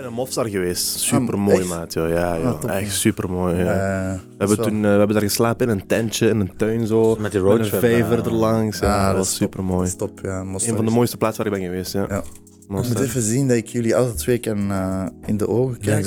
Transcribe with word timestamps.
ben 0.00 0.06
in 0.06 0.12
Mofsar 0.12 0.48
geweest. 0.48 0.98
Super 0.98 1.38
mooi, 1.38 1.64
maat. 1.64 1.92
joh. 1.92 2.08
Ja, 2.08 2.38
joh. 2.38 2.62
Ah, 2.64 2.76
echt 2.80 2.92
super 2.94 3.30
mooi. 3.30 3.56
Ja. 3.56 3.72
Eh, 3.72 4.12
we, 4.14 4.34
hebben 4.38 4.56
zo. 4.56 4.62
toen, 4.62 4.74
eh, 4.76 4.80
we 4.82 4.86
hebben 4.88 5.12
daar 5.12 5.22
geslapen 5.22 5.68
in 5.68 5.72
een 5.78 5.86
tentje, 5.86 6.28
in 6.28 6.40
een 6.40 6.56
tuin 6.56 6.86
zo. 6.86 7.00
Met 7.00 7.14
die 7.14 7.22
Met 7.22 7.34
een 7.34 7.40
roadtrip. 7.40 7.80
vijver 7.80 8.18
eh, 8.18 8.24
erlangs. 8.24 8.78
Ja, 8.78 8.98
Ah, 9.00 9.06
dat 9.06 9.16
was 9.16 9.34
super 9.34 9.64
mooi. 9.64 9.88
Stop, 9.88 10.18
ja. 10.22 10.40
Een 10.40 10.60
van 10.60 10.76
de 10.76 10.82
is- 10.84 10.92
mooiste 10.92 11.16
plaatsen 11.16 11.44
waar 11.44 11.52
ik 11.52 11.58
ben 11.60 11.68
geweest. 11.70 11.92
Ja. 11.92 12.06
Ja. 12.08 12.18
Ik 12.18 12.68
moet 12.68 13.00
even 13.00 13.22
zien 13.22 13.48
dat 13.48 13.56
ik 13.56 13.66
jullie 13.66 13.96
alle 13.96 14.14
twee 14.14 14.38
kan 14.38 14.70
eh, 14.70 15.06
in 15.26 15.36
de 15.36 15.48
ogen 15.48 15.76
ik- 15.98 16.04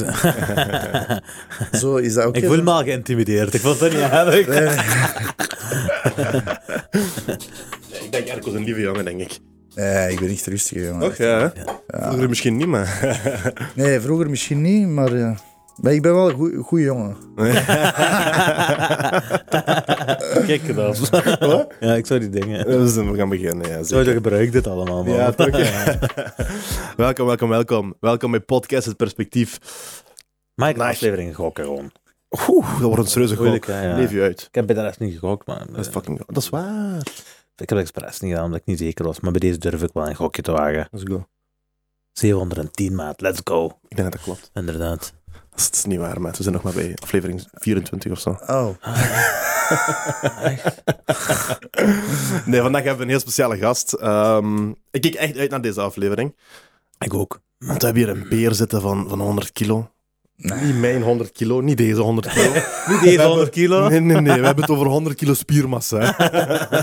Zo, 1.82 1.96
is 1.96 2.14
dat 2.14 2.26
oké? 2.26 2.38
Ik 2.40 2.46
voel 2.46 2.64
me 2.64 2.72
al 2.72 2.84
geïntimideerd. 2.84 3.54
Ik 3.54 3.62
vond 3.62 3.80
het 3.80 3.92
niet 3.94 4.02
aardig. 4.02 4.48
Nee, 4.48 4.68
Ik 8.04 8.12
denk 8.12 8.28
Erko 8.28 8.48
is 8.50 8.54
een 8.56 8.64
lieve 8.64 8.82
jongen, 8.82 9.06
denk 9.06 9.20
ik. 9.22 9.40
Nee, 9.76 10.12
ik 10.12 10.20
ben 10.20 10.30
echt 10.30 10.46
rustig, 10.48 10.84
jongen. 10.86 11.00
Toch? 11.00 11.16
Ja, 11.18 11.40
hè? 11.88 12.02
Vroeger 12.02 12.30
misschien 12.30 12.58
niet, 12.58 12.68
maar... 12.68 13.20
Nee, 13.76 14.00
vroeger 14.00 14.30
misschien 14.30 14.62
niet, 14.62 14.88
maar, 14.88 15.14
eh, 15.14 15.38
maar 15.82 15.94
ik 15.94 16.02
ben 16.02 16.14
wel 16.14 16.30
een 16.30 16.64
goede 16.64 16.84
jongen. 16.84 17.16
Kijk 20.48 20.76
dan. 20.76 20.96
Ja, 21.80 21.94
ik 21.96 22.06
zou 22.06 22.20
die 22.20 22.30
dingen. 22.30 22.66
Dus 22.66 22.96
we 22.96 23.16
gaan 23.16 23.30
beginnen, 23.30 23.68
ja. 23.70 23.76
Zo, 23.78 23.84
Zeker. 23.84 24.08
je 24.08 24.14
gebruikt 24.14 24.52
dit 24.54 24.68
allemaal, 24.68 25.04
man. 25.04 25.14
Ja, 25.16 25.32
toch? 25.32 25.50
welkom, 26.96 27.26
welkom, 27.26 27.50
welkom. 27.50 27.96
Welkom 28.00 28.32
bij 28.32 28.40
Podcast 28.40 28.86
Het 28.86 28.98
Perspectief. 28.98 29.58
Maar 30.56 30.70
ik 30.70 30.76
heb 30.76 30.84
Nice. 30.86 30.98
aflevering 30.98 31.36
gokken 31.36 31.64
gewoon. 31.64 31.92
Oeh, 32.50 32.72
dat 32.72 32.82
wordt 32.82 32.98
een 33.04 33.08
serieuze 33.08 33.36
Moeilijk, 33.36 33.66
gok. 33.66 33.74
hè, 33.74 33.82
ja. 33.90 33.96
Leef 33.96 34.12
je 34.12 34.22
uit. 34.22 34.42
Ik 34.42 34.56
heb 34.56 34.66
bij 34.66 34.76
de 34.76 34.82
rest 34.82 35.00
niet 35.00 35.14
gegokt, 35.14 35.48
maar... 35.48 35.66
Dat 35.72 35.80
is 35.86 35.88
fucking... 35.88 36.22
Dat 36.26 36.38
is 36.44 36.50
waar. 36.50 37.02
Ik 37.62 37.70
heb 37.70 37.78
het 37.78 37.88
expres 37.88 38.20
niet 38.20 38.30
gedaan, 38.30 38.46
omdat 38.46 38.60
ik 38.60 38.66
niet 38.66 38.80
zeker 38.80 39.06
was. 39.06 39.20
Maar 39.20 39.32
bij 39.32 39.40
deze 39.40 39.58
durf 39.58 39.84
ik 39.84 39.94
wel 39.94 40.08
een 40.08 40.16
gokje 40.16 40.42
te 40.42 40.52
wagen. 40.52 40.88
Let's 40.92 41.06
go. 41.08 41.28
710, 42.12 42.96
maat. 42.96 43.22
Let's 43.22 43.42
go. 43.44 43.66
Ik 43.66 43.96
denk 43.96 44.04
dat 44.04 44.12
dat 44.12 44.22
klopt. 44.22 44.50
Inderdaad. 44.54 45.14
Dat 45.50 45.60
is, 45.60 45.66
dat 45.66 45.76
is 45.76 45.86
niet 45.86 46.00
waar, 46.00 46.22
maat. 46.22 46.38
We 46.38 46.44
zijn 46.44 46.56
nog 46.56 46.64
maar 46.64 46.74
bij 46.74 46.96
aflevering 47.02 47.48
24 47.52 48.12
of 48.12 48.20
zo. 48.20 48.30
Oh, 48.30 48.70
nee, 52.46 52.62
vandaag 52.62 52.84
hebben 52.84 52.98
we 52.98 53.04
een 53.04 53.10
heel 53.10 53.20
speciale 53.20 53.58
gast. 53.58 53.94
Ehm, 53.94 54.70
ik 54.70 55.02
kijk 55.02 55.14
echt 55.14 55.38
uit 55.38 55.50
naar 55.50 55.62
deze 55.62 55.82
aflevering. 55.82 56.36
Ik 57.00 57.14
ook. 57.14 57.42
Want 57.58 57.80
we 57.80 57.86
hebben 57.86 58.04
hier 58.04 58.12
een 58.12 58.30
beer 58.30 58.54
zitten 58.54 58.82
van, 58.82 59.10
van 59.10 59.20
100 59.20 59.52
kilo. 59.52 59.92
Nee. 60.42 60.62
Niet 60.62 60.80
mijn 60.80 61.02
100 61.02 61.32
kilo, 61.32 61.62
niet 61.62 61.78
deze 61.78 62.02
100 62.02 62.28
kilo. 62.34 62.52
Niet 62.92 63.02
deze 63.02 63.24
100 63.24 63.50
kilo. 63.50 63.88
Nee, 63.90 64.00
nee, 64.00 64.22
nee. 64.22 64.40
We 64.40 64.46
hebben 64.46 64.64
het 64.64 64.74
over 64.74 64.88
100 64.88 65.16
kilo 65.16 65.34
spiermassa. 65.34 66.20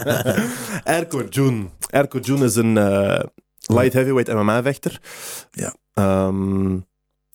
Erko 0.85 1.23
June. 1.31 1.65
Erko 1.91 2.19
June 2.19 2.45
is 2.45 2.55
een 2.55 2.77
eh, 2.77 3.21
light 3.67 3.93
heavyweight 3.93 4.35
MMA-vechter. 4.35 5.01
Ja. 5.51 5.75
Ehm, 5.95 6.77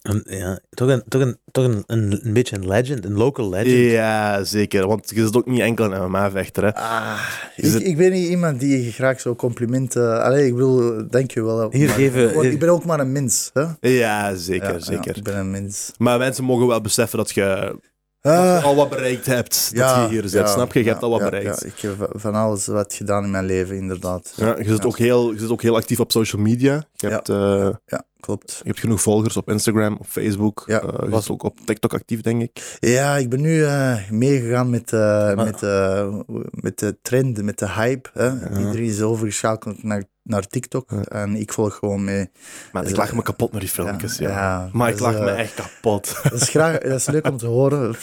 Een- 0.03 0.25
ja, 0.25 0.59
toch 0.69 0.89
een, 0.89 1.03
toch, 1.07 1.21
een, 1.21 1.37
toch 1.51 1.65
een, 1.65 1.83
een, 1.85 2.19
een 2.25 2.33
beetje 2.33 2.55
een 2.55 2.67
legend, 2.67 3.05
een 3.05 3.13
local 3.13 3.49
legend. 3.49 3.91
ja, 3.91 4.43
zeker. 4.43 4.87
Want 4.87 5.09
je 5.09 5.25
zit 5.25 5.35
ook 5.35 5.45
niet 5.45 5.59
enkel 5.59 5.93
een 5.93 6.09
MMA-vechter. 6.09 6.63
hè. 6.63 6.75
Ah, 6.75 7.19
ik, 7.55 7.63
het- 7.71 7.83
ik 7.85 7.97
ben 7.97 8.11
niet 8.11 8.27
iemand 8.29 8.59
die 8.59 8.91
graag 8.91 9.19
zo 9.21 9.35
complimenten... 9.35 10.23
Allee, 10.23 10.47
ik 10.47 10.53
bedoel, 10.53 11.07
dank 11.09 11.31
je 11.31 11.43
wel. 11.43 11.71
Hier 11.71 11.87
Maar 11.87 11.95
geven- 11.95 12.51
Ik 12.51 12.59
ben 12.59 12.69
ook 12.69 12.85
maar 12.85 12.99
een 12.99 13.11
mens, 13.11 13.49
hè? 13.53 13.65
Ja, 13.89 14.35
zeker, 14.35 14.67
Ja, 14.67 14.73
ja, 14.73 14.79
zeker. 14.79 15.17
ik 15.17 15.23
ben 15.23 15.37
een 15.37 15.51
mens. 15.51 15.91
Maar 15.97 16.17
mensen 16.17 16.43
mogen 16.43 16.67
wel 16.67 16.81
beseffen 16.81 17.17
dat 17.17 17.31
je 17.31 17.75
Ah, 18.21 18.63
al 18.63 18.75
wat 18.75 18.89
bereikt 18.89 19.25
hebt. 19.25 19.69
Dat 19.75 19.79
ja, 19.89 20.03
je 20.03 20.09
hier 20.09 20.21
zit, 20.21 20.31
ja, 20.31 20.45
snap 20.47 20.73
je? 20.73 20.79
Je 20.79 20.85
ja, 20.85 20.91
hebt 20.91 21.03
al 21.03 21.09
wat 21.09 21.19
ja, 21.19 21.29
bereikt. 21.29 21.61
ja, 21.61 21.67
ik 21.67 21.79
heb 21.79 22.09
van 22.11 22.35
alles 22.35 22.65
wat 22.65 22.93
gedaan 22.93 23.23
in 23.23 23.31
mijn 23.31 23.45
leven, 23.45 23.75
inderdaad. 23.75 24.33
Ja, 24.35 24.55
je, 24.57 24.63
zit 24.63 24.77
Ja. 24.77 24.83
Ook 24.83 24.97
heel, 24.97 25.31
je 25.31 25.39
zit 25.39 25.49
ook 25.49 25.61
heel 25.61 25.75
actief 25.75 25.99
op 25.99 26.11
social 26.11 26.41
media. 26.41 26.83
Je 26.93 27.07
Ja. 27.07 27.13
hebt, 27.13 27.29
eh, 27.29 27.69
Ja, 27.85 28.03
klopt. 28.25 28.51
je 28.51 28.67
hebt 28.67 28.79
genoeg 28.79 29.01
volgers 29.01 29.37
op 29.37 29.49
Instagram, 29.49 29.97
op 29.99 30.05
Facebook. 30.05 30.63
Ja. 30.65 30.81
Eh, 30.81 31.09
je 31.11 31.21
zit 31.21 31.29
ook 31.29 31.43
op 31.43 31.59
TikTok 31.65 31.93
actief, 31.93 32.21
denk 32.21 32.41
ik. 32.41 32.77
Ja, 32.79 33.17
ik 33.17 33.29
ben 33.29 33.41
nu 33.41 33.63
eh, 33.63 34.09
meegegaan 34.09 34.69
met, 34.69 34.93
eh, 34.93 35.35
met, 35.35 35.63
eh, 35.63 36.13
met 36.51 36.79
de 36.79 36.97
trend, 37.01 37.43
met 37.43 37.59
de 37.59 37.69
hype. 37.69 38.09
Hè? 38.13 38.57
Iedereen 38.57 38.83
is 38.83 39.01
overgeschakeld 39.01 39.83
naar, 39.83 40.03
naar 40.23 40.47
TikTok 40.47 40.89
Ja. 40.91 41.01
en 41.03 41.35
ik 41.35 41.53
volg 41.53 41.75
gewoon 41.75 42.03
mee. 42.03 42.29
Maar 42.71 42.81
ik 42.81 42.87
Dus, 42.87 42.97
lach 42.97 43.13
me 43.13 43.21
kapot 43.21 43.51
naar 43.51 43.59
die 43.61 43.69
filmpjes. 43.69 44.17
Ja, 44.17 44.29
ja, 44.29 44.69
maar 44.71 44.87
ik 44.89 44.93
dus, 44.93 45.03
lach 45.05 45.19
me 45.19 45.29
eh, 45.31 45.39
echt 45.39 45.53
kapot. 45.53 46.15
Dat 46.23 46.33
is, 46.41 46.49
graag, 46.49 46.77
dat 46.77 46.91
is 46.99 47.05
leuk 47.05 47.27
om 47.27 47.37
te 47.37 47.45
horen. 47.47 47.95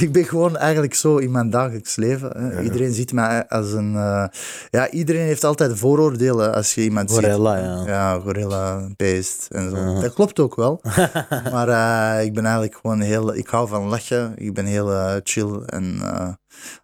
Ik 0.00 0.12
ben 0.12 0.24
gewoon 0.24 0.56
eigenlijk 0.56 0.94
zo 0.94 1.16
in 1.16 1.30
mijn 1.30 1.50
dagelijks 1.50 1.96
leven. 1.96 2.62
Iedereen 2.62 2.92
ziet 2.92 3.12
mij 3.12 3.48
als 3.48 3.72
een... 3.72 3.94
eh, 3.96 4.24
ja, 4.70 4.90
iedereen 4.90 5.26
heeft 5.26 5.44
altijd 5.44 5.78
vooroordelen 5.78 6.54
als 6.54 6.74
je 6.74 6.82
iemand 6.82 7.10
Gorilla, 7.10 7.56
ziet. 7.56 7.86
ja. 7.86 7.92
Ja, 7.92 8.18
gorilla, 8.20 8.88
beest 8.96 9.46
en 9.50 9.70
zo. 9.70 9.76
Ja. 9.76 10.00
Dat 10.00 10.14
klopt 10.14 10.38
ook 10.40 10.56
wel. 10.56 10.80
maar 11.52 11.68
eh, 11.68 12.24
ik 12.24 12.34
ben 12.34 12.44
eigenlijk 12.44 12.76
gewoon 12.80 13.00
heel... 13.00 13.34
Ik 13.34 13.48
hou 13.48 13.68
van 13.68 13.88
lachen. 13.88 14.32
Ik 14.36 14.54
ben 14.54 14.64
heel 14.66 14.92
eh, 14.92 15.14
chill 15.22 15.60
en 15.66 15.98
eh, 16.02 16.28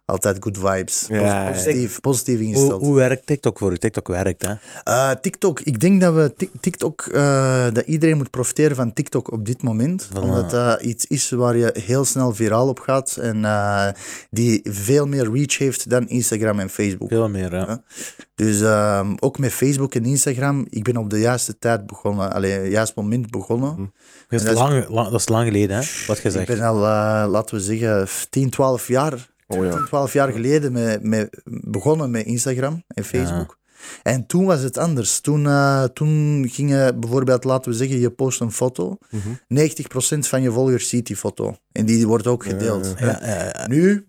altijd 0.05 0.37
good 0.39 0.57
vibes. 0.57 1.05
Ja, 1.09 1.19
ja. 1.19 1.51
positief, 1.51 1.99
positief 2.01 2.37
Hoe, 2.37 2.45
ingesteld. 2.47 2.81
hoe 2.81 2.95
werkt 2.95 3.25
TikTok 3.25 3.57
voor 3.57 3.71
u? 3.71 3.77
TikTok 3.77 4.07
werkt, 4.07 4.41
hè? 4.47 4.53
Eh, 4.83 5.11
TikTok, 5.21 5.59
ik 5.59 5.79
denk 5.79 6.01
dat 6.01 6.13
we 6.13 6.33
Tik- 6.37 6.51
TikTok, 6.59 7.01
eh, 7.01 7.65
dat 7.73 7.85
iedereen 7.85 8.17
moet 8.17 8.29
profiteren 8.29 8.75
van 8.75 8.93
TikTok 8.93 9.31
op 9.31 9.45
dit 9.45 9.63
moment. 9.63 10.07
Voilà. 10.13 10.19
Omdat 10.21 10.49
dat 10.49 10.81
iets 10.81 11.05
is 11.05 11.29
waar 11.29 11.57
je 11.57 11.75
heel 11.85 12.05
snel 12.05 12.33
viraal 12.35 12.67
op 12.67 12.79
gaat 12.79 13.17
en 13.17 13.45
eh, 13.45 13.87
die 14.29 14.59
veel 14.63 15.05
meer 15.07 15.31
reach 15.33 15.57
heeft 15.57 15.89
dan 15.89 16.07
Instagram 16.07 16.59
en 16.59 16.69
Facebook. 16.69 17.09
Veel 17.09 17.29
meer, 17.29 17.53
ja. 17.55 17.83
Dus 18.35 18.61
ehm, 18.61 19.15
ook 19.19 19.37
met 19.39 19.51
Facebook 19.53 19.95
en 19.95 20.05
Instagram, 20.05 20.65
ik 20.69 20.83
ben 20.83 20.97
op 20.97 21.09
de 21.09 21.19
juiste 21.19 21.57
tijd 21.59 21.85
begonnen, 21.87 22.33
alleen 22.33 22.61
het 22.61 22.71
juiste 22.71 22.93
moment 23.01 23.29
begonnen. 23.31 23.75
Dat, 23.75 23.85
is 24.29 24.39
En 24.39 24.55
dat 24.55 24.55
is- 24.55 24.89
lang, 24.89 25.09
dat 25.09 25.19
is 25.19 25.27
lang 25.27 25.47
geleden, 25.47 25.77
hè? 25.77 25.83
Wat 26.07 26.17
je 26.21 26.39
Ik 26.39 26.45
ben 26.47 26.61
al, 26.61 26.75
eh, 26.75 27.25
laten 27.31 27.55
we 27.55 27.61
zeggen, 27.61 28.07
10, 28.29 28.49
12 28.49 28.87
jaar, 28.87 29.33
Oh 29.47 29.65
ja. 29.65 29.71
10, 29.71 29.85
12 29.85 30.13
jaar 30.13 30.31
geleden 30.31 30.71
met, 30.71 31.03
met, 31.03 31.41
begonnen 31.45 32.11
met 32.11 32.25
Instagram 32.25 32.83
en 32.87 33.03
Facebook. 33.03 33.57
En 34.03 34.25
toen 34.25 34.45
was 34.45 34.61
het 34.61 34.77
anders. 34.77 35.19
Toen, 35.19 35.45
eh, 35.45 35.83
toen 35.83 36.45
ging 36.49 36.69
je 36.69 36.95
bijvoorbeeld, 36.99 37.43
laten 37.43 37.71
we 37.71 37.77
zeggen, 37.77 37.99
je 37.99 38.09
post 38.09 38.41
een 38.41 38.51
foto. 38.51 38.97
Mhm. 39.09 39.29
90% 39.47 40.27
van 40.27 40.41
je 40.41 40.51
volgers 40.51 40.89
ziet 40.89 41.07
die 41.07 41.15
foto. 41.15 41.55
En 41.71 41.85
die 41.85 42.07
wordt 42.07 42.27
ook 42.27 42.43
gedeeld. 42.43 42.93
Ja. 42.99 43.65
Nu, 43.67 44.05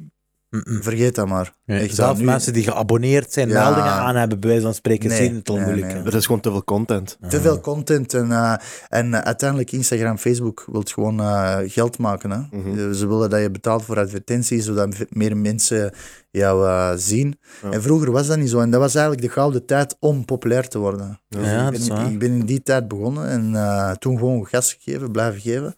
Mm-mm. 0.65 0.83
vergeet 0.83 1.15
dat 1.15 1.27
maar. 1.28 1.53
Ja, 1.65 1.75
Echt, 1.78 1.94
Zelfs 1.94 2.19
nu- 2.19 2.25
mensen 2.25 2.53
die 2.53 2.62
geabonneerd 2.62 3.33
zijn, 3.33 3.49
Ja. 3.49 3.62
meldingen 3.65 3.91
aan 3.91 4.17
hebben, 4.17 4.41
bij 4.41 4.49
wijze 4.49 4.65
van 4.65 4.75
spreken, 4.75 5.09
Nee, 5.09 5.19
zien 5.19 5.34
het 5.34 5.49
al 5.49 5.55
nee, 5.56 5.65
moeilijk. 5.65 5.93
nee. 5.94 6.03
Er 6.03 6.15
is 6.15 6.27
gewoon 6.27 6.41
te 6.41 6.50
veel 6.50 6.65
content. 6.65 7.19
Te 7.28 7.41
veel 7.41 7.61
content 7.61 8.15
en, 8.15 8.31
eh, 8.33 8.55
en 8.89 9.15
eh, 9.15 9.21
uiteindelijk 9.21 9.72
Instagram, 9.72 10.19
Facebook 10.19 10.65
wilt 10.72 10.93
gewoon 10.93 11.21
eh, 11.21 11.56
geld 11.67 11.99
maken. 11.99 12.31
Hè? 12.31 12.39
Mhm. 12.59 12.93
Ze 12.93 13.06
willen 13.09 13.31
dat 13.31 13.41
je 13.41 13.50
betaalt 13.50 13.84
voor 13.84 13.99
advertenties, 13.99 14.65
zodat 14.65 14.94
meer 15.09 15.37
mensen 15.37 15.93
jou 16.31 16.67
eh, 16.67 16.93
zien. 16.97 17.38
Ja. 17.62 17.71
En 17.71 17.83
vroeger 17.83 18.11
was 18.11 18.27
dat 18.27 18.38
niet 18.38 18.50
zo. 18.50 18.61
En 18.61 18.71
dat 18.71 18.81
was 18.81 18.94
eigenlijk 18.94 19.27
de 19.27 19.33
gouden 19.33 19.67
tijd 19.67 19.97
om 20.00 20.25
populair 20.25 20.69
te 20.69 20.78
worden. 20.78 21.21
Ja. 21.28 21.38
Dus 21.41 21.49
Ja, 21.50 21.59
ik, 21.67 21.73
dat 21.73 21.81
is 21.81 21.87
ben, 21.88 21.97
waar. 21.97 22.11
ik 22.11 22.19
ben 22.19 22.31
in 22.33 22.47
die 22.47 22.62
tijd 22.62 22.88
begonnen 22.88 23.28
en 23.28 23.55
eh, 23.55 23.91
toen 23.91 24.19
gewoon 24.19 24.47
gas 24.47 24.73
gegeven, 24.81 25.11
blijven 25.12 25.41
geven. 25.41 25.75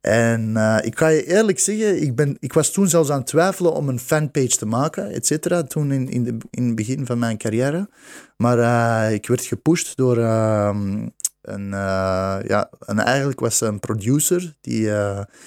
En 0.00 0.56
eh, 0.56 0.78
ik 0.80 0.98
ga 0.98 1.08
je 1.08 1.26
eerlijk 1.26 1.58
zeggen, 1.58 2.02
ik, 2.02 2.14
ben, 2.14 2.36
ik 2.40 2.52
was 2.52 2.70
toen 2.70 2.88
zelfs 2.88 3.10
aan 3.10 3.18
het 3.18 3.26
twijfelen 3.26 3.72
om 3.72 3.88
een 3.88 3.98
fanpage 3.98 4.56
te 4.56 4.66
maken, 4.66 5.10
et 5.10 5.26
cetera, 5.26 5.62
toen 5.62 5.92
in, 5.92 6.08
in, 6.08 6.24
de, 6.24 6.36
in 6.50 6.66
het 6.66 6.74
begin 6.74 7.06
van 7.06 7.18
mijn 7.18 7.38
carrière. 7.38 7.88
Maar 8.36 8.58
eh, 8.58 9.14
ik 9.14 9.26
werd 9.26 9.44
gepusht 9.44 9.96
door 9.96 10.18
ehm, 10.18 11.08
een, 11.42 11.72
eh, 11.72 12.36
ja, 12.46 12.70
en 12.86 12.98
eigenlijk 12.98 13.40
was 13.40 13.58
ze 13.58 13.66
een 13.66 13.80
producer, 13.80 14.54
die, 14.60 14.90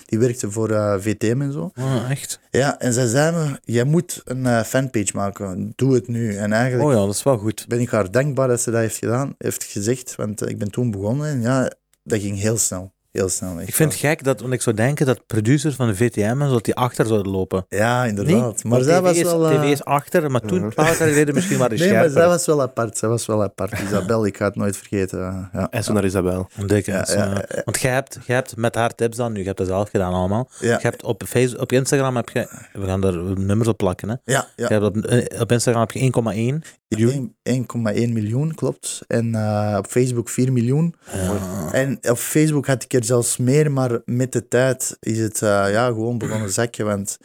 die 0.06 0.20
werkte 0.20 0.52
voor 0.52 0.70
VTM 1.02 1.42
en 1.42 1.52
zo. 1.52 1.72
Ah, 1.74 2.12
echt? 2.12 2.40
Ja, 2.50 2.80
en 2.80 2.94
zij 2.94 3.08
zei 3.08 3.36
me, 3.36 3.60
jij 3.64 3.84
moet 3.84 4.22
een 4.26 4.66
fanpage 4.66 5.12
maken, 5.14 5.74
doe 5.76 5.94
het 5.94 6.08
nu. 6.08 6.36
En 6.36 6.54
eigenlijk 6.54 6.90
Oh 6.90 6.96
ja, 6.96 7.06
dat 7.06 7.16
is 7.16 7.24
wel 7.24 7.38
goed. 7.38 7.66
ben 7.68 7.80
ik 7.80 7.90
haar 7.90 8.12
dankbaar 8.12 8.48
dat 8.48 8.62
ze 8.62 8.72
dat 8.72 8.80
heeft 8.80 8.98
gedaan, 8.98 9.36
heeft 9.38 9.64
gezegd, 9.64 10.16
want 10.16 10.50
ik 10.50 10.58
ben 10.58 10.72
toen 10.72 10.92
begonnen 10.92 11.28
en 11.28 11.42
ja, 11.42 11.72
dat 12.04 12.20
ging 12.20 12.40
heel 12.40 12.58
snel. 12.58 12.94
Heel 13.12 13.30
snel. 13.30 13.60
echt 13.60 13.68
Ik 13.68 13.76
vind 13.76 13.92
het 13.92 14.00
gek 14.02 14.24
dat, 14.24 14.42
want 14.42 14.54
ik 14.54 14.62
zou 14.62 14.76
denken 14.76 15.06
dat 15.06 15.26
producers 15.28 15.76
van 15.76 15.88
de 15.88 15.96
VTM 15.96 16.20
en 16.22 16.48
zo, 16.48 16.54
dat 16.54 16.66
die 16.66 16.76
achter 16.76 17.06
zouden 17.06 17.32
lopen. 17.32 17.66
Ja, 17.70 18.00
Nee, 18.02 18.10
inderdaad. 18.10 18.64
maar 18.64 18.72
want 18.74 18.84
zij 18.86 19.02
was 19.02 19.16
is, 19.18 19.24
wel... 19.24 19.50
eh, 19.50 19.62
TV 19.62 19.72
is 19.72 19.84
achter, 19.84 20.32
maar 20.32 20.42
toen, 20.42 20.64
een 20.64 20.74
paar 20.74 20.86
jaar 20.86 20.96
geleden, 20.96 21.34
misschien 21.36 21.58
waren 21.58 21.76
die 21.78 21.86
Nee, 21.86 21.94
maar 21.94 22.02
scherper. 22.04 22.22
zij 22.22 22.30
was 22.32 22.46
wel 22.46 22.62
apart. 22.62 22.98
Zij 22.98 23.10
was 23.10 23.26
wel 23.26 23.44
apart. 23.44 23.80
Isabel, 23.80 24.26
ik 24.26 24.38
ga 24.38 24.46
het 24.46 24.56
nooit 24.56 24.78
vergeten. 24.78 25.20
eh, 25.28 25.44
Ja. 25.54 25.68
En 25.70 25.84
zo 25.84 25.94
naar 25.94 26.06
Isabel. 26.06 26.48
Dikke, 26.66 26.92
Ja, 26.92 27.06
ja, 27.08 27.14
ja. 27.16 27.46
ja. 27.50 27.62
Want 27.66 27.80
jij 27.82 27.94
hebt, 27.94 28.20
jij 28.26 28.36
hebt 28.36 28.56
met 28.56 28.76
haar 28.76 28.96
tips 28.96 29.18
dan, 29.18 29.32
nu, 29.32 29.40
je 29.40 29.46
hebt 29.46 29.58
dat 29.58 29.68
zelf 29.68 29.90
gedaan 29.90 30.14
allemaal. 30.14 30.50
Ja, 30.60 30.72
Je 30.76 30.80
hebt 30.88 31.04
op, 31.04 31.24
Facebook, 31.28 31.62
op 31.62 31.72
Instagram 31.72 32.16
heb 32.16 32.30
je, 32.30 32.48
we 32.74 32.86
gaan 32.86 33.04
er 33.04 33.40
nummers 33.40 33.70
op 33.70 33.78
plakken, 33.78 34.10
hè. 34.10 34.16
ja, 34.24 34.48
ja. 34.56 34.66
Je 34.68 34.74
hebt 34.74 34.86
op, 34.86 34.98
eh, 34.98 35.42
op 35.42 35.52
Instagram 35.52 35.82
heb 35.82 35.92
je 35.92 36.00
1,1 36.00 36.62
miljoen. 36.98 37.36
1,1 37.50 38.14
miljoen, 38.14 38.56
klopt. 38.56 39.02
En 39.08 39.36
eh, 39.36 39.76
op 39.78 39.88
Facebook 39.88 40.30
4 40.30 40.52
miljoen. 40.52 40.96
Ja. 41.14 41.72
En 41.74 41.98
op 42.10 42.18
Facebook 42.18 42.66
had 42.66 42.84
ik 42.84 42.94
er 42.94 43.04
zelfs 43.04 43.38
meer, 43.38 43.72
maar 43.72 44.02
met 44.06 44.32
de 44.32 44.48
tijd 44.48 44.98
is 45.00 45.18
het 45.20 45.42
eh, 45.42 45.72
ja, 45.72 45.86
gewoon 45.88 46.18
begonnen 46.18 46.50
zakje. 46.60 46.84
Want 46.84 47.18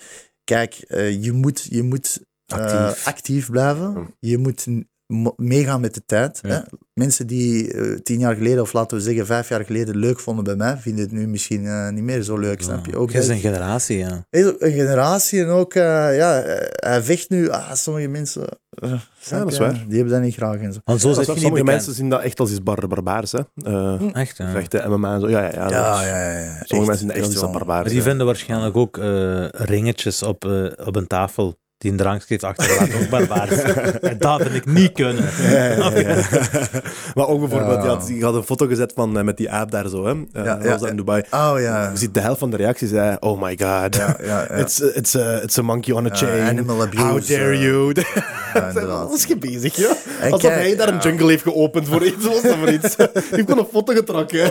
kijk, 0.45 0.75
eh, 0.75 1.23
je 1.25 1.33
moet, 1.33 1.67
je 1.71 1.83
moet 1.83 2.25
Actief. 2.47 3.07
actief 3.07 3.51
blijven. 3.51 4.15
Je 4.21 4.39
moet 4.39 4.67
meegaan 5.37 5.81
met 5.81 5.95
de 5.95 6.03
tijd. 6.07 6.39
Ja. 6.43 6.49
Hè? 6.49 6.61
Mensen 6.95 7.27
die 7.27 7.73
eh, 7.73 7.99
tien 7.99 8.19
jaar 8.19 8.35
geleden, 8.35 8.63
of 8.63 8.73
laten 8.73 8.97
we 8.97 9.03
zeggen 9.03 9.27
vijf 9.27 9.49
jaar 9.49 9.65
geleden, 9.65 9.97
leuk 9.97 10.21
vonden 10.21 10.45
bij 10.45 10.57
mij, 10.57 10.77
vinden 10.77 11.05
het 11.05 11.13
nu 11.13 11.27
misschien 11.29 11.67
eh, 11.67 11.89
niet 11.89 12.03
meer 12.03 12.23
zo 12.23 12.37
leuk, 12.39 12.63
snap 12.63 12.87
je? 12.87 12.97
Ook 12.99 13.11
Jij 13.11 13.21
is 13.21 13.29
een 13.29 13.39
generatie, 13.39 13.99
ja. 13.99 14.27
Is 14.31 14.45
een 14.59 14.73
generatie 14.73 15.41
en 15.41 15.49
ook, 15.49 15.75
eh, 15.75 16.17
ja, 16.17 16.43
hij 16.75 17.03
vecht 17.03 17.31
nu, 17.31 17.49
ah, 17.49 17.73
sommige 17.73 18.09
mensen, 18.09 18.47
snap 19.21 19.41
dat 19.43 19.53
is 19.53 19.59
waar. 19.59 19.73
die 19.89 19.97
hebben 19.97 20.13
dat 20.15 20.23
niet 20.23 20.35
graag 20.35 20.57
en 20.61 20.73
zo. 20.73 20.81
Want 20.85 21.01
zo 21.01 21.09
Ja, 21.09 21.15
zit 21.15 21.27
je 21.27 21.33
niet 21.33 21.41
sommige 21.43 21.63
bekend. 21.65 21.65
mensen 21.77 21.95
zien 21.95 22.09
dat 22.09 22.23
echt 22.23 22.41
als 22.41 22.51
iets 22.51 22.63
bar 22.63 22.89
barbaars. 22.89 23.33
Hè. 23.33 23.41
Eh 23.65 24.01
Echt, 24.13 24.37
ja. 24.37 24.51
Vechten, 24.51 24.91
MMA 24.91 25.15
en 25.15 25.21
zo. 25.21 25.29
Ja, 25.29 25.41
ja, 25.43 25.51
ja. 25.53 25.69
Ja, 25.69 26.05
ja, 26.05 26.33
ja. 26.33 26.39
ja. 26.39 26.63
Sommige 26.65 26.65
Echt, 26.73 26.77
mensen 26.87 26.99
zien 26.99 27.07
dat 27.09 27.17
echt 27.17 27.25
als 27.27 27.33
iets 27.35 27.43
wel. 27.43 27.51
barbaars. 27.53 27.83
Maar 27.85 27.93
die 27.93 28.03
vinden 28.03 28.27
waarschijnlijk 28.27 28.77
ook 28.77 28.99
eh, 28.99 29.49
ringetjes 29.49 30.23
op, 30.23 30.45
op 30.85 30.97
een 30.97 31.07
tafel 31.07 31.59
die 31.79 31.91
een 31.91 31.97
drankje 31.97 32.41
achterlaten 32.41 33.01
ook 33.01 33.09
barbaars. 33.09 33.63
en 34.11 34.19
dat 34.19 34.43
vind 34.43 34.55
ik 34.55 34.67
niet 34.67 34.93
kunnen. 34.93 35.25
maar 37.15 37.27
ook 37.27 37.41
bijvoorbeeld, 37.41 38.07
die 38.07 38.25
had 38.25 38.35
een 38.35 38.43
foto 38.43 38.67
gezet 38.67 38.93
van, 38.95 39.19
eh, 39.19 39.25
met 39.25 39.37
die 39.37 39.51
aap 39.51 39.71
daar 39.71 39.89
zo. 39.89 40.07
Hè. 40.07 40.13
Eh, 40.33 40.45
ja, 40.45 40.59
was 40.59 40.81
dat 40.81 40.89
in 40.89 40.97
Dubai. 40.97 41.23
Oh 41.31 41.55
ja. 41.59 41.91
Je 41.91 41.97
ziet 41.97 42.15
de 42.15 42.21
helft 42.21 42.39
van 42.39 42.51
de 42.51 42.57
reacties, 42.57 42.91
hè. 42.91 43.15
oh 43.15 43.43
my 43.43 43.49
god. 43.49 43.97
Ja, 43.97 44.17
ja, 44.23 44.47
ja. 44.49 44.51
It's, 44.63 44.83
a, 44.83 44.87
it's, 44.95 45.17
a, 45.17 45.43
it's 45.43 45.59
a 45.59 45.63
monkey 45.63 45.95
on 45.95 46.07
a 46.07 46.15
chain. 46.15 46.49
animal 46.49 46.83
abuse, 46.83 47.03
How 47.03 47.27
dare 47.27 47.53
eh, 47.53 47.63
you? 47.63 47.93
Ja. 48.55 48.87
Wat 48.87 49.15
is 49.15 49.25
je 49.25 49.37
bezig, 49.37 49.77
ja? 49.77 49.97
En 50.21 50.33
Alsof 50.33 50.51
kijk, 50.51 50.63
hij 50.63 50.77
daar 50.77 50.89
een 50.89 50.99
jungle 50.99 51.29
heeft 51.29 51.43
geopend 51.43 51.89
voor 51.89 52.07
iets. 52.07 52.25
Was 52.25 52.43
dat 52.43 52.57
voor 52.57 52.73
iets? 52.73 52.97
Hij 52.97 53.11
heeft 53.13 53.31
gewoon 53.31 53.59
een 53.59 53.69
foto 53.73 53.95
getrokken. 53.95 54.51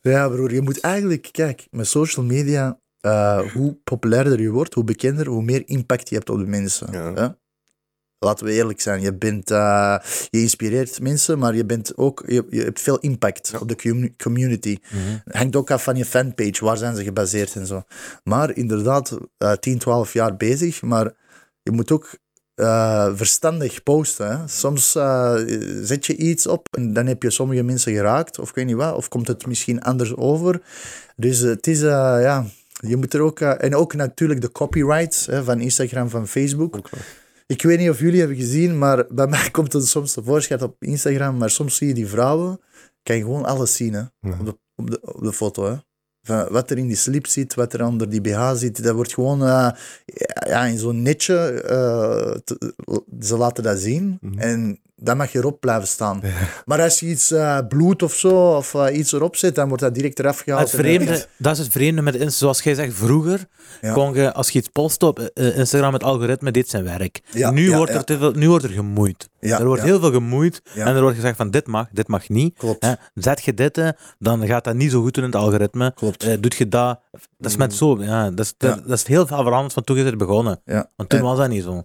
Ja, 0.00 0.28
broer, 0.28 0.52
je 0.52 0.60
moet 0.60 0.80
eigenlijk, 0.80 1.28
kijk, 1.32 1.66
met 1.70 1.86
social 1.86 2.24
media, 2.24 2.78
eh, 3.04 3.52
hoe 3.52 3.76
populairder 3.84 4.40
je 4.40 4.50
wordt, 4.50 4.74
hoe 4.74 4.84
bekender, 4.84 5.26
hoe 5.26 5.42
meer 5.42 5.62
impact 5.66 6.08
je 6.08 6.14
hebt 6.14 6.30
op 6.30 6.38
de 6.38 6.46
mensen. 6.46 6.92
Ja. 6.92 7.12
hè? 7.14 7.28
Laten 8.18 8.46
we 8.46 8.52
eerlijk 8.52 8.80
zijn, 8.80 9.00
je, 9.00 9.14
bent, 9.14 9.50
eh, 9.50 9.96
je 10.30 10.40
inspireert 10.40 11.00
mensen, 11.00 11.38
maar 11.38 11.54
je, 11.54 11.64
bent 11.64 11.96
ook, 11.96 12.24
je, 12.26 12.46
je 12.50 12.62
hebt 12.62 12.80
veel 12.80 12.98
impact 12.98 13.54
op 13.60 13.68
de 13.68 13.76
commu- 13.76 14.14
community. 14.16 14.78
Het 15.24 15.36
hangt 15.36 15.56
ook 15.56 15.70
af 15.70 15.82
van 15.82 15.96
je 15.96 16.04
fanpage, 16.04 16.64
waar 16.64 16.76
zijn 16.76 16.96
ze 16.96 17.04
gebaseerd 17.04 17.54
en 17.54 17.66
zo. 17.66 17.82
Maar 18.22 18.56
inderdaad, 18.56 19.18
eh 19.38 19.52
10, 19.52 19.78
12 19.78 20.12
jaar 20.12 20.36
bezig, 20.36 20.82
maar 20.82 21.12
je 21.62 21.70
moet 21.70 21.90
ook 21.90 22.18
eh, 22.54 23.10
verstandig 23.14 23.82
posten. 23.82 24.38
Hè. 24.38 24.48
Soms 24.48 24.90
zet 25.82 26.06
je 26.06 26.16
iets 26.16 26.46
op 26.46 26.66
en 26.70 26.92
dan 26.92 27.06
heb 27.06 27.22
je 27.22 27.30
sommige 27.30 27.62
mensen 27.62 27.92
geraakt, 27.92 28.38
of 28.38 28.48
ik 28.48 28.54
weet 28.54 28.66
niet 28.66 28.76
wat, 28.76 28.94
of 28.94 29.08
komt 29.08 29.28
het 29.28 29.46
misschien 29.46 29.82
anders 29.82 30.16
over. 30.16 30.62
Dus 31.16 31.38
het 31.38 31.66
is, 31.66 31.80
ja, 31.80 32.46
je 32.80 32.96
moet 32.96 33.14
er 33.14 33.20
ook, 33.20 33.40
eh, 33.40 33.62
en 33.64 33.74
ook 33.74 33.94
natuurlijk 33.94 34.40
de 34.40 34.52
copyrights 34.52 35.26
hè, 35.26 35.44
van 35.44 35.60
Instagram, 35.60 36.08
van 36.08 36.28
Facebook. 36.28 36.90
Ik 37.46 37.62
weet 37.62 37.78
niet 37.78 37.90
of 37.90 37.98
jullie 38.00 38.18
hebben 38.18 38.36
gezien, 38.36 38.78
maar 38.78 39.04
bij 39.08 39.26
mij 39.26 39.50
komt 39.56 39.72
het 39.72 39.86
soms 39.88 40.12
tevoorschijn 40.12 40.62
op 40.62 40.76
Instagram, 40.78 41.36
maar 41.36 41.50
soms 41.50 41.76
zie 41.76 41.88
je 41.88 41.94
die 41.94 42.06
vrouwen, 42.06 42.60
kan 43.02 43.16
je 43.16 43.22
gewoon 43.22 43.44
alles 43.44 43.74
zien 43.76 43.92
hè, 43.92 44.00
Ja. 44.20 44.36
op, 44.40 44.44
de, 44.46 44.58
op, 44.76 44.90
de, 44.90 44.98
op 45.02 45.22
de 45.22 45.32
foto. 45.32 45.64
Hè. 45.64 45.74
Van 46.22 46.48
wat 46.50 46.70
er 46.70 46.78
in 46.78 46.86
die 46.86 46.96
slip 46.96 47.26
zit, 47.26 47.54
wat 47.54 47.72
er 47.72 47.84
onder 47.86 48.08
die 48.10 48.20
BH 48.20 48.52
zit, 48.54 48.82
dat 48.82 48.94
wordt 48.94 49.14
gewoon 49.14 49.42
eh, 49.42 49.70
ja, 50.46 50.64
in 50.64 50.78
zo'n 50.78 51.02
netje. 51.02 51.36
eh, 51.62 52.30
te- 52.44 52.74
ze 53.20 53.36
laten 53.36 53.62
dat 53.62 53.78
zien 53.78 54.18
Mhm. 54.20 54.38
en 54.38 54.80
dan 55.04 55.16
mag 55.16 55.32
je 55.32 55.38
erop 55.38 55.60
blijven 55.60 55.88
staan. 55.88 56.20
Maar 56.64 56.82
als 56.82 57.00
je 57.00 57.06
iets 57.06 57.30
eh, 57.30 57.58
bloed 57.68 58.02
of 58.02 58.14
zo, 58.14 58.56
of 58.56 58.74
eh, 58.74 58.96
iets 58.98 59.12
erop 59.12 59.36
zet, 59.36 59.54
dan 59.54 59.68
wordt 59.68 59.82
dat 59.82 59.94
direct 59.94 60.18
eraf 60.18 60.38
gehaald. 60.40 60.70
Het 60.70 60.80
vreemde, 60.80 61.26
dat 61.36 61.52
is 61.52 61.58
het 61.58 61.72
vreemde 61.72 62.02
met 62.02 62.14
Insta. 62.14 62.38
Zoals 62.38 62.62
jij 62.62 62.74
zegt, 62.74 62.94
vroeger 62.94 63.46
Ja. 63.80 63.92
kon 63.92 64.14
je, 64.14 64.32
als 64.32 64.50
je 64.50 64.58
iets 64.58 64.68
post 64.68 65.02
op 65.02 65.18
eh, 65.18 65.58
Instagram, 65.58 65.92
het 65.92 66.02
algoritme 66.04 66.50
deed 66.50 66.68
zijn 66.68 66.84
werk. 66.84 67.20
Ja, 67.30 67.50
nu, 67.50 67.76
wordt 67.76 67.92
er 67.94 68.04
te 68.04 68.18
veel, 68.18 68.32
nu 68.32 68.48
wordt 68.48 68.64
er 68.64 68.70
gemoeid. 68.70 69.28
Er 69.40 69.66
wordt 69.66 69.82
heel 69.82 70.00
veel 70.00 70.12
gemoeid 70.12 70.62
en 70.74 70.86
er 70.94 71.00
wordt 71.00 71.16
gezegd 71.16 71.36
van 71.36 71.50
dit 71.50 71.66
mag, 71.66 71.86
dit 71.92 72.08
mag 72.08 72.28
niet. 72.28 72.58
Klopt. 72.58 72.84
Hè, 72.84 72.92
zet 73.14 73.42
je 73.44 73.54
dit, 73.54 73.92
dan 74.18 74.46
gaat 74.46 74.64
dat 74.64 74.74
niet 74.74 74.90
zo 74.90 75.02
goed 75.02 75.14
doen 75.14 75.24
in 75.24 75.30
het 75.30 75.38
algoritme. 75.40 75.92
Klopt. 75.94 76.42
Doet 76.42 76.54
je 76.54 76.68
dat, 76.68 77.00
dat 77.38 77.50
is 77.50 77.56
met 77.56 77.74
zo, 77.74 78.02
ja, 78.02 78.30
dat, 78.30 78.44
is, 78.46 78.54
dat, 78.58 78.80
is 78.90 79.06
heel 79.06 79.26
veel 79.26 79.42
veranderd 79.42 79.72
van 79.72 79.84
toen 79.84 79.96
je 79.96 80.04
er 80.04 80.16
begonnen. 80.16 80.60
Ja. 80.64 80.90
Want 80.96 81.08
toen 81.08 81.18
En- 81.18 81.24
was 81.24 81.38
dat 81.38 81.48
niet 81.48 81.62
zo. 81.62 81.84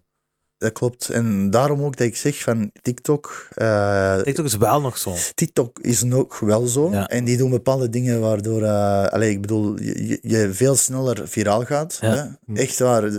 Dat 0.59 0.71
klopt. 0.71 1.09
En 1.09 1.49
daarom 1.49 1.81
ook 1.81 1.97
dat 1.97 2.07
ik 2.07 2.15
zeg 2.15 2.41
van 2.41 2.71
TikTok. 2.81 3.47
eh, 3.53 4.17
TikTok 4.19 4.45
is 4.45 4.57
wel 4.57 4.81
nog 4.81 4.97
zo. 4.97 5.15
TikTok 5.35 5.79
is 5.79 6.03
nog 6.03 6.39
wel 6.39 6.67
zo. 6.67 6.91
Ja. 6.91 7.07
En 7.07 7.23
die 7.23 7.37
doen 7.37 7.49
bepaalde 7.49 7.89
dingen 7.89 8.19
waardoor, 8.19 8.63
eh 8.63 9.05
allee, 9.05 9.29
ik 9.31 9.41
bedoel, 9.41 9.79
je, 9.81 10.07
je- 10.07 10.19
je 10.21 10.53
veel 10.53 10.75
sneller 10.75 11.27
viraal 11.27 11.63
gaat. 11.65 11.97
Ja. 12.01 12.37
Hè? 12.47 12.53
Echt 12.61 12.79
waar. 12.79 13.11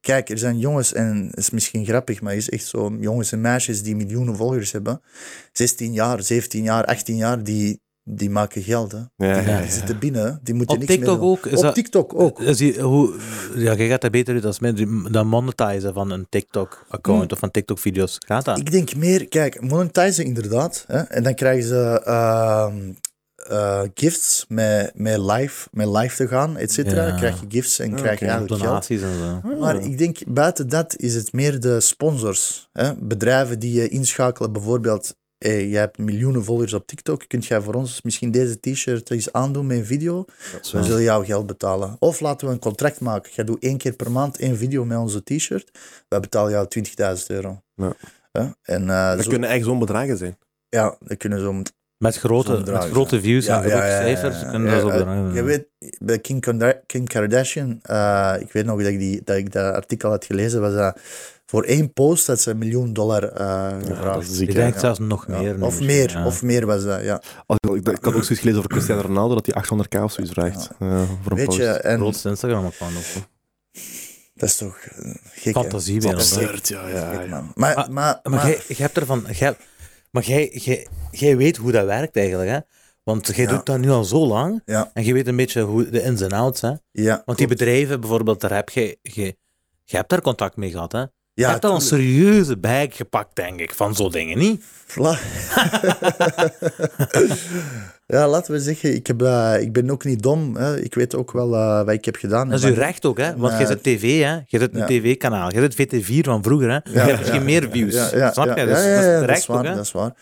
Kijk, 0.00 0.28
er 0.30 0.38
zijn 0.38 0.58
jongens, 0.58 0.92
en 0.92 1.26
het 1.30 1.38
is 1.38 1.50
misschien 1.50 1.84
grappig, 1.84 2.20
maar 2.20 2.32
het 2.32 2.40
is 2.42 2.48
echt 2.50 2.66
zo, 2.66 2.96
jongens 3.00 3.32
en 3.32 3.40
meisjes 3.40 3.82
die 3.82 3.96
miljoenen 3.96 4.36
volgers 4.36 4.72
hebben. 4.72 5.00
16 5.52 5.92
jaar, 5.92 6.22
17 6.22 6.62
jaar, 6.62 6.84
18 6.84 7.16
jaar, 7.16 7.42
die, 7.42 7.80
die 8.08 8.30
maken 8.30 8.62
geld. 8.62 8.92
Hè. 8.92 8.98
Ja, 8.98 9.06
ja, 9.16 9.40
Die 9.40 9.48
ja. 9.50 9.66
zitten 9.70 9.98
binnen, 9.98 10.40
die 10.42 10.54
moeten 10.54 10.74
Op 10.74 10.80
niks 10.80 10.96
meer 10.96 11.04
TikTok 11.06 11.20
doen. 11.20 11.30
ook? 11.30 11.46
Op 11.46 11.62
dat- 11.62 11.74
TikTok 11.74 12.14
ook. 12.20 12.40
Is 12.40 12.56
die, 12.56 12.80
hoe, 12.80 13.14
ja, 13.54 13.74
jij 13.74 13.88
gaat 13.88 14.00
dat 14.00 14.10
beter 14.10 14.34
uit 14.34 14.44
als 14.44 14.58
die- 14.58 15.10
dan 15.10 15.26
monetizen 15.26 15.94
van 15.94 16.10
een 16.10 16.26
TikTok-account 16.28 17.32
of 17.32 17.38
van 17.38 17.50
TikTok-video's. 17.50 18.16
Gaat 18.26 18.44
dat? 18.44 18.58
Ik 18.58 18.70
denk 18.70 18.94
meer, 18.96 19.28
kijk, 19.28 19.60
monetizen 19.60 20.24
inderdaad. 20.24 20.84
Hè? 20.86 20.98
En 20.98 21.22
dan 21.22 21.34
krijgen 21.34 21.68
ze 21.68 22.00
ehm, 22.04 22.92
eh, 23.36 23.80
gifts 23.94 24.44
met, 24.48 24.90
met, 24.94 25.18
live, 25.18 25.68
met 25.72 25.88
live 25.88 26.16
te 26.16 26.28
gaan, 26.28 26.56
et 26.56 26.72
cetera. 26.72 27.02
Ja. 27.02 27.08
Dan 27.08 27.16
krijg 27.18 27.40
je 27.40 27.46
gifts 27.48 27.78
en 27.78 27.94
krijg 27.94 28.18
je 28.20 28.26
eigenlijk 28.26 28.60
geld. 28.62 28.70
Donaties 28.70 29.02
en 29.02 29.42
zo. 29.42 29.56
Maar 29.58 29.76
ik 29.80 29.98
denk, 29.98 30.18
buiten 30.26 30.68
dat 30.68 30.96
is 30.96 31.14
het 31.14 31.32
meer 31.32 31.60
de 31.60 31.80
sponsors. 31.80 32.68
Hè? 32.72 32.94
Bedrijven 32.94 33.58
die 33.58 33.72
je 33.72 33.88
inschakelen, 33.88 34.52
bijvoorbeeld... 34.52 35.14
Hey, 35.38 35.68
jij 35.68 35.80
hebt 35.80 35.98
miljoenen 35.98 36.44
volgers 36.44 36.72
op 36.72 36.86
TikTok. 36.86 37.24
Kunt 37.28 37.46
jij 37.46 37.60
voor 37.60 37.74
ons 37.74 38.02
misschien 38.02 38.30
deze 38.30 38.60
t-shirt 38.60 39.10
eens 39.10 39.32
aandoen 39.32 39.66
met 39.66 39.78
een 39.78 39.86
video? 39.86 40.24
We 40.72 40.82
zullen 40.84 41.02
jou 41.02 41.24
geld 41.24 41.46
betalen. 41.46 41.96
Of 41.98 42.20
laten 42.20 42.46
we 42.46 42.52
een 42.52 42.58
contract 42.60 43.00
maken. 43.00 43.30
Jij 43.34 43.44
doet 43.44 43.62
één 43.62 43.78
keer 43.78 43.92
per 43.92 44.10
maand 44.12 44.36
één 44.38 44.56
video 44.56 44.84
met 44.84 44.98
onze 44.98 45.22
t-shirt. 45.22 45.78
Wij 46.08 46.20
betalen 46.20 46.50
jou 46.50 46.66
20.000 46.68 47.26
euro. 47.26 47.62
Ja. 48.32 48.56
En 48.62 48.90
eh, 48.90 49.14
Dat 49.14 49.24
zo- 49.24 49.30
kunnen 49.30 49.48
echt 49.48 49.64
zo'n 49.64 49.78
bedragen 49.78 50.16
zijn. 50.16 50.38
ja, 50.68 50.96
dat 51.00 51.16
kunnen 51.16 51.40
zo 51.40 51.62
Met 51.98 52.16
grote, 52.16 52.62
met 52.72 52.84
grote 52.84 53.20
views 53.20 53.46
en 53.46 53.60
grote 53.60 53.76
cijfers. 53.76 54.40
ja. 54.40 54.50
kunnen 54.50 54.80
dat. 54.80 55.34
Je 55.34 55.42
weet, 55.42 55.66
bij 55.98 56.18
Kim, 56.18 56.40
Karda- 56.40 56.80
Kim 56.86 57.06
Kardashian, 57.06 57.78
eh, 57.82 58.34
ik 58.38 58.52
weet 58.52 58.64
nog 58.64 58.78
dat 58.78 58.86
ik, 58.86 58.98
die, 58.98 59.20
dat 59.24 59.36
ik 59.36 59.52
dat 59.52 59.74
artikel 59.74 60.10
had 60.10 60.24
gelezen, 60.24 60.60
was 60.60 60.74
dat 60.74 60.98
voor 61.46 61.62
één 61.62 61.92
post 61.92 62.26
dat 62.26 62.40
ze 62.40 62.50
een 62.50 62.58
miljoen 62.58 62.92
dollar 62.92 63.22
eh 63.24 63.70
dat 63.78 63.86
gevraagd. 63.88 64.40
Ik 64.40 64.54
denk 64.54 64.74
Ja. 64.74 64.80
zelfs 64.80 64.98
nog 64.98 65.26
Ja, 65.28 65.38
meer. 65.40 65.62
Of 65.64 65.80
meer, 65.80 66.10
ja. 66.10 66.26
of 66.26 66.42
meer 66.42 66.66
was 66.66 66.84
dat, 66.84 67.02
ja. 67.02 67.22
Als- 67.46 67.58
Ik, 67.76 67.88
ik 67.88 68.04
had 68.04 68.14
ook 68.14 68.22
zoiets 68.24 68.26
gelezen 68.38 68.56
over 68.56 68.68
Cristiano 68.70 69.00
Ronaldo, 69.00 69.34
dat 69.34 69.46
hij 69.46 69.54
800k 69.54 70.02
of 70.02 70.12
zoiets 70.12 70.32
vraagt. 70.32 70.68
eh, 70.78 71.02
voor 71.22 71.30
een 71.30 71.36
Weet 71.36 71.46
post. 71.46 71.58
je, 71.58 71.66
en 71.66 71.98
grootste 71.98 72.28
Instagram-account 72.28 72.96
ook. 72.96 73.22
dat 74.34 74.48
is 74.48 74.56
toch 74.56 74.78
gek? 75.32 75.52
Fantasie. 75.54 76.08
Absurd, 76.08 76.68
ja, 76.68 76.88
ja, 76.88 77.10
Gek, 77.10 77.22
ja. 77.22 77.26
man. 77.28 77.52
Maar, 77.54 77.74
Maar- 77.74 77.90
maar, 77.92 78.20
Maar. 78.22 78.46
Jij, 78.46 78.60
maar 79.06 79.56
jij, 80.24 80.48
jij, 80.52 80.86
jij 81.10 81.36
weet 81.36 81.56
hoe 81.56 81.72
dat 81.72 81.84
werkt 81.86 82.16
eigenlijk, 82.16 82.50
hè? 82.50 82.58
Want 83.02 83.26
jij 83.26 83.44
Ja. 83.44 83.50
doet 83.50 83.66
dat 83.66 83.78
nu 83.78 83.90
al 83.90 84.04
zo 84.04 84.26
lang. 84.26 84.62
Ja. 84.64 84.90
En 84.94 85.04
je 85.04 85.12
weet 85.12 85.26
een 85.26 85.36
beetje 85.36 85.62
hoe 85.62 85.88
de 85.90 86.02
ins 86.02 86.20
en 86.20 86.32
outs, 86.32 86.60
hè? 86.60 86.72
ja, 86.90 87.22
Want 87.24 87.38
die 87.38 87.46
bedrijven, 87.46 88.00
bijvoorbeeld, 88.00 88.40
daar 88.40 88.54
heb 88.54 88.68
je... 88.70 88.98
je 89.02 89.36
je 89.88 89.96
hebt 89.96 90.08
daar 90.10 90.20
contact 90.20 90.56
mee 90.56 90.70
gehad, 90.70 90.92
hè? 90.92 91.04
Je 91.36 91.42
ja, 91.42 91.50
hebt 91.50 91.64
al 91.64 91.74
een 91.74 91.80
serieuze 91.80 92.56
bag 92.56 92.96
gepakt, 92.96 93.36
denk 93.36 93.60
ik, 93.60 93.74
van 93.74 93.94
zo'n 93.94 94.10
dingen, 94.10 94.38
niet? 94.38 94.64
Ja, 98.06 98.28
laten 98.28 98.52
we 98.52 98.60
zeggen, 98.60 98.94
ik, 98.94 99.06
heb, 99.06 99.22
eh, 99.22 99.54
ik 99.60 99.72
ben 99.72 99.90
ook 99.90 100.04
niet 100.04 100.22
dom. 100.22 100.56
Hè. 100.56 100.80
Ik 100.80 100.94
weet 100.94 101.14
ook 101.14 101.32
wel 101.32 101.54
eh, 101.54 101.84
wat 101.84 101.94
ik 101.94 102.04
heb 102.04 102.16
gedaan. 102.16 102.48
Dat 102.48 102.58
is 102.58 102.64
uw 102.64 102.74
recht 102.74 103.04
ook, 103.04 103.18
hè? 103.18 103.36
Want 103.36 103.58
je 103.58 103.66
zit 103.66 103.82
tv, 103.82 104.22
hè? 104.22 104.34
Je 104.34 104.58
zit 104.58 104.74
een 104.74 104.78
Ja. 104.78 104.86
tv-kanaal. 104.86 105.52
Je 105.52 105.60
zit 105.60 105.74
VT4 105.74 106.20
van 106.20 106.42
vroeger, 106.42 106.70
hè? 106.70 106.74
je 106.92 106.98
hebt 106.98 107.18
misschien 107.18 107.44
meer 107.44 107.68
views. 107.70 108.08
Snap 108.32 108.56
je? 108.58 108.64
Dus 108.64 108.74
dat 109.20 109.30
is 109.30 109.38
is 109.38 109.46
waar. 109.46 109.58
ook, 109.58 109.64
hè? 109.64 109.74
dat 109.74 109.84
is 109.84 109.92
waar. 109.92 110.14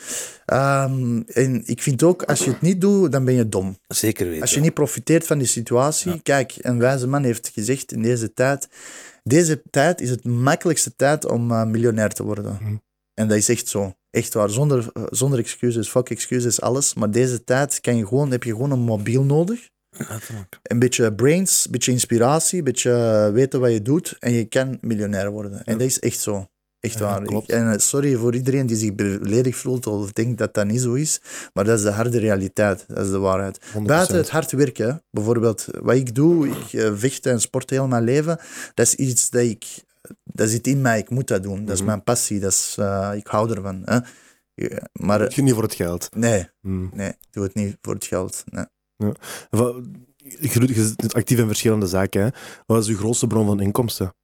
Ehm, 0.47 1.21
en 1.26 1.62
ik 1.64 1.83
vind 1.83 2.02
ook, 2.02 2.23
als 2.23 2.44
je 2.44 2.50
het 2.50 2.61
niet 2.61 2.80
doet, 2.80 3.12
dan 3.12 3.25
ben 3.25 3.35
je 3.35 3.49
dom. 3.49 3.78
Zeker 3.88 4.26
weten. 4.26 4.40
Als 4.42 4.54
je 4.54 4.61
niet 4.61 4.75
profiteert 4.75 5.26
van 5.26 5.38
die 5.38 5.47
situatie. 5.47 6.21
Kijk, 6.23 6.54
een 6.61 6.78
wijze 6.78 7.06
man 7.09 7.25
heeft 7.25 7.50
gezegd 7.54 7.92
in 7.92 8.02
deze 8.02 8.33
tijd. 8.33 8.68
Deze 9.28 9.62
tijd 9.71 10.00
is 10.00 10.11
het 10.11 10.25
makkelijkste 10.25 10.97
tijd 10.97 11.26
om 11.26 11.50
eh, 11.50 11.64
miljonair 11.64 12.09
te 12.11 12.23
worden. 12.23 12.59
Mhm. 12.61 12.76
En 13.14 13.28
dat 13.28 13.37
is 13.37 13.49
echt 13.49 13.69
zo. 13.69 13.95
Echt 14.11 14.35
waar. 14.35 14.50
Zonder, 14.50 14.90
eh, 14.93 15.02
zonder 15.11 15.38
excuses. 15.38 15.88
Fuck 15.88 16.11
excuses, 16.11 16.61
alles. 16.61 16.95
Maar 16.95 17.11
deze 17.11 17.45
tijd 17.45 17.81
kan 17.81 17.97
je 17.97 18.07
gewoon, 18.07 18.31
heb 18.31 18.43
je 18.43 18.50
gewoon 18.50 18.71
een 18.71 18.81
mobiel 18.81 19.25
nodig. 19.25 19.69
Een 20.62 20.78
beetje 20.78 21.14
brains, 21.14 21.64
een 21.64 21.71
beetje 21.71 21.93
inspiratie, 21.93 22.59
een 22.59 22.64
beetje 22.64 22.93
eh, 22.93 23.33
weten 23.33 23.61
wat 23.61 23.73
je 23.73 23.83
doet. 23.83 24.16
En 24.19 24.33
je 24.33 24.45
kan 24.45 24.78
miljonair 24.81 25.31
worden. 25.31 25.64
En 25.64 25.78
dat 25.78 25.87
is 25.87 25.99
echt 25.99 26.19
zo. 26.19 26.49
Echt 26.84 26.98
Ja, 26.98 27.04
waar. 27.04 27.22
Ik- 27.22 27.48
en 27.48 27.72
eh, 27.72 27.78
sorry 27.78 28.16
voor 28.16 28.34
iedereen 28.34 28.66
die 28.66 28.76
zich 28.76 28.94
beledigd 28.94 29.58
voelt 29.58 29.86
of 29.86 30.12
denkt 30.12 30.38
dat 30.38 30.54
dat 30.54 30.66
niet 30.66 30.80
zo 30.80 30.92
is. 30.92 31.20
Maar 31.52 31.64
dat 31.64 31.78
is 31.78 31.84
de 31.84 31.90
harde 31.90 32.18
realiteit. 32.18 32.84
Dat 32.88 33.04
is 33.04 33.10
de 33.10 33.18
waarheid. 33.18 33.60
100%. 33.72 33.86
Buiten 33.86 34.16
het 34.16 34.30
hard 34.30 34.52
werken, 34.52 35.02
bijvoorbeeld 35.10 35.66
wat 35.82 35.94
ik 35.94 36.14
doe, 36.14 36.48
ik 36.48 36.72
eh, 36.72 36.90
vecht 36.94 37.26
en 37.26 37.40
sport 37.40 37.70
heel 37.70 37.86
mijn 37.88 38.04
leven, 38.04 38.38
dat 38.74 38.86
is 38.86 38.94
iets 38.94 39.30
dat 39.30 39.42
ik 39.42 39.64
dat 40.24 40.48
zit 40.48 40.66
in 40.66 40.80
mij, 40.80 40.98
ik 40.98 41.10
moet 41.10 41.28
dat 41.28 41.42
doen. 41.42 41.64
Dat 41.64 41.74
is 41.74 41.78
Mhm. 41.80 41.88
mijn 41.88 42.02
passie, 42.02 42.40
dat 42.40 42.52
is, 42.52 42.74
eh, 42.78 43.10
ik 43.14 43.26
hou 43.26 43.50
ervan. 43.54 43.82
Hè. 43.84 43.98
Ja, 44.54 44.88
Maar 44.92 45.18
Doe 45.18 45.26
eh, 45.28 45.34
je 45.36 45.42
niet 45.42 45.54
voor 45.54 45.62
het 45.62 45.74
geld. 45.74 46.08
nee, 46.16 46.48
Hmm. 46.60 46.90
nee, 46.94 47.08
ik 47.08 47.16
doe 47.30 47.42
het 47.44 47.54
niet 47.54 47.76
voor 47.82 47.94
het 47.94 48.04
geld. 48.04 48.44
Nee. 48.50 48.64
Doet- 48.96 49.18
je 50.40 50.94
bent 50.96 51.14
actief 51.14 51.38
in 51.38 51.46
verschillende 51.46 51.86
zaken. 51.86 52.22
Hè? 52.22 52.28
Wat 52.66 52.82
is 52.82 52.88
uw 52.88 52.96
grootste 52.96 53.26
bron 53.26 53.46
van 53.46 53.60
inkomsten? 53.60 54.14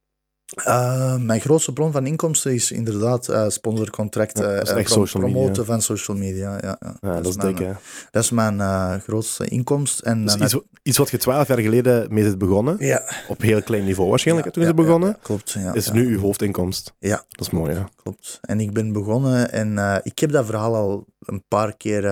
Eh, 0.55 1.15
mijn 1.15 1.41
grootste 1.41 1.73
bron 1.73 1.91
van 1.91 2.05
inkomsten 2.05 2.53
is 2.53 2.71
inderdaad 2.71 3.27
eh 3.27 3.45
sponsorcontracten. 3.47 4.49
Ja, 4.49 4.59
eh, 4.59 4.83
pro- 4.83 4.99
media. 5.01 5.19
promoten 5.19 5.65
van 5.65 5.81
social 5.81 6.17
media. 6.17 6.57
Ja, 6.61 6.77
ja. 6.79 6.95
Ja, 7.01 7.15
dat, 7.15 7.25
is 7.27 7.35
mijn, 7.35 7.55
dik, 7.55 7.65
hè? 7.65 7.73
Dat 8.11 8.23
is 8.23 8.29
mijn 8.31 9.01
grootste 9.01 9.47
inkomst. 9.47 9.99
En, 9.99 10.25
Dus 10.25 10.35
iets, 10.35 10.57
iets 10.83 10.97
wat 10.97 11.09
je 11.09 11.17
twaalf 11.17 11.47
jaar 11.47 11.59
geleden 11.59 12.13
mee 12.13 12.23
bent 12.23 12.37
begonnen, 12.37 12.75
ja, 12.79 13.03
op 13.27 13.41
heel 13.41 13.61
klein 13.61 13.85
niveau 13.85 14.09
waarschijnlijk, 14.09 14.49
toen 14.49 14.63
bent 14.63 14.75
begonnen, 14.75 15.17
klopt. 15.21 15.51
Ja, 15.51 15.73
is 15.73 15.91
nu 15.91 16.07
uw 16.07 16.19
hoofdinkomst. 16.19 16.93
Ja. 16.99 17.23
Dat 17.29 17.47
is 17.47 17.49
mooi, 17.49 17.73
hè? 17.73 17.81
Klopt. 18.03 18.39
En 18.41 18.59
ik 18.59 18.73
ben 18.73 18.91
begonnen 18.91 19.51
en 19.51 20.01
ik 20.03 20.19
heb 20.19 20.31
dat 20.31 20.45
verhaal 20.45 20.75
al 20.75 21.05
een 21.19 21.43
paar 21.47 21.77
keer, 21.77 22.03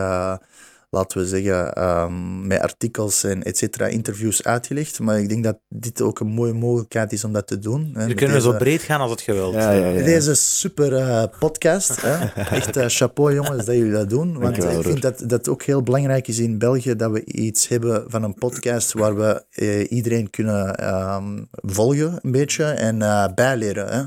laten 0.89 1.17
we 1.17 1.27
zeggen, 1.27 1.73
ehm, 1.73 2.47
met 2.47 2.59
artikels 2.59 3.23
en 3.23 3.43
et 3.43 3.57
cetera, 3.57 3.85
interviews 3.85 4.43
uitgelegd. 4.43 4.99
Maar 4.99 5.19
ik 5.19 5.29
denk 5.29 5.43
dat 5.43 5.57
dit 5.69 6.01
ook 6.01 6.19
een 6.19 6.27
mooie 6.27 6.53
mogelijkheid 6.53 7.11
is 7.11 7.23
om 7.23 7.33
dat 7.33 7.47
te 7.47 7.59
doen. 7.59 7.91
hè, 7.93 8.13
kunnen 8.13 8.35
we 8.35 8.41
zo 8.41 8.53
breed 8.53 8.81
gaan 8.81 8.99
als 8.99 9.11
het 9.11 9.21
geweld. 9.21 9.53
Ja, 9.53 9.71
ja, 9.71 9.87
ja. 9.87 10.03
Deze 10.03 10.33
super 10.33 10.95
eh, 10.95 11.23
podcast. 11.39 12.01
Hè? 12.01 12.25
Echt 12.57 12.77
eh, 12.77 12.85
chapeau 12.87 13.33
jongens 13.33 13.65
dat 13.65 13.75
jullie 13.75 13.91
dat 13.91 14.09
doen. 14.09 14.31
Want 14.31 14.41
Dankjewel, 14.43 14.79
ik 14.79 14.85
vind 14.85 15.01
dat 15.01 15.19
dat 15.19 15.31
het 15.31 15.49
ook 15.49 15.63
heel 15.63 15.83
belangrijk 15.83 16.27
is 16.27 16.39
in 16.39 16.57
België 16.57 16.95
dat 16.95 17.11
we 17.11 17.25
iets 17.25 17.67
hebben 17.67 18.03
van 18.07 18.23
een 18.23 18.33
podcast 18.33 18.93
waar 18.93 19.15
we 19.15 19.43
eh, 19.49 19.91
iedereen 19.91 20.29
kunnen 20.29 20.75
ehm, 20.75 21.43
volgen 21.51 22.19
een 22.21 22.31
beetje 22.31 22.63
en 22.63 23.01
eh, 23.01 23.25
bijleren. 23.35 23.93
Hè? 23.93 24.03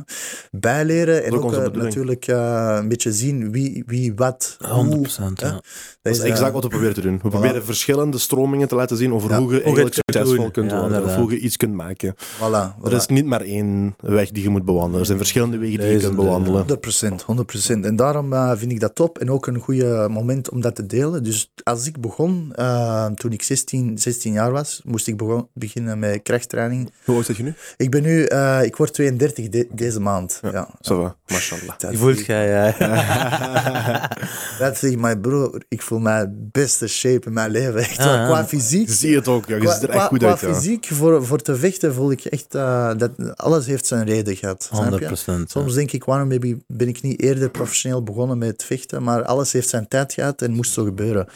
Bijleren 0.50 1.24
en 1.24 1.32
ook 1.32 1.74
natuurlijk 1.74 2.26
eh, 2.26 2.76
een 2.78 2.88
beetje 2.88 3.12
zien 3.12 3.52
wie, 3.52 3.82
wie 3.86 4.14
wat, 4.14 4.56
100%. 4.60 4.66
hoe. 4.66 5.06
ja. 5.34 5.60
Dat 6.02 6.14
is 6.14 6.18
exact 6.18 6.52
wat 6.52 6.64
proberen 6.72 6.94
te 6.94 7.00
doen. 7.00 7.20
We 7.22 7.28
proberen 7.28 7.64
verschillende 7.64 8.18
stromingen 8.18 8.68
te 8.68 8.74
laten 8.74 8.96
zien 8.96 9.12
over 9.12 9.30
Ja. 9.30 9.38
hoe 9.38 9.48
je 9.50 9.56
je 9.56 9.62
eigenlijk 9.64 9.94
succesvol 9.94 10.36
doen. 10.36 10.50
kunt 10.50 10.70
Ja, 10.70 10.80
worden. 10.80 11.04
Of 11.04 11.14
hoe 11.14 11.30
je 11.30 11.38
iets 11.38 11.56
kunt 11.56 11.74
maken. 11.74 12.14
Voilà, 12.16 12.40
voilà. 12.40 12.84
Er 12.84 12.92
is 12.92 13.06
niet 13.06 13.26
maar 13.26 13.40
één 13.40 13.94
weg 14.00 14.30
die 14.30 14.42
je 14.42 14.48
moet 14.48 14.64
bewandelen. 14.64 15.00
Er 15.00 15.06
zijn 15.06 15.18
verschillende 15.18 15.58
wegen 15.58 15.80
die 15.80 15.88
je 15.88 15.98
kunt 15.98 16.16
bewandelen. 16.16 16.64
100%, 16.66 17.22
100%. 17.26 17.84
En 17.84 17.96
daarom 17.96 18.32
eh, 18.32 18.52
vind 18.56 18.72
ik 18.72 18.80
dat 18.80 18.94
top 18.94 19.18
en 19.18 19.30
ook 19.30 19.46
een 19.46 19.58
goede 19.58 20.06
moment 20.10 20.50
om 20.50 20.60
dat 20.60 20.74
te 20.74 20.86
delen. 20.86 21.24
Dus 21.24 21.52
als 21.62 21.86
ik 21.86 22.00
begon, 22.00 22.52
eh, 22.54 23.06
toen 23.06 23.32
ik 23.32 23.42
16, 23.42 23.98
16 23.98 24.32
jaar 24.32 24.52
was, 24.52 24.80
moest 24.84 25.08
ik 25.08 25.16
begon, 25.16 25.48
beginnen 25.54 25.98
met 25.98 26.22
krachttraining. 26.22 26.90
Hoe 27.04 27.14
oud 27.16 27.24
zit 27.26 27.36
je 27.36 27.42
nu? 27.42 27.54
Ik 27.76 27.90
ben 27.90 28.02
nu, 28.02 28.24
eh, 28.24 28.60
ik 28.64 28.76
word 28.76 28.92
32 28.94 29.48
de- 29.48 29.68
deze 29.72 30.00
maand. 30.00 30.40
Ja. 30.52 30.68
Zo, 30.80 31.14
mashallah. 31.26 31.78
Dat 31.78 31.90
Die 31.90 31.98
voelt 31.98 32.18
ik- 32.18 32.26
jij, 32.26 32.48
ja. 32.48 32.74
Dat 34.58 34.76
zeg 34.78 34.90
ik, 34.90 34.98
mijn 35.00 35.20
broer, 35.20 35.62
ik 35.68 35.82
voel 35.82 35.98
mijn 35.98 36.48
beste 36.62 36.86
shape 36.88 37.26
in 37.26 37.32
mijn 37.32 37.50
leven. 37.50 37.80
Echt 37.80 37.98
Ah, 37.98 38.04
ja. 38.04 38.26
qua 38.26 38.46
fysiek. 38.46 38.86
Je 38.88 38.94
ziet 38.94 39.14
het 39.14 39.28
ook, 39.28 39.46
ja. 39.46 39.54
je 39.56 39.60
Qua, 39.62 39.72
ziet 39.72 39.82
er 39.82 39.88
qua- 39.88 39.98
echt 39.98 40.06
goed 40.06 40.18
qua 40.18 40.28
uit. 40.30 40.40
Ja. 40.40 40.54
fysiek, 40.54 40.86
voor, 40.86 41.26
voor 41.26 41.38
te 41.38 41.56
vechten, 41.56 41.94
voel 41.94 42.10
ik 42.10 42.24
echt 42.24 42.54
uh, 42.54 42.90
dat 42.96 43.10
alles 43.36 43.66
heeft 43.66 43.86
zijn 43.86 44.04
reden 44.06 44.36
gehad. 44.36 44.62
snap 44.62 44.78
je? 44.78 44.82
100 44.88 45.06
procent. 45.06 45.50
Soms 45.50 45.74
denk 45.74 45.92
ik, 45.92 46.04
waarom 46.04 46.28
maybe 46.28 46.58
ben 46.66 46.88
ik 46.88 47.02
niet 47.02 47.20
eerder 47.22 47.50
professioneel 47.50 48.02
begonnen 48.02 48.38
met 48.38 48.64
vechten? 48.64 49.02
Maar 49.02 49.22
alles 49.24 49.52
heeft 49.52 49.68
zijn 49.68 49.88
tijd 49.88 50.12
gehad 50.12 50.42
en 50.42 50.52
moest 50.52 50.72
zo 50.72 50.84
gebeuren. 50.84 51.26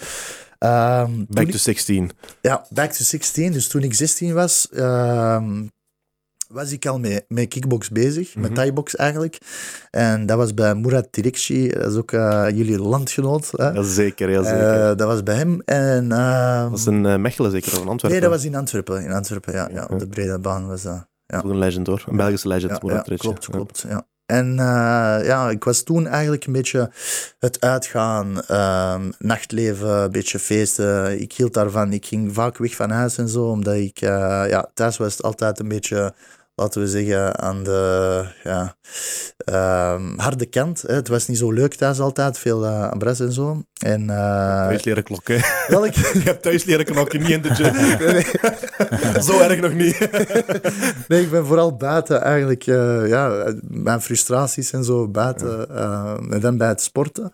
Ehm, 0.58 1.10
Back 1.28 1.46
ik- 1.46 1.50
to 1.52 1.58
16. 1.58 2.10
ja, 2.40 2.66
back 2.70 2.92
to 2.92 3.04
16. 3.04 3.52
Dus 3.52 3.68
toen 3.68 3.82
ik 3.82 3.94
16 3.94 4.34
was, 4.34 4.68
ehm, 4.72 5.64
was 6.48 6.72
ik 6.72 6.86
al 6.86 6.98
met, 6.98 7.24
met 7.28 7.48
kickbox 7.48 7.90
bezig, 7.90 8.34
met 8.34 8.44
Mhm. 8.44 8.54
thai-box 8.54 8.96
eigenlijk. 8.96 9.38
En 9.90 10.26
dat 10.26 10.36
was 10.36 10.54
bij 10.54 10.74
Murat 10.74 11.08
Tirikci, 11.12 11.68
dat 11.68 11.90
is 11.92 11.96
ook 11.98 12.12
eh, 12.12 12.46
jullie 12.54 12.78
landgenoot. 12.78 13.50
Hè? 13.56 13.68
Ja, 13.70 13.82
zeker, 13.82 14.30
ja, 14.30 14.42
zeker. 14.42 14.72
Eh, 14.90 14.96
dat 14.96 15.06
was 15.06 15.22
bij 15.22 15.34
hem. 15.36 15.60
En, 15.64 16.12
ehm, 16.12 16.70
dat 16.70 16.78
is 16.78 16.86
in 16.86 17.06
eh, 17.06 17.16
Mechelen 17.16 17.50
zeker, 17.50 17.72
of 17.72 17.82
in 17.82 17.88
Antwerpen. 17.88 18.10
nee, 18.10 18.20
dat 18.20 18.30
was 18.30 18.44
in 18.44 18.54
Antwerpen. 18.56 19.04
In 19.04 19.12
Antwerpen, 19.12 19.52
ja. 19.52 19.68
ja 19.72 19.86
op 19.90 19.98
de 19.98 20.08
brede 20.08 20.38
baan 20.38 20.66
was 20.66 20.82
dat. 20.82 21.06
Ja. 21.26 21.38
Ook 21.38 21.44
een 21.50 21.58
legend 21.58 21.86
hoor. 21.86 22.04
Een 22.08 22.16
Belgische 22.16 22.48
legend. 22.48 22.70
Ja, 22.72 22.78
Murat 22.82 23.06
ja, 23.06 23.16
klopt, 23.16 23.46
klopt. 23.48 23.84
Ja. 23.88 24.06
En 24.26 24.58
eh, 24.58 25.26
ja, 25.26 25.50
ik 25.50 25.64
was 25.64 25.82
toen 25.82 26.06
eigenlijk 26.06 26.46
een 26.46 26.52
beetje 26.52 26.90
het 27.38 27.60
uitgaan, 27.60 28.42
ehm, 28.42 29.10
nachtleven, 29.18 29.88
een 29.88 30.10
beetje 30.10 30.38
feesten. 30.38 31.20
Ik 31.20 31.32
hield 31.32 31.54
daarvan. 31.54 31.92
Ik 31.92 32.06
ging 32.06 32.34
vaak 32.34 32.56
weg 32.56 32.74
van 32.74 32.90
huis 32.90 33.18
en 33.18 33.28
zo, 33.28 33.44
omdat 33.44 33.74
ik, 33.74 34.00
eh, 34.00 34.44
ja, 34.48 34.70
thuis 34.74 34.96
was 34.96 35.12
het 35.12 35.22
altijd 35.22 35.58
een 35.58 35.68
beetje, 35.68 36.14
laten 36.56 36.80
we 36.80 36.88
zeggen, 36.88 37.38
aan 37.38 37.62
de 37.62 38.24
ja, 38.44 38.76
ehm, 39.36 40.18
harde 40.18 40.46
kant. 40.46 40.82
Hè. 40.82 40.94
Het 40.94 41.08
was 41.08 41.26
niet 41.26 41.38
zo 41.38 41.52
leuk 41.52 41.74
thuis 41.74 42.00
altijd, 42.00 42.38
veel 42.38 42.64
uh, 42.64 42.88
abres 42.88 43.20
en 43.20 43.32
zo. 43.32 43.62
En, 43.82 44.10
eh, 44.10 44.66
Thuis 44.66 44.84
leren 44.84 45.02
klokken. 45.02 45.40
welk, 45.68 45.94
Je 46.22 46.22
hebt 46.24 46.42
thuis 46.42 46.64
leren 46.64 46.84
knokken, 46.84 47.20
niet 47.20 47.30
in 47.30 47.42
de 47.42 47.54
gym. 47.54 47.74
Zo 49.26 49.40
erg 49.40 49.60
nog 49.60 49.74
niet. 49.74 49.98
Nee, 51.08 51.22
ik 51.22 51.30
ben 51.30 51.46
vooral 51.46 51.76
buiten 51.76 52.22
eigenlijk, 52.22 52.66
eh, 52.66 53.08
ja, 53.08 53.54
mijn 53.68 54.00
frustraties 54.00 54.72
en 54.72 54.84
zo 54.84 55.08
buiten, 55.08 55.68
en 56.30 56.40
dan 56.40 56.56
bij 56.56 56.68
het 56.68 56.80
sporten. 56.80 57.32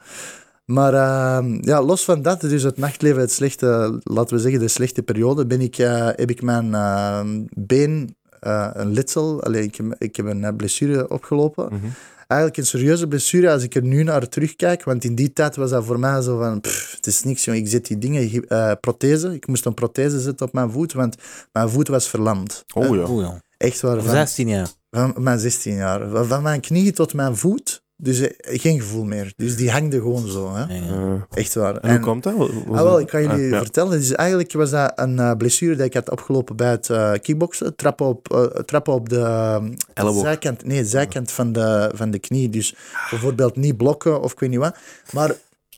Maar 0.64 0.94
eh, 0.94 1.58
ja, 1.60 1.82
los 1.82 2.04
van 2.04 2.22
dat, 2.22 2.40
dus 2.40 2.62
het 2.62 2.76
nachtleven, 2.76 3.20
het 3.20 3.32
slechte, 3.32 4.00
laten 4.02 4.36
we 4.36 4.42
zeggen, 4.42 4.60
de 4.60 4.68
slechte 4.68 5.02
periode, 5.02 5.46
ben 5.46 5.60
ik, 5.60 5.76
heb 6.16 6.30
ik 6.30 6.42
mijn 6.42 6.74
eh, 6.74 7.20
been, 7.56 8.16
eh, 8.42 8.68
een 8.72 8.92
letsel, 8.92 9.42
allee, 9.42 9.62
ik, 9.62 9.74
heb- 9.76 9.94
ik 9.98 10.16
heb 10.16 10.26
een 10.26 10.44
eh, 10.44 10.56
blessure 10.56 11.08
opgelopen. 11.10 11.64
Mhm. 11.64 11.86
Eigenlijk 12.26 12.60
een 12.60 12.66
serieuze 12.66 13.06
blessure 13.08 13.50
als 13.52 13.62
ik 13.62 13.74
er 13.74 13.82
nu 13.82 14.02
naar 14.02 14.28
terugkijk, 14.28 14.84
want 14.84 15.04
in 15.04 15.14
die 15.14 15.32
tijd 15.32 15.56
was 15.56 15.70
dat 15.70 15.84
voor 15.84 15.98
mij 15.98 16.20
zo 16.22 16.38
van, 16.38 16.60
pff, 16.60 16.92
het 16.96 17.06
is 17.06 17.22
niks, 17.22 17.44
jongen. 17.44 17.60
ik 17.60 17.68
zet 17.68 17.86
die 17.86 17.98
dingen, 17.98 18.46
eh 18.48 18.72
prothese, 18.80 19.34
ik 19.34 19.46
moest 19.46 19.64
een 19.66 19.74
prothese 19.74 20.20
zetten 20.20 20.46
op 20.46 20.52
mijn 20.52 20.70
voet, 20.70 20.92
want 20.92 21.16
mijn 21.52 21.68
voet 21.68 21.88
was 21.88 22.08
verlamd. 22.08 22.64
Oh 22.74 22.96
ja. 22.96 23.22
Ja. 23.22 23.42
Echt 23.56 23.80
waar. 23.80 24.02
Van- 24.02 24.10
16 24.10 24.48
jaar. 24.48 24.68
van 24.90 25.14
mijn 25.18 25.38
16 25.38 25.74
jaar. 25.74 26.08
Van, 26.08 26.26
van 26.26 26.42
mijn 26.42 26.60
knie 26.60 26.92
tot 26.92 27.14
mijn 27.14 27.36
voet. 27.36 27.82
Dus 28.04 28.20
eh, 28.20 28.60
geen 28.60 28.80
gevoel 28.80 29.04
meer. 29.04 29.32
Dus 29.36 29.56
die 29.56 29.70
hangde 29.70 29.96
gewoon 29.96 30.28
zo. 30.28 30.54
Hè? 30.54 30.74
Ja, 30.74 30.84
ja. 30.84 31.26
Echt 31.30 31.54
waar. 31.54 31.76
en 31.76 31.90
hoe 31.90 32.00
komt 32.00 32.22
dat? 32.22 32.34
Ah, 32.38 32.66
wel, 32.82 33.00
ik 33.00 33.06
kan 33.06 33.22
jullie 33.22 33.44
Ah, 33.44 33.50
ja. 33.50 33.58
vertellen. 33.58 33.98
Dus 33.98 34.12
eigenlijk 34.12 34.52
was 34.52 34.70
dat 34.70 34.92
een 34.96 35.18
eh, 35.18 35.32
blessure 35.36 35.76
die 35.76 35.84
ik 35.84 35.94
had 35.94 36.10
opgelopen 36.10 36.56
bij 36.56 36.70
het 36.70 36.90
eh, 36.90 37.12
kickboksen. 37.22 37.76
Trappen 37.76 38.06
op, 38.06 38.32
eh, 38.32 38.42
trappen 38.44 38.92
op 38.94 39.08
de 39.08 39.18
eh, 39.20 39.62
Elleboog. 39.94 40.22
zijkant, 40.24 40.64
nee, 40.64 40.84
zijkant 40.84 41.30
van, 41.32 41.52
de, 41.52 41.90
van 41.94 42.10
de 42.10 42.18
knie. 42.18 42.48
Dus 42.48 42.74
bijvoorbeeld 43.10 43.56
niet 43.56 43.76
blokken 43.76 44.22
of 44.22 44.32
ik 44.32 44.38
weet 44.40 44.50
niet 44.50 44.58
wat. 44.58 44.76
Maar 45.12 45.34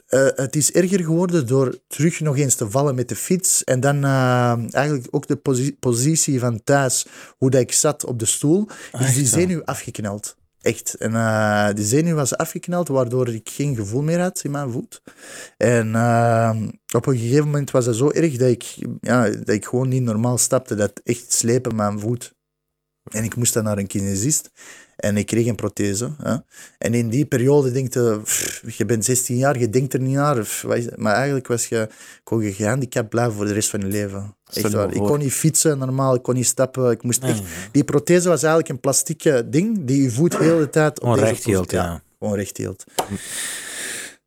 eh, 0.07 0.27
het 0.35 0.57
is 0.57 0.73
erger 0.73 1.05
geworden 1.05 1.47
door 1.47 1.79
terug 1.89 2.21
nog 2.21 2.37
eens 2.39 2.55
te 2.55 2.71
vallen 2.71 2.95
met 2.95 3.09
de 3.09 3.17
fiets. 3.17 3.65
En 3.65 3.81
dan 3.81 4.05
eh, 4.05 4.55
eigenlijk 4.75 5.07
ook 5.11 5.27
de 5.27 5.37
posi- 5.37 5.77
positie 5.81 6.41
van 6.41 6.61
thuis, 6.65 7.07
hoe 7.39 7.51
dat 7.51 7.61
ik 7.61 7.73
zat 7.73 8.05
op 8.05 8.19
de 8.19 8.27
stoel, 8.27 8.67
is 8.69 8.99
die 8.99 9.01
Echt, 9.07 9.17
ja. 9.17 9.25
zenuw 9.25 9.63
afgeknald. 9.65 10.37
Echt. 10.65 10.95
En 10.95 11.15
eh 11.15 11.69
die 11.75 11.85
zenuw 11.85 12.15
was 12.15 12.37
afgeknald, 12.37 12.89
waardoor 12.89 13.29
ik 13.29 13.49
geen 13.49 13.75
gevoel 13.75 14.03
meer 14.03 14.21
had 14.21 14.45
in 14.45 14.51
mijn 14.51 14.71
voet. 14.71 15.03
En 15.57 15.95
eh, 15.95 16.57
op 16.95 17.07
een 17.07 17.19
gegeven 17.19 17.45
moment 17.45 17.71
was 17.71 17.85
dat 17.85 17.97
zo 17.97 18.11
erg 18.11 18.37
dat 18.37 18.49
ik, 18.49 18.77
ja, 19.01 19.29
dat 19.31 19.49
ik 19.49 19.65
gewoon 19.65 19.89
niet 19.89 20.03
normaal 20.03 20.39
stapte. 20.39 20.75
Dat 20.75 21.01
echt 21.05 21.33
slepen 21.33 21.77
mijn 21.77 22.01
voet. 22.01 22.35
En 23.11 23.25
ik 23.25 23.37
moest 23.37 23.55
dan 23.55 23.65
naar 23.65 23.79
een 23.79 23.87
kinesist. 23.87 24.51
En 24.97 25.17
ik 25.17 25.27
kreeg 25.27 25.47
een 25.47 25.55
prothese. 25.55 26.11
Hè. 26.23 26.37
En 26.79 26.95
in 26.95 27.09
die 27.09 27.25
periode 27.27 27.71
denk 27.71 27.95
je, 27.95 28.21
pff, 28.23 28.63
je 28.77 28.85
bent 28.85 29.05
16 29.05 29.37
jaar, 29.37 29.59
je 29.59 29.71
denkt 29.71 29.95
er 29.95 30.01
niet 30.01 30.15
naar. 30.15 30.41
pff? 30.41 30.65
Maar 30.97 31.15
eigenlijk 31.15 31.47
was 31.47 31.67
je, 31.67 31.89
kon 32.25 32.43
je 32.43 32.53
gehandicapt 32.53 33.09
blijven 33.09 33.33
voor 33.35 33.45
de 33.47 33.53
rest 33.53 33.71
van 33.71 33.81
je 33.81 33.87
leven. 33.87 34.37
Echt 34.53 34.73
waar. 34.73 34.93
Ik 34.95 35.03
kon 35.03 35.19
niet 35.19 35.33
fietsen 35.33 35.79
normaal, 35.79 36.15
ik 36.15 36.23
kon 36.23 36.35
niet 36.35 36.47
stappen. 36.47 36.91
Ik 36.91 37.03
moest 37.03 37.23
Ja, 37.23 37.29
echt... 37.29 37.39
ja. 37.39 37.45
Die 37.73 37.85
prothese 37.85 38.29
was 38.29 38.43
eigenlijk 38.43 38.69
een 38.69 38.81
plastieke 38.81 39.47
ding 39.49 39.85
die 39.85 40.03
je 40.03 40.11
voet 40.11 40.33
de 40.39 40.45
hele 40.45 40.71
tijd 40.71 41.01
op 41.01 41.03
Gewoon 41.03 41.19
deze 41.19 41.31
recht 41.31 41.45
hield, 41.45 41.71
ja. 41.71 42.03
gewoon 42.19 42.35
recht 42.35 42.57
hield. 42.57 42.85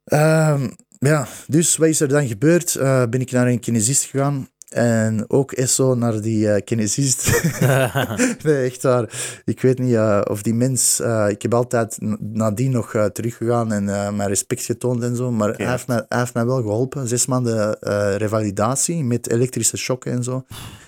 Ehm, 0.04 0.70
ja, 1.00 1.28
dus 1.48 1.78
wat 1.78 1.88
is 1.88 2.00
er 2.00 2.08
dan 2.08 2.28
gebeurd? 2.28 2.76
Eh, 2.76 3.04
ben 3.10 3.22
ik 3.22 3.32
naar 3.32 3.48
een 3.48 3.60
kinesist 3.60 4.04
gegaan. 4.04 4.50
En 4.68 5.26
ook 5.28 5.52
ESO 5.52 5.96
naar 5.96 6.22
die 6.22 6.52
eh 6.52 6.62
kinesist. 6.64 7.42
nee, 8.44 8.66
echt 8.66 8.84
waar. 8.84 9.40
Ik 9.46 9.62
weet 9.62 9.80
niet 9.80 9.94
eh, 9.94 10.22
of 10.24 10.42
die 10.42 10.54
mens... 10.54 11.00
eh, 11.00 11.26
ik 11.30 11.42
heb 11.42 11.54
altijd 11.54 11.98
nadien 12.20 12.72
nog 12.72 13.10
teruggegaan 13.14 13.72
en 13.72 13.84
mijn 14.16 14.30
respect 14.30 14.64
getoond 14.64 15.04
en 15.04 15.16
zo. 15.16 15.32
Maar 15.32 15.54
hij, 15.54 15.70
heeft 15.70 15.88
mij, 15.88 16.06
hij 16.10 16.20
heeft 16.20 16.34
mij 16.34 16.46
wel 16.46 16.62
geholpen. 16.62 17.08
Zes 17.08 17.26
maanden 17.26 17.78
revalidatie 18.18 19.04
met 19.04 19.30
elektrische 19.30 19.78
shocken 19.78 20.12
en 20.12 20.24
zo. 20.24 20.46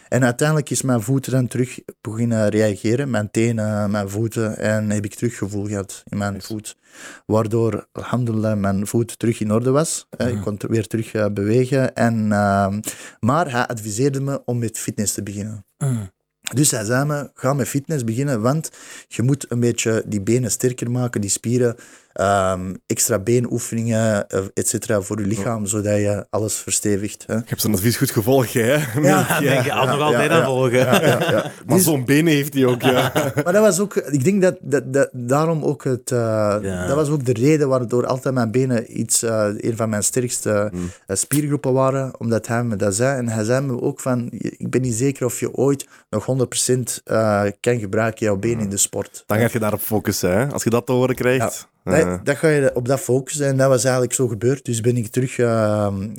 En 0.10 0.24
uiteindelijk 0.24 0.70
is 0.70 0.82
mijn 0.82 1.02
voeten 1.02 1.32
dan 1.32 1.48
terug 1.48 1.80
beginnen 2.02 2.50
reageren. 2.50 3.10
Mijn 3.10 3.32
tenen, 3.32 3.92
mijn 3.92 4.10
voeten. 4.10 4.58
En 4.58 4.90
heb 4.90 5.06
ik 5.06 5.16
terug 5.16 5.38
gevoel 5.38 5.66
gehad 5.66 6.04
in 6.06 6.18
mijn 6.18 6.42
voet. 6.42 6.78
Waardoor, 7.26 7.88
alhamdulillah, 7.92 8.58
mijn 8.58 8.88
voet 8.88 9.20
terug 9.20 9.40
in 9.40 9.52
orde 9.52 9.72
was. 9.72 10.08
Eh, 10.10 10.28
Ik 10.28 10.42
kon 10.42 10.58
ter- 10.58 10.70
weer 10.70 10.88
terug 10.88 11.14
eh, 11.14 11.26
bewegen. 11.34 11.96
En, 11.96 12.32
ehm, 12.32 12.80
maar 13.20 13.52
hij 13.52 13.66
adviseerde 13.68 14.22
me 14.22 14.42
om 14.46 14.60
met 14.60 14.78
fitness 14.78 15.14
te 15.14 15.24
beginnen. 15.24 15.66
Mm. 15.78 16.10
Dus 16.54 16.72
hij 16.72 16.84
zei 16.84 17.06
me, 17.06 17.30
ga 17.34 17.54
met 17.54 17.68
fitness 17.68 18.04
beginnen, 18.04 18.42
want 18.42 18.70
je 19.08 19.22
moet 19.22 19.46
een 19.52 19.60
beetje 19.60 20.04
die 20.08 20.22
benen 20.22 20.52
sterker 20.52 20.92
maken, 20.92 21.22
die 21.22 21.30
spieren, 21.30 21.76
ehm, 22.14 22.74
extra 22.88 23.20
beenoefeningen, 23.20 24.28
eh, 24.30 24.40
et 24.54 24.68
cetera, 24.68 25.02
voor 25.02 25.20
je 25.20 25.26
lichaam, 25.28 25.66
zodat 25.66 25.96
je 25.98 26.26
alles 26.30 26.56
verstevigt. 26.56 27.24
Hè. 27.28 27.34
Je 27.34 27.42
hebt 27.46 27.62
zijn 27.62 27.74
advies 27.74 27.98
goed 27.98 28.12
gevolgd, 28.12 28.54
hè? 28.54 28.76
Ja, 29.02 29.40
denk 29.40 29.64
je 29.64 29.74
al 29.74 29.86
nog 29.88 30.00
altijd 30.00 30.32
aan 30.32 30.44
volgen. 30.46 30.78
Ja, 30.80 31.02
ja, 31.02 31.08
ja. 31.32 31.32
Maar 31.66 31.76
Dus- 31.78 31.84
zo'n 31.84 32.06
benen 32.06 32.34
heeft 32.34 32.54
hij 32.54 32.66
ook, 32.66 32.82
ja. 32.82 33.12
maar 33.44 33.54
dat 33.54 33.62
was 33.64 33.80
ook, 33.80 33.96
ik 33.96 34.24
denk 34.24 34.42
dat, 34.42 34.58
dat, 34.62 34.94
dat 34.94 35.10
daarom 35.14 35.64
ook 35.64 35.84
het, 35.84 36.12
eh, 36.12 36.18
Ja. 36.62 36.88
dat 36.88 36.96
was 36.96 37.10
ook 37.10 37.26
de 37.26 37.34
reden 37.34 37.68
waardoor 37.70 38.06
altijd 38.06 38.34
mijn 38.34 38.52
benen 38.52 39.00
iets, 39.00 39.24
eh, 39.24 39.48
een 39.58 39.76
van 39.76 39.90
mijn 39.90 40.04
sterkste 40.04 40.72
eh, 41.08 41.16
spiergroepen 41.16 41.74
waren, 41.74 42.20
omdat 42.20 42.48
hij 42.48 42.64
me 42.64 42.76
dat 42.76 42.96
zei. 42.96 43.18
En 43.18 43.28
hij 43.30 43.44
zei 43.44 43.66
me 43.66 43.82
ook 43.82 44.00
van, 44.00 44.28
ik 44.32 44.70
ben 44.70 44.82
niet 44.82 44.94
zeker 44.96 45.26
of 45.26 45.40
je 45.40 45.54
ooit 45.54 45.88
nog 46.10 46.26
100% 46.26 47.02
eh, 47.04 47.44
kan 47.60 47.80
gebruiken, 47.80 48.26
jouw 48.26 48.38
benen 48.38 48.60
in 48.64 48.70
de 48.70 48.78
sport. 48.78 49.24
Dan 49.26 49.38
ga 49.40 49.48
je 49.52 49.60
daarop 49.60 49.82
focussen, 49.82 50.32
hè? 50.38 50.48
Als 50.52 50.64
je 50.64 50.70
dat 50.70 50.86
te 50.86 50.92
horen 50.92 51.16
krijgt. 51.16 51.68
Nee, 51.84 52.02
eh, 52.04 52.20
dat 52.24 52.38
ga 52.38 52.48
je 52.48 52.72
op 52.76 52.88
dat 52.88 53.00
focussen 53.00 53.46
en 53.48 53.58
dat 53.58 53.68
was 53.68 53.84
eigenlijk 53.84 54.14
zo 54.14 54.28
gebeurd. 54.28 54.66
Dus 54.66 54.82
ben 54.82 54.98
ik 54.98 55.08
terug 55.08 55.36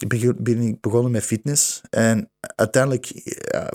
beg- 0.06 0.36
ben 0.36 0.60
ik 0.60 0.80
begonnen 0.80 1.10
met 1.10 1.22
fitness. 1.24 1.80
En 1.90 2.28
uiteindelijk 2.40 3.12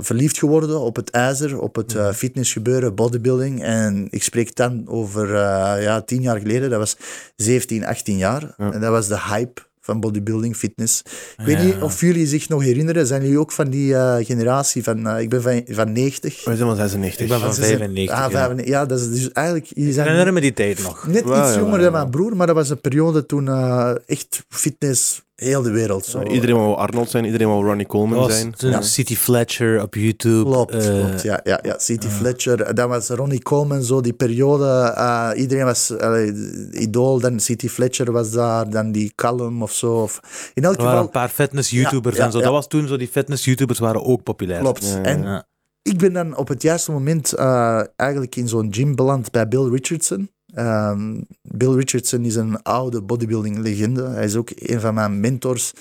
verliefd 0.01 0.37
geworden 0.37 0.79
op 0.79 0.95
het 0.95 1.09
ijzer, 1.09 1.59
op 1.59 1.75
het 1.75 1.95
eh, 1.95 2.11
fitnessgebeuren, 2.11 2.95
bodybuilding. 2.95 3.63
En 3.63 4.07
ik 4.09 4.23
spreek 4.23 4.55
dan 4.55 4.87
over 4.87 5.27
eh, 5.35 5.83
ja, 5.83 6.01
tien 6.01 6.21
jaar 6.21 6.39
geleden, 6.39 6.69
dat 6.69 6.79
was 6.79 6.97
17, 7.35 7.85
18 7.85 8.17
jaar. 8.17 8.53
En 8.57 8.79
dat 8.81 8.91
was 8.91 9.07
de 9.07 9.19
hype 9.21 9.61
van 9.85 9.99
bodybuilding, 9.99 10.55
fitness. 10.55 11.01
Ik 11.37 11.45
weet 11.45 11.57
Ja. 11.57 11.63
niet 11.63 11.81
of 11.81 12.01
jullie 12.01 12.27
zich 12.27 12.49
nog 12.49 12.63
herinneren, 12.63 13.07
zijn 13.07 13.21
jullie 13.21 13.39
ook 13.39 13.51
van 13.51 13.69
die 13.69 13.95
eh, 13.95 14.25
generatie 14.25 14.83
van, 14.83 15.07
eh, 15.07 15.21
ik 15.21 15.29
ben 15.29 15.41
van, 15.41 15.61
van 15.67 15.91
90. 15.91 16.45
wij 16.45 16.55
zijn 16.55 16.67
van 16.67 16.77
96. 16.77 17.21
Ik 17.21 17.27
ben 17.31 17.39
van 17.39 17.53
Ze 17.53 17.63
zijn- 17.63 17.77
95. 17.77 18.15
Ah, 18.15 18.21
ja. 18.23 18.29
95. 18.29 18.67
Ja, 18.67 18.85
dat 18.85 18.99
is 18.99 19.09
dus 19.09 19.31
eigenlijk... 19.31 19.71
jullie 19.75 19.93
zijn 19.93 20.07
herinner 20.07 20.33
me 20.33 20.41
die 20.41 20.53
tijd 20.53 20.83
nog. 20.83 21.07
Net 21.07 21.15
iets 21.25 21.55
jonger 21.55 21.77
ja. 21.77 21.83
dan 21.83 21.91
mijn 21.91 22.09
broer, 22.09 22.35
maar 22.35 22.47
dat 22.47 22.55
was 22.55 22.69
een 22.69 22.81
periode 22.81 23.25
toen 23.25 23.47
eh, 23.47 23.91
echt 24.05 24.45
fitness 24.49 25.23
heel 25.35 25.61
de 25.61 25.71
wereld. 25.71 26.05
Zo. 26.05 26.21
Iedereen 26.23 26.55
wou 26.55 26.75
Arnold 26.75 27.09
zijn, 27.09 27.25
iedereen 27.25 27.47
wou 27.47 27.65
Ronnie 27.65 27.85
Coleman 27.85 28.17
was 28.19 28.37
zijn. 28.37 28.55
toen 28.55 28.83
City 28.83 29.15
Fletcher 29.15 29.81
op 29.81 29.95
YouTube. 29.95 30.43
Klopt, 30.43 30.73
eh, 30.73 30.99
klopt. 30.99 31.21
Ja, 31.21 31.39
ja, 31.43 31.59
ja. 31.61 31.75
City 31.79 32.07
Fletcher, 32.07 32.75
dat 32.75 32.87
was 32.89 33.07
Ronnie 33.09 33.41
Coleman, 33.41 33.83
zo 33.83 34.01
die 34.01 34.13
periode. 34.13 34.93
eh, 34.95 35.29
iedereen 35.35 35.65
was 35.65 35.89
eh, 35.95 36.81
idool, 36.81 37.19
dan 37.19 37.39
City 37.39 37.67
Fletcher 37.69 38.11
was 38.11 38.31
daar, 38.31 38.69
dan 38.69 38.91
die 38.91 39.11
Callum 39.15 39.61
of 39.63 39.71
zo. 39.71 40.01
Of, 40.01 40.19
in 40.53 40.63
elk 40.63 40.75
Er 40.75 40.81
waren 40.83 40.97
een 40.99 41.05
geval, 41.05 41.21
paar 41.21 41.29
fitness-YouTubers 41.29 42.15
Ja, 42.15 42.21
ja, 42.21 42.25
en 42.27 42.31
zo. 42.31 42.37
ja. 42.37 42.43
Dat 42.43 42.53
was 42.53 42.67
toen 42.67 42.87
zo, 42.87 42.97
die 42.97 43.07
fitness-YouTubers 43.07 43.79
waren 43.79 44.03
ook 44.05 44.23
populair. 44.23 44.59
klopt. 44.59 44.85
Ja, 44.85 44.95
ja, 44.97 45.03
En 45.03 45.21
Ja. 45.23 45.47
ik 45.81 45.97
ben 45.97 46.13
dan 46.13 46.37
op 46.37 46.47
het 46.47 46.61
juiste 46.61 46.91
moment 46.91 47.33
eh, 47.33 47.81
eigenlijk 47.95 48.35
in 48.35 48.47
zo'n 48.47 48.67
gym 48.73 48.95
beland 48.95 49.31
bij 49.31 49.47
Bill 49.47 49.69
Richardson. 49.69 50.29
Ehm, 50.55 51.21
Bill 51.41 51.73
Richardson 51.73 52.25
is 52.25 52.35
een 52.35 52.61
oude 52.63 53.01
bodybuilding 53.01 53.57
legende. 53.57 54.07
Hij 54.07 54.23
is 54.25 54.35
ook 54.35 54.49
een 54.55 54.79
van 54.79 54.93
mijn 54.93 55.19
mentors. 55.19 55.73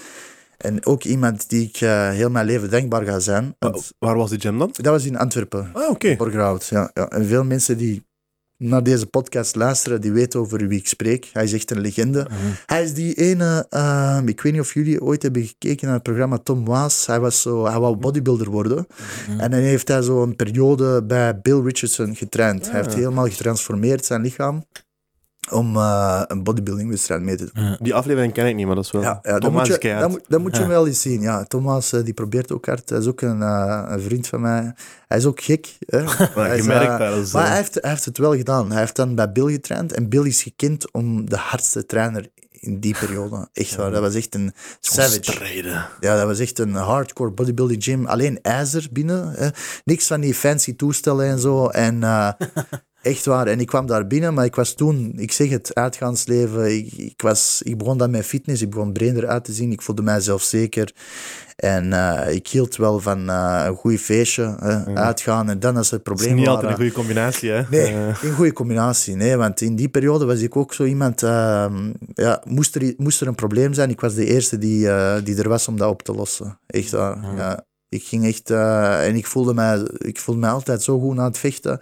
En 0.58 0.86
ook 0.86 1.04
iemand 1.04 1.48
die 1.48 1.68
ik 1.68 1.76
eh, 1.80 2.10
heel 2.10 2.30
mijn 2.30 2.46
leven 2.46 2.70
dankbaar 2.70 3.04
ga 3.04 3.18
zijn. 3.18 3.54
Want 3.58 3.92
Waar 3.98 4.16
was 4.16 4.30
die 4.30 4.40
gym 4.40 4.58
dan? 4.58 4.70
dat 4.72 4.86
was 4.92 5.04
in 5.04 5.16
Antwerpen, 5.18 5.70
Ah, 5.72 5.90
oké. 5.90 6.16
Borgerhout. 6.16 6.66
Ja, 6.66 6.90
ja. 6.94 7.08
En 7.08 7.26
veel 7.26 7.44
mensen 7.44 7.78
die 7.78 8.04
naar 8.68 8.82
deze 8.82 9.06
podcast 9.06 9.54
luisteren, 9.54 10.00
die 10.00 10.12
weten 10.12 10.40
over 10.40 10.68
wie 10.68 10.78
ik 10.78 10.88
spreek. 10.88 11.30
Hij 11.32 11.44
is 11.44 11.52
echt 11.52 11.70
een 11.70 11.80
legende. 11.80 12.26
Hij 12.66 12.82
is 12.82 12.94
die 12.94 13.14
ene, 13.14 13.66
ehm, 13.70 14.28
ik 14.28 14.40
weet 14.40 14.52
niet 14.52 14.60
of 14.60 14.74
jullie 14.74 15.02
ooit 15.02 15.22
hebben 15.22 15.44
gekeken 15.44 15.86
naar 15.86 15.94
het 15.94 16.02
programma 16.02 16.38
Tom 16.38 16.64
Waas. 16.64 17.06
Hij, 17.06 17.20
was 17.20 17.42
zo, 17.42 17.66
hij 17.66 17.78
wou 17.78 17.96
bodybuilder 17.96 18.50
worden. 18.50 18.86
En 19.38 19.50
dan 19.50 19.60
heeft 19.60 19.88
hij 19.88 20.02
zo 20.02 20.22
een 20.22 20.36
periode 20.36 21.02
bij 21.02 21.40
Bill 21.40 21.60
Richardson 21.60 22.16
getraind. 22.16 22.70
Hij 22.70 22.80
heeft 22.80 22.94
helemaal 22.94 23.28
getransformeerd 23.28 24.04
zijn 24.04 24.22
lichaam 24.22 24.64
om 25.50 25.76
eh, 25.76 26.22
een 26.26 26.42
bodybuildingwedstrijd 26.42 27.22
mee 27.22 27.36
te 27.36 27.50
doen. 27.52 27.76
Die 27.80 27.94
aflevering 27.94 28.32
ken 28.32 28.46
ik 28.46 28.54
niet, 28.54 28.66
maar 28.66 28.74
dat 28.74 28.84
is 28.84 28.90
wel... 28.90 29.02
Ja, 29.02 29.18
ja, 29.22 29.32
dat, 29.32 29.40
Thomas 29.40 29.68
moet 29.68 29.82
je, 29.82 29.88
is 29.88 30.00
dat, 30.00 30.10
moet, 30.10 30.24
dat 30.28 30.40
moet 30.40 30.56
je 30.56 30.66
wel 30.66 30.86
eens 30.86 31.00
zien. 31.00 31.20
Ja, 31.20 31.44
Thomas 31.44 31.92
eh, 31.92 32.04
die 32.04 32.14
probeert 32.14 32.52
ook 32.52 32.66
hard. 32.66 32.88
Hij 32.88 32.98
is 32.98 33.06
ook 33.06 33.20
een, 33.20 33.42
eh, 33.42 33.84
een 33.88 34.00
vriend 34.00 34.26
van 34.26 34.40
mij. 34.40 34.74
Hij 35.06 35.18
is 35.18 35.26
ook 35.26 35.40
gek. 35.40 35.76
Hè? 35.86 36.02
Maar 36.34 36.46
Hij 36.46 36.58
is, 36.58 36.66
merkt 36.66 37.32
maar 37.32 37.46
hij 37.46 37.56
heeft, 37.56 37.74
hij 37.74 37.90
heeft 37.90 38.04
het 38.04 38.18
wel 38.18 38.36
gedaan. 38.36 38.70
Hij 38.70 38.80
heeft 38.80 38.96
dan 38.96 39.14
bij 39.14 39.32
Bill 39.32 39.52
getraind. 39.52 39.92
En 39.92 40.08
Bill 40.08 40.26
is 40.26 40.42
gekend 40.42 40.92
om 40.92 41.28
de 41.30 41.36
hardste 41.36 41.86
trainer 41.86 42.28
in 42.50 42.80
die 42.80 42.96
periode. 42.98 43.48
Echt 43.52 43.74
waar. 43.74 43.90
Dat 43.90 44.00
was 44.00 44.14
echt 44.14 44.34
een 44.34 44.52
savage. 44.80 45.18
strijden. 45.22 45.86
Ja, 46.00 46.16
dat 46.16 46.26
was 46.26 46.38
echt 46.38 46.58
een 46.58 46.74
hardcore 46.74 47.30
bodybuilding 47.30 47.84
gym. 47.84 48.06
Alleen 48.06 48.38
ijzer 48.42 48.88
binnen. 48.92 49.32
Hè. 49.32 49.48
Niks 49.84 50.06
van 50.06 50.20
die 50.20 50.34
fancy 50.34 50.76
toestellen 50.76 51.26
en 51.26 51.38
zo. 51.38 51.68
En 51.68 52.02
eh, 52.02 52.32
echt 53.04 53.24
waar. 53.24 53.46
En 53.46 53.60
ik 53.60 53.66
kwam 53.66 53.86
daar 53.86 54.06
binnen, 54.06 54.34
maar 54.34 54.44
ik 54.44 54.54
was 54.54 54.74
toen, 54.74 55.12
ik 55.16 55.32
zeg 55.32 55.48
het, 55.48 55.74
uitgaansleven. 55.74 56.76
Ik, 56.76 56.92
ik, 56.92 57.22
was, 57.22 57.60
ik 57.64 57.78
begon 57.78 57.98
dan 57.98 58.10
met 58.10 58.24
fitness. 58.26 58.62
Ik 58.62 58.70
begon 58.70 58.92
breder 58.92 59.26
uit 59.26 59.44
te 59.44 59.52
zien. 59.52 59.72
Ik 59.72 59.82
voelde 59.82 60.02
mijzelf 60.02 60.42
zeker. 60.42 60.92
En 61.56 61.92
eh, 61.92 62.34
ik 62.34 62.46
hield 62.48 62.76
wel 62.76 63.00
van 63.00 63.30
eh, 63.30 63.62
een 63.66 63.74
goed 63.76 64.00
feestje, 64.00 64.56
uitgaan. 64.94 65.50
En 65.50 65.60
dan 65.60 65.76
als 65.76 65.90
Dat 65.90 65.98
is 65.98 66.04
problemen 66.04 66.36
niet 66.36 66.46
waren... 66.46 66.60
altijd 66.60 66.78
een 66.80 66.84
goede 66.84 67.00
combinatie, 67.00 67.50
hè? 67.50 67.62
Nee, 67.70 67.94
Eh, 67.94 68.16
geen 68.16 68.32
goede 68.32 68.52
combinatie. 68.52 69.16
Nee, 69.16 69.36
want 69.36 69.60
in 69.60 69.76
die 69.76 69.88
periode 69.88 70.24
was 70.24 70.40
ik 70.40 70.56
ook 70.56 70.74
zo 70.74 70.84
iemand. 70.84 71.22
ehm, 71.22 71.92
ja, 72.14 72.42
moest, 72.44 72.74
er, 72.74 72.94
moest 72.96 73.20
er 73.20 73.26
een 73.26 73.34
probleem 73.34 73.72
zijn, 73.72 73.90
ik 73.90 74.00
was 74.00 74.14
de 74.14 74.26
eerste 74.26 74.58
die, 74.58 74.80
die 75.22 75.36
er 75.36 75.48
was 75.48 75.68
om 75.68 75.76
dat 75.76 75.90
op 75.90 76.02
te 76.02 76.12
lossen. 76.12 76.58
Echt 76.66 76.90
waar. 76.90 77.36
Ja. 77.36 77.64
Ik 77.94 78.02
ging 78.04 78.26
echt. 78.26 78.50
eh, 78.50 79.06
en 79.06 79.14
ik 79.14 79.26
voelde, 79.26 79.54
mij, 79.54 79.82
ik 79.98 80.18
voelde 80.20 80.40
mij 80.40 80.50
altijd 80.50 80.82
zo 80.82 80.98
goed 81.00 81.18
aan 81.18 81.24
het 81.24 81.38
vechten. 81.38 81.80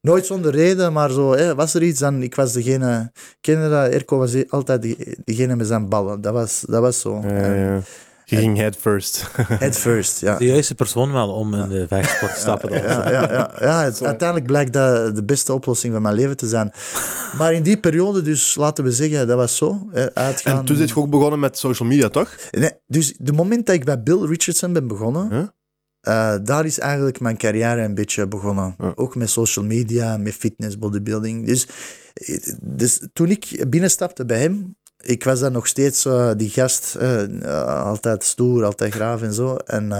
Nooit 0.00 0.26
zonder 0.26 0.52
reden, 0.52 0.92
maar 0.92 1.10
zo. 1.10 1.54
Was 1.54 1.74
er 1.74 1.82
iets, 1.82 2.00
dan. 2.00 2.22
Ik 2.22 2.34
was 2.34 2.52
degene. 2.52 3.12
Kende 3.40 3.68
dat? 3.68 3.90
Erko 3.92 4.18
was 4.18 4.34
altijd 4.50 4.82
die- 4.82 5.16
degene 5.24 5.56
met 5.56 5.66
zijn 5.66 5.88
ballen. 5.88 6.20
Dat 6.20 6.32
was, 6.32 6.64
dat 6.68 6.80
was 6.80 7.00
zo. 7.00 7.20
ja, 7.24 7.54
ja. 7.54 7.80
Je 8.36 8.38
ging 8.38 8.56
head 8.56 8.76
first. 8.76 9.30
Head 9.64 9.76
first, 9.78 10.20
ja. 10.20 10.36
De 10.38 10.44
juiste 10.44 10.74
persoon 10.74 11.12
wel 11.12 11.28
om 11.30 11.54
in 11.54 11.68
de 11.68 11.86
vechtsport 11.88 12.34
te 12.34 12.40
stappen. 12.40 12.70
dan. 12.70 12.80
Ja, 12.82 13.10
ja, 13.10 13.32
ja, 13.32 13.50
ja 13.60 13.82
het- 13.84 14.02
uiteindelijk 14.02 14.46
blijkt 14.46 14.72
dat 14.72 15.16
de 15.16 15.24
beste 15.24 15.52
oplossing 15.52 15.92
van 15.92 16.02
mijn 16.02 16.14
leven 16.14 16.36
te 16.36 16.48
zijn. 16.48 16.72
Maar 17.38 17.52
in 17.52 17.62
die 17.62 17.76
periode, 17.80 18.22
dus 18.22 18.54
laten 18.54 18.84
we 18.84 18.92
zeggen, 18.92 19.26
dat 19.26 19.36
was 19.36 19.56
zo. 19.56 19.88
hè, 19.90 20.14
Uitgaan. 20.14 20.58
En 20.58 20.64
toen 20.64 20.76
zit 20.76 20.88
je 20.88 20.96
ook 20.96 21.10
begonnen 21.10 21.40
met 21.40 21.58
social 21.58 21.88
media, 21.88 22.08
toch? 22.08 22.36
Nee, 22.50 22.70
dus 22.86 23.14
de 23.18 23.32
moment 23.32 23.66
dat 23.66 23.74
ik 23.74 23.84
bij 23.84 24.02
Bill 24.02 24.20
Richardson 24.26 24.72
ben 24.72 24.86
begonnen, 24.86 25.28
Huh? 25.30 25.42
eh, 26.00 26.38
daar 26.44 26.64
is 26.64 26.78
eigenlijk 26.78 27.20
mijn 27.20 27.36
carrière 27.36 27.82
een 27.82 27.94
beetje 27.94 28.28
begonnen. 28.28 28.74
Ja. 28.78 28.92
Ook 28.94 29.14
met 29.16 29.30
social 29.30 29.64
media, 29.64 30.16
met 30.16 30.34
fitness, 30.34 30.78
bodybuilding. 30.78 31.46
Dus, 31.46 31.66
eh, 32.14 32.52
dus 32.62 33.06
toen 33.12 33.28
ik 33.30 33.64
binnenstapte 33.68 34.24
bij 34.26 34.38
hem, 34.40 34.76
ik 35.02 35.24
was 35.24 35.40
dan 35.40 35.52
nog 35.52 35.66
steeds 35.66 36.04
eh, 36.04 36.30
die 36.36 36.50
gast, 36.50 36.94
eh, 36.94 37.42
eh, 37.44 37.84
altijd 37.84 38.24
stoer, 38.24 38.64
altijd 38.64 38.94
graaf 38.94 39.22
en 39.22 39.32
zo. 39.32 39.56
En, 39.56 39.92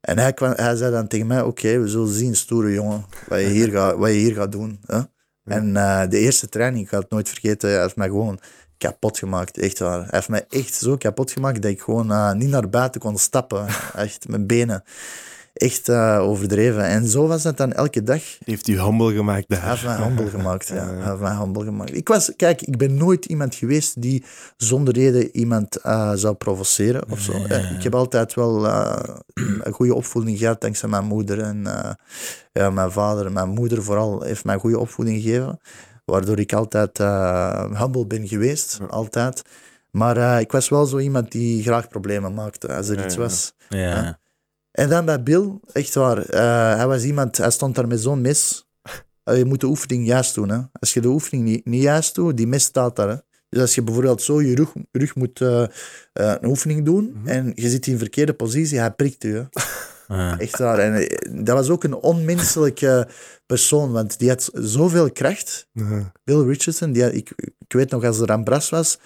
en 0.00 0.18
hij, 0.18 0.32
kwam, 0.32 0.52
hij 0.56 0.76
zei 0.76 0.92
dan 0.92 1.06
tegen 1.06 1.26
mij, 1.26 1.42
oké, 1.42 1.78
we 1.78 1.88
zullen 1.88 2.08
zien, 2.08 2.36
stoere 2.36 2.72
jongen, 2.72 3.04
wat 3.28 3.40
je 3.40 3.46
hier 3.46 3.70
gaat, 3.70 3.96
wat 3.96 4.08
je 4.08 4.14
hier 4.14 4.34
gaat 4.34 4.52
doen. 4.52 4.80
Hè? 4.86 5.00
En 5.44 5.72
de 6.10 6.18
eerste 6.18 6.48
training, 6.48 6.84
ik 6.84 6.90
ga 6.90 6.98
het 6.98 7.10
nooit 7.10 7.28
vergeten, 7.28 7.70
hij 7.70 7.80
heeft 7.80 7.96
mij 7.96 8.08
gewoon 8.08 8.40
kapot 8.78 9.18
gemaakt, 9.18 9.58
echt 9.58 9.78
waar. 9.78 9.98
Hij 9.98 10.08
heeft 10.10 10.28
mij 10.28 10.44
echt 10.48 10.74
zo 10.74 10.96
kapot 10.96 11.30
gemaakt 11.30 11.62
dat 11.62 11.70
ik 11.70 11.80
gewoon 11.80 12.38
niet 12.38 12.48
naar 12.48 12.68
buiten 12.68 13.00
kon 13.00 13.18
stappen. 13.18 13.66
Echt, 13.94 14.28
mijn 14.28 14.46
benen. 14.46 14.84
Echt 15.60 15.88
eh, 15.88 16.18
overdreven. 16.20 16.84
En 16.84 17.06
zo 17.08 17.26
was 17.26 17.42
dat 17.42 17.56
dan 17.56 17.72
elke 17.72 18.02
dag. 18.02 18.22
Heeft 18.44 18.68
u 18.68 18.80
humble 18.80 19.14
gemaakt 19.14 19.44
Hij 19.48 19.58
daar. 19.58 19.68
heeft 19.70 19.84
mij 19.84 19.96
humble 20.06 20.26
gemaakt. 20.38 20.68
Ja. 20.68 20.74
Hij 20.94 21.08
heeft 21.08 21.20
mij 21.20 21.34
humble 21.36 21.64
gemaakt. 21.64 21.94
Ik 21.96 22.08
was, 22.08 22.32
kijk, 22.36 22.62
ik 22.62 22.76
ben 22.76 22.94
nooit 22.94 23.24
iemand 23.24 23.54
geweest 23.54 24.02
die 24.02 24.24
zonder 24.56 24.94
reden 24.94 25.36
iemand 25.36 25.76
eh, 25.76 26.12
zou 26.14 26.34
provoceren 26.34 27.10
of 27.10 27.20
zo. 27.20 27.32
Eh, 27.32 27.70
Ik 27.72 27.82
heb 27.82 27.94
altijd 27.94 28.34
wel 28.34 28.66
eh, 28.66 28.98
een 29.62 29.72
goede 29.72 29.94
opvoeding 29.94 30.38
gehad 30.38 30.60
dankzij 30.60 30.88
mijn 30.88 31.04
moeder 31.04 31.40
en 31.40 31.66
eh, 31.66 31.90
ja, 32.52 32.70
mijn 32.70 32.90
vader. 32.90 33.26
en 33.26 33.32
Mijn 33.32 33.48
moeder 33.48 33.82
vooral 33.82 34.22
heeft 34.22 34.44
mij 34.44 34.54
een 34.54 34.60
goede 34.60 34.78
opvoeding 34.78 35.22
gegeven, 35.22 35.60
waardoor 36.04 36.38
ik 36.38 36.52
altijd 36.52 36.98
eh, 36.98 37.80
humble 37.80 38.06
ben 38.06 38.28
geweest, 38.28 38.78
altijd. 38.88 39.42
Maar 39.90 40.16
eh, 40.16 40.40
ik 40.40 40.52
was 40.52 40.68
wel 40.68 40.86
zo 40.86 40.98
iemand 40.98 41.32
die 41.32 41.62
graag 41.62 41.88
problemen 41.88 42.34
maakte 42.34 42.74
als 42.74 42.88
er 42.88 43.04
iets 43.04 43.14
ja. 43.14 43.20
was. 43.20 43.52
Ja. 43.68 44.18
En 44.72 44.88
dan 44.88 45.04
bij 45.04 45.22
Bill, 45.22 45.58
echt 45.72 45.94
waar. 45.94 46.18
eh, 46.28 46.76
hij 46.76 46.86
was 46.86 47.02
iemand, 47.04 47.36
hij 47.36 47.50
stond 47.50 47.74
daar 47.74 47.86
met 47.88 48.00
zo'n 48.00 48.20
mes. 48.20 48.68
Eh, 49.24 49.38
je 49.38 49.44
moet 49.44 49.60
de 49.60 49.66
oefening 49.66 50.06
juist 50.06 50.34
doen. 50.34 50.48
Hè. 50.48 50.58
Als 50.72 50.94
je 50.94 51.00
de 51.00 51.08
oefening 51.08 51.44
niet, 51.44 51.64
niet 51.64 51.82
juist 51.82 52.14
doet, 52.14 52.36
die 52.36 52.46
mes 52.46 52.64
staat 52.64 52.96
daar. 52.96 53.08
Hè. 53.08 53.16
Dus 53.48 53.60
als 53.60 53.74
je 53.74 53.82
bijvoorbeeld 53.82 54.22
zo 54.22 54.42
je 54.42 54.54
rug, 54.54 54.72
rug 54.92 55.14
moet 55.14 55.40
eh, 55.40 55.64
een 56.12 56.46
oefening 56.46 56.84
doen 56.84 57.20
en 57.24 57.52
je 57.54 57.68
zit 57.68 57.86
in 57.86 57.98
verkeerde 57.98 58.32
positie, 58.34 58.78
hij 58.78 58.90
prikt. 58.90 59.24
Ja. 60.08 60.38
Echt 60.38 60.58
waar. 60.58 60.78
En 60.78 61.08
dat 61.44 61.56
was 61.56 61.68
ook 61.68 61.84
een 61.84 61.94
onmenselijke 61.94 63.08
persoon, 63.46 63.92
want 63.92 64.18
die 64.18 64.28
had 64.28 64.50
zoveel 64.54 65.12
kracht. 65.12 65.68
Bill 66.24 66.40
Richardson, 66.46 66.92
die 66.92 67.02
had- 67.02 67.12
ik, 67.14 67.32
ik 67.36 67.72
weet 67.72 67.90
nog 67.90 68.04
als 68.04 68.18
er 68.20 68.30
aan 68.30 68.44
Bras 68.44 68.68
was. 68.70 68.98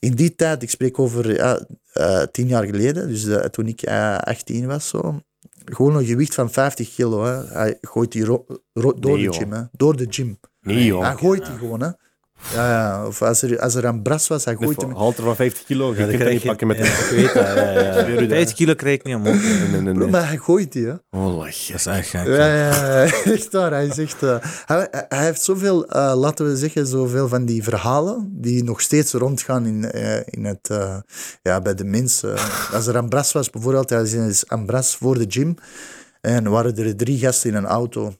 In 0.00 0.14
die 0.14 0.34
tijd, 0.34 0.62
ik 0.62 0.70
spreek 0.70 0.98
over 0.98 1.34
ja, 1.34 1.66
eh, 1.92 2.22
tien 2.22 2.46
jaar 2.46 2.64
geleden, 2.64 3.08
dus 3.08 3.26
eh, 3.26 3.44
toen 3.44 3.66
ik 3.66 3.82
eh, 3.82 4.18
18 4.18 4.66
was, 4.66 4.88
zo, 4.88 5.20
gewoon 5.64 5.96
een 5.96 6.04
gewicht 6.04 6.34
van 6.34 6.50
50 6.50 6.94
kilo. 6.94 7.24
Hè. 7.24 7.44
Hij 7.44 7.78
gooit 7.80 8.12
die 8.12 8.24
door 8.24 8.60
Nee, 9.00 9.26
de 9.26 9.32
gym. 9.32 9.52
Hè. 9.52 9.62
Door 9.72 9.96
de 9.96 10.06
gym. 10.08 10.38
Nee, 10.60 10.84
joh. 10.84 11.02
Hij 11.02 11.16
gooit 11.16 11.46
die 11.46 11.58
gewoon. 11.58 11.80
Hè. 11.82 11.90
Ja, 12.54 12.70
ja. 12.70 13.06
Of 13.06 13.22
als 13.22 13.42
er, 13.42 13.60
als 13.60 13.74
er 13.74 13.84
een 13.84 14.02
bras 14.02 14.28
was, 14.28 14.44
hij 14.44 14.56
gooit 14.56 14.80
hem. 14.80 14.90
Een 14.90 14.96
halter 14.96 15.24
van 15.24 15.36
50 15.36 15.64
kilo, 15.64 15.94
je 15.94 16.06
Ja, 16.06 16.16
kunt 16.16 16.30
niet 16.30 16.42
pakken 16.42 16.66
met 16.66 16.76
ja, 16.76 16.84
ik 16.84 17.08
weet 17.10 17.32
dat. 17.34 17.46
Ja, 17.46 17.70
ja. 17.70 17.92
Zweer 17.92 18.22
u 18.22 18.26
dat. 18.26 18.36
50 18.36 18.56
kilo 18.56 18.74
krijg 18.74 18.94
ik 18.94 19.04
niet 19.04 19.14
omhoog. 19.14 19.42
Nee, 19.42 19.68
nee, 19.68 19.80
nee, 19.80 19.94
nee. 19.94 20.08
Maar 20.08 20.26
hij 20.28 20.36
gooit 20.36 20.72
die, 20.72 20.86
hè. 20.86 20.94
Oh, 21.10 21.38
Dat 21.38 21.46
is 21.46 21.86
echt 21.86 22.08
gek. 22.08 22.26
Ja, 22.26 22.54
ja, 22.54 23.02
echt 23.32 23.52
waar. 23.52 23.70
Hij, 23.70 23.88
echt, 23.88 24.22
eh, 24.22 24.36
hij, 24.66 24.88
hij 25.08 25.24
heeft 25.24 25.42
zoveel, 25.42 25.86
eh, 25.86 26.12
laten 26.16 26.46
we 26.46 26.56
zeggen, 26.56 26.86
zoveel 26.86 27.28
van 27.28 27.44
die 27.44 27.62
verhalen 27.62 28.28
die 28.32 28.64
nog 28.64 28.80
steeds 28.80 29.12
rondgaan 29.12 29.66
in, 29.66 29.90
eh, 29.90 30.16
in 30.24 30.44
het, 30.44 30.68
eh, 30.70 30.96
ja, 31.42 31.60
bij 31.60 31.74
de 31.74 31.84
mensen. 31.84 32.36
Als 32.72 32.86
er 32.86 32.96
Ambras 32.96 33.32
was 33.32 33.50
bijvoorbeeld, 33.50 33.90
hij 33.90 34.02
is 34.02 34.48
Ambras 34.48 34.96
voor 34.96 35.18
de 35.18 35.26
gym 35.28 35.54
en 36.20 36.50
waren 36.50 36.76
er 36.76 36.96
drie 36.96 37.18
gasten 37.18 37.50
in 37.50 37.56
een 37.56 37.66
auto. 37.66 38.12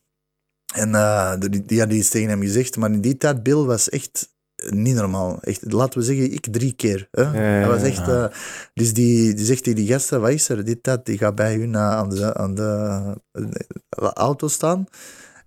En 0.75 0.95
eh, 0.95 1.35
die, 1.39 1.65
die 1.65 1.87
iets 1.87 2.09
tegen 2.09 2.29
hem 2.29 2.41
gezegd, 2.41 2.77
maar 2.77 2.91
in 2.91 3.01
die 3.01 3.17
tijd, 3.17 3.43
Bill 3.43 3.65
was 3.65 3.89
echt 3.89 4.29
niet 4.69 4.95
normaal. 4.95 5.41
Echt, 5.41 5.73
laten 5.73 5.99
we 5.99 6.05
zeggen, 6.05 6.33
ik 6.33 6.47
drie 6.51 6.73
keer. 6.73 7.09
Hè? 7.11 7.61
ja, 7.61 7.69
was 7.69 7.83
echt... 7.83 8.09
eh, 8.09 8.27
dus 8.75 8.95
die, 8.95 9.35
die 9.35 9.45
zegt 9.45 9.65
tegen 9.65 9.79
die 9.79 9.89
gasten, 9.93 10.21
wat 10.21 10.31
is 10.31 10.49
er? 10.49 10.65
Dit, 10.65 10.85
dat, 10.85 11.07
die 11.07 11.19
gaat 11.19 11.35
bij 11.35 11.55
hun 11.55 11.75
eh, 11.75 11.91
aan, 11.91 12.09
de, 12.09 12.35
aan 12.35 12.55
de, 12.55 13.15
auto 14.15 14.49
staan. 14.49 14.87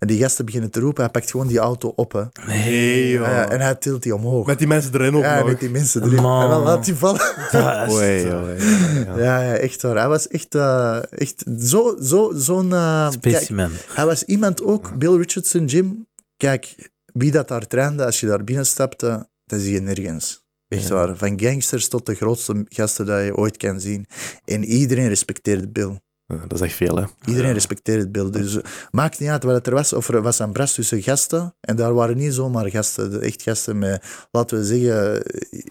En 0.03 0.09
die 0.09 0.17
gasten 0.19 0.45
beginnen 0.45 0.69
te 0.71 0.79
roepen, 0.79 1.03
hij 1.03 1.11
pakt 1.11 1.31
gewoon 1.31 1.47
die 1.47 1.57
auto 1.59 1.93
op. 1.95 2.11
Hè. 2.11 2.23
Nee, 2.47 3.09
joh. 3.09 3.25
Ja, 3.27 3.49
en 3.49 3.59
hij 3.61 3.75
tilt 3.75 4.03
die 4.03 4.15
omhoog. 4.15 4.45
Met 4.45 4.57
die 4.57 4.67
mensen 4.67 4.93
erin 4.93 5.15
ook 5.15 5.23
ja, 5.23 5.37
nog. 5.39 5.47
met 5.47 5.59
die 5.59 5.69
mensen 5.69 6.03
erin. 6.03 6.21
Man. 6.21 6.43
En 6.43 6.49
dan 6.49 6.63
laat 6.63 6.85
hij 6.85 6.95
vallen. 6.95 7.21
Dat 7.51 7.87
is- 7.87 7.93
Oei, 7.93 8.25
oei, 8.25 8.33
oei, 8.43 8.59
ja. 9.05 9.17
Ja, 9.17 9.41
ja, 9.41 9.53
echt 9.53 9.81
waar. 9.81 9.95
Hij 9.97 10.07
was 10.07 10.27
echt, 10.27 10.55
eh, 10.55 10.97
echt 11.09 11.43
zo, 11.59 11.97
zo, 12.01 12.31
zo'n... 12.35 12.73
eh, 12.73 13.09
kijk, 13.19 13.35
Specimen. 13.35 13.71
hij 13.93 14.05
was 14.05 14.23
iemand 14.23 14.63
ook, 14.63 14.97
Bill 14.97 15.15
Richardson 15.17 15.69
Gym. 15.69 16.07
Kijk, 16.37 16.75
wie 17.13 17.31
dat 17.31 17.47
daar 17.47 17.67
trainde, 17.67 18.05
als 18.05 18.19
je 18.19 18.27
daar 18.27 18.43
binnenstapte, 18.43 19.27
dat 19.45 19.59
zie 19.61 19.73
je 19.73 19.81
nergens. 19.81 20.43
Echt 20.67 20.87
Ja. 20.87 20.93
waar. 20.93 21.17
Van 21.17 21.39
gangsters 21.39 21.87
tot 21.87 22.05
de 22.05 22.15
grootste 22.15 22.65
gasten 22.69 23.05
dat 23.05 23.23
je 23.25 23.35
ooit 23.35 23.57
kan 23.57 23.79
zien. 23.79 24.05
En 24.45 24.63
iedereen 24.63 25.07
respecteerde 25.07 25.67
Bill. 25.67 25.99
Ja, 26.25 26.36
Dat 26.47 26.53
is 26.53 26.62
echt 26.62 26.75
veel, 26.75 26.95
hè. 26.97 27.03
Iedereen 27.25 27.53
respecteerde 27.53 28.09
Bill. 28.09 28.29
Dus 28.29 28.55
eh, 28.57 28.63
maakt 28.91 29.19
niet 29.19 29.29
uit 29.29 29.43
wat 29.43 29.53
het 29.55 29.67
er 29.67 29.73
was. 29.73 29.93
Of 29.93 30.07
er 30.09 30.21
was 30.21 30.39
een 30.39 30.51
bras 30.51 30.73
tussen 30.73 31.01
gasten. 31.01 31.55
En 31.62 31.75
daar 31.75 31.93
waren 31.93 32.17
niet 32.17 32.33
zomaar 32.33 32.69
gasten. 32.69 33.12
de- 33.12 33.19
Echt 33.19 33.41
gasten 33.41 33.77
met, 33.79 34.03
laten 34.31 34.57
we 34.57 34.65
zeggen, 34.65 35.21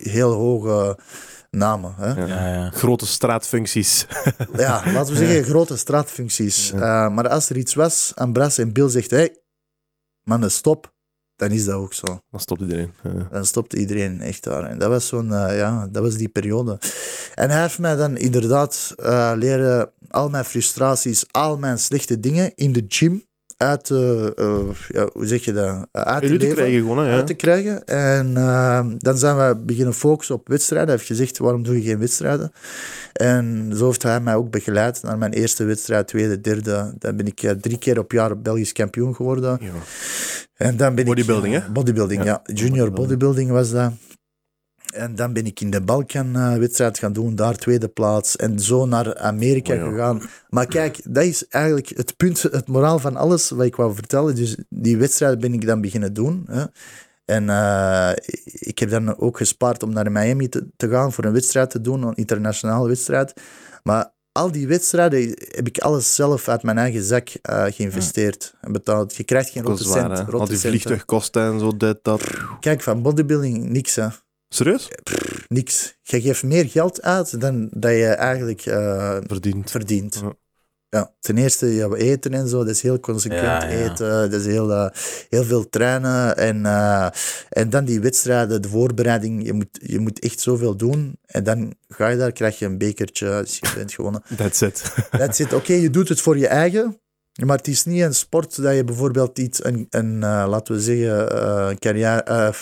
heel 0.03 0.33
hoge 0.33 0.99
namen. 1.51 1.95
Hè? 1.97 2.12
Ja. 2.21 2.27
Ja, 2.27 2.55
ja. 2.55 2.71
Grote 2.71 3.07
straatfuncties. 3.07 4.07
Ja, 4.57 4.83
laten 4.93 5.12
we 5.15 5.19
zeggen, 5.27 5.45
grote 5.45 5.77
straatfuncties. 5.77 6.71
Ja. 6.71 7.05
Eh, 7.07 7.15
maar 7.15 7.29
als 7.29 7.51
er 7.51 7.57
iets 7.57 7.75
was 7.75 8.12
aan 8.15 8.33
Bras 8.33 8.59
en 8.59 8.73
Bill 8.73 8.88
zegt, 8.88 9.11
hey, 9.11 9.37
mannen, 10.23 10.51
stop, 10.51 10.93
dan 11.37 11.51
is 11.51 11.65
dat 11.65 11.75
ook 11.75 11.93
zo. 11.95 12.05
Dan 12.31 12.41
stopt 12.41 12.61
iedereen. 12.61 12.93
Ja. 13.03 13.29
Dan 13.31 13.47
stopte 13.47 13.77
iedereen 13.77 14.21
echt 14.21 14.45
daar. 14.45 14.65
En 14.65 14.79
dat 14.79 14.88
was 14.88 15.07
zo'n, 15.07 15.33
eh, 15.35 15.57
ja, 15.57 15.88
dat 15.91 16.03
was 16.03 16.15
die 16.17 16.29
periode. 16.29 16.79
En 17.35 17.51
hij 17.51 17.62
heeft 17.62 17.79
mij 17.79 17.97
dan 17.97 18.17
inderdaad 18.17 18.95
eh, 18.97 19.33
leren 19.37 19.91
al 20.12 20.29
mijn 20.29 20.44
frustraties, 20.44 21.25
al 21.31 21.59
mijn 21.59 21.79
slechte 21.79 22.20
dingen 22.20 22.53
in 22.55 22.72
de 22.72 22.85
gym 22.88 23.22
uit, 23.57 23.90
eh, 23.90 24.27
eh, 24.27 24.68
ja, 24.88 25.09
hoe 25.12 25.27
zeg 25.27 25.44
je 25.44 25.53
dat, 25.53 25.87
Uh, 25.92 26.03
uit 26.03 26.22
te 26.22 26.29
te 26.29 26.37
leven 26.37 26.55
krijgen 26.55 26.81
gewoon, 26.81 26.98
hè. 26.98 27.09
Ja. 27.11 27.16
uit 27.16 27.27
te 27.27 27.35
krijgen. 27.35 27.85
En 27.85 28.37
eh, 28.37 28.87
dan 28.98 29.18
zijn 29.18 29.37
we 29.37 29.57
beginnen 29.57 29.94
focussen 29.94 30.35
op 30.35 30.48
wedstrijden. 30.48 30.88
Hij 30.88 30.96
heeft 30.96 31.09
gezegd, 31.09 31.38
waarom 31.38 31.62
doe 31.62 31.77
je 31.77 31.88
geen 31.88 31.98
wedstrijden? 31.98 32.53
En 33.12 33.72
zo 33.77 33.87
heeft 33.87 34.03
hij 34.03 34.20
mij 34.20 34.35
ook 34.35 34.51
begeleid 34.51 35.03
naar 35.03 35.18
mijn 35.18 35.33
eerste 35.33 35.64
wedstrijd, 35.64 36.09
tweede, 36.09 36.40
derde. 36.40 36.94
Dan 36.98 37.16
ben 37.16 37.27
ik 37.27 37.42
eh, 37.42 37.51
drie 37.51 37.79
keer 37.79 37.98
op 37.98 38.12
jaar 38.12 38.38
Belgisch 38.38 38.72
kampioen 38.72 39.14
geworden. 39.14 39.59
Ja. 39.61 39.70
En 40.55 40.77
dan 40.77 40.94
ben 40.94 41.05
Bodybuilding, 41.05 41.55
ik, 41.55 41.62
hè? 41.62 41.70
Bodybuilding, 41.70 42.25
ja. 42.25 42.42
Ja, 42.44 42.55
Junior 42.55 42.90
bodybuilding 42.90 43.51
was 43.51 43.70
dat. 43.70 43.92
En 44.93 45.15
dan 45.15 45.33
ben 45.33 45.47
ik 45.47 45.61
in 45.61 45.71
de 45.71 45.81
Balkan-wedstrijd 45.81 46.99
gaan 46.99 47.13
doen, 47.13 47.35
daar 47.35 47.57
tweede 47.57 47.89
plaats. 47.89 48.37
En 48.37 48.59
zo 48.59 48.87
naar 48.87 49.19
Amerika 49.19 49.73
Oh 49.73 49.79
ja. 49.79 49.89
gegaan. 49.91 50.23
Maar 50.49 50.67
kijk, 50.67 51.01
dat 51.05 51.25
is 51.25 51.49
eigenlijk 51.49 51.89
het 51.89 52.17
punt, 52.17 52.43
het 52.43 52.69
moraal 52.69 52.99
van 52.99 53.17
alles 53.17 53.51
wat 53.51 53.67
ik 53.67 53.77
wou 53.77 53.95
vertellen. 53.95 54.35
Dus 54.35 54.57
die 54.69 54.97
wedstrijd 54.97 55.41
ben 55.41 55.53
ik 55.55 55.67
dan 55.67 55.81
beginnen 55.81 56.13
doen. 56.13 56.45
Hè. 56.47 56.65
En 57.25 57.49
eh, 57.49 58.13
ik 58.45 58.79
heb 58.79 58.91
dan 58.91 59.19
ook 59.19 59.37
gespaard 59.37 59.83
om 59.83 59.93
naar 59.93 60.13
Miami 60.13 60.49
te, 60.49 60.67
te 60.77 60.89
gaan 60.89 61.13
voor 61.13 61.25
een 61.25 61.33
wedstrijd 61.33 61.71
te 61.71 61.81
doen, 61.81 62.03
een 62.03 62.15
internationale 62.15 62.89
wedstrijd. 62.89 63.33
Maar 63.83 64.13
al 64.33 64.53
die 64.53 64.67
wedstrijden 64.67 65.21
heb 65.37 65.67
ik 65.67 65.79
alles 65.79 66.15
zelf 66.15 66.49
uit 66.49 66.63
mijn 66.63 66.79
eigen 66.79 67.03
zak 67.03 67.29
eh, 67.29 67.65
geïnvesteerd 67.69 68.55
en 68.61 68.73
betaald. 68.73 69.17
Je 69.17 69.25
krijgt 69.25 69.51
geen 69.51 69.63
rotte 69.63 69.85
cent. 69.85 70.33
Al 70.33 70.47
die 70.47 70.59
vliegtuigkosten 70.59 71.43
en 71.53 71.59
zo, 71.59 71.77
dit, 71.77 71.99
dat. 72.03 72.23
Kijk, 72.61 72.83
van 72.83 73.03
bodybuilding, 73.03 73.69
niks 73.69 73.95
hè. 73.95 74.07
Serieus? 74.55 74.88
Niks. 75.49 75.99
Je 76.03 76.21
geeft 76.21 76.43
meer 76.43 76.69
geld 76.69 77.03
uit 77.03 77.41
dan 77.41 77.69
dat 77.71 77.91
je 77.91 78.07
eigenlijk 78.07 78.67
eh, 78.67 79.17
Verdiend. 79.27 79.71
verdient. 79.71 80.19
Ja. 80.23 80.37
Ja, 80.88 81.15
ten 81.21 81.38
eerste 81.38 81.67
ja, 81.67 81.88
we 81.88 81.97
eten 81.97 82.35
en 82.35 82.49
zo, 82.49 82.59
dat 82.59 82.69
is 82.69 82.83
heel 82.83 83.01
consequent 83.01 83.43
Ja, 83.43 83.65
ja. 83.65 83.91
eten, 83.91 84.31
dat 84.31 84.41
is 84.41 84.47
heel, 84.47 84.73
eh, 84.73 84.91
heel 85.29 85.45
veel 85.45 85.69
trainen 85.69 86.37
en, 86.37 86.67
eh, 86.67 87.09
en 87.49 87.71
dan 87.71 87.85
die 87.85 88.01
wedstrijden, 88.01 88.62
de 88.62 88.69
voorbereiding, 88.69 89.47
je 89.47 89.53
moet, 89.53 89.79
je 89.83 89.99
moet 89.99 90.19
echt 90.19 90.41
zoveel 90.41 90.77
doen 90.77 91.19
en 91.27 91.45
dan 91.45 91.75
ga 91.88 92.09
je 92.09 92.17
daar, 92.17 92.33
krijg 92.33 92.59
je 92.59 92.65
een 92.67 92.79
bekertje 92.79 93.31
als 93.31 93.59
je 93.59 93.73
bent 93.75 93.93
gewonnen. 93.93 94.23
That's 94.37 94.61
it. 94.61 94.95
That's 95.19 95.38
it. 95.38 95.53
Oké, 95.53 95.73
je 95.73 95.91
doet 95.91 96.09
het 96.09 96.21
voor 96.21 96.38
je 96.38 96.47
eigen, 96.47 97.01
maar 97.45 97.57
het 97.57 97.69
is 97.69 97.85
niet 97.85 98.03
een 98.03 98.15
sport 98.15 98.62
dat 98.62 98.75
je 98.75 98.85
bijvoorbeeld 98.85 99.38
iets, 99.38 99.65
een, 99.65 99.87
een 99.91 100.23
eh, 100.23 100.45
laten 100.49 100.75
we 100.75 100.81
zeggen, 100.81 101.31
eh, 101.31 101.67
een 101.69 101.79
carrière... 101.79 102.53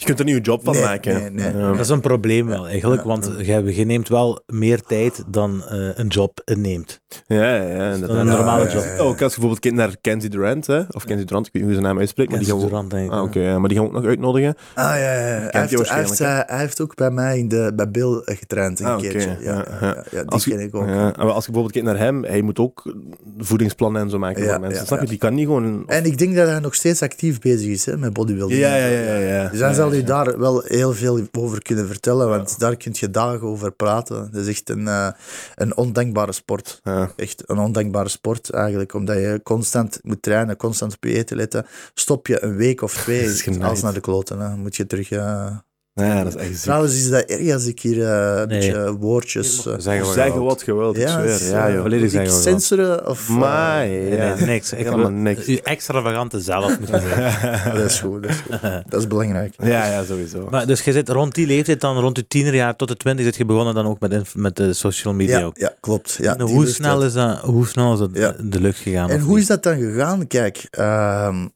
Je 0.00 0.06
kunt 0.06 0.18
er 0.18 0.24
niet 0.24 0.34
je 0.34 0.40
job 0.40 0.64
van 0.64 0.74
Nee, 0.74 0.82
maken. 0.82 1.14
nee, 1.14 1.30
nee. 1.30 1.56
Ja. 1.62 1.70
Dat 1.70 1.80
is 1.80 1.88
een 1.88 2.00
probleem 2.00 2.46
wel, 2.46 2.66
eigenlijk, 2.68 3.02
Ja. 3.02 3.08
want 3.08 3.30
je, 3.38 3.76
je 3.76 3.84
neemt 3.84 4.08
wel 4.08 4.42
meer 4.46 4.80
tijd 4.82 5.24
dan 5.26 5.64
eh, 5.68 5.88
een 5.94 6.06
job 6.06 6.40
inneemt. 6.44 7.00
Ja, 7.26 7.54
ja. 7.54 7.96
Dan 7.96 8.10
een 8.16 8.26
normale 8.26 8.64
Ja, 8.64 8.72
job. 8.72 8.84
ja, 8.84 8.92
ja. 8.94 8.98
Ook 8.98 9.08
als 9.10 9.34
je 9.34 9.40
bijvoorbeeld 9.40 9.58
kijkt 9.58 9.76
naar 9.76 9.96
Kenzie 10.00 10.30
Durant, 10.30 10.66
hè? 10.66 10.80
of 10.90 11.04
Kenzie 11.04 11.26
Durant, 11.26 11.46
ik 11.46 11.52
weet 11.52 11.62
niet 11.62 11.72
hoe 11.72 11.80
zijn 11.80 11.86
naam 11.92 11.98
uitspreekt, 11.98 12.30
maar 12.30 12.38
die 12.38 12.48
gaan 12.48 12.58
we... 12.58 12.64
Durant, 12.64 12.90
denk 12.90 13.06
ik. 13.06 13.12
Ah, 13.12 13.22
oké, 13.22 13.40
ja, 13.40 13.58
maar 13.58 13.68
die 13.68 13.78
gaan 13.78 13.86
we 13.88 13.92
ook 13.96 14.00
nog 14.02 14.10
uitnodigen. 14.10 14.54
Ah 14.74 14.84
ja, 14.84 14.94
ja. 14.96 15.08
Hij, 15.50 15.66
heeft, 15.68 16.18
hij, 16.18 16.28
eh, 16.40 16.40
hij 16.46 16.58
heeft 16.58 16.80
ook 16.80 16.94
bij 16.94 17.10
mij 17.10 17.38
in 17.38 17.48
de, 17.48 17.72
bij 17.76 17.90
Bill 17.90 18.22
eh, 18.24 18.36
getraind 18.36 18.80
een 18.80 18.86
Ah, 18.86 18.98
oké, 18.98 19.08
keertje. 19.08 19.36
Ja, 19.40 19.52
ja, 19.52 19.52
ja, 19.52 19.64
ja. 19.80 19.86
ja, 19.86 20.04
ja, 20.10 20.20
die 20.20 20.28
Als 20.30 20.44
je- 20.44 20.50
ken 20.50 20.60
ik 20.60 20.74
ook. 20.74 20.86
Ja, 20.88 20.94
maar 20.94 21.30
als 21.30 21.44
je 21.46 21.52
bijvoorbeeld 21.52 21.72
kijkt 21.72 21.86
naar 21.88 21.98
hem, 21.98 22.24
hij 22.24 22.42
moet 22.42 22.58
ook 22.58 22.94
voedingsplannen 23.38 24.02
en 24.02 24.10
zo 24.10 24.18
maken 24.18 24.42
Ja, 24.44 24.50
voor 24.50 24.60
mensen. 24.60 24.78
ja, 24.80 24.86
Snap 24.86 25.00
je? 25.00 25.06
Die 25.06 25.18
kan 25.18 25.34
niet 25.34 25.46
gewoon... 25.46 25.82
En 25.86 26.04
ik 26.04 26.18
denk 26.18 26.36
dat 26.36 26.48
hij 26.48 26.58
nog 26.60 26.74
steeds 26.74 27.02
actief 27.02 27.40
bezig 27.40 27.68
is 27.68 27.86
hè, 27.86 27.96
met 27.96 28.12
bodybuilding. 28.12 28.60
Ja, 28.60 28.76
ja, 28.76 28.86
ja, 28.86 29.14
ja, 29.16 29.50
zal 29.90 30.00
u 30.00 30.04
daar 30.04 30.38
wel 30.38 30.62
heel 30.64 30.92
veel 30.92 31.28
over 31.32 31.62
kunnen 31.62 31.86
vertellen, 31.86 32.28
want 32.28 32.58
daar 32.58 32.76
kun 32.76 32.92
je 32.94 33.10
dagen 33.10 33.46
over 33.46 33.72
praten. 33.72 34.30
Dat 34.32 34.40
is 34.42 34.48
echt 34.48 34.68
een, 34.68 34.88
eh, 34.88 35.10
een 35.54 35.76
ondankbare 35.76 36.32
sport. 36.32 36.80
Echt 37.16 37.42
een 37.46 37.58
ondankbare 37.58 38.08
sport 38.08 38.50
eigenlijk, 38.50 38.94
omdat 38.94 39.16
je 39.16 39.40
constant 39.42 39.98
moet 40.02 40.22
trainen, 40.22 40.56
constant 40.56 40.94
op 40.94 41.04
je 41.04 41.12
eten 41.12 41.36
letten. 41.36 41.66
Stop 41.94 42.26
je 42.26 42.42
een 42.42 42.56
week 42.56 42.82
of 42.82 42.94
twee, 42.94 43.28
als 43.62 43.82
naar 43.82 43.94
de 43.94 44.00
kloten. 44.00 44.40
Hè. 44.40 44.56
Moet 44.56 44.76
je 44.76 44.86
terug... 44.86 45.10
eh, 45.10 45.56
Ja, 45.94 46.24
dat 46.24 46.34
is 46.34 46.40
echt 46.40 46.50
ziek. 46.54 46.60
Trouwens 46.62 46.94
is 46.94 47.10
dat 47.10 47.22
erg 47.24 47.52
als 47.52 47.66
ik 47.66 47.80
hier 47.80 48.02
eh, 48.04 48.40
een 48.40 48.48
Nee. 48.48 48.58
beetje 48.72 48.96
woordjes... 48.96 49.66
eh, 49.66 49.74
Zeggen 49.78 50.06
we 50.06 50.12
Zeggen 50.12 50.42
wat 50.42 50.62
je 50.66 50.74
wilt, 50.74 50.96
ik 50.96 51.02
Ja, 51.02 51.36
zweer. 51.36 51.50
Ja, 51.50 51.66
eh, 51.66 51.72
joh. 51.72 51.80
volledig 51.82 52.10
zeggen 52.10 52.42
censoren? 52.42 53.06
Of, 53.06 53.28
Maar, 53.28 53.86
Nee, 53.86 54.16
ja. 54.16 54.34
nee, 54.34 54.46
niks. 54.46 54.72
Ik 54.72 54.84
Helemaal 54.84 55.10
niks. 55.10 55.46
Uw 55.46 55.56
extravagante 55.62 56.40
zelf 56.40 56.78
moet 56.78 56.88
je 56.88 56.98
zeggen. 57.08 57.74
dat 57.74 57.84
is 57.90 58.00
goed, 58.00 58.22
dat 58.22 58.30
is 58.30 58.36
goed. 58.40 58.60
Dat 58.88 59.00
is 59.00 59.06
belangrijk. 59.06 59.54
Ja, 59.58 59.86
ja, 59.86 60.04
sowieso. 60.04 60.46
Maar 60.50 60.66
dus 60.66 60.82
je 60.84 60.92
zit 60.92 61.08
rond 61.08 61.34
die 61.34 61.46
leeftijd, 61.46 61.80
dan 61.80 61.98
rond 61.98 62.16
je 62.16 62.26
tienerjaar 62.26 62.76
tot 62.76 62.88
de 62.88 62.96
twintig, 62.96 63.24
zit 63.24 63.36
je 63.36 63.44
begonnen 63.44 63.74
dan 63.74 63.86
ook 63.86 64.00
met, 64.00 64.34
met 64.34 64.56
de 64.56 64.72
social 64.72 65.14
media 65.14 65.38
Ja, 65.38 65.44
ook. 65.44 65.58
ja, 65.58 65.72
klopt. 65.80 66.16
Ja, 66.20 66.36
En 66.36 66.40
hoe, 66.46 66.66
snel 66.66 67.02
is 67.04 67.12
dat, 67.12 67.38
hoe 67.38 67.66
snel 67.66 67.92
is 67.92 67.98
dat 67.98 68.10
Ja. 68.12 68.34
de 68.42 68.60
lucht 68.60 68.78
gegaan? 68.78 69.10
En 69.10 69.20
hoe 69.20 69.32
niet? 69.32 69.42
is 69.42 69.46
dat 69.46 69.62
dan 69.62 69.78
gegaan? 69.78 70.26
Kijk, 70.26 70.66
ehm, 70.70 71.46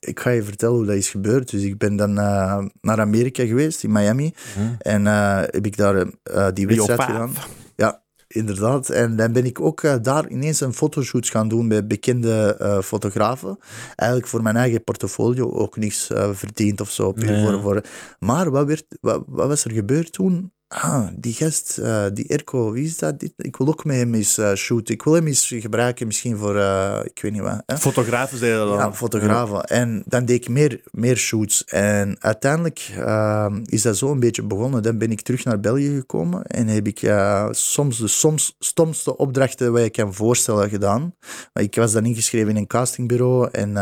ik 0.00 0.20
ga 0.20 0.30
je 0.30 0.42
vertellen 0.42 0.76
hoe 0.76 0.86
dat 0.86 0.96
is 0.96 1.10
gebeurd. 1.10 1.50
Dus 1.50 1.62
ik 1.62 1.78
ben 1.78 1.96
dan 1.96 2.18
eh, 2.18 2.64
naar 2.80 3.00
Amerika 3.00 3.46
geweest, 3.46 3.84
in 3.84 3.92
Miami. 3.92 4.34
Hm? 4.54 4.60
En 4.78 5.06
eh, 5.06 5.40
heb 5.40 5.66
ik 5.66 5.76
daar 5.76 6.06
eh, 6.22 6.48
die 6.54 6.66
wedstrijd 6.66 7.02
vijf. 7.02 7.10
gedaan. 7.10 7.32
Ja, 7.76 8.02
inderdaad. 8.28 8.88
En 8.88 9.16
dan 9.16 9.32
ben 9.32 9.44
ik 9.44 9.60
ook 9.60 10.02
daar 10.02 10.28
ineens 10.28 10.60
een 10.60 10.74
fotoshoot 10.74 11.28
gaan 11.28 11.48
doen 11.48 11.68
bij 11.68 11.86
bekende 11.86 12.56
fotografen. 12.84 13.58
Eigenlijk 13.96 14.30
voor 14.30 14.42
mijn 14.42 14.56
eigen 14.56 14.84
portfolio 14.84 15.50
ook 15.50 15.76
niks 15.76 16.10
verdiend 16.32 16.80
of 16.80 16.90
zo. 16.90 17.12
Ja. 17.16 17.42
Voor, 17.42 17.60
voor. 17.60 17.84
Maar 18.18 18.50
wat, 18.50 18.66
werd, 18.66 18.84
wat, 19.00 19.22
wat 19.26 19.48
was 19.48 19.64
er 19.64 19.72
gebeurd 19.72 20.12
toen? 20.12 20.52
Ah, 20.72 21.06
die 21.16 21.32
gast, 21.34 21.78
eh, 21.78 22.04
die 22.14 22.26
Erko, 22.28 22.72
wie 22.72 22.84
is 22.84 22.98
dat? 22.98 23.20
Dit- 23.20 23.32
Ik 23.36 23.56
wil 23.56 23.66
ook 23.68 23.84
met 23.84 23.96
hem 23.96 24.14
eens 24.14 24.38
eh, 24.38 24.54
shooten. 24.54 24.94
Ik 24.94 25.02
wil 25.02 25.12
hem 25.12 25.26
eens 25.26 25.46
gebruiken 25.56 26.06
misschien 26.06 26.36
voor, 26.36 26.56
eh, 26.56 27.00
ik 27.04 27.22
weet 27.22 27.32
niet 27.32 27.40
wat. 27.40 27.62
Hè? 27.66 27.76
Fotografen 27.78 28.38
zeiden 28.38 28.60
dat 28.60 28.68
dan. 28.68 28.78
Ja, 28.78 28.92
fotografen. 28.92 29.64
En 29.64 30.02
dan 30.06 30.24
deed 30.24 30.42
ik 30.42 30.48
meer, 30.48 30.80
meer 30.90 31.16
shoots. 31.16 31.64
En 31.64 32.16
uiteindelijk 32.20 32.90
ehm, 32.96 33.60
is 33.64 33.82
dat 33.82 33.96
zo 33.96 34.10
een 34.10 34.20
beetje 34.20 34.42
begonnen. 34.42 34.82
Dan 34.82 34.98
ben 34.98 35.10
ik 35.10 35.20
terug 35.20 35.44
naar 35.44 35.60
België 35.60 35.94
gekomen 35.96 36.44
en 36.44 36.66
heb 36.66 36.86
ik 36.86 37.12
soms 37.50 37.98
de 37.98 38.08
soms 38.08 38.56
stomste 38.58 39.16
opdrachten 39.16 39.72
wat 39.72 39.82
je 39.82 39.90
kan 39.90 40.14
voorstellen 40.14 40.68
gedaan. 40.68 41.14
Maar 41.52 41.62
Ik 41.62 41.74
was 41.74 41.92
dan 41.92 42.04
ingeschreven 42.06 42.48
in 42.50 42.56
een 42.56 42.66
castingbureau 42.66 43.48
en 43.52 43.76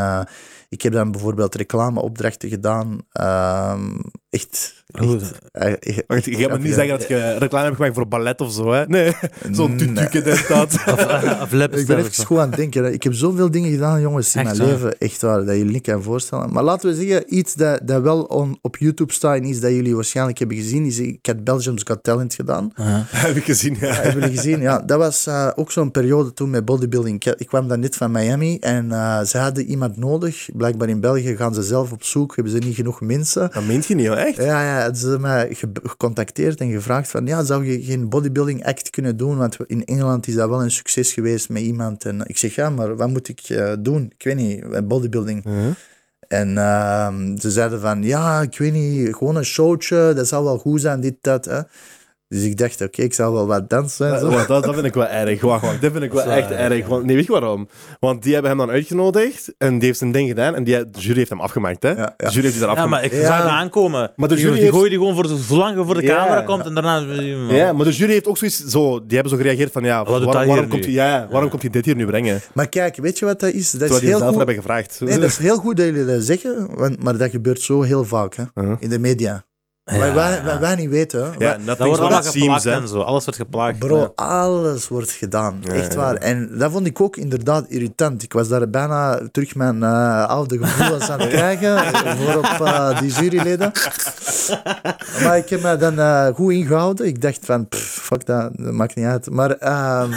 ik 0.68 0.82
heb 0.82 0.92
dan 0.92 1.10
bijvoorbeeld 1.10 1.54
reclameopdrachten 1.54 2.48
gedaan. 2.48 2.98
Ehm, 3.12 3.90
echt. 4.30 4.76
Eh, 5.52 5.72
echt- 5.80 6.04
Wacht, 6.06 6.24
je 6.24 6.34
gaat 6.36 6.50
me 6.50 6.58
niet 6.58 6.74
zeggen 6.74 6.98
dat 6.98 7.08
je 7.08 7.36
reclame 7.38 7.64
hebt 7.64 7.76
gemaakt 7.76 7.94
voor 7.94 8.08
ballet 8.08 8.40
of 8.40 8.52
zo, 8.52 8.72
hè? 8.72 8.84
Nee, 8.86 9.12
zo'n 9.52 9.74
Nee. 9.76 9.86
tutuke 9.92 10.22
dit, 10.22 10.48
dat. 10.48 10.72
Of, 10.72 11.52
Ik 11.52 11.86
ben 11.86 11.98
even 11.98 12.24
goed 12.26 12.38
aan 12.38 12.48
het 12.48 12.56
denken. 12.56 12.84
hè. 12.84 12.90
Ik 12.90 13.02
heb 13.02 13.14
zoveel 13.14 13.50
dingen 13.50 13.70
gedaan, 13.70 14.00
jongens, 14.00 14.34
in 14.34 14.40
Echt 14.46 14.56
mijn 14.56 14.68
waar? 14.68 14.76
leven. 14.78 14.98
Echt 14.98 15.20
waar, 15.22 15.44
dat 15.44 15.56
je 15.56 15.64
niet 15.64 15.82
kan 15.82 16.02
voorstellen. 16.02 16.52
Maar 16.52 16.62
laten 16.62 16.90
we 16.90 16.96
zeggen, 16.96 17.34
iets 17.36 17.54
dat, 17.54 17.80
dat 17.84 18.02
wel 18.02 18.22
on- 18.22 18.58
op 18.62 18.76
YouTube 18.76 19.12
staat 19.12 19.36
en 19.36 19.44
iets 19.44 19.60
dat 19.60 19.70
jullie 19.70 19.94
waarschijnlijk 19.94 20.38
hebben 20.38 20.56
gezien, 20.56 20.84
is 20.84 20.98
ik 20.98 21.26
had 21.26 21.44
Belgium's 21.44 21.82
Got 21.86 22.02
Talent 22.02 22.34
gedaan. 22.34 22.72
Heb 23.10 23.36
ik 23.36 23.44
gezien, 23.44 23.76
ja. 23.80 23.92
Hebben 23.94 24.20
jullie 24.20 24.36
gezien? 24.36 24.60
Ja, 24.60 24.78
dat 24.78 24.98
was 24.98 25.26
eh, 25.26 25.50
ook 25.54 25.72
zo'n 25.72 25.90
periode 25.90 26.32
toen 26.32 26.50
met 26.50 26.64
bodybuilding. 26.64 27.24
Ik, 27.24 27.34
ik 27.40 27.46
kwam 27.46 27.68
dan 27.68 27.80
net 27.80 27.96
van 27.96 28.10
Miami 28.10 28.58
en 28.58 28.92
eh, 28.92 29.22
ze 29.22 29.38
hadden 29.38 29.64
iemand 29.64 29.96
nodig. 29.96 30.48
Blijkbaar 30.58 30.88
in 30.88 31.00
België 31.00 31.36
gaan 31.36 31.54
ze 31.54 31.62
zelf 31.62 31.92
op 31.92 32.02
zoek, 32.02 32.34
hebben 32.34 32.52
ze 32.52 32.58
niet 32.58 32.74
genoeg 32.74 33.00
mensen. 33.00 33.50
Dat 33.52 33.64
meent 33.64 33.86
je 33.86 33.94
niet, 33.94 34.06
hoor. 34.06 34.16
Echt? 34.16 34.36
Ja, 34.36 34.62
ja, 34.62 34.94
ze 34.94 35.16
mij 35.20 35.54
ge- 35.54 35.70
gecontacteerd 35.82 36.60
en 36.60 36.70
gevraagd 36.70 37.10
van, 37.10 37.26
ja, 37.26 37.44
zou 37.44 37.64
je 37.66 37.82
geen 37.82 38.08
bodybuilding 38.08 38.64
act 38.66 38.90
kunnen 38.90 39.16
doen? 39.16 39.36
Want 39.36 39.56
in 39.66 39.84
Engeland 39.84 40.26
is 40.26 40.34
dat 40.34 40.48
wel 40.48 40.62
een 40.62 40.70
succes 40.70 41.12
geweest 41.12 41.48
met 41.48 41.62
iemand. 41.62 42.04
En 42.04 42.22
ik 42.26 42.38
zeg, 42.38 42.54
ja, 42.54 42.70
maar 42.70 42.96
wat 42.96 43.08
moet 43.08 43.28
ik 43.28 43.40
eh, 43.40 43.72
doen? 43.78 44.12
Ik 44.18 44.24
weet 44.24 44.36
niet, 44.36 44.62
eh, 44.62 44.82
bodybuilding. 44.82 45.46
Uh-huh. 45.46 45.70
En 46.28 46.58
ehm, 46.58 47.36
ze 47.36 47.50
zeiden 47.50 47.80
van, 47.80 48.02
ja, 48.02 48.40
ik 48.42 48.58
weet 48.58 48.72
niet, 48.72 49.14
gewoon 49.16 49.36
een 49.36 49.44
showtje, 49.44 50.12
dat 50.14 50.28
zal 50.28 50.44
wel 50.44 50.58
goed 50.58 50.80
zijn, 50.80 51.00
dit, 51.00 51.14
dat. 51.20 51.44
Hè. 51.44 51.60
Dus 52.28 52.42
ik 52.42 52.56
dacht, 52.56 52.80
oké, 52.80 53.02
ik 53.02 53.14
zal 53.14 53.32
wel 53.32 53.46
wat 53.46 53.70
dansen. 53.70 54.10
Want 54.30 54.48
dat, 54.48 54.64
dat 54.64 54.74
vind 54.74 54.86
ik 54.86 54.94
wel 54.94 55.06
erg. 55.06 55.40
Wacht, 55.40 55.62
wacht. 55.62 55.80
Dat 55.82 55.92
vind 55.92 56.04
ik 56.04 56.12
wel 56.12 56.22
echt 56.24 56.50
erg. 56.50 56.86
Want, 56.86 57.04
nee, 57.04 57.16
weet 57.16 57.24
je 57.26 57.32
waarom? 57.32 57.68
Want 58.00 58.22
die 58.22 58.32
hebben 58.32 58.50
hem 58.50 58.60
dan 58.60 58.70
uitgenodigd 58.70 59.54
en 59.58 59.78
die 59.78 59.86
heeft 59.86 59.98
zijn 59.98 60.12
ding 60.12 60.28
gedaan 60.28 60.54
en 60.54 60.64
die, 60.64 60.90
de 60.90 61.00
jury 61.00 61.16
heeft 61.18 61.30
hem 61.30 61.40
afgemaakt, 61.40 61.82
hè? 61.82 61.88
Ja, 61.90 61.96
ja. 61.96 62.12
De 62.16 62.28
jury 62.28 62.40
heeft 62.40 62.52
die 62.52 62.60
daar 62.66 62.74
Ja, 62.74 62.76
afgemaakt. 62.76 63.02
maar 63.10 63.12
ik 63.12 63.20
Ja. 63.22 63.26
zag 63.26 63.42
het 63.42 63.46
aankomen. 63.50 64.12
Maar 64.16 64.28
de 64.28 64.34
die, 64.34 64.42
jury 64.44 64.54
die 64.56 64.62
heeft- 64.64 64.76
gooi 64.76 64.88
die 64.88 64.98
gewoon 64.98 65.14
voor 65.14 65.22
de, 65.28 65.36
zolang 65.36 65.76
je 65.78 65.84
voor 65.84 65.94
de 65.94 66.02
Ja. 66.02 66.16
camera 66.16 66.42
komt 66.42 66.64
en 66.66 66.74
daarna... 66.74 66.98
Ja, 67.54 67.72
maar 67.72 67.84
de 67.84 67.92
jury 67.92 68.12
heeft 68.12 68.26
ook 68.28 68.36
zoiets 68.38 68.64
zo... 68.64 68.98
Die 69.06 69.14
hebben 69.18 69.30
zo 69.30 69.36
gereageerd 69.36 69.72
van, 69.72 69.84
ja, 69.84 70.04
waarom, 70.04 70.68
komt, 70.68 70.84
hij, 70.84 70.92
ja, 70.94 71.28
waarom 71.30 71.50
komt 71.50 71.62
hij 71.62 71.70
dit 71.70 71.84
hier 71.84 71.96
nu 71.96 72.06
brengen? 72.06 72.40
Maar 72.54 72.68
kijk, 72.68 72.96
weet 72.96 73.18
je 73.18 73.24
wat 73.24 73.40
dat 73.40 73.52
is? 73.52 73.70
Dat 73.70 73.80
Terwijl 73.80 74.00
is 74.00 74.08
heel 74.08 74.18
zelf 74.18 74.28
goed. 74.28 74.36
hebben 74.36 74.54
gevraagd. 74.54 75.00
Nee, 75.00 75.18
dat 75.18 75.28
is 75.28 75.36
heel 75.38 75.56
goed 75.56 75.76
dat 75.76 75.86
jullie 75.86 76.04
dat 76.06 76.22
zeggen, 76.22 76.68
want, 76.74 77.02
maar 77.02 77.16
dat 77.18 77.30
gebeurt 77.30 77.60
zo 77.60 77.82
heel 77.82 78.04
vaak 78.04 78.34
hè, 78.34 78.42
Uh-huh. 78.54 78.76
in 78.78 78.88
de 78.88 78.98
media. 78.98 79.44
Ja. 79.90 80.12
Wij, 80.14 80.58
wij 80.60 80.74
niet 80.74 80.90
weten. 80.90 81.20
Ja, 81.20 81.36
Wij- 81.38 81.58
Dat 81.64 81.78
wordt 81.78 82.00
allemaal 82.00 82.60
hè. 82.62 82.70
en 82.70 82.88
zo. 82.88 83.00
Alles 83.00 83.24
wordt 83.24 83.40
geplakt. 83.40 83.78
Bro, 83.78 84.12
alles 84.14 84.88
wordt 84.88 85.10
gedaan. 85.10 85.60
Echt 85.72 85.94
waar. 85.94 86.14
En 86.14 86.50
dat 86.58 86.70
vond 86.72 86.86
ik 86.86 87.00
ook 87.00 87.16
inderdaad 87.16 87.64
irritant. 87.68 88.22
Ik 88.22 88.32
was 88.32 88.48
daar 88.48 88.70
bijna 88.70 89.20
terug 89.32 89.54
mijn 89.54 89.82
eh, 89.82 90.24
oude 90.26 90.58
gevoelens 90.58 91.10
aan 91.10 91.20
het 91.20 91.28
krijgen 91.38 91.78
voor 92.16 92.36
op 92.36 92.44
eh, 92.66 93.00
die 93.00 93.10
juryleden. 93.12 93.72
Maar 95.22 95.36
ik 95.36 95.48
heb 95.48 95.62
me 95.62 95.76
dan 95.76 95.98
eh, 95.98 96.26
goed 96.34 96.52
ingehouden. 96.52 97.06
Ik 97.06 97.20
dacht 97.22 97.38
van, 97.42 97.68
pff, 97.68 97.82
fuck 98.02 98.26
dat, 98.26 98.50
dat 98.56 98.72
maakt 98.72 98.94
niet 98.94 99.06
uit. 99.06 99.30
Maar 99.30 99.50
ehm, 99.50 100.10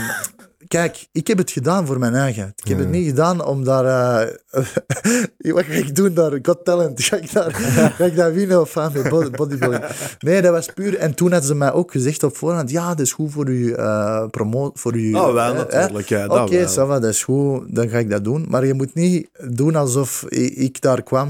kijk, 0.72 1.08
ik 1.12 1.28
heb 1.28 1.38
het 1.38 1.52
gedaan 1.52 1.86
voor 1.86 2.00
mijn 2.00 2.16
eigen. 2.16 2.54
Ik 2.56 2.68
heb 2.68 2.78
het 2.78 2.90
niet 2.90 3.08
gedaan 3.08 3.46
om 3.46 3.64
daar... 3.64 3.86
eh, 3.86 4.36
wat 5.56 5.64
ga 5.66 5.74
ik 5.74 5.96
doen 5.96 6.14
daar? 6.14 6.40
Got 6.42 6.66
Talent. 6.66 7.04
Ga 7.04 7.16
ik 7.18 7.32
daar, 7.34 7.52
ga 7.98 8.04
ik 8.06 8.16
daar 8.16 8.34
winnen 8.34 8.62
of 8.62 8.78
aan 8.78 8.92
bodybuilding? 9.36 9.84
Nee, 10.20 10.42
dat 10.42 10.52
was 10.52 10.66
puur... 10.74 10.98
En 10.98 11.14
toen 11.14 11.32
hadden 11.32 11.48
ze 11.48 11.56
mij 11.56 11.72
ook 11.74 11.92
gezegd 11.92 12.24
op 12.24 12.36
voorhand, 12.38 12.70
ja, 12.72 12.88
dat 12.90 13.00
is 13.00 13.12
goed 13.12 13.32
voor 13.32 13.50
u 13.50 13.74
eh 13.74 14.26
promo 14.30 14.72
voor 14.74 14.96
u. 14.96 15.14
Oh, 15.14 15.34
wel, 15.34 15.54
eh, 15.54 15.58
natuurlijk. 15.58 16.10
Ja, 16.10 16.26
Oké, 16.28 16.58
wel. 16.58 16.68
ça 16.68 16.88
va, 16.88 17.00
dat 17.00 17.10
is 17.10 17.24
goed, 17.24 17.76
dan 17.76 17.90
ga 17.90 17.98
ik 17.98 18.10
dat 18.10 18.24
doen. 18.24 18.46
Maar 18.50 18.66
je 18.66 18.74
moet 18.74 18.94
niet 18.94 19.30
doen 19.50 19.76
alsof 19.76 20.24
ik 20.30 20.82
daar 20.82 21.04
kwam 21.04 21.30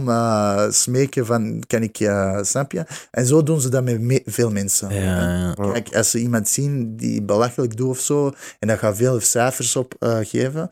smeken 0.72 1.26
van, 1.26 1.64
kan 1.68 1.82
ik, 1.82 2.00
eh 2.00 2.38
snap 2.42 2.72
je? 2.72 2.84
En 3.12 3.26
zo 3.26 3.44
doen 3.44 3.62
ze 3.62 3.70
dat 3.70 3.84
met 3.84 4.02
me- 4.02 4.22
veel 4.26 4.52
mensen. 4.52 4.94
Ja, 4.94 5.54
ja. 5.58 5.72
Kijk, 5.72 5.96
als 5.96 6.12
ze 6.12 6.20
iemand 6.20 6.48
zien 6.50 6.96
die 6.96 7.22
belachelijk 7.22 7.78
doet 7.78 7.90
of 7.90 8.00
zo, 8.00 8.32
en 8.60 8.68
dat 8.68 8.78
gaat 8.80 8.96
veel 8.98 9.20
cijfers 9.32 9.76
op 9.76 9.94
eh, 10.00 10.18
geven, 10.22 10.70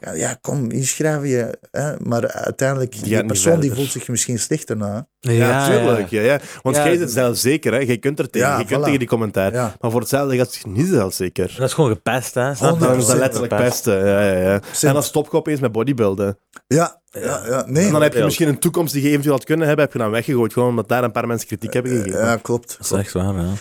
ja, 0.00 0.12
ja, 0.12 0.38
kom, 0.40 0.70
inschrijven 0.70 1.28
je. 1.28 1.58
Hè? 1.70 1.92
Maar 1.98 2.30
uiteindelijk, 2.32 3.02
die, 3.02 3.16
niet 3.16 3.26
persoon 3.26 3.60
die 3.60 3.74
voelt 3.74 3.90
zich 3.90 4.08
misschien 4.08 4.38
slechter 4.38 4.76
na. 4.76 5.06
Ja, 5.20 5.66
tuurlijk. 5.68 6.08
Ja, 6.08 6.20
ja. 6.20 6.40
Want 6.62 6.76
Ja, 6.76 6.82
jij 6.82 6.90
dat- 6.92 7.00
zit 7.00 7.10
zelfzeker, 7.10 7.72
hè. 7.72 7.78
Jij 7.78 7.98
kunt 7.98 8.18
er 8.18 8.30
tegen. 8.30 8.48
Ja, 8.48 8.58
je 8.58 8.64
kunt 8.64 8.80
voilà. 8.80 8.84
tegen 8.84 8.98
die 8.98 9.08
commentaar. 9.08 9.52
Ja. 9.52 9.74
Maar 9.80 9.90
voor 9.90 10.00
hetzelfde 10.00 10.36
gaat 10.36 10.54
het 10.54 10.66
niet 10.66 10.86
zelfzeker. 10.86 11.54
Dat 11.58 11.66
is 11.68 11.72
gewoon 11.72 11.90
gepest, 11.90 12.34
hè? 12.34 12.54
Snap 12.54 12.80
je? 12.80 12.86
Is 12.96 13.06
dat 13.06 13.16
100% 13.16 13.18
letterlijk 13.18 13.56
pesten. 13.56 14.06
Ja, 14.06 14.22
ja, 14.32 14.40
ja. 14.52 14.60
En 14.80 14.92
dan 14.92 15.02
stop 15.02 15.28
je 15.30 15.36
opeens 15.36 15.60
met 15.60 15.72
bodybuilden. 15.72 16.38
Ja, 16.66 17.00
ja, 17.10 17.42
ja. 17.46 17.64
nee. 17.66 17.86
En 17.86 17.92
dan 17.92 18.02
heb 18.02 18.14
je 18.14 18.24
misschien 18.24 18.48
een 18.48 18.58
toekomst 18.58 18.92
die 18.92 19.02
je 19.02 19.08
eventueel 19.08 19.34
had 19.34 19.44
kunnen 19.44 19.66
hebben, 19.66 19.84
heb 19.84 19.92
je 19.94 19.98
dan 20.00 20.10
weggegooid. 20.10 20.52
Gewoon 20.52 20.68
omdat 20.68 20.88
daar 20.88 21.04
een 21.04 21.12
paar 21.12 21.26
mensen 21.26 21.46
kritiek 21.46 21.72
hebben 21.72 21.92
gegeven. 21.92 22.20
ja, 22.20 22.36
klopt. 22.36 22.76
Dat 22.78 22.86
is 22.86 23.04
echt 23.04 23.12
waar, 23.12 23.34
ja. 23.34 23.52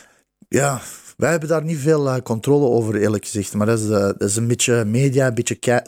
Ja, 0.49 0.79
wij 1.17 1.29
hebben 1.31 1.49
daar 1.49 1.63
niet 1.63 1.77
veel 1.77 2.09
eh, 2.09 2.21
controle 2.23 2.65
over, 2.65 2.95
eerlijk 2.95 3.25
gezegd. 3.25 3.53
Maar 3.53 3.65
dat 3.65 3.79
is, 3.79 3.89
eh, 3.89 3.99
dat 3.99 4.21
is 4.21 4.35
een 4.35 4.47
beetje 4.47 4.85
media, 4.85 5.27
een 5.27 5.33
beetje 5.33 5.81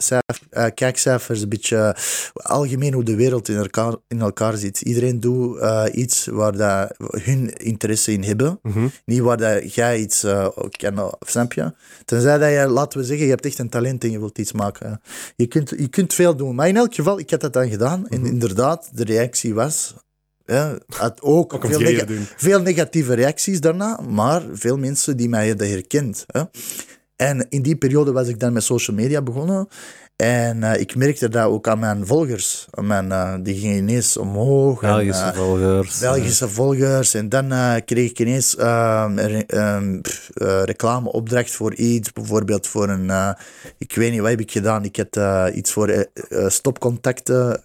eh, 0.50 0.66
kijkcijfers, 0.74 1.42
een 1.42 1.48
beetje 1.48 1.96
algemeen 2.32 2.92
hoe 2.92 3.04
de 3.04 3.14
wereld 3.14 3.48
in 3.48 3.56
elkaar, 3.56 3.94
in 4.08 4.20
elkaar 4.20 4.56
zit. 4.56 4.80
Iedereen 4.80 5.20
doet 5.20 5.58
iets 5.92 6.26
waar 6.26 6.56
dat 6.56 6.94
hun 7.10 7.56
interesse 7.56 8.12
in 8.12 8.22
hebben. 8.22 8.58
Mhm. 8.62 8.88
Niet 9.04 9.20
waar 9.20 9.36
dat 9.36 9.74
jij 9.74 9.98
iets 9.98 10.22
eh, 10.22 10.48
kan, 10.70 11.14
snap 11.20 11.52
je? 11.52 11.72
Tenzij 12.04 12.38
dat 12.38 12.50
je, 12.50 12.68
laten 12.68 12.98
we 12.98 13.04
zeggen, 13.04 13.24
je 13.24 13.30
hebt 13.32 13.46
echt 13.46 13.58
een 13.58 13.68
talent 13.68 14.04
en 14.04 14.10
je 14.10 14.18
wilt 14.18 14.38
iets 14.38 14.52
maken. 14.52 15.00
Je 15.36 15.46
kunt, 15.46 15.70
je 15.76 15.88
kunt 15.88 16.14
veel 16.14 16.36
doen. 16.36 16.54
Maar 16.54 16.68
in 16.68 16.76
elk 16.76 16.94
geval, 16.94 17.18
ik 17.18 17.30
had 17.30 17.40
dat 17.40 17.52
dan 17.52 17.68
gedaan. 17.68 18.08
En 18.08 18.26
inderdaad, 18.26 18.90
de 18.92 19.04
reactie 19.04 19.54
was... 19.54 19.94
Ja, 20.50 20.78
had 20.86 21.22
ook, 21.22 21.52
doen. 22.06 22.26
veel 22.36 22.60
negatieve 22.60 23.14
reacties 23.14 23.60
daarna, 23.60 24.00
maar 24.08 24.42
veel 24.52 24.76
mensen 24.76 25.16
die 25.16 25.28
mij 25.28 25.48
hadden 25.48 25.70
herkend. 25.70 26.24
Hè. 26.26 26.42
En 27.16 27.46
in 27.48 27.62
die 27.62 27.76
periode 27.76 28.12
was 28.12 28.28
ik 28.28 28.40
dan 28.40 28.52
met 28.52 28.62
social 28.62 28.96
media 28.96 29.22
begonnen. 29.22 29.68
En 30.20 30.62
eh, 30.62 30.80
ik 30.80 30.96
merkte 30.96 31.28
dat 31.28 31.44
ook 31.44 31.68
aan 31.68 31.78
mijn 31.78 32.06
volgers. 32.06 32.66
Aan 32.70 32.86
mijn, 32.86 33.12
eh, 33.12 33.34
die 33.42 33.58
gingen 33.58 33.76
ineens 33.76 34.16
omhoog. 34.16 34.82
en, 34.82 34.88
Belgische 34.88 35.22
eh, 35.24 35.34
volgers. 35.34 35.98
Belgische 35.98 36.48
volgers. 36.48 37.14
En 37.14 37.28
dan 37.28 37.48
kreeg 37.84 38.10
ik 38.10 38.18
ineens 38.18 38.56
ehm, 38.56 39.18
re- 39.18 39.44
ehm, 39.46 40.00
eh, 40.34 40.62
reclameopdracht 40.62 41.50
voor 41.50 41.74
iets. 41.74 42.12
Bijvoorbeeld 42.12 42.66
voor 42.66 42.88
een... 42.88 43.34
ik 43.78 43.94
weet 43.94 44.10
niet, 44.10 44.20
wat 44.20 44.30
heb 44.30 44.40
ik 44.40 44.50
gedaan? 44.50 44.84
Ik 44.84 44.96
had 44.96 45.50
iets 45.54 45.72
voor 45.72 46.06
stopcontacten. 46.46 47.60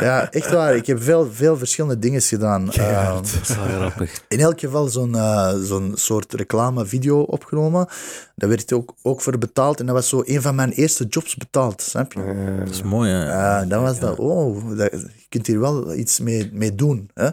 ja, 0.00 0.30
echt 0.30 0.50
waar. 0.50 0.76
Ik 0.76 0.86
heb 0.86 1.02
veel, 1.02 1.28
veel 1.32 1.56
verschillende 1.56 1.98
dingen 1.98 2.22
gedaan. 2.22 2.72
Ehm, 2.72 3.14
Dat 3.14 3.38
is 3.42 3.56
wel 3.56 3.66
grappig. 3.66 4.20
in 4.28 4.40
elk 4.40 4.60
geval 4.60 4.86
zo'n 4.88 5.16
zo'n 5.62 5.92
soort 5.94 6.32
reclame-video 6.34 7.20
opgenomen. 7.20 7.86
Daar 8.34 8.48
werd 8.48 8.72
ook, 8.72 8.94
ook 9.02 9.20
voor 9.20 9.38
betaald. 9.38 9.80
En 9.80 9.86
dat 9.86 9.94
was 9.94 10.08
zo 10.08 10.22
een 10.24 10.42
van 10.42 10.54
mijn 10.54 10.70
eerste 10.70 11.04
jobs 11.04 11.36
betaald. 11.36 11.56
Snap 11.76 12.12
je? 12.12 12.54
Dat 12.58 12.74
is 12.74 12.82
mooi, 12.82 13.10
hè? 13.10 13.24
Ja, 13.24 13.64
dan 13.64 13.82
was 13.82 14.00
dat, 14.00 14.18
oh, 14.18 14.76
dat, 14.76 14.90
je 14.90 15.26
kunt 15.28 15.46
hier 15.46 15.60
wel 15.60 15.94
iets 15.94 16.20
mee, 16.20 16.50
mee 16.52 16.74
doen. 16.74 17.10
Hè? 17.14 17.30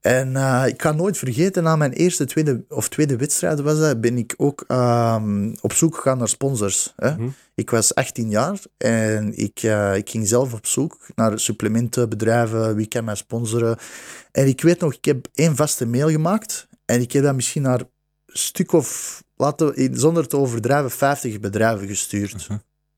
En 0.00 0.36
eh, 0.36 0.64
ik 0.66 0.82
ga 0.82 0.92
nooit 0.92 1.18
vergeten, 1.18 1.62
na 1.62 1.76
mijn 1.76 1.92
eerste 1.92 2.24
tweede, 2.24 2.64
of 2.68 2.88
tweede 2.88 3.16
wedstrijd 3.16 3.60
was 3.60 3.78
dat, 3.78 4.00
ben 4.00 4.18
ik 4.18 4.34
ook 4.36 4.64
ehm, 4.66 5.54
op 5.60 5.72
zoek 5.72 5.94
gegaan 5.94 6.18
naar 6.18 6.28
sponsors. 6.28 6.92
Hè? 6.96 7.14
Ik 7.54 7.70
was 7.70 7.94
18 7.94 8.30
jaar 8.30 8.58
en 8.76 9.38
ik, 9.38 9.62
eh, 9.62 9.96
ik 9.96 10.10
ging 10.10 10.28
zelf 10.28 10.52
op 10.52 10.66
zoek 10.66 10.98
naar 11.14 11.38
supplementenbedrijven, 11.38 12.74
wie 12.74 12.86
kan 12.86 13.04
mij 13.04 13.14
sponsoren. 13.14 13.78
En 14.32 14.46
ik 14.46 14.60
weet 14.60 14.80
nog, 14.80 14.94
ik 14.94 15.04
heb 15.04 15.26
één 15.34 15.56
vaste 15.56 15.86
mail 15.86 16.08
gemaakt 16.08 16.68
en 16.84 17.00
ik 17.00 17.12
heb 17.12 17.22
dat 17.22 17.34
misschien 17.34 17.62
naar 17.62 17.80
een 17.80 17.88
stuk 18.26 18.72
of, 18.72 19.22
laten 19.36 19.74
we, 19.74 19.90
zonder 19.92 20.28
te 20.28 20.36
overdrijven, 20.36 20.90
50 20.90 21.40
bedrijven 21.40 21.86
gestuurd. 21.86 22.48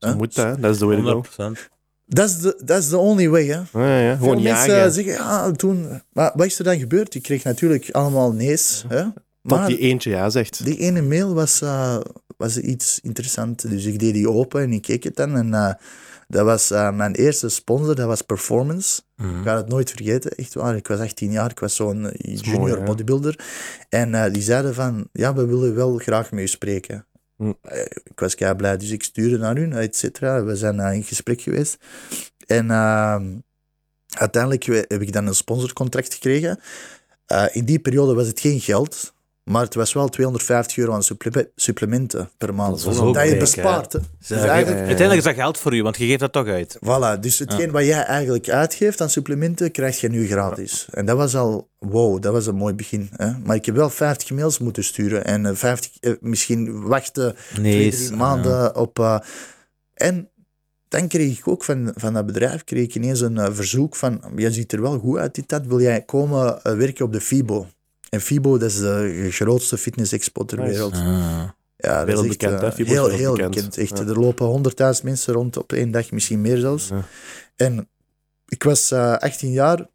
Zo 0.09 0.15
moet 0.15 0.35
dat, 0.35 0.45
hè. 0.45 0.59
dat 0.61 0.73
is 0.73 0.79
de 0.79 0.85
way 0.85 0.95
to 1.01 1.21
go. 1.21 1.53
100%. 1.55 1.69
Dat 2.05 2.29
is 2.29 2.37
de 2.37 2.61
that's 2.65 2.89
the 2.89 2.97
only 2.97 3.29
way, 3.29 3.45
hè. 3.45 3.61
Ja, 3.73 3.99
ja. 3.99 4.15
Gewoon 4.15 4.33
Veel 4.33 4.51
mensen 4.51 4.73
jagen. 4.75 4.91
zeggen, 4.91 5.13
ja, 5.13 5.51
toen... 5.51 6.01
Maar 6.13 6.31
wat 6.35 6.45
is 6.45 6.57
er 6.57 6.63
dan 6.63 6.79
gebeurd? 6.79 7.15
Ik 7.15 7.21
kreeg 7.21 7.43
natuurlijk 7.43 7.89
allemaal 7.91 8.31
nee's. 8.33 8.85
Hè? 8.87 9.03
Tot 9.03 9.13
Maar 9.41 9.67
die 9.67 9.77
eentje 9.77 10.09
ja 10.09 10.29
zegt. 10.29 10.65
die 10.65 10.77
ene 10.77 11.01
mail 11.01 11.33
was, 11.33 11.61
eh, 11.61 11.97
was 12.37 12.57
iets 12.57 12.99
interessants. 12.99 13.63
Dus 13.63 13.85
ik 13.85 13.99
deed 13.99 14.13
die 14.13 14.29
open 14.29 14.61
en 14.61 14.71
ik 14.73 14.81
keek 14.81 15.03
het 15.03 15.15
dan. 15.15 15.35
En 15.35 15.53
eh, 15.53 15.73
dat 16.27 16.45
was 16.45 16.71
eh, 16.71 16.91
mijn 16.91 17.15
eerste 17.15 17.49
sponsor, 17.49 17.95
dat 17.95 18.07
was 18.07 18.21
Performance. 18.21 19.01
Mhm. 19.15 19.37
Ik 19.39 19.43
ga 19.45 19.55
het 19.57 19.67
nooit 19.67 19.89
vergeten, 19.91 20.31
echt 20.31 20.53
waar. 20.53 20.75
Ik 20.75 20.87
was 20.87 20.99
18 20.99 21.31
jaar, 21.31 21.49
ik 21.51 21.59
was 21.59 21.75
zo'n 21.75 22.11
is 22.11 22.39
junior 22.41 22.59
mooi, 22.69 22.83
bodybuilder. 22.83 23.39
En 23.89 24.15
eh, 24.15 24.33
die 24.33 24.41
zeiden 24.41 24.73
van, 24.73 25.07
ja, 25.11 25.33
we 25.33 25.45
willen 25.45 25.75
wel 25.75 25.97
graag 25.97 26.31
met 26.31 26.43
u 26.43 26.47
spreken. 26.47 27.05
Hm. 27.41 27.53
Eh, 27.61 27.81
ik 28.03 28.19
was 28.19 28.35
kei 28.35 28.55
blij, 28.55 28.77
dus 28.77 28.89
ik 28.89 29.03
stuurde 29.03 29.37
naar 29.37 29.55
hun, 29.55 29.73
et 29.73 29.95
cetera. 29.95 30.43
We 30.43 30.55
zijn 30.55 30.79
in 30.79 31.03
gesprek 31.03 31.41
geweest. 31.41 31.77
En 32.47 32.71
ehm, 32.71 33.37
uiteindelijk 34.07 34.63
heb 34.63 35.01
ik 35.01 35.13
dan 35.13 35.27
een 35.27 35.35
sponsorcontract 35.35 36.13
gekregen. 36.13 36.59
Eh, 37.25 37.45
in 37.51 37.65
die 37.65 37.79
periode 37.79 38.13
was 38.13 38.27
het 38.27 38.39
geen 38.39 38.59
geld, 38.59 39.13
maar 39.43 39.63
het 39.63 39.75
was 39.75 39.93
wel 39.93 40.07
250 40.09 40.77
euro 40.77 40.93
aan 40.93 41.03
supple- 41.03 41.51
supplementen 41.55 42.29
per 42.37 42.53
maand. 42.53 42.69
Dat 42.83 42.91
is 42.91 42.97
Dat, 42.99 43.05
ook 43.05 43.23
je 43.23 43.37
bespaart. 43.37 43.91
Dus 43.91 44.29
eigenlijk, 44.29 44.77
Uiteindelijk 44.77 45.17
is 45.17 45.23
dat 45.23 45.33
geld 45.35 45.57
voor 45.57 45.75
u, 45.75 45.83
want 45.83 45.97
je 45.97 46.05
geeft 46.05 46.19
dat 46.19 46.31
toch 46.31 46.47
uit. 46.47 46.77
Voilà, 46.85 47.19
dus 47.19 47.39
hetgeen 47.39 47.71
wat 47.71 47.85
jij 47.85 48.03
eigenlijk 48.03 48.49
uitgeeft 48.49 49.01
aan 49.01 49.09
supplementen, 49.09 49.71
krijg 49.71 50.01
je 50.01 50.09
nu 50.09 50.27
gratis. 50.27 50.87
En 50.91 51.05
dat 51.05 51.17
was 51.17 51.35
al, 51.35 51.69
wow, 51.77 52.21
dat 52.21 52.33
was 52.33 52.47
een 52.47 52.55
mooi 52.55 52.73
begin. 52.73 53.09
Hè? 53.15 53.31
Maar 53.43 53.55
ik 53.55 53.65
heb 53.65 53.75
wel 53.75 53.89
50 53.89 54.31
mails 54.31 54.59
moeten 54.59 54.83
sturen 54.83 55.25
en 55.25 55.45
eh, 55.45 55.55
50, 55.55 55.91
eh, 55.99 56.11
misschien 56.19 56.81
wachten 56.87 57.35
Nee, 57.59 57.89
twee, 57.89 58.05
drie 58.05 58.17
maanden 58.17 58.75
op... 58.75 58.99
eh, 58.99 59.19
en 59.93 60.29
dan 60.87 61.07
kreeg 61.07 61.37
ik 61.39 61.47
ook 61.47 61.63
van, 61.63 61.91
van 61.95 62.13
dat 62.13 62.25
bedrijf 62.25 62.63
kreeg 62.63 62.83
ik 62.83 62.95
ineens 62.95 63.21
een 63.21 63.37
eh, 63.37 63.47
verzoek 63.53 63.95
van, 63.95 64.23
je 64.35 64.51
ziet 64.51 64.71
er 64.73 64.81
wel 64.81 64.99
goed 64.99 65.17
uit 65.17 65.35
dit 65.35 65.49
dat, 65.49 65.65
wil 65.65 65.81
jij 65.81 66.01
komen 66.01 66.63
eh, 66.63 66.75
werken 66.75 67.05
op 67.05 67.13
de 67.13 67.21
FIBO? 67.21 67.67
En 68.11 68.21
FIBO, 68.21 68.57
dat 68.57 68.69
is 68.69 68.77
de 68.79 69.27
grootste 69.31 69.77
fitness-expo 69.77 70.45
ter 70.45 70.61
wereld. 70.61 70.93
Ah. 70.93 71.43
Ja, 71.77 72.05
dat 72.05 72.23
is 72.25 72.29
echt, 72.37 72.41
hè? 72.41 72.57
eh, 72.65 72.71
FIBO 72.71 72.89
is 72.91 72.97
heel, 72.97 73.07
heel 73.09 73.33
bekend. 73.35 73.77
Echt, 73.77 73.97
Ja. 73.97 74.05
Er 74.05 74.19
lopen 74.19 74.45
honderdduizend 74.45 75.05
mensen 75.05 75.33
rond 75.33 75.57
op 75.57 75.73
één 75.73 75.91
dag, 75.91 76.11
misschien 76.11 76.41
meer 76.41 76.57
zelfs. 76.57 76.87
Ja. 76.87 77.03
En 77.55 77.89
ik 78.47 78.63
was 78.63 78.91
eh 78.91 79.15
18 79.17 79.51
jaar 79.51 79.89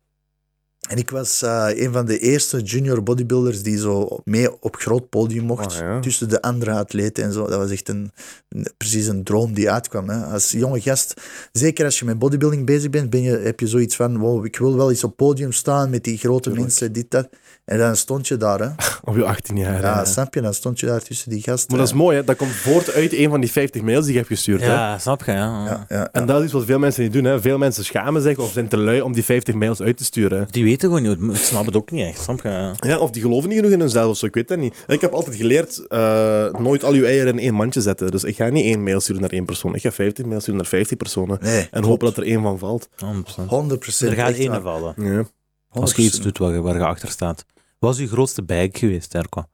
en 0.89 0.97
ik 0.97 1.11
was 1.11 1.43
eh, 1.43 1.69
een 1.75 1.93
van 1.93 2.07
de 2.07 2.19
eerste 2.19 2.61
junior 2.61 3.03
bodybuilders 3.03 3.63
die 3.63 3.79
zo 3.79 4.19
mee 4.25 4.63
op 4.63 4.77
groot 4.77 5.09
podium 5.09 5.45
mocht. 5.45 5.73
Ah, 5.75 5.79
ja. 5.79 6.01
Tussen 6.01 6.29
de 6.29 6.43
andere 6.43 6.71
atleten 6.73 7.25
en 7.25 7.33
zo. 7.33 7.47
Dat 7.49 7.59
was 7.59 7.71
echt 7.71 7.89
een, 7.89 8.13
een- 8.49 8.69
precies 8.77 9.07
een 9.07 9.25
droom 9.25 9.55
die 9.55 9.71
uitkwam. 9.71 10.09
Hè. 10.09 10.25
Als 10.25 10.51
jonge 10.51 10.81
gast, 10.81 11.15
zeker 11.53 11.85
als 11.85 11.99
je 11.99 12.05
met 12.05 12.19
bodybuilding 12.19 12.67
bezig 12.67 12.91
bent, 12.91 13.11
ben 13.11 13.23
je, 13.23 13.37
heb 13.39 13.61
je 13.61 13.67
zoiets 13.67 13.97
van: 13.97 14.19
wow, 14.19 14.45
ik 14.45 14.59
wil 14.59 14.77
wel 14.77 14.91
eens 14.91 15.05
op 15.05 15.17
podium 15.17 15.53
staan 15.53 15.91
met 15.91 16.05
die 16.05 16.19
grote 16.19 16.41
Tuurlijk. 16.43 16.63
mensen, 16.65 16.93
dit, 16.93 17.11
dat. 17.11 17.29
En 17.67 17.79
dan 17.79 17.97
stond 17.97 18.29
je 18.29 18.37
daar. 18.37 18.61
Hè. 18.61 18.69
Op 19.11 19.17
je 19.17 19.25
18 19.25 19.57
jaar. 19.57 19.81
Ja, 19.81 19.99
hè. 19.99 20.05
snap 20.05 20.35
je? 20.35 20.41
Dan 20.41 20.55
stond 20.55 20.81
je 20.81 20.87
daar 20.87 21.03
tussen 21.03 21.31
die 21.31 21.43
gasten. 21.43 21.71
Maar 21.71 21.79
dat 21.79 21.89
is 21.89 21.95
mooi, 21.95 22.17
hè? 22.17 22.25
Dat 22.25 22.37
komt 22.37 22.51
voort 22.53 22.93
uit 22.93 23.13
een 23.13 23.31
van 23.31 23.41
die 23.41 23.51
50 23.51 23.83
mails 23.83 24.03
die 24.05 24.13
je 24.13 24.19
hebt 24.19 24.31
gestuurd. 24.31 24.61
Hè? 24.61 24.67
Ja, 24.73 24.99
snap 24.99 25.25
je, 25.25 25.33
ja. 25.33 25.65
ja, 25.67 25.85
ja, 25.89 26.09
En 26.13 26.27
dat 26.27 26.43
is 26.43 26.53
wat 26.53 26.65
veel 26.65 26.79
mensen 26.79 27.03
niet 27.03 27.13
doen. 27.13 27.25
Hè? 27.25 27.41
Veel 27.41 27.59
mensen 27.59 27.85
schamen 27.85 28.23
zich 28.23 28.39
of 28.39 28.53
zijn 28.53 28.69
te 28.69 28.77
lui 28.77 29.01
om 29.01 29.13
die 29.13 29.25
50 29.25 29.55
mails 29.55 29.81
uit 29.81 29.97
te 29.97 30.05
sturen. 30.05 30.39
hè. 30.39 30.45
Die 30.51 30.65
weten 30.65 30.89
gewoon 30.95 31.19
niet, 31.29 31.37
ik 31.37 31.43
snap 31.43 31.67
het 31.67 31.77
ook 31.77 31.91
niet 31.91 32.07
echt, 32.07 32.23
snap 32.23 32.41
je? 32.43 32.49
Ja. 32.49 32.73
Ja, 32.77 32.99
of 32.99 33.11
die 33.11 33.23
geloven 33.23 33.49
niet 33.49 33.59
genoeg 33.59 33.73
in 33.73 33.81
hunzelf 33.81 34.11
of 34.11 34.17
zo, 34.17 34.27
ik 34.27 34.35
weet 34.35 34.49
dat 34.49 34.59
niet. 34.59 34.85
Ik 34.87 35.01
heb 35.01 35.13
altijd 35.13 35.37
geleerd, 35.37 35.87
eh, 35.89 36.53
nooit 36.59 36.85
al 36.85 36.95
je 36.95 37.07
eieren 37.07 37.33
in 37.33 37.39
één 37.39 37.55
mandje 37.55 37.81
zetten. 37.81 38.11
Dus 38.11 38.25
ik 38.25 38.37
ga 38.37 38.49
niet 38.49 38.65
één 38.65 38.83
mail 38.83 39.01
sturen 39.01 39.21
naar 39.21 39.31
één 39.31 39.45
persoon. 39.45 39.75
Ik 39.75 39.81
ga 39.81 39.93
50 39.93 40.25
mails 40.27 40.43
sturen 40.43 40.61
naar 40.61 40.71
50 40.71 40.97
personen. 40.97 41.39
Nee, 41.41 41.69
En 41.71 41.85
hopen 41.85 42.07
dat 42.07 42.17
er 42.17 42.23
één 42.23 42.43
van 42.43 42.59
valt. 42.59 42.89
100%. 42.97 43.49
100 43.49 43.81
procent. 43.81 44.11
Er 44.11 44.17
gaat 44.17 44.35
één 44.35 44.63
vallen. 44.63 44.95
Ja. 44.97 45.25
Als 45.71 45.95
je 45.95 46.03
iets 46.03 46.21
doet 46.21 46.39
waar 46.39 46.53
je, 46.53 46.61
waar 46.61 46.75
je 46.77 46.85
achter 46.85 47.09
staat. 47.09 47.45
Wat 47.79 47.95
is 47.95 48.01
je 48.01 48.09
grootste 48.09 48.43
bag 48.43 48.69
geweest, 48.73 49.15
Erko? 49.15 49.45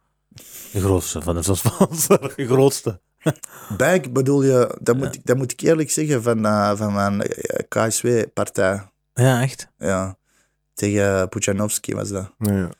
De 0.72 0.80
grootste 0.80 1.22
van 1.22 1.34
de 1.34 1.42
sponsor. 1.42 2.32
De 2.36 2.46
grootste. 2.46 3.00
Bag 3.76 4.10
bedoel 4.12 4.42
je, 4.42 4.78
dat 4.80 4.96
moet, 4.96 5.04
Ja. 5.04 5.12
ik, 5.20 5.26
dat 5.26 5.36
moet 5.36 5.52
ik 5.52 5.60
eerlijk 5.60 5.90
zeggen, 5.90 6.22
van, 6.22 6.46
eh, 6.46 6.76
van 6.76 6.92
mijn 6.92 7.22
KSW-partij. 7.68 8.90
Ja, 9.14 9.42
echt? 9.42 9.68
Ja. 9.78 10.16
Tegen 10.74 11.28
Puchanovski 11.28 11.94
was 11.94 12.08
dat. 12.08 12.32
Ja. 12.38 12.70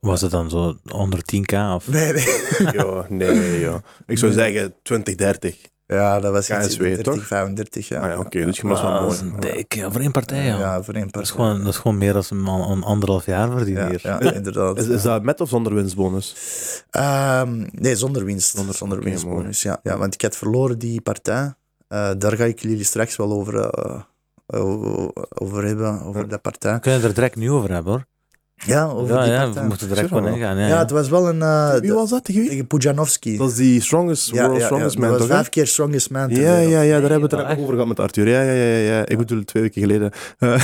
Was 0.00 0.20
het 0.20 0.30
dan 0.30 0.50
zo 0.50 0.78
onder 0.92 1.18
10k? 1.34 1.52
Of? 1.74 1.88
Nee, 1.88 2.12
nee. 2.12 2.24
ja, 2.76 3.06
nee, 3.08 3.58
ja. 3.60 3.82
Ik 4.06 4.18
zou 4.18 4.32
zeggen 4.32 4.74
20, 4.82 5.14
30. 5.14 5.56
Ja, 5.86 6.20
dat 6.20 6.32
was 6.32 6.50
iets 6.50 6.66
KSW, 6.66 6.80
30, 6.82 7.02
toch? 7.02 7.26
35. 7.26 7.88
Ja, 7.88 8.00
Ah 8.00 8.08
ja, 8.10 8.18
oké, 8.18 8.44
dus 8.44 8.56
je 8.56 8.66
was 8.68 8.82
wel 8.82 8.90
mooi. 8.90 9.02
dat 9.04 9.12
is 9.12 9.20
een 9.20 9.34
dik, 9.40 9.74
ja, 9.74 9.90
voor 9.90 10.00
één 10.00 10.10
partij, 10.12 10.44
ja. 10.44 10.58
ja. 10.58 10.82
voor 10.82 10.94
één 10.94 11.08
Dat, 11.10 11.22
is 11.22 11.28
partij. 11.32 11.44
gewoon, 11.46 11.64
dat 11.64 11.72
is 11.72 11.78
gewoon 11.80 11.98
meer 11.98 12.12
dan 12.12 12.22
een, 12.30 12.40
man- 12.42 12.70
een 12.70 12.82
anderhalf 12.82 13.26
jaar 13.26 13.50
verdienen 13.50 13.82
Ja, 13.82 13.88
hier. 13.88 14.00
ja, 14.02 14.32
inderdaad. 14.32 14.78
Is, 14.78 14.86
is 14.88 15.02
dat 15.02 15.22
met 15.22 15.40
of 15.40 15.48
zonder 15.48 15.74
winstbonus? 15.74 16.34
Ehm, 16.90 17.66
nee, 17.72 17.96
zonder 17.96 18.24
winst. 18.24 18.56
Zonder- 18.56 18.74
Zonder, 18.74 19.00
winstbonus, 19.02 19.62
ja, 19.62 19.80
ja. 19.82 19.96
Want 19.98 20.14
ik 20.14 20.22
had 20.22 20.36
verloren 20.36 20.78
die 20.78 21.00
partij. 21.00 21.54
Eh, 21.88 22.10
daar 22.18 22.36
ga 22.36 22.44
ik 22.44 22.60
jullie 22.60 22.84
straks 22.84 23.16
wel 23.16 23.32
over, 23.32 23.60
eh, 23.60 24.00
eh, 24.46 25.08
over 25.28 25.64
hebben, 25.64 26.02
over 26.02 26.20
Ja. 26.20 26.26
dat 26.26 26.42
partij. 26.42 26.74
We 26.74 26.80
kunnen 26.80 27.02
er 27.02 27.14
direct 27.14 27.36
nu 27.36 27.50
over 27.50 27.70
hebben, 27.72 27.92
hoor. 27.92 28.04
Ja, 28.64 28.84
over 28.86 29.14
Ja, 29.16 29.22
die 29.24 29.32
ja, 29.32 29.44
partij. 29.44 29.62
we 29.62 29.68
moeten 29.68 29.88
er 29.88 29.94
direct 29.94 30.08
gewoon 30.12 30.28
ingaan. 30.34 30.58
Ja, 30.58 30.66
Ja, 30.68 30.78
het 30.78 30.90
was 30.90 31.08
wel 31.08 31.28
een... 31.28 31.42
eh, 31.42 31.74
Wie 31.74 31.92
was 31.92 32.10
dat 32.10 32.24
tegen 32.24 32.40
wie? 32.40 32.50
tegen 32.50 32.66
Pujanovski. 32.66 33.36
Dat 33.36 33.50
is 33.50 33.56
die 33.56 33.80
strongest, 33.80 34.30
Ja, 34.30 34.44
world 34.46 34.58
ja, 34.60 34.64
strongest 34.64 34.94
ja, 34.94 35.00
man, 35.00 35.08
dat 35.10 35.18
was 35.18 35.28
toch? 35.28 35.36
vijf 35.36 35.48
keer 35.48 35.66
strongest 35.66 36.10
man. 36.10 36.28
Ja, 36.30 36.56
ja, 36.58 36.80
ja, 36.80 37.00
daar 37.00 37.10
hebben 37.10 37.30
we 37.30 37.36
het 37.36 37.44
er 37.44 37.50
echt? 37.50 37.58
over 37.60 37.72
gehad 37.72 37.86
met 37.88 38.00
Arthur. 38.00 38.28
Ja, 38.28 38.40
ja, 38.42 38.52
ja, 38.52 38.96
ja. 38.96 39.06
Ik 39.06 39.18
bedoel, 39.18 39.44
twee 39.44 39.62
weken 39.62 39.80
geleden. 39.82 40.10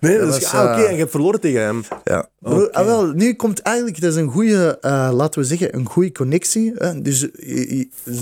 Nee, 0.00 0.18
dat 0.18 0.28
is, 0.28 0.34
was, 0.34 0.52
ah, 0.52 0.62
oké, 0.70 0.80
eh, 0.82 0.86
en 0.88 0.92
je 0.92 0.98
hebt 0.98 1.10
verloren 1.10 1.40
tegen 1.40 1.60
hem. 1.62 1.82
Ja. 2.04 2.28
Oké. 2.42 2.70
Ah, 2.72 2.86
wel, 2.86 3.06
nu 3.12 3.34
komt 3.34 3.62
eigenlijk, 3.62 4.00
dat 4.00 4.10
is 4.10 4.16
een 4.16 4.28
goede, 4.30 4.78
eh, 4.80 5.10
laten 5.12 5.40
we 5.40 5.46
zeggen, 5.46 5.74
een 5.76 5.86
goede 5.86 6.12
connectie. 6.12 6.72
Hè? 6.76 7.02
Dus 7.02 7.22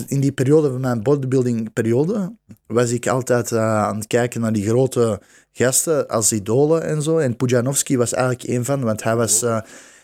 in 0.06 0.20
die 0.20 0.32
periode 0.32 0.70
van 0.70 0.80
mijn 0.80 1.02
bodybuilding 1.02 1.72
periode 1.72 2.36
was 2.66 2.90
ik 2.90 3.06
altijd 3.06 3.52
eh, 3.52 3.58
aan 3.84 3.96
het 3.96 4.06
kijken 4.06 4.40
naar 4.40 4.52
die 4.52 4.68
grote 4.68 5.20
gasten 5.52 6.08
als 6.08 6.32
idolen 6.32 6.82
en 6.82 7.02
zo. 7.02 7.18
En 7.18 7.36
Pujanovski 7.36 7.96
was 7.96 8.12
eigenlijk 8.12 8.48
een 8.48 8.64
van, 8.64 8.80
want 8.80 9.02
hij 9.02 9.16
was, 9.16 9.42
eh, 9.42 9.60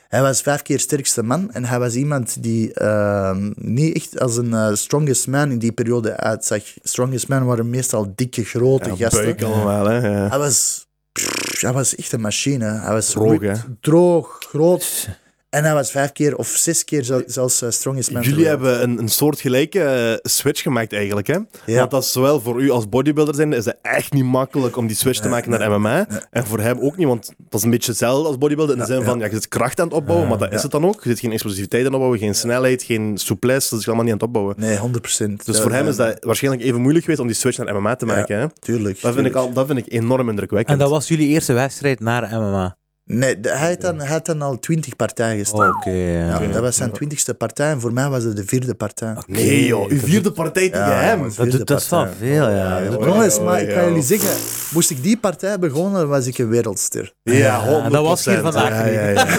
hij 0.09 0.23
was 0.23 0.41
vijf 0.41 0.63
keer 0.63 0.81
sterkste 0.81 1.23
man. 1.23 1.53
En 1.53 1.65
hij 1.65 1.79
was 1.79 1.95
iemand 1.95 2.43
die 2.43 2.75
eh, 2.75 3.37
niet 3.55 3.97
echt 3.97 4.21
als 4.21 4.37
een 4.37 4.55
eh, 4.55 4.75
strongest 4.75 5.27
man 5.27 5.51
in 5.51 5.59
die 5.59 5.73
periode 5.73 6.17
uitzag. 6.17 6.63
Strongest 6.83 7.29
man 7.29 7.45
waren 7.45 7.71
meestal 7.71 8.13
dikke, 8.15 8.45
grote 8.45 8.89
Ja, 8.89 9.09
gasten. 9.09 9.47
allemaal, 9.47 9.85
hè. 9.85 10.09
Ja. 10.09 10.29
Hij 10.29 10.39
was, 10.39 10.87
pff, 11.13 11.61
hij 11.61 11.73
was 11.73 11.95
echt 11.95 12.13
een 12.13 12.21
machine. 12.21 12.65
Hij 12.65 12.93
was 12.93 13.11
Droog, 13.11 13.39
goed, 13.39 13.61
droog, 13.81 14.37
groot. 14.49 15.09
En 15.55 15.65
hij 15.65 15.75
was 15.75 15.91
vijf 15.91 16.13
keer 16.13 16.37
of 16.37 16.47
zes 16.49 16.85
keer 16.85 17.05
zel- 17.05 17.23
zelfs 17.27 17.63
eh, 17.63 17.71
strongest 17.71 18.11
man. 18.13 18.23
Jullie 18.23 18.47
hebben 18.47 18.83
een, 18.83 18.99
een 18.99 19.09
soortgelijke 19.09 19.81
eh, 19.83 20.31
switch 20.31 20.63
gemaakt 20.63 20.93
eigenlijk, 20.93 21.27
hè? 21.27 21.39
Ja. 21.67 21.79
Want 21.79 21.91
dat 21.91 22.03
is 22.03 22.13
zowel 22.13 22.41
voor 22.41 22.63
u 22.63 22.71
als 22.71 22.89
bodybuilder 22.89 23.35
zijn, 23.35 23.53
is 23.53 23.65
het 23.65 23.77
echt 23.83 24.13
niet 24.13 24.25
makkelijk 24.25 24.77
om 24.77 24.87
die 24.87 24.97
switch 24.97 25.17
te 25.19 25.23
Nee, 25.29 25.33
maken 25.33 25.51
naar 25.51 25.81
MMA. 25.81 26.07
En 26.31 26.47
voor 26.47 26.61
hem 26.61 26.79
ook 26.81 26.97
niet, 26.97 27.07
want 27.07 27.27
dat 27.39 27.59
is 27.61 27.63
een 27.63 27.71
beetje 27.71 27.91
hetzelfde 27.91 28.27
als 28.29 28.39
bodybuilder. 28.39 28.77
In 28.77 28.83
de 28.83 28.89
Ja, 28.89 28.97
zin 28.97 29.05
van, 29.07 29.19
ja, 29.19 29.25
je 29.25 29.33
zit 29.33 29.49
kracht 29.49 29.81
aan 29.81 29.87
het 29.87 29.97
opbouwen, 29.97 30.29
maar 30.29 30.39
dat 30.39 30.53
is 30.53 30.63
het 30.63 30.71
dan 30.71 30.85
ook. 30.87 31.03
Je 31.05 31.09
zit 31.09 31.19
geen 31.21 31.33
explosiviteit 31.33 31.81
aan 31.81 31.87
het 31.87 31.95
opbouwen, 31.95 32.19
geen 32.21 32.35
snelheid, 32.35 32.83
geen 32.83 33.19
souplesse, 33.19 33.71
dat 33.71 33.79
is 33.81 33.87
allemaal 33.87 34.05
niet 34.05 34.13
aan 34.13 34.19
het 34.19 34.27
opbouwen. 34.29 34.55
Nee, 34.59 34.77
100 34.77 35.03
procent. 35.03 35.47
Dus 35.47 35.61
voor 35.61 35.73
hem 35.73 35.87
is 35.89 35.97
dat 35.97 36.17
waarschijnlijk 36.21 36.65
even 36.65 36.81
moeilijk 36.81 37.05
geweest 37.05 37.23
om 37.23 37.27
die 37.29 37.37
switch 37.37 37.59
naar 37.59 37.75
MMA 37.81 37.95
te 37.97 38.07
maken. 38.07 38.39
Hè? 38.39 38.47
Tuurlijk. 38.59 39.01
Dat, 39.01 39.15
vind 39.15 39.27
ik 39.27 39.35
al, 39.35 39.53
dat 39.53 39.67
vind 39.67 39.79
ik 39.79 39.93
enorm 39.93 40.29
indrukwekkend. 40.29 40.73
En 40.73 40.79
dat 40.79 40.91
was 40.91 41.09
jullie 41.09 41.29
eerste 41.29 41.53
wedstrijd 41.53 42.01
naar 42.01 42.41
MMA? 42.41 42.77
Nee, 43.07 43.41
de- 43.41 43.51
hij, 43.51 43.69
had 43.71 43.81
dan, 43.81 43.99
hij 43.99 44.09
had 44.09 44.27
dan 44.27 44.43
al 44.43 44.59
twintig 44.59 44.97
partijen 44.97 45.39
gestaan. 45.39 45.77
Oké, 45.77 45.91
Ja, 45.91 46.41
ja. 46.41 46.53
dat 46.53 46.63
was 46.63 46.77
zijn 46.77 46.91
twintigste 46.93 47.35
partij 47.35 47.71
en 47.71 47.81
voor 47.81 47.93
mij 47.93 48.09
was 48.09 48.23
het 48.25 48.37
de 48.37 48.45
vierde 48.47 48.75
partij. 48.75 49.15
Nee 49.27 49.67
joh, 49.67 49.89
uw 49.91 49.99
vierde 49.99 50.33
partij 50.33 50.71
tegen 50.71 50.87
Ja, 50.87 51.01
hem. 51.01 51.23
Dat, 51.37 51.51
doet- 51.51 51.67
dat 51.67 51.81
is 51.81 51.89
wel 51.89 52.07
veel, 52.19 52.51
ja. 52.51 52.81
Dat-. 52.81 53.05
Jongens, 53.05 53.41
maar 53.41 53.61
ik 53.63 53.75
kan 53.75 53.85
jullie 53.85 54.03
zeggen, 54.03 54.29
moest 54.73 54.91
ik 54.91 55.03
die 55.03 55.17
partij 55.19 55.59
begonnen, 55.59 56.09
was 56.09 56.27
ik 56.27 56.39
een 56.39 56.49
wereldster. 56.49 57.13
Ja, 57.23 57.61
100%. 57.89 57.93
dat 57.93 58.05
was 58.05 58.25
hier 58.25 58.41
vandaag 58.41 58.69
Ja, 58.69 58.85
niet. 58.85 58.95
ja, 58.95 59.09
ja. 59.09 59.25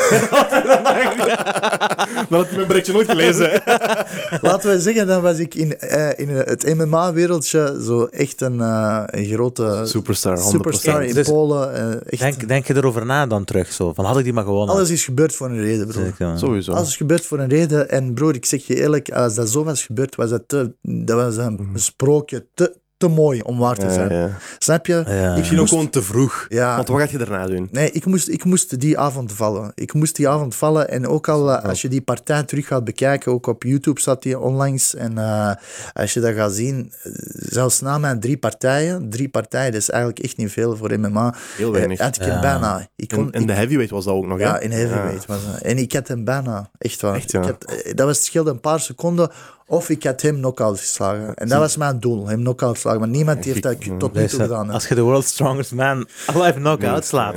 Dan 2.29 2.39
had 2.39 2.47
hij 2.47 2.55
mijn 2.55 2.67
berichtje 2.67 2.93
nooit 2.93 3.09
gelezen. 3.09 3.61
Laten 4.41 4.69
we 4.69 4.79
zeggen, 4.81 5.07
dan 5.07 5.21
was 5.21 5.37
ik 5.37 5.55
in, 5.55 5.79
eh, 5.79 6.09
in 6.19 6.29
het 6.29 6.75
MMA-wereldje 6.75 7.79
zo 7.85 8.05
echt 8.05 8.41
een, 8.41 8.61
eh, 8.61 9.03
een 9.05 9.25
grote 9.25 9.81
Superstar, 9.85 10.37
100%. 10.37 10.49
superstar 10.51 11.03
in 11.03 11.23
Polen. 11.23 11.73
eh, 11.75 11.89
echt. 12.05 12.19
Denk, 12.21 12.47
denk 12.47 12.67
je 12.67 12.75
erover 12.75 13.05
na 13.05 13.27
dan 13.27 13.43
terug? 13.55 13.73
Zo? 13.73 13.93
Van 13.93 14.05
had 14.05 14.17
ik 14.17 14.23
die 14.23 14.33
maar 14.33 14.43
gewonnen? 14.43 14.75
Alles 14.75 14.89
is 14.89 15.05
gebeurd 15.05 15.35
voor 15.35 15.49
een 15.49 15.61
reden, 15.61 15.87
broer. 15.87 16.37
Sowieso. 16.37 16.71
Alles 16.71 16.87
is 16.87 16.97
gebeurd 16.97 17.25
voor 17.25 17.39
een 17.39 17.49
reden. 17.49 17.89
En 17.89 18.13
broer, 18.13 18.35
ik 18.35 18.45
zeg 18.45 18.67
je 18.67 18.75
eerlijk, 18.75 19.11
als 19.11 19.35
dat 19.35 19.49
zo 19.49 19.63
was 19.63 19.85
gebeurd, 19.85 20.15
was 20.15 20.29
dat 20.29 20.43
te, 20.47 20.75
dat 20.81 21.15
was 21.17 21.37
een 21.37 21.69
sprookje 21.73 22.47
te, 22.53 22.77
te 23.07 23.13
mooi 23.13 23.41
om 23.41 23.57
waar 23.57 23.75
te 23.75 23.91
zijn. 23.93 24.13
ja. 24.13 24.29
Snap 24.59 24.85
je? 24.85 25.03
Ja. 25.07 25.35
Misschien 25.35 25.59
ook 25.59 25.67
gewoon 25.67 25.89
te 25.89 26.01
vroeg. 26.01 26.45
Ja. 26.49 26.75
Want 26.75 26.87
wat 26.87 26.99
gaat 26.99 27.09
je 27.11 27.17
daarna 27.17 27.45
doen? 27.47 27.67
Nee, 27.71 27.91
ik 27.91 28.05
moest, 28.05 28.27
ik 28.27 28.43
moest 28.43 28.79
die 28.79 28.97
avond 28.99 29.31
vallen. 29.31 29.71
Ik 29.75 29.93
moest 29.93 30.15
die 30.15 30.29
avond 30.29 30.55
vallen. 30.55 30.89
En 30.89 31.07
ook 31.07 31.27
al 31.27 31.51
eh, 31.51 31.63
als 31.69 31.81
je 31.81 31.87
die 31.87 32.01
partij 32.01 32.43
terug 32.43 32.67
gaat 32.67 32.83
bekijken, 32.83 33.31
ook 33.31 33.47
op 33.47 33.63
YouTube 33.63 33.99
staat 34.01 34.21
die 34.23 34.39
onlangs. 34.39 34.95
En 34.95 35.17
eh, 35.17 35.51
als 35.93 36.13
je 36.13 36.19
dat 36.19 36.33
gaat 36.33 36.53
zien, 36.53 36.91
eh, 37.03 37.11
zelfs 37.35 37.81
na 37.81 37.97
mijn 37.97 38.19
drie 38.19 38.37
partijen, 38.37 39.09
drie 39.09 39.29
partijen, 39.29 39.71
dat 39.71 39.81
is 39.81 39.89
eigenlijk 39.89 40.23
echt 40.23 40.37
niet 40.37 40.51
veel 40.51 40.75
voor 40.75 40.99
MMA. 40.99 41.33
Heel 41.57 41.71
weinig. 41.71 41.99
had 41.99 42.15
ik 42.15 42.21
hem 42.21 42.41
bijna. 42.41 42.87
Ik 42.95 43.07
kon, 43.07 43.19
In, 43.25 43.31
in 43.31 43.41
ik- 43.41 43.47
de 43.47 43.53
heavyweight 43.53 43.91
was 43.91 44.05
dat 44.05 44.13
ook 44.13 44.25
nog, 44.27 44.39
ja, 44.39 44.59
in 44.59 44.71
heavyweight 44.71 45.25
was. 45.25 45.39
En 45.61 45.77
ik 45.77 45.93
had 45.93 46.07
hem 46.07 46.23
bijna, 46.23 46.69
echt 46.77 47.01
waar. 47.01 47.15
Echt, 47.15 47.31
ja. 47.31 47.39
ik 47.41 47.45
had, 47.45 47.65
dat 47.95 48.05
was 48.05 48.17
het 48.17 48.25
scheelde 48.25 48.49
een 48.51 48.59
paar 48.59 48.79
seconden. 48.79 49.31
Of 49.67 49.89
ik 49.89 50.03
had 50.03 50.21
hem 50.21 50.35
knock-out 50.35 50.79
geslagen. 50.79 51.33
En 51.35 51.47
dat 51.47 51.59
was 51.59 51.77
mijn 51.77 51.99
doel, 51.99 52.27
hem 52.27 52.39
knock-out 52.39 52.77
slagen. 52.77 52.99
Maar 52.99 53.09
niemand 53.09 53.45
heeft 53.45 53.63
dat 53.63 53.81
tot 53.99 54.13
nu 54.13 54.27
toe 54.27 54.39
gedaan. 54.39 54.67
hè. 54.67 54.73
als 54.73 54.87
je 54.87 54.95
de 54.95 55.01
world's 55.01 55.29
strongest 55.29 55.71
man 55.71 56.07
alive 56.25 56.59
knock-out 56.59 57.05
slaat. 57.05 57.35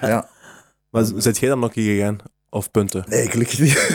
Ja. 0.00 0.28
Maar 0.90 1.04
zit 1.16 1.38
jij 1.38 1.48
dan 1.48 1.58
nog 1.58 1.74
hier 1.74 1.94
gegaan? 1.96 2.18
Of 2.52 2.70
punten? 2.70 3.04
Nee, 3.08 3.30
gelukkig 3.30 3.58
niet. 3.58 3.94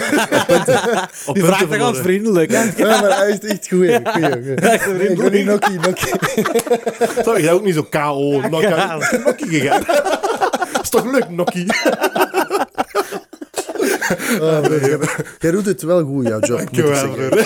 Op 1.26 1.34
Die 1.36 1.44
vraagt 1.44 1.80
toch 1.80 1.98
vriendelijk, 1.98 2.52
hè? 2.52 2.64
Ja, 2.76 3.02
maar 3.02 3.18
hij 3.18 3.30
is 3.30 3.50
echt 3.50 3.68
goed. 3.68 3.86
hè. 3.88 3.96
Ik 5.10 5.18
ben 5.18 5.32
niet 5.32 5.46
nokkie, 5.46 5.80
nokkie. 5.80 6.14
Zou 7.24 7.42
jij 7.42 7.52
ook 7.52 7.64
niet 7.64 7.74
zo 7.76 7.84
KO 7.90 8.32
Ja. 8.32 8.48
knock 8.48 9.26
Nokkie 9.26 9.48
gegaan? 9.48 9.84
is 10.82 10.90
toch 10.90 11.06
leuk, 11.12 11.30
Nokkie? 11.30 11.66
Oh, 14.42 14.62
broer, 14.62 14.80
jij- 14.90 15.00
Jij 15.40 15.52
doet 15.52 15.66
het 15.66 15.82
wel 15.82 16.04
goed, 16.04 16.28
jouw 16.28 16.40
job. 16.40 16.58
Dankjewel, 16.58 17.10
broer. 17.10 17.30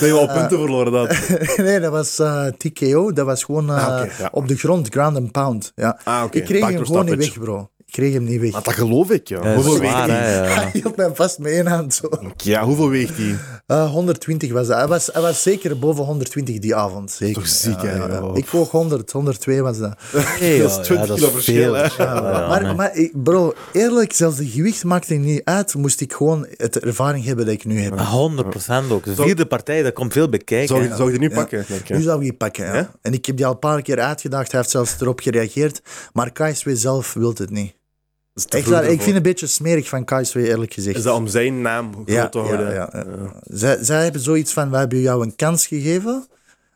Ben 0.00 0.08
je 0.08 0.12
al 0.18 0.26
punten 0.26 0.58
verloren 0.58 0.92
dat? 0.92 1.16
Nee, 1.56 1.80
dat 1.80 1.90
was 1.92 2.18
eh, 2.18 2.46
TKO. 2.46 3.12
Dat 3.12 3.26
was 3.26 3.44
gewoon 3.44 3.70
eh, 3.70 3.86
Ah, 4.00 4.06
ja. 4.18 4.28
op 4.32 4.48
de 4.48 4.56
grond, 4.56 4.88
ground 4.88 5.16
and 5.16 5.32
pound. 5.32 5.72
Ja. 5.74 6.00
Ah. 6.04 6.24
Ik 6.30 6.44
kreeg 6.44 6.66
hem 6.68 6.84
gewoon 6.86 7.04
niet 7.04 7.14
weg, 7.16 7.38
bro. 7.38 7.68
Ik 7.94 8.00
kreeg 8.00 8.12
hem 8.12 8.24
niet 8.24 8.40
weg. 8.40 8.50
Maar 8.52 8.62
dat 8.62 8.74
geloof 8.74 9.10
ik, 9.10 9.28
ja. 9.28 9.54
Hoeveel 9.54 9.78
weegt 9.78 9.94
hij? 9.94 10.08
Hij 10.54 10.70
hield 10.72 10.96
mij 10.96 11.10
vast 11.14 11.38
met 11.38 11.52
één 11.52 11.66
hand 11.66 11.94
zo. 11.94 12.08
Ja, 12.36 12.64
hoeveel 12.64 12.88
weegt 12.88 13.16
hij? 13.16 13.36
Eh, 13.66 13.90
120 13.90 14.52
was 14.52 14.66
dat. 14.66 14.76
Hij 14.76 14.86
was, 14.86 15.08
hij 15.12 15.22
was 15.22 15.42
zeker 15.42 15.78
boven 15.78 16.04
120 16.04 16.58
die 16.58 16.74
avond. 16.74 17.10
Zeker. 17.10 17.34
Toch 17.34 17.46
ziek, 17.48 17.80
Ja, 17.80 17.86
hè, 17.86 17.96
ja. 17.96 18.30
Ik 18.34 18.48
woog 18.48 18.70
100, 18.70 19.12
102 19.12 19.62
was 19.62 19.78
dat. 19.78 19.94
Hey, 20.16 20.58
Dat 20.62 20.70
is 20.70 20.74
joh, 20.76 20.82
20 20.84 21.08
ja, 21.08 21.14
kilo 21.14 21.26
is 21.26 21.32
verschil, 21.32 21.72
maar, 21.72 22.62
nee. 22.62 22.74
maar 22.74 22.96
ik- 22.96 23.22
bro, 23.22 23.52
eerlijk, 23.72 24.12
zelfs 24.12 24.36
de 24.36 24.46
gewicht 24.48 24.84
maakt 24.84 25.10
er 25.10 25.18
niet 25.18 25.44
uit. 25.44 25.74
Moest 25.74 26.00
ik 26.00 26.12
gewoon 26.12 26.46
het 26.56 26.78
ervaring 26.80 27.24
hebben 27.24 27.44
dat 27.44 27.54
ik 27.54 27.64
nu 27.64 27.80
heb. 27.80 27.92
100% 27.92 28.90
ook. 28.90 29.04
De 29.04 29.14
vierde 29.14 29.46
partij, 29.46 29.82
dat 29.82 29.92
komt 29.92 30.12
veel 30.12 30.28
bekijken. 30.28 30.68
Zou 30.76 30.88
zou 30.96 31.12
je 31.12 31.18
die 31.18 31.28
nu 31.28 31.34
Ja. 31.34 31.40
pakken? 31.40 31.64
denk 31.68 31.86
je? 31.86 31.94
Nu 31.94 32.00
zou 32.02 32.16
ik 32.16 32.22
die 32.22 32.32
pakken, 32.34 32.64
ja. 32.66 32.74
Ja? 32.74 32.90
En 33.02 33.12
ik 33.12 33.26
heb 33.26 33.36
die 33.36 33.46
al 33.46 33.52
een 33.52 33.58
paar 33.58 33.82
keer 33.82 34.00
uitgedaagd. 34.00 34.50
Hij 34.50 34.60
heeft 34.60 34.72
zelfs 34.72 34.96
erop 35.00 35.20
gereageerd. 35.20 35.82
Maar 36.12 36.32
KSW 36.32 36.68
zelf 36.72 37.12
wil 37.12 37.32
het 37.36 37.50
niet. 37.50 37.74
Is 38.34 38.44
ik 38.44 38.52
ervoor. 38.52 38.82
vind 38.84 39.00
het 39.04 39.14
een 39.16 39.22
beetje 39.22 39.46
smerig 39.46 39.88
van 39.88 40.04
KSW, 40.04 40.36
eerlijk 40.36 40.72
gezegd. 40.74 40.96
Is 40.96 41.02
dat 41.02 41.16
om 41.16 41.26
zijn 41.26 41.60
naam 41.62 41.92
groot 41.92 42.08
ja, 42.08 42.28
te 42.28 42.38
houden? 42.38 42.74
ja, 42.74 42.88
ja, 42.92 43.04
ja. 43.08 43.32
Zij, 43.42 43.84
zij 43.84 44.02
hebben 44.02 44.20
zoiets 44.20 44.52
van, 44.52 44.70
we 44.70 44.76
hebben 44.76 45.00
jou 45.00 45.22
een 45.22 45.36
kans 45.36 45.66
gegeven, 45.66 46.26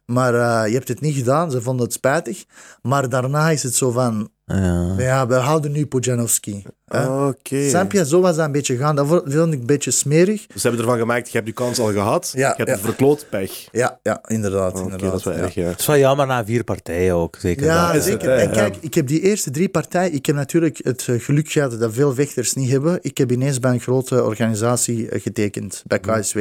maar 0.04 0.34
eh, 0.34 0.68
je 0.68 0.74
hebt 0.74 0.88
het 0.88 1.00
niet 1.00 1.14
gedaan. 1.16 1.50
Ze 1.50 1.62
vonden 1.62 1.84
het 1.84 1.94
spijtig. 1.94 2.44
Maar 2.82 3.08
daarna 3.08 3.50
is 3.50 3.62
het 3.62 3.74
zo 3.74 3.90
van, 3.90 4.30
Ja. 4.44 4.94
ja, 4.98 5.26
we 5.26 5.34
houden 5.34 5.72
nu 5.72 5.86
Pujanovski. 5.86 6.62
Oké. 7.28 7.68
Snap 7.68 7.92
je? 7.92 8.06
Zo 8.06 8.20
was 8.20 8.36
dat 8.36 8.46
een 8.46 8.52
beetje 8.52 8.76
gaan. 8.76 8.96
Dat 8.96 9.06
vond 9.06 9.52
ik 9.52 9.60
een 9.60 9.66
beetje 9.66 9.90
smerig. 9.90 10.46
Dus 10.46 10.60
ze 10.60 10.68
hebben 10.68 10.86
ervan 10.86 11.00
gemaakt, 11.00 11.26
je 11.26 11.32
hebt 11.32 11.44
die 11.44 11.54
kans 11.54 11.78
al 11.78 11.92
gehad. 11.92 12.32
Ja, 12.34 12.48
je 12.48 12.54
hebt 12.56 12.68
ja. 12.68 12.74
het 12.74 12.84
verkloot, 12.84 13.26
pech. 13.30 13.68
Ja, 13.72 13.98
ja 14.02 14.22
inderdaad. 14.26 14.72
Oké, 14.72 14.82
inderdaad 14.82 15.10
dat 15.10 15.18
is 15.18 15.24
wel 15.24 15.34
ja. 15.34 15.40
erg, 15.40 15.54
ja. 15.54 15.68
Het 15.68 15.80
is 15.80 15.86
wel 15.86 15.98
jammer 15.98 16.26
na 16.26 16.44
vier 16.44 16.64
partijen 16.64 17.14
ook, 17.14 17.36
zeker. 17.40 17.64
Ja, 17.64 17.92
dat. 17.92 18.02
zeker. 18.02 18.30
en 18.30 18.50
kijk, 18.50 18.76
ik 18.80 18.94
heb 18.94 19.06
die 19.06 19.20
eerste 19.20 19.50
drie 19.50 19.68
partijen. 19.68 20.14
Ik 20.14 20.26
heb 20.26 20.36
natuurlijk 20.36 20.80
het 20.82 21.06
eh, 21.08 21.20
geluk 21.20 21.50
gehad 21.50 21.80
dat 21.80 21.94
veel 21.94 22.14
vechters 22.14 22.54
niet 22.54 22.70
hebben. 22.70 22.98
Ik 23.02 23.18
heb 23.18 23.32
ineens 23.32 23.58
bij 23.60 23.72
een 23.72 23.80
grote 23.80 24.24
organisatie 24.24 25.08
eh, 25.08 25.22
getekend, 25.22 25.82
bij 25.86 25.98
KSW. 25.98 26.38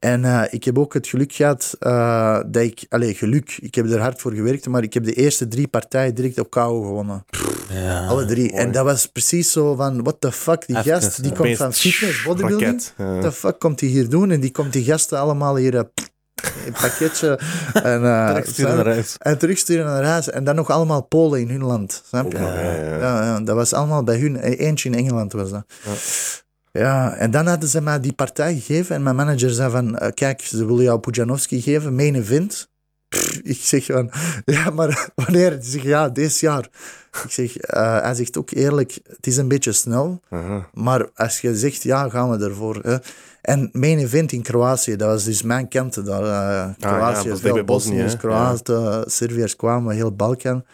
En 0.00 0.24
eh, 0.24 0.42
ik 0.50 0.64
heb 0.64 0.78
ook 0.78 0.94
het 0.94 1.06
geluk 1.06 1.32
gehad 1.32 1.76
eh, 1.78 2.40
dat 2.46 2.62
ik, 2.62 2.86
allez, 2.88 3.18
geluk, 3.18 3.58
ik 3.60 3.74
heb 3.74 3.90
er 3.90 4.00
hard 4.00 4.20
voor 4.20 4.32
gewerkt, 4.32 4.68
maar 4.68 4.82
ik 4.82 4.94
heb 4.94 5.04
de 5.04 5.12
eerste 5.12 5.48
drie 5.48 5.68
partijen 5.68 6.14
direct 6.14 6.38
op 6.38 6.50
KO 6.50 6.82
gewonnen. 6.82 7.24
Ja. 7.72 8.06
Alle 8.06 8.24
drie. 8.24 8.52
En 8.52 8.72
dat 8.72 8.84
was 8.84 9.06
precies 9.06 9.52
zo 9.52 9.75
van, 9.76 10.02
what 10.02 10.20
the 10.20 10.32
fuck, 10.32 10.66
die 10.66 10.76
Even, 10.76 10.92
gast, 10.92 11.22
die 11.22 11.32
komt 11.32 11.56
van 11.56 11.72
fitness, 11.72 12.22
bodybuilding. 12.22 12.82
Ja. 12.96 13.04
What 13.04 13.22
the 13.22 13.32
fuck 13.32 13.58
komt 13.58 13.80
hij 13.80 13.88
hier 13.88 14.08
doen? 14.08 14.30
En 14.30 14.40
die 14.40 14.50
komt 14.50 14.72
die 14.72 14.84
gasten 14.84 15.18
allemaal 15.18 15.56
hier 15.56 15.76
eh, 15.76 15.82
een 16.66 16.72
pakketje. 16.72 17.38
En, 17.72 18.04
eh, 18.04 18.28
Terugsturen 18.28 18.76
naar 18.76 18.86
huis. 18.86 19.16
en 19.18 19.38
terugsturen 19.38 19.84
naar 19.84 20.04
huis. 20.04 20.30
En 20.30 20.44
dan 20.44 20.54
nog 20.54 20.70
allemaal 20.70 21.02
Polen 21.02 21.40
in 21.40 21.50
hun 21.50 21.62
land. 21.64 22.02
Snap 22.08 22.32
je? 22.32 22.38
Ja, 22.38 22.60
ja, 22.60 22.72
ja. 22.72 22.98
Ja, 22.98 23.24
ja, 23.24 23.40
dat 23.40 23.56
was 23.56 23.72
allemaal 23.72 24.02
bij 24.02 24.18
hun. 24.18 24.36
Eentje 24.36 24.88
in 24.88 24.94
Engeland 24.94 25.32
was 25.32 25.50
dat. 25.50 25.64
Ja. 26.72 27.14
en 27.14 27.30
dan 27.30 27.46
hadden 27.46 27.68
ze 27.68 27.80
mij 27.80 28.00
die 28.00 28.12
partij 28.12 28.54
gegeven. 28.54 28.96
En 28.96 29.02
mijn 29.02 29.16
manager 29.16 29.50
zei 29.50 29.70
van, 29.70 29.98
eh, 29.98 30.08
kijk, 30.14 30.40
ze 30.40 30.66
willen 30.66 30.82
jou 30.82 30.98
Pujanovski 30.98 31.60
geven, 31.60 31.94
main 31.94 32.14
event. 32.14 32.68
Pff, 33.08 33.40
ik 33.42 33.56
zeg 33.60 33.84
van, 33.84 34.10
ja, 34.44 34.70
maar 34.70 35.08
wanneer? 35.14 35.50
Hij 35.50 35.62
zegt, 35.62 35.84
ja, 35.84 36.08
dit 36.08 36.38
jaar. 36.38 36.68
Ik 37.24 37.30
zeg, 37.30 37.56
eh, 37.56 38.00
hij 38.00 38.14
zegt 38.14 38.38
ook 38.38 38.50
eerlijk, 38.50 38.98
het 39.08 39.26
is 39.26 39.36
een 39.36 39.48
beetje 39.48 39.72
snel. 39.72 40.20
Maar 40.72 41.08
als 41.14 41.40
je 41.40 41.56
zegt, 41.56 41.82
ja, 41.82 42.08
gaan 42.08 42.30
we 42.30 42.44
ervoor. 42.44 42.78
Hè. 42.82 42.96
En 43.42 43.68
main 43.72 43.98
event 43.98 44.32
in 44.32 44.42
Kroatië, 44.42 44.96
dat 44.96 45.08
was 45.08 45.24
dus 45.24 45.42
mijn 45.42 45.68
kant 45.68 46.06
daar. 46.06 46.22
eh, 46.22 46.28
ja, 46.28 46.74
Kroatië, 46.78 47.28
is 47.28 47.40
veel 47.40 47.52
bij 47.54 47.64
Bosnië. 47.64 48.16
Kroaten, 48.18 49.10
Serviërs 49.10 49.56
kwamen, 49.56 49.94
heel 49.94 50.12
Balkan. 50.12 50.64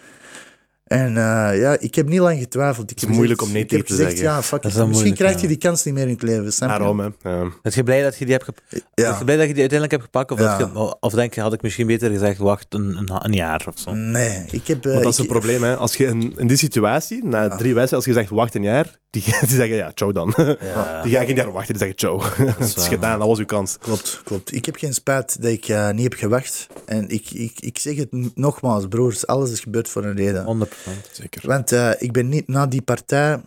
En 0.93 1.09
eh, 1.17 1.61
ja, 1.61 1.77
ik 1.79 1.95
heb 1.95 2.09
niet 2.09 2.19
lang 2.21 2.39
getwijfeld. 2.39 2.91
Ik 2.91 2.97
is 2.97 3.03
heb 3.03 3.11
moeilijk 3.11 3.41
gezegd- 3.41 3.55
om 3.57 3.61
nee 3.61 3.65
ik 3.65 3.71
heb 3.71 3.81
tegen 3.87 3.97
te 3.97 4.03
gezegd, 4.05 4.19
zeggen. 4.19 4.37
Ja, 4.37 4.43
fuck 4.43 4.63
Dat 4.63 4.65
it. 4.65 4.71
is 4.71 4.77
wel 4.77 4.87
Misschien 4.87 5.09
moeilijk, 5.09 5.29
krijg 5.31 5.41
je 5.51 5.57
die 5.59 5.69
kans 5.69 5.85
niet 5.85 5.95
meer 5.95 6.03
in 6.07 6.13
het 6.13 6.23
leven. 6.23 6.53
Snap 6.53 6.71
je? 6.71 6.77
Daarom, 6.79 6.99
hè. 7.01 7.05
Ja. 7.05 7.39
Ben 7.63 7.73
je 7.75 7.83
blij 7.83 8.03
dat 8.03 8.17
je 8.19 8.25
die 8.25 8.35
hebt 8.35 8.45
gepakt? 8.45 8.71
Ben 8.71 8.81
Ja. 8.95 9.17
je 9.19 9.25
blij 9.25 9.37
dat 9.37 9.47
je 9.47 9.53
die 9.53 9.61
uiteindelijk 9.69 9.91
hebt 9.91 10.03
gepakt? 10.03 10.31
Of, 10.31 10.39
Ja. 10.39 10.59
dat 10.59 10.71
je, 10.75 10.97
of 11.01 11.13
denk 11.13 11.35
je, 11.35 11.41
had 11.41 11.53
ik 11.53 11.63
misschien 11.63 11.87
beter 11.87 12.11
gezegd, 12.11 12.39
wacht 12.39 12.67
een, 12.69 12.97
een, 12.97 13.09
een 13.25 13.33
jaar 13.33 13.65
of 13.69 13.79
zo? 13.79 13.93
Nee, 13.95 14.45
ik 14.51 14.67
heb... 14.67 14.85
eh, 14.87 14.91
Want 14.93 15.05
dat 15.05 15.13
is 15.13 15.19
ik- 15.19 15.25
het 15.31 15.39
probleem, 15.39 15.63
hè. 15.63 15.77
Als 15.77 15.95
je 15.97 16.05
in, 16.07 16.35
in 16.37 16.47
die 16.47 16.57
situatie, 16.57 17.25
na 17.25 17.49
drie 17.49 17.75
wedstrijden, 17.75 17.95
als 17.97 18.05
je 18.05 18.13
zegt 18.13 18.31
wacht 18.31 18.55
een 18.55 18.63
jaar, 18.63 19.01
die, 19.17 19.23
die 19.23 19.49
zeggen 19.49 19.77
ja, 19.77 19.93
ciao 19.95 20.13
dan. 20.13 20.35
Ja. 20.61 21.03
Die 21.03 21.13
gaan 21.13 21.27
geen 21.27 21.35
jaar 21.37 21.53
wachten, 21.53 21.75
die 21.79 21.83
zeggen 21.83 21.97
ciao. 21.99 22.23
Het 22.59 22.77
is 22.77 22.87
gedaan, 22.89 23.19
dat 23.19 23.29
was 23.29 23.39
uw 23.39 23.45
kans. 23.45 23.79
Klopt, 23.79 24.21
klopt. 24.25 24.53
Ik 24.55 24.65
heb 24.65 24.77
geen 24.77 24.95
spijt 24.95 25.43
dat 25.43 25.51
ik 25.51 25.69
eh, 25.69 25.91
niet 25.91 26.03
heb 26.03 26.15
gewacht. 26.15 26.67
En 26.85 27.09
ik, 27.09 27.31
ik, 27.31 27.61
ik 27.61 27.79
zeg 27.79 27.97
het 27.97 28.37
nogmaals, 28.37 28.87
broers, 28.89 29.27
alles 29.27 29.51
is 29.51 29.61
gebeurd 29.61 29.89
voor 29.89 30.05
een 30.05 30.17
reden. 30.17 30.69
100%. 30.69 31.11
Zeker. 31.13 31.47
Want 31.49 31.73
eh, 31.73 31.91
ik 31.99 32.13
ben 32.13 32.29
niet 32.29 32.49
na 32.49 32.67
die 32.67 32.83
partij. 32.83 33.41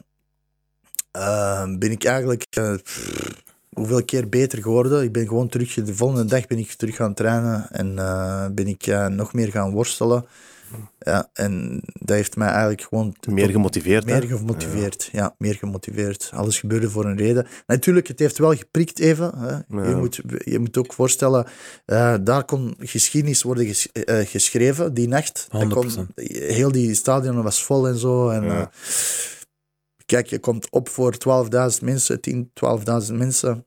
eh, 1.12 1.64
ben 1.80 1.92
ik 1.92 2.04
eigenlijk. 2.04 2.46
eh, 2.50 2.74
pff, 2.84 3.34
hoeveel 3.74 4.04
keer 4.06 4.30
beter 4.30 4.62
geworden. 4.62 5.04
Ik 5.04 5.12
ben 5.12 5.28
gewoon 5.28 5.48
terug. 5.50 5.74
De 5.74 5.96
volgende 5.96 6.26
dag 6.26 6.48
ben 6.48 6.58
ik 6.58 6.72
terug 6.72 6.96
gaan 6.96 7.14
trainen. 7.14 7.68
En 7.72 8.00
eh, 8.00 8.46
ben 8.52 8.68
ik 8.68 8.88
nog 9.10 9.34
meer 9.34 9.52
gaan 9.52 9.72
worstelen. 9.72 10.26
Ja, 11.00 11.30
en 11.34 11.82
dat 11.94 12.16
heeft 12.16 12.36
mij 12.36 12.48
eigenlijk 12.48 12.82
gewoon. 12.82 13.16
Meer 13.30 13.50
gemotiveerd, 13.50 14.06
hè. 14.10 14.20
Meer 14.20 14.28
gemotiveerd, 14.38 15.10
ja. 15.12 15.36
meer 15.38 15.56
gemotiveerd. 15.56 16.30
Alles 16.34 16.60
gebeurde 16.60 16.90
voor 16.90 17.06
een 17.06 17.18
reden. 17.18 17.48
Natuurlijk, 17.68 18.08
het 18.08 18.20
heeft 18.20 18.38
wel 18.38 18.56
geprikt 18.56 19.00
even. 19.00 19.38
Hè. 19.38 19.50
Ja. 19.82 19.90
Je, 19.90 19.96
moet, 19.96 20.22
je 20.46 20.60
moet 20.60 20.78
ook 20.78 20.94
voorstellen, 20.94 21.46
eh, 21.86 22.16
daar 22.22 22.46
kon 22.46 22.76
geschiedenis 22.80 23.42
worden 23.44 23.66
ges- 23.66 23.92
eh, 23.92 24.26
geschreven 24.28 24.94
die 24.94 25.08
nacht. 25.08 25.48
Kon- 25.50 25.62
100%. 25.62 26.12
heel 26.16 26.72
die 26.72 26.94
stadion 26.94 27.44
was 27.44 27.64
vol 27.64 27.88
en 27.88 27.98
zo. 27.98 28.30
En, 28.30 28.44
Ja. 28.44 28.60
eh, 28.60 28.68
kijk, 30.06 30.28
je 30.28 30.40
komt 30.40 30.70
op 30.70 30.90
voor 30.90 31.18
12.000 31.18 31.82
mensen, 31.86 32.22
10, 32.22 32.52
12.000 32.54 33.18
mensen. 33.18 33.66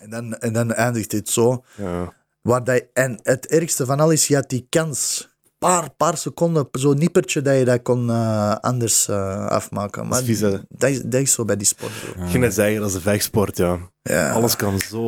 En 0.00 0.10
dan, 0.10 0.38
en 0.38 0.52
dan 0.52 0.72
eindigt 0.72 1.12
het 1.12 1.28
zo. 1.28 1.64
Ja. 1.76 2.14
Waar 2.42 2.64
dat, 2.64 2.84
en 2.92 3.18
het 3.22 3.46
ergste 3.46 3.86
van 3.86 4.00
al 4.00 4.10
is, 4.10 4.26
je 4.26 4.34
had 4.34 4.48
die 4.48 4.66
kans. 4.68 5.30
Paar, 5.62 5.90
paar 5.96 6.16
seconden, 6.16 6.68
zo'n 6.72 6.98
nippertje 6.98 7.42
dat 7.42 7.58
je 7.58 7.64
dat 7.64 7.82
kon 7.82 8.10
eh, 8.10 8.54
anders 8.54 9.08
eh, 9.08 9.46
afmaken. 9.46 10.02
Maar 10.08 10.18
Dat 10.20 10.28
is 10.28 10.38
vies, 10.38 10.50
dat 10.68 10.90
is, 10.90 11.02
dat 11.02 11.20
is 11.20 11.32
zo 11.32 11.44
bij 11.44 11.56
die 11.56 11.66
sport. 11.66 11.92
bro. 12.00 12.22
Ik 12.24 12.30
ging 12.30 12.42
net 12.42 12.54
zeggen, 12.54 12.80
dat 12.80 12.88
is 12.88 12.94
een 12.94 13.00
vechtsport, 13.00 13.56
ja. 13.56 13.78
Ja, 14.02 14.30
Alles 14.30 14.56
kan 14.56 14.78
zo 14.78 15.02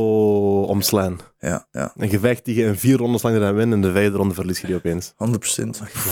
omslaan. 0.63 1.19
ja, 1.39 1.67
ja, 1.71 1.93
Een 1.97 2.09
gevecht 2.09 2.45
die 2.45 2.55
je 2.55 2.65
in 2.65 2.77
vier 2.77 2.97
rondes 2.97 3.23
lang 3.23 3.39
dan 3.39 3.55
wint, 3.55 3.73
en 3.73 3.81
de 3.81 3.93
vijfde 3.93 4.17
ronde 4.17 4.35
verlies 4.35 4.61
je 4.61 4.67
die 4.67 4.77
opeens. 4.77 5.13
100%. 5.13 5.15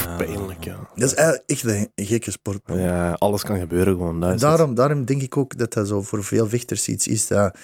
Ja. 0.05 0.16
Pijnlijk, 0.16 0.64
ja. 0.64 0.76
Dat 0.95 1.09
is 1.11 1.14
eigenlijk 1.14 1.49
echt 1.51 1.64
een, 1.64 1.90
gekke 1.95 2.30
sport. 2.30 2.61
Ja, 2.66 3.12
alles 3.12 3.43
kan 3.43 3.59
gebeuren 3.59 3.93
gewoon. 3.93 4.20
Het. 4.22 4.40
Daarom, 4.40 4.74
daarom 4.74 5.05
denk 5.05 5.22
ik 5.22 5.36
ook 5.36 5.59
dat 5.59 5.72
dat 5.72 5.88
zo 5.88 6.03
voor 6.03 6.24
veel 6.24 6.49
vechters 6.49 6.88
iets 6.88 7.07
is 7.07 7.26
dat, 7.26 7.57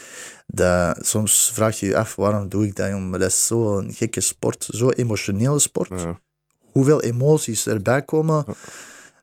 dat 0.46 1.06
soms 1.06 1.50
vraag 1.54 1.80
je 1.80 1.86
je 1.86 1.96
af 1.96 2.14
waarom 2.16 2.48
doe 2.48 2.66
ik 2.66 2.76
dat, 2.76 2.88
jongen? 2.88 3.10
Maar 3.10 3.18
dat 3.18 3.28
is 3.30 3.46
zo'n 3.46 3.92
gekke 3.92 4.20
sport, 4.20 4.66
zo'n 4.70 4.92
emotionele 4.92 5.58
sport. 5.58 6.00
Ja. 6.00 6.20
Hoeveel 6.72 7.02
emoties 7.02 7.66
erbij 7.66 8.02
komen, 8.02 8.44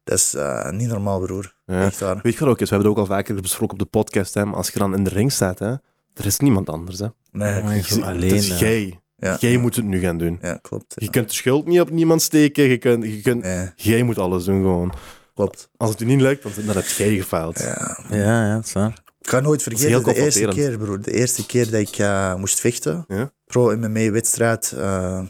dat 0.04 0.18
is 0.18 0.34
eh, 0.34 0.70
niet 0.72 0.88
normaal, 0.88 1.20
broer. 1.20 1.56
Ja. 1.66 1.86
Echt 1.86 2.00
waar. 2.00 2.20
Weet 2.24 2.34
je 2.34 2.40
wat 2.40 2.50
ook 2.50 2.60
is? 2.62 2.70
We 2.70 2.76
hebben 2.76 2.92
het 2.92 3.00
ook 3.00 3.10
al 3.10 3.16
vaker 3.16 3.42
besproken 3.42 3.74
op 3.74 3.80
de 3.80 3.86
podcast, 4.00 4.34
hè. 4.34 4.46
maar 4.46 4.56
als 4.56 4.70
je 4.70 4.80
dan 4.80 4.96
in 4.96 5.04
de 5.04 5.10
ring 5.10 5.32
staat, 5.32 5.60
hè, 5.60 5.68
er 6.14 6.26
is 6.26 6.40
niemand 6.40 6.70
anders. 6.70 7.00
Hè. 7.00 7.08
Nee, 7.32 7.84
zo 7.84 7.96
Het 7.96 8.04
alleen. 8.04 8.34
is 8.36 8.60
jij. 8.60 9.00
Ja, 9.18 9.38
Jij 9.40 9.52
ja. 9.52 9.60
moet 9.60 9.76
het 9.76 9.86
nu 9.86 10.00
gaan 10.00 10.18
doen. 10.18 10.38
Ja, 10.42 10.60
klopt. 10.62 10.94
Je 10.96 11.10
kunt 11.10 11.28
de 11.30 11.36
schuld 11.36 11.66
niet 11.66 11.80
op 11.82 11.90
niemand 11.90 12.22
steken. 12.22 12.64
Je 12.64 12.78
kunt, 12.78 13.04
je 13.04 13.22
kunt, 13.22 13.44
Nee, 13.44 13.70
Jij 13.76 14.04
moet 14.04 14.18
alles 14.18 14.44
doen 14.44 14.62
gewoon. 14.62 14.94
klopt. 15.34 15.70
Als 15.78 15.90
het 15.90 16.00
je 16.00 16.06
niet 16.06 16.22
lukt, 16.22 16.44
dan, 16.66 16.76
heb 16.76 16.86
jij 16.86 17.16
gefaald. 17.16 17.60
Ja. 17.60 18.00
Ja, 18.10 18.46
ja, 18.48 18.56
dat 18.56 18.66
is 18.66 18.74
waar. 18.74 19.04
Ik 19.22 19.30
ga 19.30 19.40
nooit 19.40 19.64
vergeten, 19.64 20.04
de 20.04 20.16
eerste 20.16 20.46
keer, 20.48 20.78
broer. 20.78 21.02
De 21.02 21.12
eerste 21.14 21.46
keer 21.46 21.72
dat 21.72 21.80
ik 21.82 21.98
eh, 21.98 22.36
moest 22.36 22.60
vechten. 22.60 23.06
Ja? 23.08 23.32
Pro-MMA-wedstrijd. 23.46 24.72
eh 24.78 25.22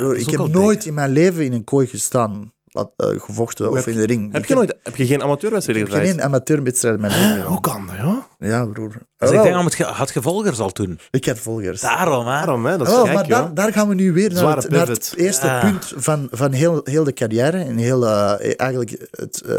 Ja, 0.00 0.12
ik 0.14 0.30
heb 0.30 0.46
nooit 0.46 0.78
dik. 0.78 0.88
in 0.88 0.94
mijn 0.94 1.10
leven 1.10 1.44
in 1.44 1.52
een 1.52 1.64
kooi 1.64 1.86
gestaan. 1.86 2.52
laat- 2.74 2.92
eh, 2.96 3.08
gevochten 3.20 3.66
Hoe 3.66 3.78
of 3.78 3.86
in 3.86 3.96
de 3.96 4.06
ring. 4.06 4.32
Heb 4.32 4.44
je, 4.44 4.54
nooit, 4.54 4.76
heb 4.82 4.96
je 4.96 5.06
geen 5.06 5.22
amateurwedstrijden 5.22 5.84
ik 5.86 5.88
heb 5.88 5.98
gedraaid? 5.98 6.18
geen 6.20 6.26
amateurwedstrijd 6.28 6.94
in 6.94 7.00
mijn 7.00 7.12
leven 7.12 7.30
gedaan. 7.30 7.46
Hoe 7.46 7.60
kan 7.60 7.86
dat, 7.86 7.96
ja? 7.96 8.26
Ja, 8.38 8.66
broer. 8.66 8.88
Dus 9.16 9.30
ik 9.30 9.42
denk, 9.42 9.54
dat 9.54 9.64
het 9.64 9.86
had 9.86 10.10
je 10.14 10.22
volgers 10.22 10.58
al 10.58 10.70
toen. 10.70 10.98
ik 11.10 11.24
heb 11.24 11.38
volgers. 11.38 11.80
Daarom, 11.80 12.18
hè. 12.26 12.32
Waarom, 12.32 12.66
hè? 12.66 12.76
Dat 12.78 12.86
is 12.86 12.92
wel, 12.94 13.04
gek, 13.04 13.14
maar 13.14 13.28
daar, 13.28 13.54
daar 13.54 13.72
gaan 13.72 13.88
we 13.88 13.94
nu 13.94 14.12
weer 14.12 14.32
naar 14.32 14.56
het, 14.56 14.68
naar 14.70 14.80
pivot. 14.86 15.10
het 15.10 15.14
eerste 15.18 15.46
Ja. 15.46 15.60
punt 15.60 15.92
van, 15.96 16.28
van 16.30 16.52
heel, 16.52 16.80
heel 16.84 17.04
de 17.04 17.12
carrière. 17.12 17.58
En 17.58 17.76
heel, 17.76 18.06
eh, 18.06 18.52
eigenlijk 18.60 19.08
het, 19.10 19.40
eh, 19.40 19.54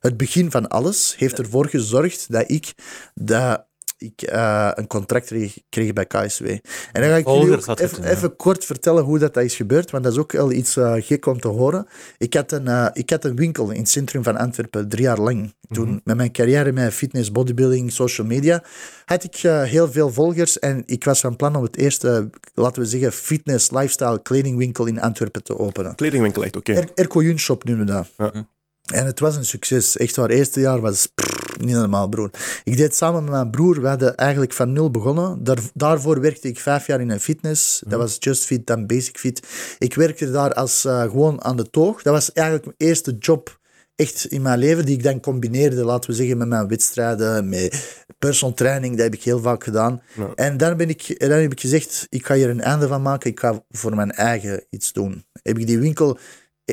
het 0.00 0.16
begin 0.16 0.50
van 0.50 0.68
alles 0.68 1.14
heeft 1.18 1.38
ervoor 1.38 1.68
gezorgd 1.68 2.26
dat 2.32 2.44
ik, 2.46 2.72
dat 3.14 3.64
ik 4.00 4.22
eh, 4.22 4.70
een 4.74 4.86
contract 4.86 5.26
kreeg, 5.26 5.58
kreeg 5.68 5.92
bij 5.92 6.06
KSW. 6.06 6.44
En 6.46 6.60
dan 6.92 7.02
ga 7.02 7.16
ik 7.16 7.26
jullie 7.28 7.56
even, 7.76 8.04
even 8.04 8.36
kort 8.36 8.64
vertellen 8.64 9.04
hoe 9.04 9.18
dat, 9.18 9.34
dat 9.34 9.44
is 9.44 9.54
gebeurd, 9.56 9.90
want 9.90 10.04
dat 10.04 10.12
is 10.12 10.18
ook 10.18 10.32
wel 10.32 10.52
iets 10.52 10.76
eh, 10.76 10.94
gek 10.98 11.26
om 11.26 11.40
te 11.40 11.48
horen. 11.48 11.86
Ik 12.18 12.34
had, 12.34 12.52
een, 12.52 12.68
eh, 12.68 12.86
ik 12.92 13.10
had 13.10 13.24
een 13.24 13.36
winkel 13.36 13.70
in 13.70 13.78
het 13.80 13.88
centrum 13.88 14.22
van 14.22 14.36
Antwerpen, 14.36 14.88
drie 14.88 15.02
jaar 15.02 15.20
lang. 15.20 15.54
Toen, 15.70 15.88
Mhm. 15.88 15.98
met 16.04 16.16
mijn 16.16 16.32
carrière 16.32 16.72
met 16.72 16.92
fitness, 16.94 17.32
bodybuilding, 17.32 17.92
social 17.92 18.26
media, 18.26 18.62
had 19.04 19.24
ik 19.24 19.36
heel 19.68 19.90
veel 19.92 20.10
volgers. 20.12 20.58
En 20.58 20.82
ik 20.86 21.04
was 21.04 21.20
van 21.20 21.36
plan 21.36 21.56
om 21.56 21.62
het 21.62 21.76
eerste, 21.76 22.30
laten 22.54 22.82
we 22.82 22.88
zeggen, 22.88 23.12
fitness, 23.12 23.70
lifestyle 23.70 24.22
kledingwinkel 24.22 24.86
in 24.86 25.00
Antwerpen 25.00 25.42
te 25.42 25.58
openen. 25.58 25.94
Kledingwinkel 25.94 26.44
echt, 26.44 26.56
oké. 26.56 26.72
Er 26.72 26.88
Erco 26.94 27.36
Shop 27.36 27.64
noemen 27.64 27.86
we 27.86 27.92
dat. 27.92 28.08
Ja. 28.16 28.46
En 28.90 29.06
het 29.06 29.20
was 29.20 29.36
een 29.36 29.44
succes. 29.44 29.96
Echt 29.96 30.16
waar, 30.16 30.28
het 30.28 30.38
eerste 30.38 30.60
jaar 30.60 30.80
was 30.80 31.06
prrr, 31.14 31.29
niet 31.58 31.74
normaal, 31.74 32.08
broer. 32.08 32.30
Ik 32.64 32.76
deed 32.76 32.96
samen 32.96 33.22
met 33.22 33.32
mijn 33.32 33.50
broer, 33.50 33.80
we 33.80 33.88
hadden 33.88 34.16
eigenlijk 34.16 34.52
van 34.52 34.72
nul 34.72 34.90
begonnen. 34.90 35.44
Daar, 35.44 35.58
daarvoor 35.74 36.20
werkte 36.20 36.48
ik 36.48 36.60
vijf 36.60 36.86
jaar 36.86 37.00
in 37.00 37.10
een 37.10 37.20
fitness. 37.20 37.82
Dat 37.86 37.98
was 37.98 38.16
Just 38.18 38.44
Fit, 38.44 38.66
dan 38.66 38.86
Basic 38.86 39.18
Fit. 39.18 39.42
Ik 39.78 39.94
werkte 39.94 40.30
daar 40.30 40.52
als 40.52 40.84
eh, 40.84 41.02
gewoon 41.02 41.44
aan 41.44 41.56
de 41.56 41.70
toog. 41.70 42.02
Dat 42.02 42.12
was 42.12 42.32
eigenlijk 42.32 42.66
mijn 42.66 42.90
eerste 42.90 43.16
job 43.18 43.58
echt 44.00 44.24
in 44.24 44.42
mijn 44.42 44.58
leven, 44.58 44.84
die 44.84 44.96
ik 44.96 45.02
dan 45.02 45.20
combineerde, 45.20 45.84
laten 45.84 46.10
we 46.10 46.16
zeggen, 46.16 46.38
met 46.38 46.48
mijn 46.48 46.68
wedstrijden, 46.68 47.48
met 47.48 48.04
personal 48.18 48.54
training, 48.54 48.94
dat 48.94 49.04
heb 49.04 49.14
ik 49.14 49.22
heel 49.22 49.40
vaak 49.40 49.64
gedaan. 49.64 50.02
Ja. 50.16 50.32
En 50.34 50.56
dan, 50.56 50.76
ben 50.76 50.88
ik, 50.88 51.14
dan 51.18 51.30
heb 51.30 51.52
ik 51.52 51.60
gezegd, 51.60 52.06
ik 52.10 52.26
ga 52.26 52.34
hier 52.34 52.50
een 52.50 52.60
einde 52.60 52.88
van 52.88 53.02
maken, 53.02 53.30
ik 53.30 53.40
ga 53.40 53.62
voor 53.70 53.94
mijn 53.94 54.10
eigen 54.10 54.64
iets 54.70 54.92
doen. 54.92 55.24
Heb 55.42 55.58
ik 55.58 55.66
die 55.66 55.78
winkel 55.78 56.18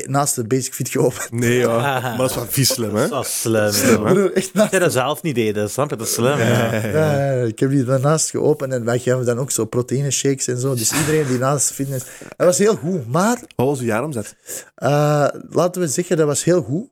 naast 0.06 0.34
de 0.34 0.44
Basic 0.46 0.74
Fit 0.74 0.88
geopend. 0.88 1.30
Nee, 1.30 1.58
ja. 1.58 2.00
Maar 2.00 2.16
dat 2.16 2.30
is 2.30 2.36
wel 2.36 2.46
vies 2.48 2.68
slim, 2.72 2.94
hè? 2.94 3.08
Dat 3.08 3.24
is 3.26 3.40
slim. 3.40 3.72
Slim, 3.72 4.04
hè? 4.06 4.12
Broer, 4.12 4.32
echt 4.32 4.54
naast 4.54 4.72
je 4.72 4.78
dat 4.78 4.92
zelf 4.92 5.22
niet 5.22 5.34
deed, 5.34 5.70
snap 5.70 5.90
je? 5.90 5.96
Dat 5.96 6.06
is 6.06 6.12
slim. 6.12 6.38
Ja. 6.38 6.74
Ja, 6.74 7.20
ja, 7.20 7.42
ik 7.42 7.58
heb 7.58 7.70
die 7.70 7.84
daarnaast 7.84 8.30
geopend 8.30 8.72
en 8.72 8.84
wij 8.84 8.98
geven 8.98 9.24
dan 9.24 9.38
ook 9.38 9.50
zo 9.50 9.64
proteïne 9.64 10.10
shakes 10.10 10.46
en 10.46 10.58
zo. 10.58 10.74
Dus 10.74 10.92
iedereen 10.92 11.26
die 11.26 11.38
naast 11.38 11.72
fitness. 11.72 12.04
Dat 12.36 12.46
was 12.46 12.58
heel 12.58 12.76
goed. 12.76 13.06
Maar 13.06 13.38
Wat 13.56 13.66
was 13.66 13.80
uw 13.80 13.86
jaaromzet? 13.86 14.36
eh, 14.74 15.26
laten 15.50 15.80
we 15.80 15.88
zeggen, 15.88 16.16
dat 16.16 16.26
was 16.26 16.44
heel 16.44 16.62
goed. 16.62 16.88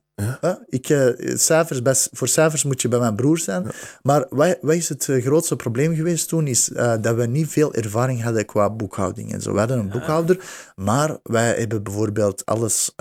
Ik, 0.69 0.89
eh, 0.89 1.07
cijfers, 1.35 1.81
bij- 1.81 1.95
voor 2.11 2.27
cijfers 2.27 2.63
moet 2.63 2.81
je 2.81 2.87
bij 2.87 2.99
mijn 2.99 3.15
broer 3.15 3.37
zijn. 3.37 3.65
Maar 4.01 4.25
wat, 4.29 4.57
wat 4.61 4.73
is 4.75 4.89
het 4.89 5.09
eh, 5.09 5.23
grootste 5.23 5.55
probleem 5.55 5.95
geweest 5.95 6.27
toen? 6.27 6.47
Is 6.47 6.71
eh, 6.71 6.93
dat 7.01 7.15
we 7.15 7.25
niet 7.25 7.47
veel 7.47 7.73
ervaring 7.73 8.23
hadden 8.23 8.45
qua 8.45 8.69
boekhouding 8.69 9.33
en 9.33 9.41
zo. 9.41 9.53
We 9.53 9.59
hadden 9.59 9.79
een 9.79 9.89
boekhouder, 9.89 10.39
maar 10.75 11.17
wij 11.23 11.55
hebben 11.57 11.83
bijvoorbeeld 11.83 12.45
alles 12.45 12.91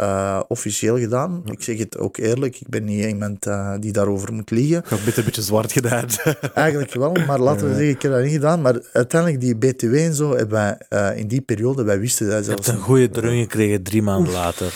officieel 0.48 0.98
gedaan. 0.98 1.42
Ik 1.44 1.62
zeg 1.62 1.78
het 1.78 1.98
ook 1.98 2.16
eerlijk, 2.16 2.60
ik 2.60 2.68
ben 2.68 2.84
niet 2.84 3.04
iemand 3.04 3.46
eh, 3.46 3.72
die 3.80 3.92
daarover 3.92 4.32
moet 4.32 4.50
liegen. 4.50 4.78
Ik 4.78 4.84
had 4.88 4.98
het 5.00 5.16
een 5.16 5.24
beetje 5.24 5.42
zwart 5.42 5.72
gedaan. 5.72 6.04
Eigenlijk 6.54 6.94
wel, 6.94 7.12
maar 7.26 7.38
laten 7.40 7.66
we 7.68 7.74
zeggen, 7.74 7.88
ik 7.94 8.02
heb 8.02 8.12
dat 8.12 8.22
niet 8.22 8.32
gedaan. 8.32 8.60
Maar 8.60 8.80
uiteindelijk, 8.92 9.40
die 9.40 9.56
BTW 9.56 9.94
en 9.94 10.14
zo, 10.14 10.36
hebben 10.36 10.78
wij 10.88 11.14
in 11.16 11.28
die 11.28 11.40
periode, 11.40 11.82
wij 11.82 12.00
wisten 12.00 12.28
dat 12.28 12.44
Je 12.44 12.50
hebt 12.50 12.64
zelfs. 12.64 12.78
een 12.80 12.84
goede 12.86 13.08
dreun 13.10 13.42
gekregen 13.42 13.82
drie 13.82 14.02
maanden 14.02 14.32
later. 14.32 14.72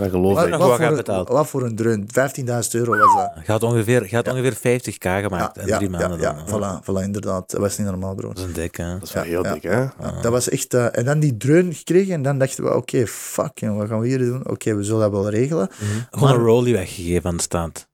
Dat 0.00 0.10
geloof 0.10 0.34
Wat, 0.34 0.44
ik. 0.44 0.50
nog 0.50 0.58
wat, 0.78 0.78
wat 0.78 1.26
voor 1.26 1.34
wat 1.34 1.46
voor 1.48 1.64
een 1.66 1.76
dreun? 1.76 2.06
15.000 2.06 2.70
euro 2.70 2.96
was 2.98 3.14
dat. 3.14 3.46
Je 3.46 3.52
had 3.52 3.62
ongeveer, 3.62 4.06
je 4.08 4.14
had 4.16 4.28
ongeveer 4.28 4.56
50k 4.56 5.22
gemaakt 5.22 5.58
in 5.58 5.66
drie 5.66 5.90
maanden. 5.90 6.20
ja, 6.20 6.32
dan. 6.32 6.44
ja, 6.60 6.80
voilà, 6.80 6.84
voilà, 6.84 7.02
inderdaad. 7.04 7.50
Dat 7.50 7.60
was 7.60 7.78
niet 7.78 7.86
normaal, 7.86 8.14
bro. 8.14 8.28
Dat 8.28 8.38
is 8.38 8.44
een 8.44 8.52
dik, 8.52 8.76
hè? 8.76 8.92
Dat 8.92 9.02
is 9.02 9.12
wel 9.12 9.22
Ja, 9.22 9.28
heel 9.28 9.44
ja. 9.44 9.52
dik, 9.52 9.62
hè? 9.62 9.80
Ja, 9.80 9.92
dat 10.22 10.32
was 10.32 10.48
echt... 10.48 10.74
eh, 10.74 10.86
en 10.98 11.04
dan 11.04 11.18
die 11.20 11.36
dreun 11.36 11.74
gekregen 11.74 12.14
en 12.14 12.22
dan 12.22 12.38
dachten 12.38 12.64
we, 12.64 12.74
oké, 12.74 13.06
fuck, 13.06 13.58
joh, 13.58 13.76
wat 13.76 13.88
gaan 13.88 14.00
we 14.00 14.06
hier 14.06 14.18
doen? 14.18 14.48
Oké, 14.48 14.74
we 14.74 14.82
zullen 14.82 15.00
dat 15.00 15.10
wel 15.10 15.30
regelen. 15.30 15.68
Gewoon 16.10 16.30
een 16.30 16.44
rollie 16.44 16.74
weggegeven 16.74 17.30
aan 17.30 17.36
de 17.36 17.42
stand. 17.42 17.86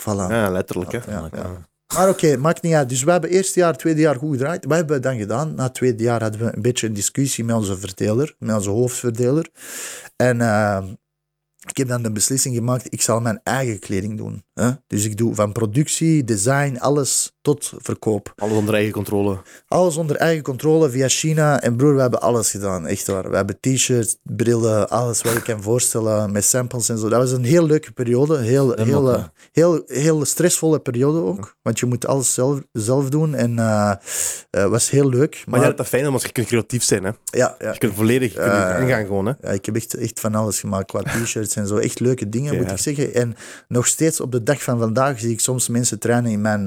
Voilà. 0.00 0.04
Ja, 0.28 0.50
letterlijk, 0.50 0.92
hè? 0.92 0.98
Ja, 1.12 1.28
ja. 1.32 1.66
Maar 1.94 2.08
oké, 2.08 2.36
maakt 2.36 2.62
niet 2.62 2.74
uit. 2.74 2.88
Dus 2.88 3.02
we 3.02 3.10
hebben 3.10 3.30
eerste 3.30 3.60
jaar, 3.60 3.76
tweede 3.76 4.00
jaar 4.00 4.16
goed 4.16 4.30
gedraaid. 4.32 4.64
Wat 4.64 4.76
hebben 4.76 4.96
we 4.96 5.02
dan 5.02 5.18
gedaan? 5.18 5.54
Na 5.54 5.62
het 5.62 5.74
tweede 5.74 6.02
jaar 6.02 6.22
hadden 6.22 6.40
we 6.40 6.56
een 6.56 6.62
beetje 6.62 6.86
een 6.86 6.92
discussie 6.92 7.44
met 7.44 7.56
onze 7.56 7.78
verdeler, 7.78 8.34
met 8.38 8.56
onze 8.56 8.70
hoofdverdeler. 8.70 9.48
En 10.16 10.40
eh, 10.40 10.78
ik 11.70 11.76
heb 11.76 11.88
dan 11.88 12.02
de 12.02 12.12
beslissing 12.12 12.54
gemaakt, 12.54 12.92
ik 12.92 13.02
zal 13.02 13.20
mijn 13.20 13.40
eigen 13.42 13.78
kleding 13.78 14.16
doen. 14.16 14.44
Hè? 14.54 14.70
Dus 14.86 15.04
ik 15.04 15.16
doe 15.16 15.34
van 15.34 15.52
productie, 15.52 16.24
design, 16.24 16.76
alles 16.76 17.37
tot 17.54 17.72
verkoop. 17.76 18.32
Alles 18.36 18.56
onder 18.56 18.74
eigen 18.74 18.92
controle. 18.92 19.38
Alles 19.68 19.96
onder 19.96 20.16
eigen 20.16 20.42
controle 20.42 20.90
via 20.90 21.08
China. 21.08 21.60
En 21.62 21.76
broer, 21.76 21.94
we 21.94 22.00
hebben 22.00 22.20
alles 22.20 22.50
gedaan. 22.50 22.86
Echt 22.86 23.06
waar. 23.06 23.30
We 23.30 23.36
hebben 23.36 23.60
t-shirts, 23.60 24.16
brillen, 24.22 24.88
alles 24.88 25.22
wat 25.22 25.32
je 25.32 25.42
kan 25.42 25.62
voorstellen. 25.62 26.32
Met 26.32 26.44
samples 26.44 26.88
en 26.88 26.98
zo. 26.98 27.08
Dat 27.08 27.20
was 27.20 27.32
een 27.32 27.44
heel 27.44 27.66
leuke 27.66 27.92
periode. 27.92 28.38
Heel, 28.38 28.72
heel, 28.72 29.12
eh, 29.12 29.24
heel, 29.52 29.82
heel 29.86 30.24
stressvolle 30.24 30.78
periode 30.78 31.22
ook. 31.22 31.56
Want 31.62 31.78
je 31.78 31.86
moet 31.86 32.06
alles 32.06 32.34
zelf, 32.34 32.60
zelf 32.72 33.08
doen. 33.08 33.34
En 33.34 33.58
eh, 33.58 33.92
was 34.50 34.90
heel 34.90 35.08
leuk. 35.08 35.42
Maar, 35.46 35.60
ja, 35.60 35.66
dat 35.66 35.80
is 35.80 35.88
fijn, 35.88 36.10
want 36.10 36.22
je 36.22 36.32
kunt 36.32 36.46
creatief 36.46 36.82
zijn, 36.82 37.04
hè? 37.04 37.10
ja, 37.24 37.56
ja, 37.58 37.72
Je 37.72 37.78
kunt 37.78 37.94
volledig 37.94 38.32
je 38.32 38.38
kunt 38.38 38.52
Ja. 38.52 38.76
ingaan 38.76 39.06
gewoon, 39.06 39.26
hè? 39.26 39.32
ja, 39.40 39.48
ik 39.48 39.66
heb 39.66 39.76
echt, 39.76 39.94
echt 39.94 40.20
van 40.20 40.34
alles 40.34 40.60
gemaakt 40.60 40.86
qua 40.86 41.02
t-shirts 41.22 41.56
en 41.56 41.66
zo. 41.66 41.76
Echt 41.76 42.00
leuke 42.00 42.28
dingen, 42.28 42.56
moet 42.56 42.70
ik 42.70 42.78
zeggen. 42.78 43.14
En 43.14 43.36
nog 43.68 43.86
steeds 43.86 44.20
op 44.20 44.32
de 44.32 44.42
dag 44.42 44.62
van 44.62 44.78
vandaag 44.78 45.20
zie 45.20 45.30
ik 45.32 45.40
soms 45.40 45.68
mensen 45.68 45.98
trainen 45.98 46.30
in 46.30 46.40
mijn... 46.40 46.66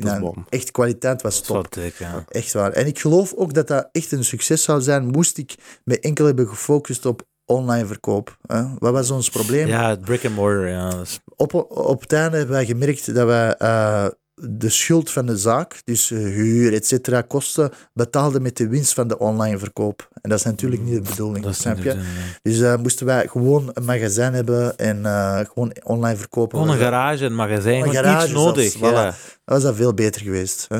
Dat 0.00 0.12
is 0.12 0.18
bom. 0.18 0.44
echt 0.48 0.70
kwaliteit 0.70 1.22
was 1.22 1.40
top. 1.40 1.74
ja. 1.98 2.24
Echt 2.28 2.52
waar. 2.52 2.72
En 2.72 2.86
ik 2.86 2.98
geloof 2.98 3.32
ook 3.34 3.54
dat 3.54 3.68
dat 3.68 3.88
echt 3.92 4.12
een 4.12 4.24
succes 4.24 4.62
zou 4.62 4.80
zijn, 4.80 5.06
moest 5.06 5.38
ik 5.38 5.54
me 5.84 6.00
enkel 6.00 6.26
hebben 6.26 6.48
gefocust 6.48 7.06
op 7.06 7.22
online 7.44 7.86
verkoop. 7.86 8.38
Hè? 8.46 8.64
Wat 8.78 8.92
was 8.92 9.10
ons 9.10 9.30
probleem? 9.30 9.66
Ja, 9.66 9.88
het 9.88 10.00
brick 10.00 10.24
and 10.24 10.34
mortar, 10.34 10.68
ja. 10.68 10.92
Op, 11.36 11.54
op 11.70 12.00
het 12.00 12.12
einde 12.12 12.36
hebben 12.36 12.54
wij 12.54 12.66
gemerkt 12.66 13.14
dat 13.14 13.26
wij 13.26 13.54
eh, 13.56 14.06
de 14.34 14.68
schuld 14.68 15.10
van 15.10 15.26
de 15.26 15.36
zaak, 15.36 15.80
dus 15.84 16.10
eh, 16.10 16.18
huur, 16.18 16.72
et 16.74 16.86
cetera, 16.86 17.20
kosten, 17.22 17.70
betaalden 17.92 18.42
met 18.42 18.56
de 18.56 18.68
winst 18.68 18.94
van 18.94 19.08
de 19.08 19.18
online 19.18 19.58
verkoop. 19.58 20.08
En 20.22 20.30
dat 20.30 20.38
is 20.38 20.44
natuurlijk 20.44 20.82
niet 20.82 20.94
de 21.04 21.10
bedoeling, 21.10 21.44
dat 21.44 21.54
snap 21.54 21.78
je? 21.78 21.88
ja. 21.94 21.96
Dus 22.42 22.60
eh, 22.60 22.76
moesten 22.76 23.06
wij 23.06 23.28
gewoon 23.28 23.70
een 23.74 23.84
magazijn 23.84 24.34
hebben 24.34 24.78
en 24.78 25.06
eh, 25.06 25.38
gewoon 25.52 25.72
online 25.82 26.16
verkopen. 26.18 26.58
Gewoon 26.58 26.74
een 26.74 26.80
garage, 26.80 27.24
een 27.24 27.34
magazijn, 27.34 27.82
Een 27.84 27.92
garage 27.92 28.24
iets 28.24 28.34
nodig. 28.34 28.70
zelfs, 28.72 28.76
voilà. 28.76 28.94
ja. 28.96 29.04
Dat 29.04 29.14
was 29.44 29.62
dat 29.62 29.76
veel 29.76 29.94
beter 29.94 30.20
geweest. 30.20 30.66
Hè. 30.68 30.78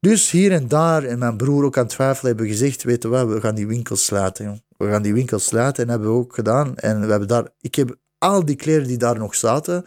Dus 0.00 0.30
hier 0.30 0.52
en 0.52 0.68
daar, 0.68 1.04
en 1.04 1.18
mijn 1.18 1.36
broer 1.36 1.64
ook 1.64 1.76
aan 1.76 1.82
het 1.84 1.92
twijfelen, 1.92 2.26
hebben 2.26 2.44
we 2.46 2.52
gezegd, 2.52 2.82
weet 2.82 3.02
je 3.02 3.08
wat, 3.08 3.28
we 3.28 3.40
gaan 3.40 3.54
die 3.54 3.66
winkels 3.66 4.04
sluiten. 4.04 4.62
We 4.76 4.88
gaan 4.88 5.02
die 5.02 5.14
winkels 5.14 5.44
sluiten 5.44 5.82
en 5.82 5.88
dat 5.88 5.96
hebben 5.98 6.16
we 6.16 6.22
ook 6.22 6.34
gedaan. 6.34 6.76
En 6.76 7.00
we 7.00 7.10
hebben 7.10 7.28
daar, 7.28 7.46
ik 7.60 7.74
heb 7.74 7.96
al 8.18 8.44
die 8.44 8.56
kleren 8.56 8.86
die 8.86 8.96
daar 8.96 9.18
nog 9.18 9.34
zaten, 9.34 9.86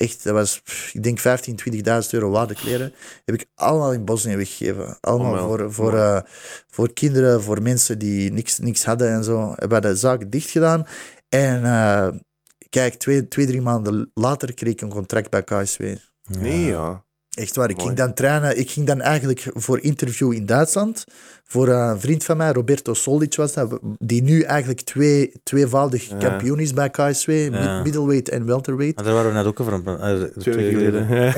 echt, 0.00 0.24
dat 0.24 0.32
was, 0.34 0.60
pff, 0.60 0.94
ik 0.94 1.02
denk 1.02 1.18
15, 1.18 1.58
20.000 1.74 1.80
euro 2.10 2.30
waarde 2.30 2.54
kleren, 2.54 2.92
heb 3.24 3.34
ik 3.34 3.46
allemaal 3.54 3.92
in 3.92 4.04
Bosnië 4.04 4.36
weggegeven. 4.36 4.98
Allemaal 5.00 5.34
Oh, 5.34 5.46
voor, 5.46 5.72
voor, 5.72 5.94
eh, 5.98 6.20
voor 6.70 6.92
kinderen, 6.92 7.42
voor 7.42 7.62
mensen 7.62 7.98
die 7.98 8.32
niks, 8.32 8.58
niks 8.58 8.84
hadden 8.84 9.10
en 9.12 9.24
zo. 9.24 9.52
Hebben 9.56 9.82
we 9.82 9.88
de 9.88 9.96
zaak 9.96 10.30
dicht 10.30 10.50
gedaan. 10.50 10.86
En 11.28 11.64
eh, 11.64 12.08
kijk, 12.68 12.94
twee, 12.94 13.28
twee, 13.28 13.46
drie 13.46 13.60
maanden 13.60 14.10
later 14.14 14.54
kreeg 14.54 14.72
ik 14.72 14.80
een 14.80 14.88
contract 14.88 15.30
bij 15.30 15.42
KSW. 15.44 15.82
Nee, 16.38 16.64
ja. 16.64 17.04
Echt 17.30 17.56
waar, 17.56 17.70
ik 17.70 17.76
Mooi. 17.76 17.86
ging 17.86 17.98
dan 17.98 18.14
trainen. 18.14 18.58
Ik 18.58 18.70
ging 18.70 18.86
dan 18.86 19.00
eigenlijk 19.00 19.46
voor 19.54 19.80
interview 19.80 20.32
in 20.32 20.46
Duitsland. 20.46 21.04
Voor 21.52 21.68
een 21.68 22.00
vriend 22.00 22.24
van 22.24 22.36
mij, 22.36 22.52
Roberto 22.52 22.94
Solic 22.94 23.34
was 23.36 23.52
dat, 23.52 23.78
die 23.98 24.22
nu 24.22 24.40
eigenlijk 24.42 24.80
twee, 24.80 25.32
tweevoudig 25.42 26.08
Ja. 26.08 26.16
kampioen 26.16 26.58
is 26.58 26.72
bij 26.74 26.90
KSW, 26.90 27.28
mid- 27.28 27.52
Ja. 27.52 27.82
middleweight 27.82 28.28
en 28.28 28.46
welterweight. 28.46 28.96
Maar 28.96 29.04
daar 29.04 29.14
waren 29.14 29.30
we 29.30 29.36
net 29.36 29.46
ook 29.46 29.60
over. 29.60 29.72
een- 29.72 29.86
eh, 29.86 30.22
Twee 30.38 30.54
weken 30.54 30.72
geleden. 30.78 31.08
Ja, 31.08 31.32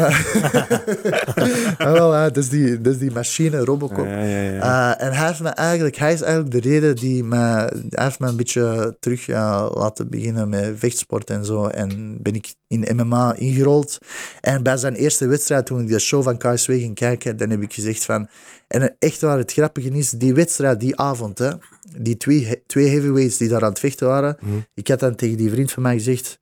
ah, 1.86 1.92
wel, 1.92 2.30
is 2.32 2.48
die, 2.48 2.80
dat 2.80 2.92
is 2.92 2.98
die 2.98 3.10
machine, 3.10 3.64
Robocop. 3.64 4.04
ja, 4.06 4.22
ja. 4.22 4.40
ja. 4.42 4.98
Uh, 4.98 5.06
en 5.06 5.12
hij, 5.12 5.26
heeft 5.26 5.40
me 5.42 5.48
eigenlijk, 5.48 5.96
hij 5.96 6.12
is 6.12 6.20
eigenlijk 6.20 6.62
de 6.62 6.68
reden 6.70 6.96
die 6.96 7.24
me, 7.24 7.36
hij 7.36 8.04
heeft 8.04 8.18
me 8.18 8.26
een 8.28 8.36
beetje 8.36 8.96
terug 9.00 9.26
ja, 9.26 9.70
laten 9.70 10.08
beginnen 10.10 10.48
met 10.48 10.72
vechtsport 10.76 11.30
en 11.30 11.44
zo. 11.44 11.66
En 11.66 12.16
ben 12.22 12.34
ik 12.34 12.54
in 12.68 12.86
MMA 12.96 13.34
ingerold. 13.36 13.98
En 14.40 14.62
bij 14.62 14.76
zijn 14.76 14.94
eerste 14.94 15.26
wedstrijd, 15.26 15.66
toen 15.66 15.80
ik 15.80 15.88
de 15.88 15.98
show 15.98 16.22
van 16.22 16.36
KSW 16.38 16.70
ging 16.72 16.94
kijken, 16.94 17.36
dan 17.36 17.50
heb 17.50 17.62
ik 17.62 17.72
gezegd 17.72 18.04
van, 18.04 18.28
En 18.72 18.96
echt 18.98 19.20
waar, 19.20 19.38
het 19.38 19.52
grappige 19.52 19.88
is, 19.90 20.10
die 20.10 20.34
wedstrijd 20.34 20.80
die 20.80 20.96
avond, 20.96 21.38
hè, 21.38 21.50
die 21.98 22.16
twee, 22.16 22.62
twee 22.66 22.88
heavyweights 22.88 23.36
die 23.36 23.48
daar 23.48 23.62
aan 23.62 23.68
het 23.70 23.78
vechten 23.78 24.06
waren, 24.06 24.36
Mhm. 24.40 24.56
ik 24.74 24.88
had 24.88 25.00
dan 25.00 25.14
tegen 25.14 25.36
die 25.36 25.50
vriend 25.50 25.72
van 25.72 25.82
mij 25.82 25.94
gezegd, 25.94 26.38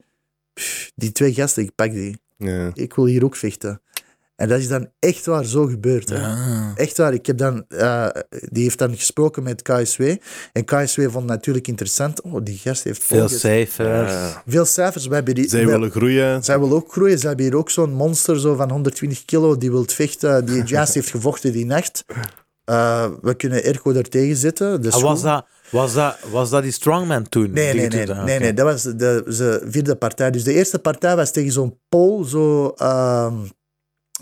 "Pff, 0.54 0.90
die 0.94 1.12
twee 1.12 1.34
gasten, 1.34 1.62
ik 1.62 1.74
pak 1.74 1.92
die. 1.92 2.18
Ja. 2.36 2.70
Ik 2.74 2.94
wil 2.94 3.06
hier 3.06 3.24
ook 3.24 3.36
vechten. 3.36 3.80
En 4.40 4.48
dat 4.48 4.58
is 4.58 4.68
dan 4.68 4.88
echt 4.98 5.26
waar 5.26 5.44
zo 5.44 5.66
gebeurd. 5.66 6.08
Hè. 6.08 6.18
Echt 6.74 6.96
waar, 6.96 7.12
ik 7.12 7.26
heb 7.26 7.38
dan, 7.38 7.64
eh, 7.68 8.06
die 8.30 8.62
heeft 8.62 8.78
dan 8.78 8.96
gesproken 8.96 9.42
met 9.42 9.62
KSW. 9.62 10.02
En 10.52 10.64
KSW 10.64 11.00
vond 11.02 11.14
het 11.14 11.24
natuurlijk 11.26 11.66
interessant. 11.68 12.20
Oh, 12.22 12.40
die 12.44 12.58
gast 12.58 12.84
heeft 12.84 13.04
Veel 13.04 13.18
volgers. 13.18 13.40
cijfers. 13.40 14.12
Ja. 14.12 14.42
veel 14.46 14.64
cijfers. 14.64 15.06
We 15.06 15.14
hebben 15.14 15.34
die, 15.34 15.48
Zij 15.48 15.64
we- 15.64 15.70
willen 15.70 15.90
groeien. 15.90 16.44
zij 16.44 16.58
wil 16.58 16.72
ook 16.72 16.92
groeien. 16.92 17.18
Ze 17.18 17.26
hebben 17.26 17.44
hier 17.44 17.56
ook 17.56 17.70
zo'n 17.70 17.92
monster 17.92 18.40
zo 18.40 18.54
van 18.54 18.70
120 18.70 19.24
kilo 19.24 19.56
die 19.56 19.70
wil 19.70 19.84
vechten. 19.86 20.44
Die 20.44 20.64
juist 20.74 20.94
heeft 20.94 21.10
gevochten 21.10 21.52
die 21.52 21.66
nacht. 21.66 22.04
Eh, 22.64 23.06
we 23.22 23.34
kunnen 23.34 23.64
Erko 23.64 23.92
er 23.92 24.08
tegen 24.08 24.36
zetten. 24.36 24.82
Dus 24.82 24.94
Ah, 24.94 25.02
was, 25.02 25.22
dat, 25.22 25.46
was, 25.70 25.92
dat, 25.94 26.16
was 26.30 26.50
dat 26.50 26.62
die 26.62 26.72
strongman 26.72 27.28
toen? 27.28 27.50
Nee, 27.50 27.72
Die 27.72 27.80
nee, 27.80 27.90
je 27.90 27.96
nee, 27.96 28.06
toen- 28.06 28.16
ah, 28.16 28.24
nee. 28.24 28.54
Dat 28.54 28.66
was 28.66 28.82
de, 28.82 28.94
de 29.26 29.62
vierde 29.66 29.96
partij. 29.96 30.30
Dus 30.30 30.44
de 30.44 30.52
eerste 30.52 30.78
partij 30.78 31.16
was 31.16 31.30
tegen 31.32 31.52
zo'n 31.52 31.78
Pool, 31.88 32.24
zo, 32.24 32.68
ehm, 32.76 33.34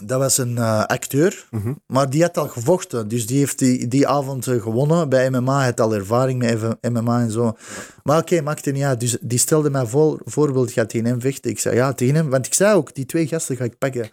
dat 0.00 0.18
was 0.18 0.38
een 0.38 0.58
eh, 0.58 0.84
acteur, 0.84 1.46
Mhm. 1.50 1.72
maar 1.86 2.10
die 2.10 2.22
had 2.22 2.36
al 2.36 2.48
gevochten. 2.48 3.08
Dus 3.08 3.26
die 3.26 3.38
heeft 3.38 3.58
die, 3.58 3.88
die 3.88 4.08
avond 4.08 4.46
eh, 4.46 4.62
gewonnen 4.62 5.08
bij 5.08 5.30
MMA. 5.30 5.56
Hij 5.56 5.64
had 5.64 5.80
al 5.80 5.94
ervaring 5.94 6.38
met 6.38 6.92
MMA 6.92 7.20
en 7.20 7.30
zo. 7.30 7.56
Maar 8.02 8.18
oké, 8.18 8.40
maakte 8.40 8.70
niet 8.70 8.82
uit. 8.82 9.00
Dus 9.00 9.16
die 9.20 9.38
stelde 9.38 9.70
mij 9.70 9.86
voor, 9.86 10.20
voorbeeld, 10.24 10.70
ga 10.70 10.86
tegen 10.86 11.06
hem 11.06 11.20
vechten. 11.20 11.50
Ik 11.50 11.58
zei 11.58 11.74
ja, 11.74 11.92
tegen 11.92 12.14
hem. 12.14 12.30
Want 12.30 12.46
ik 12.46 12.54
zei 12.54 12.74
ook, 12.74 12.94
die 12.94 13.06
twee 13.06 13.26
gasten 13.26 13.56
ga 13.56 13.64
ik 13.64 13.78
pakken. 13.78 14.10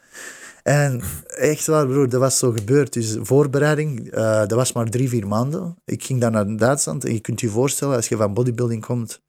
En 0.63 1.01
echt 1.25 1.65
waar, 1.67 1.88
broer, 1.88 2.09
dat 2.09 2.19
was 2.19 2.38
zo 2.39 2.51
gebeurd. 2.51 2.93
Dus 2.93 3.17
voorbereiding, 3.21 4.11
eh, 4.11 4.39
dat 4.39 4.51
was 4.51 4.73
maar 4.73 4.89
drie, 4.89 5.09
vier 5.09 5.27
maanden. 5.27 5.77
Ik 5.86 6.03
ging 6.03 6.21
dan 6.21 6.31
naar 6.31 6.57
Duitsland 6.57 7.05
en 7.05 7.13
je 7.13 7.19
kunt 7.19 7.41
je 7.41 7.49
voorstellen, 7.49 7.95
als 7.95 8.07
je 8.07 8.15
van 8.17 8.33
bodybuilding 8.33 8.86
komt... 8.86 9.21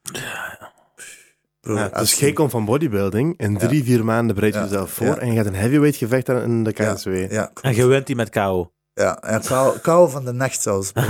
Broer, 1.66 1.78
Ja, 1.78 1.84
als 1.92 2.00
dus 2.10 2.18
je- 2.18 2.24
jij 2.24 2.34
komt 2.34 2.50
van 2.50 2.64
bodybuilding. 2.64 3.34
In 3.38 3.58
drie, 3.58 3.84
vier 3.84 4.04
maanden 4.04 4.34
bereid 4.34 4.54
je 4.54 4.58
Ja. 4.60 4.64
jezelf 4.66 4.90
voor. 4.90 5.06
Ja. 5.06 5.16
En 5.18 5.30
je 5.30 5.36
gaat 5.36 5.46
een 5.46 5.54
heavyweight 5.54 5.96
gevecht 5.98 6.28
aan 6.28 6.42
in 6.42 6.64
de 6.64 6.72
KSW. 6.72 7.08
Ja, 7.14 7.26
ja, 7.30 7.50
En 7.60 7.74
je 7.74 7.86
wint 7.86 8.06
die 8.06 8.16
met 8.16 8.30
KO. 8.30 8.70
ja, 8.94 9.22
en 9.22 9.40
kou, 9.42 9.78
kou 9.78 10.10
van 10.10 10.24
de 10.24 10.32
nacht 10.32 10.62
zelfs. 10.62 10.90
een- 10.94 11.04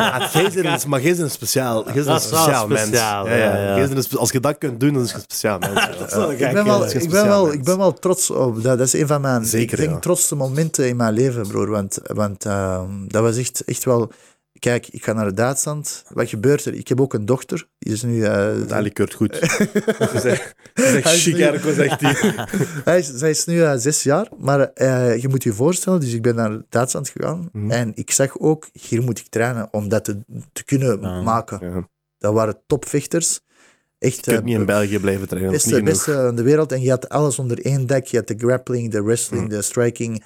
maar 0.88 1.00
jij 1.00 1.10
bent 1.12 1.18
een 1.18 1.30
speciaal, 1.30 1.84
jij 1.84 1.92
een 1.92 1.98
is 2.00 2.04
wel 2.06 2.18
speciaal 2.18 2.66
mens. 2.68 2.80
speciaal, 2.80 3.28
Ja, 3.28 3.76
een 3.78 4.04
als 4.18 4.30
je 4.30 4.40
dat 4.40 4.58
kunt 4.58 4.80
doen, 4.80 4.92
dan 4.92 5.02
is 5.02 5.08
je 5.10 5.14
een 5.14 5.20
speciaal 5.20 5.58
mens. 5.58 5.72
Ja. 6.14 6.26
ik, 6.30 6.52
ben 6.52 6.64
wel, 6.64 6.84
is 6.84 6.94
een 6.94 7.00
ik, 7.00 7.10
ben 7.10 7.26
wel, 7.26 7.52
ik 7.52 7.64
ben 7.64 7.78
wel 7.78 7.92
trots 7.92 8.30
op 8.30 8.54
dat. 8.62 8.78
Dat 8.78 8.86
is 8.86 8.92
een 8.92 9.06
van 9.06 9.20
mijn 9.20 9.44
Zeker, 9.44 9.72
ik 9.72 9.78
denk, 9.78 9.90
ja. 9.90 9.98
trotste 9.98 10.34
momenten 10.34 10.88
in 10.88 10.96
mijn 10.96 11.12
leven, 11.14 11.46
broer. 11.48 11.70
Want, 11.70 11.98
want 12.02 12.44
ehm, 12.44 12.88
dat 13.06 13.22
was 13.22 13.36
echt, 13.36 13.64
echt 13.64 13.84
wel... 13.84 14.10
Kijk, 14.66 14.88
ik 14.88 15.04
ga 15.04 15.12
naar 15.12 15.34
Duitsland. 15.34 16.04
Wat 16.08 16.28
gebeurt 16.28 16.64
er? 16.64 16.74
Ik 16.74 16.88
heb 16.88 17.00
ook 17.00 17.14
een 17.14 17.26
dochter. 17.26 17.68
Die 17.78 17.92
is 17.92 18.02
nu... 18.02 18.24
Ali 18.68 18.90
keurt 18.90 19.14
goed. 19.14 19.34
Ze 20.22 21.00
is 21.04 21.22
chic, 21.22 21.36
hij. 22.84 22.98
is, 22.98 23.06
zij 23.14 23.30
is 23.30 23.44
nu 23.44 23.62
eh, 23.62 23.72
zes 23.76 24.02
jaar. 24.02 24.28
Maar 24.38 24.60
eh, 24.60 25.16
je 25.22 25.28
moet 25.28 25.42
je 25.42 25.52
voorstellen, 25.52 26.00
dus 26.00 26.12
ik 26.12 26.22
ben 26.22 26.34
naar 26.34 26.60
Duitsland 26.68 27.08
gegaan. 27.08 27.48
Mhm. 27.52 27.70
En 27.70 27.92
ik 27.94 28.10
zag 28.10 28.38
ook, 28.38 28.68
hier 28.72 29.02
moet 29.02 29.18
ik 29.18 29.26
trainen 29.28 29.68
om 29.70 29.88
dat 29.88 30.04
te, 30.04 30.18
te 30.52 30.64
kunnen 30.64 31.00
Ja. 31.00 31.22
maken. 31.22 31.70
Ja. 31.70 31.88
Dat 32.18 32.34
waren 32.34 32.60
topvechters. 32.66 33.40
Echt, 33.98 34.16
Je 34.16 34.22
kunt 34.22 34.38
eh, 34.38 34.44
niet 34.44 34.54
in 34.58 34.64
België 34.66 34.98
blijven 34.98 35.28
trainen. 35.28 35.52
Is 35.52 35.64
beste, 35.64 35.82
beste 35.82 36.12
in 36.28 36.36
de 36.36 36.42
wereld. 36.42 36.72
En 36.72 36.80
je 36.80 36.90
had 36.90 37.08
alles 37.08 37.38
onder 37.38 37.64
één 37.64 37.86
dak. 37.86 38.06
Je 38.06 38.16
had 38.16 38.26
de 38.26 38.34
grappling, 38.38 38.90
de 38.90 39.02
wrestling, 39.02 39.42
Mm. 39.42 39.48
de 39.48 39.62
striking. 39.62 40.24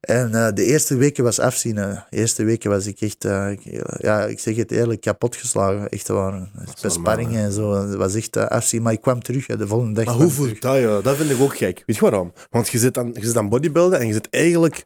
En 0.00 0.34
eh, 0.34 0.52
de 0.54 0.64
eerste 0.64 0.96
weken 0.96 1.24
was 1.24 1.38
afzien. 1.38 1.74
De 1.74 2.00
eerste 2.10 2.44
weken 2.44 2.70
was 2.70 2.86
ik 2.86 3.00
echt, 3.00 3.24
eh, 3.24 3.50
ik- 3.50 3.82
ja, 3.98 4.24
ik 4.24 4.38
zeg 4.40 4.56
het 4.56 4.70
eerlijk, 4.70 5.00
kapot 5.00 5.36
geslagen. 5.36 5.88
Echt 5.88 6.08
waar. 6.08 6.50
Sparringen 6.74 7.44
en 7.44 7.52
zo. 7.52 7.72
Het 7.74 7.94
was 7.94 8.14
echt 8.14 8.36
eh, 8.36 8.44
afzien. 8.46 8.82
Maar 8.82 8.92
ik 8.92 9.00
kwam 9.00 9.22
terug 9.22 9.46
de 9.46 9.66
volgende 9.66 9.94
dag. 9.94 10.04
Maar 10.04 10.14
hoe 10.14 10.24
ik 10.26 10.32
voelt 10.32 10.60
dat, 10.62 10.78
joh? 10.80 11.04
Dat 11.04 11.16
vind 11.16 11.30
ik 11.30 11.40
ook 11.40 11.56
gek. 11.56 11.82
Weet 11.86 11.96
je 11.96 12.02
waarom? 12.02 12.32
Want 12.50 12.68
je 12.68 12.78
zit 12.78 12.98
aan, 12.98 13.10
je 13.14 13.26
zit 13.26 13.36
aan 13.36 13.48
bodybuilden 13.48 13.98
en 13.98 14.06
je 14.06 14.12
zit 14.12 14.28
eigenlijk 14.30 14.84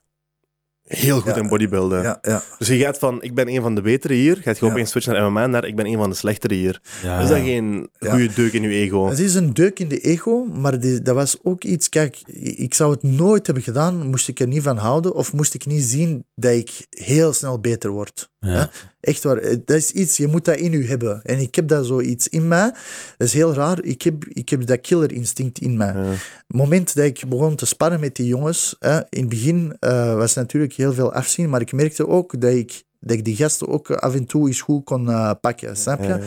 heel 0.98 1.20
goed 1.20 1.34
Ja, 1.34 1.40
in 1.40 1.48
bodybuilden. 1.48 2.02
Ja, 2.02 2.18
ja. 2.22 2.42
Dus 2.58 2.68
je 2.68 2.78
gaat 2.78 2.98
van, 2.98 3.22
ik 3.22 3.34
ben 3.34 3.48
een 3.48 3.62
van 3.62 3.74
de 3.74 3.80
betere 3.80 4.14
hier, 4.14 4.36
gaat 4.36 4.58
je 4.58 4.64
Ja. 4.66 4.70
opeens 4.72 4.90
switchen 4.90 5.12
naar 5.12 5.30
MMA, 5.30 5.46
naar 5.46 5.64
ik 5.66 5.76
ben 5.76 5.86
een 5.86 5.96
van 5.96 6.10
de 6.10 6.16
slechtere 6.16 6.54
hier. 6.54 6.80
Ja, 7.02 7.20
is 7.20 7.28
dat 7.28 7.38
geen 7.38 7.88
Ja. 7.98 8.10
goede 8.10 8.28
deuk 8.34 8.52
in 8.52 8.62
je 8.62 8.68
ego? 8.68 9.08
Het 9.08 9.18
is 9.18 9.34
een 9.34 9.54
deuk 9.54 9.78
in 9.78 9.88
de 9.88 10.00
ego, 10.00 10.44
maar 10.44 10.80
die- 10.80 11.02
dat 11.02 11.14
was 11.14 11.36
ook 11.42 11.64
iets. 11.64 11.88
Kijk, 11.88 12.18
ik 12.56 12.74
zou 12.74 12.90
het 12.92 13.02
nooit 13.02 13.46
hebben 13.46 13.64
gedaan, 13.64 14.06
moest 14.06 14.28
ik 14.28 14.40
er 14.40 14.46
niet 14.46 14.62
van 14.62 14.76
houden, 14.76 15.14
of 15.14 15.32
moest 15.32 15.54
ik 15.54 15.66
niet 15.66 15.82
zien 15.84 16.24
dat 16.34 16.52
ik 16.52 16.86
heel 16.90 17.32
snel 17.32 17.60
beter 17.60 17.90
word. 17.90 18.30
Ja. 18.46 18.70
Echt 19.00 19.22
waar, 19.22 19.36
eh, 19.36 19.56
dat 19.64 19.76
is 19.76 19.90
iets, 19.90 20.16
je 20.16 20.26
moet 20.26 20.44
dat 20.44 20.56
in 20.56 20.72
je 20.72 20.84
hebben. 20.84 21.22
En 21.22 21.38
ik 21.38 21.54
heb 21.54 21.68
dat 21.68 21.86
zoiets 21.86 22.28
in 22.28 22.48
mij. 22.48 22.70
Dat 23.16 23.28
is 23.28 23.32
heel 23.32 23.54
raar, 23.54 23.82
ik 23.82 24.02
heb, 24.02 24.24
ik 24.24 24.48
heb 24.48 24.66
dat 24.66 24.80
killer 24.80 25.12
instinct 25.12 25.58
in 25.58 25.76
mij. 25.76 25.92
Ja. 25.92 26.02
Het 26.02 26.20
moment 26.46 26.94
dat 26.94 27.04
ik 27.04 27.24
begon 27.28 27.56
te 27.56 27.66
sparren 27.66 28.00
met 28.00 28.16
die 28.16 28.26
jongens, 28.26 28.76
hè, 28.78 28.96
in 29.08 29.20
het 29.20 29.28
begin 29.28 29.76
eh, 29.80 30.14
was 30.14 30.34
natuurlijk 30.34 30.72
heel 30.72 30.92
veel 30.92 31.12
afzien, 31.12 31.50
maar 31.50 31.60
ik 31.60 31.72
merkte 31.72 32.08
ook 32.08 32.40
dat 32.40 32.52
ik, 32.52 32.82
dat 33.00 33.16
ik 33.16 33.24
die 33.24 33.36
gasten 33.36 33.68
ook 33.68 33.90
af 33.90 34.14
en 34.14 34.26
toe 34.26 34.46
eens 34.46 34.60
goed 34.60 34.84
kon 34.84 35.10
eh, 35.10 35.30
pakken, 35.40 35.76
snap 35.76 36.02
je? 36.02 36.08
Ja. 36.08 36.18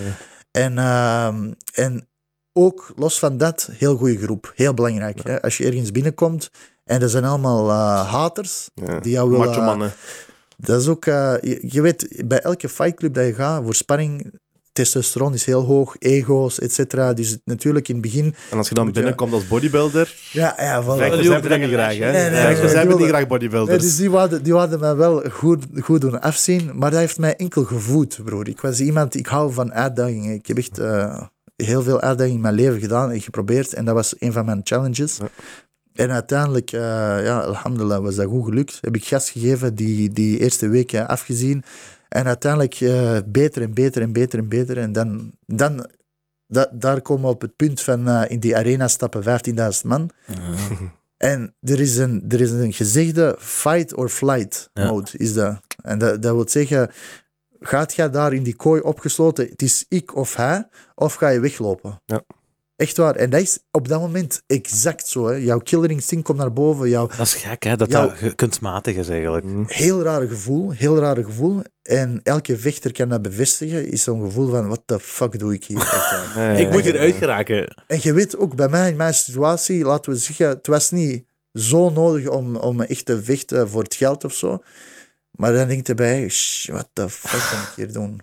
En, 0.51 0.77
ehm, 0.77 1.51
en 1.73 2.07
ook 2.53 2.93
los 2.95 3.19
van 3.19 3.37
dat, 3.37 3.69
heel 3.71 3.97
goede 3.97 4.17
groep. 4.17 4.51
Heel 4.55 4.73
belangrijk. 4.73 5.23
Hè? 5.23 5.41
Als 5.41 5.57
je 5.57 5.65
ergens 5.65 5.91
binnenkomt 5.91 6.51
en 6.83 7.01
er 7.01 7.09
zijn 7.09 7.25
allemaal 7.25 7.71
haters 8.03 8.69
die 9.01 9.11
jou 9.11 9.29
willen... 9.29 9.45
Macho 9.45 9.61
mannen. 9.61 9.93
Dat 10.57 10.81
is 10.81 10.87
ook... 10.87 11.05
eh, 11.05 11.33
je, 11.41 11.59
je 11.61 11.81
weet, 11.81 12.23
bij 12.25 12.39
elke 12.41 12.69
fightclub 12.69 13.13
dat 13.13 13.25
je 13.25 13.33
gaat, 13.33 13.63
voor 13.63 13.75
sparring, 13.75 14.31
testosteron 14.71 15.33
is 15.33 15.45
heel 15.45 15.61
hoog, 15.63 15.95
ego's, 15.99 16.59
et 16.59 16.73
cetera. 16.73 17.13
Dus 17.13 17.37
natuurlijk 17.43 17.87
in 17.87 17.93
het 17.93 18.03
begin... 18.03 18.35
En 18.51 18.57
als 18.57 18.69
je 18.69 18.75
dan 18.75 18.85
je- 18.85 18.91
binnenkomt 18.91 19.33
als 19.33 19.47
bodybuilder, 19.47 20.15
Ja, 20.31 20.53
ja, 20.57 20.83
voilà. 20.83 20.85
vechters 20.97 21.21
die 21.21 21.31
hebben 21.31 21.49
dat 21.49 21.59
niet 21.59 21.69
graag, 21.69 21.97
hè? 21.97 22.11
Nee, 22.11 22.29
nee, 22.29 22.41
Vechters 22.41 22.67
nee, 22.67 22.75
hebben 22.77 22.95
ik 22.95 23.01
niet 23.01 23.09
graag 23.09 23.27
bodybuilders. 23.27 23.77
Nee, 23.81 23.87
dus 23.87 23.97
die 23.97 24.11
wilden, 24.11 24.43
die 24.43 24.53
wilden 24.53 24.79
mij 24.79 24.95
wel 24.95 25.23
goed, 25.31 25.65
goed 25.81 26.01
doen 26.01 26.21
afzien, 26.21 26.71
maar 26.73 26.91
dat 26.91 26.99
heeft 26.99 27.17
mij 27.19 27.35
enkel 27.35 27.63
gevoed, 27.63 28.19
broer. 28.23 28.47
Ik 28.47 28.61
was 28.61 28.79
iemand, 28.79 29.15
ik 29.15 29.27
hou 29.27 29.53
van 29.53 29.73
uitdagingen. 29.73 30.33
Ik 30.33 30.47
heb 30.47 30.57
echt 30.57 30.79
eh, 30.79 31.21
heel 31.55 31.81
veel 31.81 32.01
uitdagingen 32.01 32.35
in 32.35 32.41
mijn 32.41 32.55
leven 32.55 32.79
gedaan 32.79 33.11
en 33.11 33.21
geprobeerd 33.21 33.73
en 33.73 33.85
dat 33.85 33.93
was 33.95 34.15
een 34.19 34.31
van 34.31 34.45
mijn 34.45 34.61
challenges. 34.63 35.17
Ja. 35.17 35.27
En 35.95 36.11
uiteindelijk, 36.11 36.71
eh, 36.71 36.79
ja, 37.25 37.39
alhamdulillah, 37.39 38.01
was 38.03 38.15
dat 38.15 38.25
goed 38.27 38.45
gelukt. 38.45 38.77
Heb 38.81 38.95
ik 38.95 39.05
gas 39.05 39.29
gegeven, 39.31 39.75
die, 39.75 40.09
die 40.09 40.39
eerste 40.39 40.67
weken 40.67 41.07
afgezien. 41.07 41.63
En 42.09 42.25
uiteindelijk 42.25 42.73
eh, 42.81 43.17
beter 43.25 43.61
en 43.61 43.73
beter 43.73 44.01
en 44.01 44.13
beter 44.13 44.39
en 44.39 44.47
beter. 44.49 44.77
En 44.77 44.91
dan, 44.91 45.31
dan 45.45 45.89
da- 46.47 46.69
daar 46.73 47.01
komen 47.01 47.23
we 47.23 47.29
op 47.29 47.41
het 47.41 47.55
punt 47.55 47.81
van 47.81 48.07
eh, 48.07 48.23
in 48.27 48.39
die 48.39 48.55
arena 48.57 48.87
stappen 48.87 49.23
15.000 49.23 49.81
man. 49.85 50.09
En 51.17 51.55
er 51.61 51.79
is 51.79 51.97
een, 51.97 52.25
er 52.29 52.41
is 52.41 52.51
een 52.51 52.73
gezegde 52.73 53.35
fight 53.39 53.93
or 53.95 54.09
flight 54.09 54.69
Ja. 54.73 54.87
mode, 54.89 55.09
is 55.13 55.33
dat. 55.33 55.57
En 55.81 55.97
dat, 55.99 56.21
dat 56.21 56.33
wil 56.35 56.49
zeggen, 56.49 56.89
gaat 57.59 57.93
jij 57.93 58.09
daar 58.09 58.33
in 58.33 58.43
die 58.43 58.55
kooi 58.55 58.81
opgesloten, 58.81 59.47
het 59.47 59.61
is 59.61 59.85
ik 59.89 60.15
of 60.15 60.35
hij, 60.35 60.67
of 60.95 61.13
ga 61.13 61.27
je 61.27 61.39
weglopen? 61.39 62.01
Ja. 62.05 62.21
Echt 62.75 62.97
waar. 62.97 63.15
En 63.15 63.29
dat 63.29 63.41
is 63.41 63.59
op 63.71 63.87
dat 63.87 63.99
moment 63.99 64.43
exact 64.47 65.07
zo. 65.07 65.27
Hè. 65.27 65.35
Jouw 65.35 65.59
killer 65.59 65.91
instinct 65.91 66.25
komt 66.25 66.37
naar 66.37 66.53
boven, 66.53 66.89
jouw 66.89 67.07
Dat 67.07 67.19
is 67.19 67.33
gek, 67.33 67.63
hè? 67.63 67.75
Dat 67.75 67.91
dat 67.91 68.35
kunstmatig 68.35 68.95
is 68.95 69.09
eigenlijk. 69.09 69.45
Mm. 69.45 69.63
heel 69.67 70.01
rare 70.01 70.27
gevoel, 70.27 70.71
heel 70.71 70.99
rare 70.99 71.23
gevoel. 71.23 71.61
En 71.81 72.19
elke 72.23 72.57
vechter 72.57 72.91
kan 72.91 73.09
dat 73.09 73.21
bevestigen, 73.21 73.91
is 73.91 74.03
zo'n 74.03 74.21
gevoel 74.21 74.49
van, 74.49 74.67
what 74.67 74.81
the 74.85 74.99
fuck 74.99 75.39
doe 75.39 75.53
ik 75.53 75.65
hier? 75.65 75.77
Echt 75.77 76.59
Ik 76.65 76.71
moet 76.71 76.83
hier 76.83 76.97
uitgeraken. 76.97 77.83
En 77.87 77.99
je 78.01 78.13
weet 78.13 78.37
ook, 78.37 78.55
bij 78.55 78.69
mij, 78.69 78.89
in 78.89 78.95
mijn 78.95 79.13
situatie, 79.13 79.83
laten 79.83 80.11
we 80.11 80.17
zeggen, 80.17 80.47
het 80.47 80.67
was 80.67 80.91
niet 80.91 81.25
zo 81.53 81.89
nodig 81.89 82.27
om, 82.27 82.55
om 82.55 82.81
echt 82.81 83.05
te 83.05 83.23
vechten 83.23 83.69
voor 83.69 83.83
het 83.83 83.95
geld 83.95 84.23
of 84.23 84.33
zo. 84.33 84.63
Maar 85.31 85.53
dan 85.53 85.67
denk 85.67 85.87
je 85.87 85.93
erbij, 85.93 86.29
"Shh, 86.29 86.69
what 86.71 86.89
the 86.93 87.09
fuck 87.09 87.49
kan 87.51 87.59
ik 87.59 87.71
hier 87.75 87.93
doen? 87.93 88.21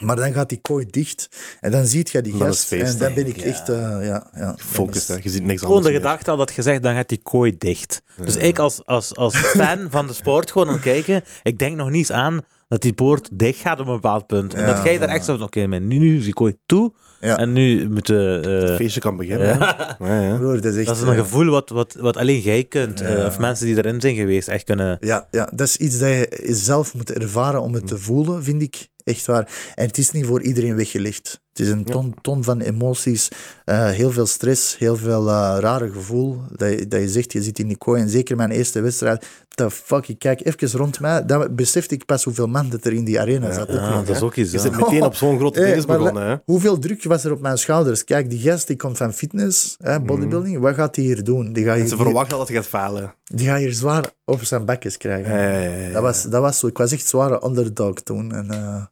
Maar 0.00 0.16
dan 0.16 0.32
gaat 0.32 0.48
die 0.48 0.58
kooi 0.62 0.86
dicht 0.90 1.28
en 1.60 1.70
dan 1.70 1.86
ziet 1.86 2.10
je 2.10 2.22
die 2.22 2.32
gast. 2.32 2.64
feest, 2.64 2.92
en 2.92 2.98
dan 2.98 3.14
ben 3.14 3.26
ik 3.26 3.36
Ja. 3.36 3.44
echt, 3.44 3.68
eh, 3.68 3.76
ja, 4.06 4.30
ja. 4.34 4.54
Focus, 4.58 5.08
hè. 5.08 5.16
Je 5.22 5.30
ziet 5.30 5.44
niks 5.44 5.60
Gewoon 5.60 5.76
anders 5.76 5.94
de 5.94 6.00
gedachte 6.00 6.30
al 6.30 6.36
dat 6.36 6.52
je 6.54 6.62
zegt, 6.62 6.82
dan 6.82 6.94
gaat 6.94 7.08
die 7.08 7.20
kooi 7.22 7.54
dicht. 7.58 8.02
Dus 8.24 8.36
ik 8.36 8.58
als, 8.58 8.86
als, 8.86 9.16
als 9.16 9.36
fan 9.36 9.78
van 9.90 10.06
de 10.06 10.12
sport 10.12 10.50
gewoon 10.50 10.66
aan 10.68 10.74
het 10.74 10.82
kijken, 10.82 11.22
ik 11.42 11.58
denk 11.58 11.76
nog 11.76 11.86
niet 11.88 11.96
eens 11.96 12.12
aan 12.12 12.40
dat 12.68 12.82
die 12.82 12.92
poort 12.92 13.28
dicht 13.32 13.60
gaat 13.60 13.80
op 13.80 13.86
een 13.86 13.94
bepaald 13.94 14.26
punt. 14.26 14.54
En 14.54 14.60
Ja, 14.66 14.74
dat 14.74 14.84
jij 14.84 14.98
daar 14.98 15.08
ja. 15.08 15.14
echt 15.14 15.24
zo 15.24 15.36
van, 15.36 15.46
oké, 15.46 15.66
maar 15.66 15.80
nu, 15.80 15.98
nu 15.98 16.16
is 16.18 16.24
die 16.24 16.32
kooi 16.32 16.56
toe 16.66 16.92
Ja. 17.20 17.36
en 17.38 17.52
nu 17.52 17.88
moeten... 17.90 18.42
eh, 18.44 18.68
Het 18.68 18.76
feestje 18.76 19.00
kan 19.00 19.16
beginnen. 19.16 19.46
ja. 19.58 19.96
Ja, 19.98 20.20
ja. 20.20 20.36
Broer, 20.38 20.60
dat 20.60 20.64
is 20.72 20.76
echt... 20.76 20.86
Dat 20.86 20.96
is 20.96 21.02
een 21.02 21.08
eh, 21.08 21.18
gevoel 21.18 21.50
wat, 21.50 21.68
wat, 21.70 21.94
wat 22.00 22.16
alleen 22.16 22.40
jij 22.40 22.64
kunt, 22.64 22.98
Ja. 22.98 23.26
of 23.26 23.38
mensen 23.38 23.66
die 23.66 23.76
erin 23.76 24.00
zijn 24.00 24.14
geweest, 24.14 24.48
echt 24.48 24.64
kunnen... 24.64 24.96
Ja, 25.00 25.28
ja, 25.30 25.50
dat 25.54 25.66
is 25.66 25.76
iets 25.76 25.98
dat 25.98 26.08
je 26.08 26.28
zelf 26.48 26.94
moet 26.94 27.12
ervaren 27.12 27.60
om 27.62 27.74
het 27.74 27.86
te 27.86 27.98
voelen, 27.98 28.44
vind 28.44 28.62
ik. 28.62 28.88
Echt 29.04 29.26
waar. 29.26 29.72
En 29.74 29.86
het 29.86 29.98
is 29.98 30.10
niet 30.10 30.26
voor 30.26 30.42
iedereen 30.42 30.76
weggelegd. 30.76 31.40
Het 31.52 31.60
is 31.60 31.68
een 31.68 31.84
ton, 31.84 32.14
ton 32.20 32.44
van 32.44 32.60
emoties, 32.60 33.28
eh, 33.64 33.88
heel 33.88 34.10
veel 34.10 34.26
stress, 34.26 34.78
heel 34.78 34.96
veel 34.96 35.28
eh, 35.28 35.56
rare 35.60 35.90
gevoel. 35.90 36.40
Dat 36.56 36.70
je, 36.70 36.88
dat 36.88 37.00
je 37.00 37.08
zegt, 37.08 37.32
je 37.32 37.42
zit 37.42 37.58
in 37.58 37.66
die 37.66 37.76
kooi. 37.76 38.00
En 38.02 38.08
zeker 38.08 38.36
mijn 38.36 38.50
eerste 38.50 38.80
wedstrijd, 38.80 39.26
the 39.48 39.70
fuck, 39.70 40.08
ik 40.08 40.18
kijk 40.18 40.46
even 40.46 40.78
rond 40.78 41.00
mij. 41.00 41.26
Dan 41.26 41.54
besefte 41.54 41.94
ik 41.94 42.04
pas 42.04 42.24
hoeveel 42.24 42.46
man 42.46 42.68
dat 42.68 42.84
er 42.84 42.92
in 42.92 43.04
die 43.04 43.20
arena 43.20 43.52
zat. 43.52 43.68
ook 43.70 43.76
Ja, 43.76 43.94
nog, 43.94 44.04
dat 44.04 44.16
is 44.16 44.22
ook 44.22 44.34
iets. 44.34 44.50
Je 44.50 44.56
ja. 44.56 44.62
zit 44.62 44.76
meteen 44.76 45.02
op 45.02 45.14
zo'n 45.14 45.38
grote 45.38 45.58
Hey, 45.58 45.68
ding 45.68 45.78
is 45.78 45.86
maar 45.86 45.98
begonnen, 45.98 46.26
hè. 46.26 46.36
Hoeveel 46.44 46.78
druk 46.78 47.04
was 47.04 47.24
er 47.24 47.32
op 47.32 47.40
mijn 47.40 47.58
schouders? 47.58 48.04
Kijk, 48.04 48.30
die 48.30 48.40
gast 48.40 48.66
die 48.66 48.76
komt 48.76 48.96
van 48.96 49.12
fitness, 49.12 49.76
hè, 49.78 50.00
bodybuilding. 50.00 50.58
Wat 50.58 50.74
gaat 50.74 50.96
hij 50.96 51.04
hier 51.04 51.24
doen? 51.24 51.52
Die 51.52 51.64
gaat 51.64 51.74
En 51.74 51.80
hier, 51.80 51.88
ze 51.88 51.96
verwachten 51.96 52.38
dat 52.38 52.48
je 52.48 52.54
gaat 52.54 52.66
falen. 52.66 53.14
die 53.24 53.46
gaat 53.46 53.58
hier 53.58 53.72
zwaar 53.72 54.10
op 54.24 54.42
zijn 54.42 54.64
bakjes 54.64 54.96
krijgen. 54.96 55.34
Ja, 55.34 55.42
ja, 55.42 55.58
ja, 55.60 55.76
ja. 55.86 55.92
Dat, 55.92 56.02
was, 56.02 56.22
dat 56.22 56.40
was 56.40 56.58
zo. 56.58 56.66
Ik 56.66 56.78
was 56.78 56.92
echt 56.92 57.06
zware 57.06 57.44
underdog 57.46 57.94
toen. 57.94 58.32
En, 58.32 58.50
eh, 58.50 58.82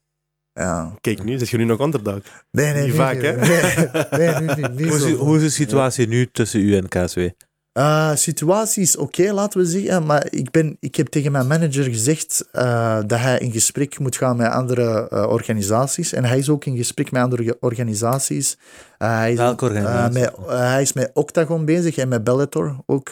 ja. 0.53 0.95
Kijk 1.01 1.25
nu, 1.25 1.39
zit 1.39 1.49
je 1.49 1.57
nu 1.57 1.65
nog 1.65 1.81
underdog? 1.81 2.21
Nee, 2.51 2.73
nee, 2.73 2.83
Niet 2.83 2.91
nu 2.91 2.97
vaak, 2.99 3.23
hè? 3.23 3.37
Nee, 3.37 4.29
nee, 4.29 4.57
niet. 4.57 4.79
niet 4.79 4.89
Hoe 4.89 4.97
is, 4.97 5.03
zo. 5.03 5.15
hoe 5.17 5.37
is 5.37 5.43
de 5.43 5.51
situatie 5.51 6.09
nu 6.09 6.27
tussen 6.33 6.61
u 6.61 6.77
en 6.77 6.89
KSW? 6.89 7.21
Eh, 7.73 8.15
situatie 8.15 8.83
is 8.83 8.97
oké, 8.97 9.33
laten 9.33 9.61
we 9.61 9.67
zeggen. 9.67 10.07
Maar 10.07 10.27
ik, 10.31 10.51
ben, 10.51 10.77
ik 10.81 10.97
heb 10.97 11.07
tegen 11.07 11.33
mijn 11.33 11.47
manager 11.47 11.85
gezegd 11.85 12.49
eh, 12.53 12.99
dat 13.07 13.19
hij 13.19 13.39
in 13.39 13.53
gesprek 13.53 13.99
moet 13.99 14.17
gaan 14.17 14.37
met 14.37 14.51
andere 14.51 15.09
eh, 15.09 15.27
organisaties. 15.29 16.13
En 16.13 16.25
hij 16.25 16.39
is 16.39 16.49
ook 16.49 16.65
in 16.65 16.77
gesprek 16.77 17.11
met 17.11 17.23
andere 17.23 17.57
organisaties. 17.61 18.59
Eh, 19.01 19.17
hij, 19.17 19.33
is, 19.33 19.39
Welke 19.39 19.67
eh, 19.67 19.71
organisatie? 19.71 20.21
met, 20.21 20.35
eh, 20.49 20.59
hij 20.59 20.83
is 20.83 20.93
met 20.93 21.11
Octagon 21.15 21.65
bezig 21.65 21.97
en 21.97 22.09
met 22.09 22.25
Bellator 22.25 22.77
ook 22.87 23.11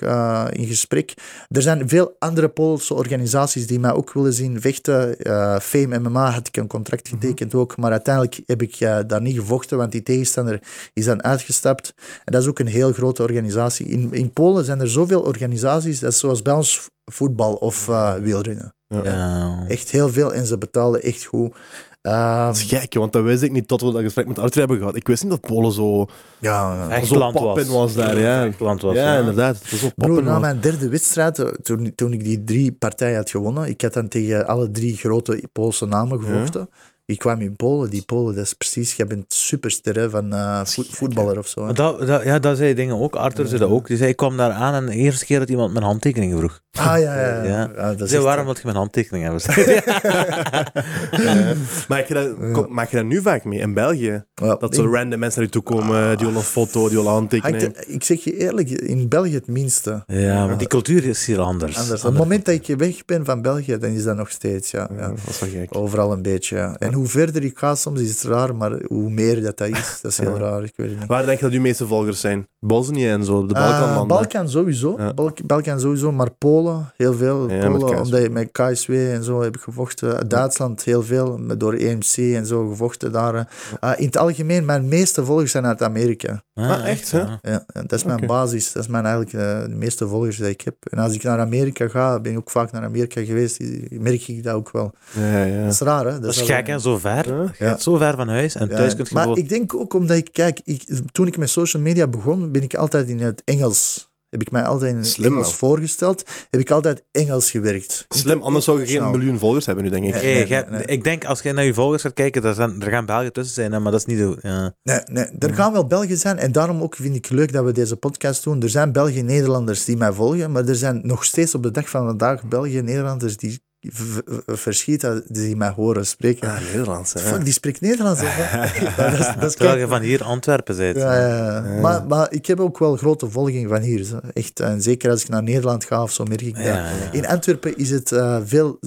in 0.50 0.66
gesprek. 0.66 1.14
Er 1.48 1.62
zijn 1.62 1.88
veel 1.88 2.16
andere 2.18 2.48
Poolse 2.48 2.94
organisaties 2.94 3.66
die 3.66 3.80
mij 3.80 3.92
ook 3.92 4.12
willen 4.12 4.32
zien 4.32 4.60
vechten. 4.60 5.16
Fame 5.62 5.98
MMA 5.98 6.30
had 6.30 6.46
ik 6.46 6.56
een 6.56 6.66
contract 6.66 7.08
getekend 7.08 7.54
ook. 7.54 7.76
Maar 7.76 7.90
uiteindelijk 7.90 8.40
heb 8.46 8.62
ik 8.62 8.78
daar 9.06 9.20
niet 9.20 9.36
gevochten, 9.36 9.78
want 9.78 9.92
die 9.92 10.02
tegenstander 10.02 10.62
is 10.92 11.04
dan 11.04 11.22
uitgestapt. 11.22 11.94
En 12.24 12.32
dat 12.32 12.42
is 12.42 12.48
ook 12.48 12.58
een 12.58 12.66
heel 12.66 12.92
grote 12.92 13.22
organisatie. 13.22 13.86
In, 13.86 14.12
in 14.12 14.30
Polen 14.30 14.64
zijn 14.64 14.80
er 14.80 14.90
zoveel 14.90 15.20
organisaties, 15.20 16.00
dat 16.00 16.12
is 16.12 16.18
zoals 16.18 16.42
bij 16.42 16.54
ons 16.54 16.88
voetbal 17.04 17.54
of 17.54 17.88
eh 17.88 18.14
wielrennen. 18.14 18.74
Ja. 18.88 19.64
Echt 19.68 19.90
heel 19.90 20.08
veel 20.08 20.34
en 20.34 20.46
ze 20.46 20.58
betalen 20.58 21.02
echt 21.02 21.24
goed. 21.24 21.56
Ehm, 22.02 22.46
Dat 22.46 22.56
is 22.56 22.62
gek, 22.62 22.94
want 22.94 23.12
dat 23.12 23.22
wist 23.22 23.42
ik 23.42 23.52
niet 23.52 23.68
tot 23.68 23.80
we 23.80 23.92
dat 23.92 24.02
gesprek 24.02 24.26
met 24.26 24.38
Arthur 24.38 24.58
hebben 24.60 24.78
gehad. 24.78 24.96
Ik 24.96 25.06
wist 25.06 25.22
niet 25.22 25.30
dat 25.32 25.40
Polen 25.40 25.72
zo, 25.72 26.06
ja, 26.38 26.88
Echt 26.90 27.06
zo 27.06 27.18
land 27.18 27.38
was. 27.38 27.66
was 27.68 27.94
daar. 27.94 28.18
Ja, 28.20 28.44
Echt 28.46 28.60
land 28.60 28.82
was. 28.82 28.94
ja 28.94 29.12
ja. 29.12 29.18
inderdaad. 29.18 29.58
Het 29.58 29.70
was 29.70 29.80
zo 29.80 29.88
poppin 29.96 30.24
na 30.24 30.30
was. 30.32 30.40
mijn 30.40 30.60
derde 30.60 30.88
wedstrijd, 30.88 31.38
eh, 31.38 31.46
toen, 31.46 31.92
toen 31.94 32.12
ik 32.12 32.24
die 32.24 32.44
drie 32.44 32.72
partijen 32.72 33.16
had 33.16 33.30
gewonnen, 33.30 33.68
ik 33.68 33.80
had 33.80 33.92
dan 33.92 34.08
tegen 34.08 34.46
alle 34.46 34.70
drie 34.70 34.96
grote 34.96 35.48
Poolse 35.52 35.86
namen 35.86 36.20
gevochten. 36.22 36.68
Ik 37.10 37.18
kwam 37.18 37.40
in 37.40 37.56
Polen, 37.56 37.90
die 37.90 38.02
Polen, 38.02 38.34
dat 38.34 38.44
is 38.44 38.54
precies, 38.54 38.94
jij 38.94 39.06
bent 39.06 39.24
superster 39.34 39.94
hè, 39.98 40.10
van 40.10 40.32
eh, 40.32 40.64
voet- 40.64 40.88
voetballer 40.90 41.38
of 41.38 41.46
zo. 41.46 41.66
hè. 41.66 41.72
Dat, 41.72 42.06
dat, 42.06 42.22
ja, 42.22 42.38
dat 42.38 42.56
zei 42.56 42.74
dingen 42.74 43.00
ook. 43.00 43.16
Arthur 43.16 43.46
zei 43.46 43.58
dat 43.60 43.70
ook. 43.70 43.86
Die 43.86 43.96
zei, 43.96 44.10
ik 44.10 44.16
kwam 44.16 44.36
daar 44.36 44.50
aan 44.50 44.74
en 44.74 44.86
de 44.86 44.92
eerste 44.94 45.24
keer 45.24 45.38
dat 45.38 45.48
iemand 45.48 45.72
mijn 45.72 45.84
handtekening 45.84 46.38
vroeg. 46.38 46.60
Ah 46.72 46.84
ja, 46.84 46.98
ja, 47.20 47.20
ja. 47.20 47.42
Ja. 47.44 47.70
Ja, 47.76 47.94
dat 47.94 48.08
zei, 48.08 48.22
waarom 48.22 48.44
wil 48.44 48.54
je 48.54 48.60
mijn 48.64 48.76
handtekening 48.76 49.24
hebben? 49.24 49.42
Maak 51.88 52.04
je, 52.06 52.14
dat, 52.14 52.52
kom- 52.52 52.72
maak 52.74 52.90
je 52.90 52.96
dat 52.96 53.04
nu 53.04 53.22
vaak 53.22 53.44
mee 53.44 53.58
in 53.58 53.74
België? 53.74 54.24
Ja, 54.34 54.54
Dat 54.54 54.74
zo 54.74 54.82
random 54.92 55.18
mensen 55.18 55.40
naar 55.40 55.50
je 55.52 55.60
toe 55.60 55.62
komen, 55.62 56.08
die 56.16 56.26
willen 56.26 56.40
een 56.40 56.46
foto, 56.46 56.80
die 56.88 56.96
willen 56.96 57.06
een 57.12 57.16
handtekening. 57.16 57.62
hangt- 57.62 57.88
ik 57.88 58.04
zeg 58.04 58.24
je 58.24 58.36
eerlijk, 58.36 58.70
in 58.70 59.08
België 59.08 59.34
het 59.34 59.46
minste. 59.46 60.02
ja, 60.06 60.46
maar 60.46 60.58
die 60.58 60.66
cultuur 60.68 61.04
is 61.04 61.26
hier 61.26 61.38
anders. 61.40 61.76
Anders. 61.78 62.04
Op 62.04 62.08
het 62.10 62.18
moment 62.18 62.44
dat 62.44 62.54
ik 62.54 62.78
weg 62.78 63.04
ben 63.04 63.24
van 63.24 63.42
België, 63.42 63.78
dan 63.78 63.90
is 63.90 64.04
dat 64.04 64.16
nog 64.16 64.30
steeds, 64.30 64.70
ja. 64.70 64.88
Ja, 64.96 65.00
ja. 65.00 65.08
dat 65.08 65.18
is 65.28 65.38
wel 65.40 65.50
gek. 65.50 65.76
Overal 65.76 66.12
een 66.12 66.22
beetje, 66.22 66.56
ja. 66.56 66.76
En 66.78 66.92
hoe 66.98 67.06
verder 67.06 67.44
ik 67.44 67.58
ga, 67.58 67.74
soms 67.74 68.00
is 68.00 68.10
het 68.10 68.22
raar, 68.22 68.56
maar 68.56 68.72
hoe 68.86 69.10
meer 69.10 69.42
dat, 69.42 69.56
dat 69.58 69.68
is, 69.68 69.98
dat 70.02 70.10
is 70.10 70.18
heel 70.18 70.38
raar. 70.48 70.62
Ik 70.64 70.72
weet 70.76 70.88
niet. 70.98 71.06
Waar 71.06 71.26
denk 71.26 71.38
je 71.38 71.44
dat 71.44 71.54
uw 71.54 71.60
meeste 71.60 71.86
volgers 71.86 72.20
zijn? 72.20 72.46
Bosnië 72.60 73.08
en 73.08 73.24
zo, 73.24 73.46
de 73.46 73.54
Balkanlanden. 73.54 74.06
Balkan 74.06 74.48
sowieso. 74.48 74.94
Ja. 74.98 75.14
Balk- 75.14 75.46
Balkan 75.46 75.80
sowieso, 75.80 76.12
maar 76.12 76.30
Polen 76.30 76.92
heel 76.96 77.14
veel. 77.14 77.50
Ja, 77.50 77.68
Polen, 77.70 78.00
omdat 78.02 78.22
je 78.22 78.30
met 78.30 78.48
KSW 78.52 78.90
en 78.92 79.24
zo 79.24 79.42
heb 79.42 79.56
ik 79.56 79.62
gevochten. 79.62 80.28
Duitsland 80.28 80.84
heel 80.84 81.02
veel, 81.02 81.40
door 81.58 81.72
EMC 81.74 82.16
en 82.16 82.46
zo 82.46 82.68
gevochten 82.68 83.12
daar. 83.12 83.34
eh. 83.34 83.44
Eh, 83.80 83.98
in 84.00 84.06
het 84.06 84.16
algemeen, 84.16 84.64
mijn 84.64 84.88
meeste 84.88 85.24
volgers 85.24 85.50
zijn 85.50 85.66
uit 85.66 85.82
Amerika. 85.82 86.42
Ah, 86.54 86.88
echt, 86.88 87.10
hè? 87.12 87.18
ja. 87.42 87.64
Dat 87.72 87.92
is 87.92 88.04
mijn 88.04 88.26
basis. 88.26 88.72
Dat 88.72 88.82
is 88.82 88.88
mijn 88.88 89.04
eigenlijk 89.06 89.36
de 89.68 89.74
meeste 89.74 90.08
volgers 90.08 90.36
die 90.36 90.48
ik 90.48 90.60
heb. 90.60 90.74
En 90.80 90.98
als 90.98 91.14
ik 91.14 91.22
naar 91.22 91.38
Amerika 91.38 91.88
ga, 91.88 92.20
ben 92.20 92.32
ik 92.32 92.38
ook 92.38 92.50
vaak 92.50 92.72
naar 92.72 92.82
Amerika 92.84 93.24
geweest, 93.24 93.58
merk 93.90 94.28
ik 94.28 94.42
dat 94.44 94.54
ook 94.54 94.70
wel. 94.70 94.92
Ja, 95.12 95.42
ja. 95.44 95.62
Dat 95.64 95.72
is 95.72 95.80
raar, 95.80 96.06
hè? 96.06 96.20
Dat 96.20 96.30
is 96.30 96.36
wel- 96.36 96.46
gek, 96.46 96.66
hè? 96.66 96.78
Zo 96.92 96.98
ver. 96.98 97.28
Ja. 97.34 97.42
Je 97.42 97.48
gaat 97.64 97.82
Zo 97.82 97.96
ver 97.96 98.14
van 98.16 98.28
huis 98.28 98.54
en 98.54 98.68
Ja, 98.68 98.76
thuis 98.76 98.94
kun 98.96 99.04
je 99.08 99.14
maar 99.14 99.36
ik 99.36 99.48
denk 99.48 99.74
ook 99.74 99.94
omdat 99.94 100.16
ik, 100.16 100.28
kijk, 100.32 100.60
ik, 100.64 100.84
toen 101.12 101.26
ik 101.26 101.36
met 101.38 101.50
social 101.50 101.82
media 101.82 102.06
begon, 102.06 102.52
ben 102.52 102.62
ik 102.62 102.74
altijd 102.74 103.08
in 103.08 103.20
het 103.20 103.42
Engels. 103.44 104.06
Heb 104.28 104.40
ik 104.40 104.50
mij 104.50 104.62
altijd 104.62 104.90
in 104.92 104.96
het 104.96 105.06
Slim, 105.06 105.32
Engels 105.32 105.46
man. 105.46 105.54
voorgesteld. 105.56 106.24
Heb 106.50 106.60
ik 106.60 106.70
altijd 106.70 107.04
Engels 107.12 107.50
gewerkt. 107.50 108.06
Slim, 108.08 108.42
anders 108.42 108.64
zou 108.64 108.80
je 108.80 108.86
geen 108.86 109.10
miljoen 109.10 109.38
volgers 109.38 109.66
hebben 109.66 109.84
nu, 109.84 109.90
denk 109.90 110.04
ik. 110.04 110.12
Nee. 110.22 110.34
Hey, 110.34 110.46
jij- 110.46 110.66
nee. 110.70 110.84
Ik 110.84 111.04
denk, 111.04 111.24
als 111.24 111.40
je 111.42 111.52
naar 111.52 111.64
je 111.64 111.74
volgers 111.74 112.02
gaat 112.02 112.12
kijken, 112.12 112.44
er, 112.44 112.54
zijn, 112.54 112.82
er 112.82 112.90
gaan 112.90 113.06
Belgen 113.06 113.32
tussen 113.32 113.54
zijn, 113.54 113.72
hè, 113.72 113.78
maar 113.80 113.92
dat 113.92 114.00
is 114.00 114.06
niet... 114.06 114.18
de- 114.18 114.38
Ja. 114.42 114.74
Nee, 114.82 115.00
nee, 115.04 115.24
er 115.38 115.54
gaan 115.54 115.72
wel 115.72 115.86
Belgen 115.86 116.16
zijn 116.16 116.38
en 116.38 116.52
daarom 116.52 116.82
ook 116.82 116.96
vind 116.96 117.14
ik 117.16 117.28
leuk 117.28 117.52
dat 117.52 117.64
we 117.64 117.72
deze 117.72 117.96
podcast 117.96 118.44
doen. 118.44 118.62
Er 118.62 118.68
zijn 118.70 118.92
Belgen 118.92 119.24
Nederlanders 119.24 119.84
die 119.84 119.96
mij 119.96 120.12
volgen, 120.12 120.52
maar 120.52 120.64
er 120.68 120.74
zijn 120.76 121.00
nog 121.02 121.24
steeds 121.24 121.54
op 121.54 121.62
de 121.62 121.70
dag 121.70 121.88
van 121.90 122.06
vandaag 122.06 122.42
Belgen 122.44 122.84
Nederlanders 122.84 123.36
die 123.36 123.60
v- 123.80 124.20
v- 124.26 124.40
verschieten, 124.60 125.22
die 125.28 125.56
mij 125.56 125.72
horen 125.76 126.06
spreken. 126.06 126.48
Ah, 126.48 126.54
Nederlands, 126.72 127.12
hè. 127.12 127.20
Fuck, 127.20 127.44
die 127.44 127.52
spreekt 127.52 127.80
Nederlands. 127.80 128.20
hè? 128.24 128.26
Ja, 128.84 129.10
dat 129.10 129.18
is, 129.18 129.26
dat 129.40 129.50
is 129.50 129.54
Terwijl 129.54 129.78
je 129.78 129.86
van 129.88 130.00
hier 130.00 130.22
Antwerpen 130.24 130.76
bent. 130.76 130.96
Ja, 130.96 131.18
ja, 131.28 131.36
ja. 131.36 131.60
Maar, 131.80 132.04
maar 132.06 132.26
ik 132.32 132.46
heb 132.46 132.60
ook 132.60 132.78
wel 132.78 132.96
grote 132.96 133.30
volging 133.30 133.68
van 133.68 133.80
hier. 133.80 134.04
zo. 134.04 134.20
Echt, 134.32 134.60
en 134.60 134.82
zeker 134.82 135.10
als 135.10 135.22
ik 135.22 135.28
naar 135.28 135.42
Nederland 135.42 135.84
ga 135.84 136.02
of 136.02 136.12
zo, 136.12 136.24
merk 136.24 136.40
ik 136.42 136.54
dat. 136.54 136.64
Ja, 136.64 136.74
ja. 136.74 136.84
In 137.12 137.26
Antwerpen 137.26 137.76
is 137.76 137.90
het 137.90 138.12
eh, 138.12 138.36
veel... 138.44 138.78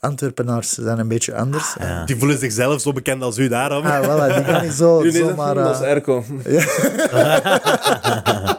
Antwerpenaars 0.00 0.72
zijn 0.72 0.98
een 0.98 1.08
beetje 1.08 1.34
anders. 1.34 1.74
Ja. 1.78 2.04
Die 2.04 2.16
voelen 2.16 2.38
zichzelf 2.38 2.80
zo 2.80 2.92
bekend 2.92 3.22
als 3.22 3.38
u 3.38 3.48
daarom. 3.48 3.84
Ah, 3.86 4.02
voilà, 4.04 4.34
die 4.34 4.44
gaan 4.44 4.62
niet 4.64 4.72
zo, 4.72 5.00
U, 5.02 5.10
dat- 5.10 5.14
zomaar... 5.28 5.54
dat 5.54 5.74
is 5.74 5.80
eh, 5.80 5.90
Erco. 5.90 6.24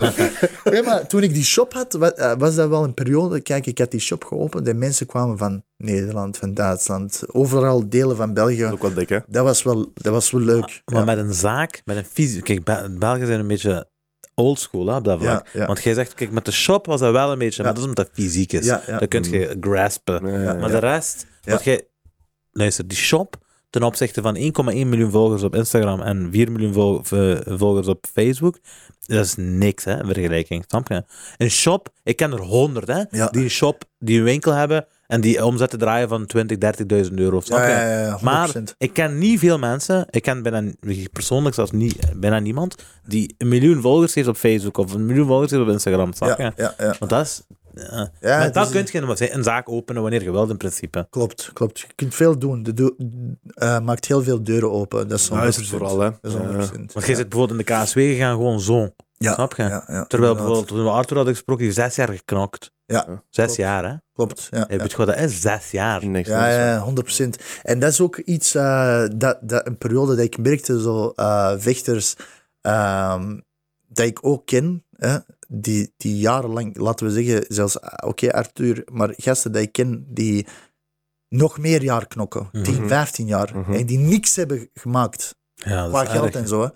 Nee, 0.72 0.82
maar 0.82 1.06
toen 1.06 1.22
ik 1.22 1.34
die 1.34 1.44
shop 1.44 1.72
had, 1.72 1.94
eh, 1.94 2.32
was 2.38 2.54
dat 2.54 2.68
wel 2.68 2.84
een 2.84 2.94
periode. 2.94 3.40
Kijk, 3.40 3.66
ik 3.66 3.78
had 3.78 3.90
die 3.90 4.00
shop 4.00 4.24
geopend 4.24 4.68
en 4.68 4.78
mensen 4.78 5.06
kwamen 5.06 5.38
van 5.38 5.62
Nederland, 5.76 6.36
van 6.36 6.54
Duitsland, 6.54 7.22
overal 7.26 7.88
delen 7.88 8.16
van 8.16 8.34
Dat 8.34 8.46
België. 8.46 8.64
ook 8.64 8.82
wel 8.82 8.94
dik, 8.94 9.08
hè. 9.08 9.18
Dat 9.26 9.44
was 9.44 9.62
wel, 9.62 9.90
dat 9.94 10.12
was 10.12 10.30
wel 10.30 10.40
leuk. 10.40 10.82
Maar 10.84 10.98
Ja. 10.98 11.04
met 11.04 11.18
een 11.18 11.34
zaak, 11.34 11.82
met 11.84 11.96
een 11.96 12.04
fysiek... 12.04 12.44
Kijk, 12.44 12.64
Bel- 12.64 12.98
Belgen 12.98 13.26
zijn 13.26 13.40
een 13.40 13.46
beetje 13.46 13.88
oldschool 14.34 14.86
hè, 14.86 14.96
op 14.96 15.04
dat 15.04 15.18
vlak. 15.20 15.46
Ja, 15.52 15.60
ja. 15.60 15.66
Want 15.66 15.82
jij 15.82 15.94
zegt, 15.94 16.14
kijk, 16.14 16.30
met 16.30 16.44
de 16.44 16.52
shop 16.52 16.86
was 16.86 17.00
dat 17.00 17.12
wel 17.12 17.32
een 17.32 17.38
beetje, 17.38 17.56
Ja. 17.56 17.62
maar 17.64 17.74
dat 17.74 17.82
is 17.82 17.88
omdat 17.88 18.06
het 18.06 18.14
fysiek 18.24 18.52
is. 18.52 18.64
Ja, 18.66 18.82
ja. 18.86 18.98
Dat 18.98 19.08
kun 19.08 19.22
je 19.30 19.56
graspen. 19.60 20.26
Ja, 20.26 20.38
ja, 20.42 20.52
Maar 20.54 20.70
ja. 20.70 20.80
de 20.80 20.86
rest, 20.86 21.26
Ja. 21.42 21.50
want 21.52 21.64
jij... 21.64 21.86
Luister, 22.52 22.88
die 22.88 22.96
shop, 22.98 23.36
ten 23.70 23.82
opzichte 23.82 24.22
van 24.22 24.36
1,1 24.36 24.42
miljoen 24.86 25.10
volgers 25.10 25.42
op 25.42 25.54
Instagram 25.54 26.00
en 26.00 26.28
4 26.32 26.52
miljoen 26.52 26.72
vol- 26.72 27.00
volgers 27.58 27.86
op 27.86 28.06
Facebook, 28.12 28.58
dat 29.06 29.24
is 29.24 29.34
niks, 29.36 29.84
hè, 29.84 29.98
in 30.00 30.06
vergelijking. 30.06 30.64
Snap 30.68 30.88
je? 30.88 31.04
Een 31.36 31.50
shop, 31.50 31.88
ik 32.02 32.16
ken 32.16 32.32
er 32.32 32.40
honderd, 32.40 32.88
hè, 32.88 33.02
Ja. 33.10 33.26
die 33.26 33.42
een 33.42 33.50
shop, 33.50 33.84
die 33.98 34.18
een 34.18 34.24
winkel 34.24 34.52
hebben 34.52 34.86
en 35.06 35.20
die 35.20 35.44
omzetten 35.44 35.78
draaien 35.78 36.08
van 36.08 36.26
20, 36.26 36.58
30.000 36.58 37.14
euro. 37.18 37.40
Snap 37.40 37.58
Ja, 37.58 37.64
je? 37.66 37.70
ja, 37.72 38.00
ja, 38.00 38.10
100%. 38.18 38.22
Maar 38.22 38.50
ik 38.78 38.92
ken 38.92 39.18
niet 39.18 39.38
veel 39.38 39.58
mensen, 39.58 40.06
ik 40.10 40.22
ken 40.22 40.42
bijna, 40.42 40.72
persoonlijk 41.12 41.54
zelfs 41.54 41.70
niet, 41.70 41.96
bijna 42.16 42.38
niemand, 42.38 42.74
die 43.06 43.34
een 43.38 43.48
miljoen 43.48 43.80
volgers 43.80 44.14
heeft 44.14 44.28
op 44.28 44.36
Facebook 44.36 44.78
of 44.78 44.94
een 44.94 45.06
miljoen 45.06 45.26
volgers 45.26 45.50
heeft 45.50 45.62
op 45.62 45.68
Instagram. 45.68 46.12
Snap 46.12 46.36
je? 46.38 46.42
ja, 46.42 46.52
ja, 46.56 46.74
ja. 46.78 46.94
Want 46.98 47.10
dat 47.10 47.26
is... 47.26 47.42
ja. 47.74 48.10
Ja, 48.20 48.36
maar 48.36 48.42
het 48.44 48.54
dat 48.54 48.74
is- 48.74 48.90
kun 48.90 49.16
je 49.16 49.32
een 49.32 49.42
zaak 49.42 49.68
openen 49.68 50.02
wanneer 50.02 50.22
je 50.22 50.30
wilt, 50.30 50.50
in 50.50 50.56
principe. 50.56 51.06
Klopt, 51.10 51.50
klopt. 51.52 51.78
Je 51.80 51.86
kunt 51.94 52.14
veel 52.14 52.38
doen. 52.38 52.62
De 52.62 52.74
do- 52.74 52.96
eh, 53.54 53.80
maakt 53.80 54.06
heel 54.06 54.22
veel 54.22 54.42
deuren 54.42 54.70
open. 54.70 55.08
Dat 55.08 55.18
is 55.18 55.28
100%. 55.28 55.32
Nou 55.32 55.46
is 55.62 55.68
vooral, 55.68 56.00
hè. 56.00 56.10
Dat 56.20 56.32
is 56.32 56.32
Ja. 56.32 56.38
100%. 56.38 56.92
Want 56.92 57.06
jij 57.06 57.14
zit 57.14 57.28
bijvoorbeeld 57.28 57.60
in 57.60 57.66
de 57.66 57.72
KSW 57.84 57.98
gegaan, 57.98 58.34
gewoon 58.36 58.60
zo. 58.60 58.94
Ja, 59.16 59.34
Snap 59.34 59.54
je? 59.54 59.62
ja, 59.62 59.68
ja, 59.68 59.82
Terwijl 59.84 60.02
inderdaad. 60.02 60.36
bijvoorbeeld 60.36 60.66
toen 60.68 60.82
we 60.84 60.90
Arthur 60.90 61.16
hadden 61.16 61.34
gesproken, 61.34 61.64
die 61.64 61.72
zes 61.72 61.94
jaar 61.96 62.08
geknokt. 62.08 62.72
Ja, 62.86 63.22
Zes 63.30 63.44
Klopt. 63.44 63.56
jaar, 63.60 63.84
hè? 63.90 63.94
klopt. 64.12 64.46
Ja, 64.50 64.64
Je 64.68 64.74
ja. 64.74 64.80
weet 64.82 64.94
gewoon, 64.94 65.06
dat 65.14 65.18
is 65.24 65.40
zes 65.40 65.70
jaar. 65.70 66.06
Niks. 66.06 66.28
Ja, 66.28 66.48
ja, 66.48 66.78
100%. 66.78 67.36
En 67.62 67.78
dat 67.78 67.90
is 67.92 68.00
ook 68.00 68.16
iets, 68.16 68.54
eh, 68.54 69.04
dat, 69.16 69.38
dat 69.40 69.66
een 69.66 69.78
periode 69.78 70.14
dat 70.16 70.24
ik 70.24 70.38
merkte, 70.38 70.80
zo 70.80 71.12
eh, 71.16 71.52
vechters, 71.56 72.14
ehm, 72.60 73.38
dat 73.88 74.06
ik 74.06 74.18
ook 74.22 74.46
ken, 74.46 74.84
hè, 74.96 75.16
die, 75.50 75.92
die 75.96 76.16
jarenlang, 76.18 76.76
laten 76.76 77.06
we 77.06 77.12
zeggen, 77.12 77.44
zelfs, 77.48 77.78
eh, 77.80 78.08
oké 78.08 78.32
Arthur, 78.32 78.82
maar 78.92 79.12
gasten 79.16 79.52
die 79.52 79.62
ik 79.62 79.72
ken, 79.72 80.06
die 80.08 80.46
nog 81.28 81.58
meer 81.58 81.82
jaar 81.82 82.06
knokken, 82.06 82.48
Mhm. 82.52 82.64
10, 82.64 82.88
15 82.88 83.26
jaar, 83.26 83.56
Mhm. 83.58 83.72
en 83.72 83.86
die 83.86 83.98
niks 83.98 84.36
hebben 84.36 84.70
gemaakt, 84.74 85.36
Ja, 85.54 85.88
qua 85.88 86.04
geld 86.04 86.34
en 86.34 86.48
zo. 86.48 86.60
Ja. 86.62 86.70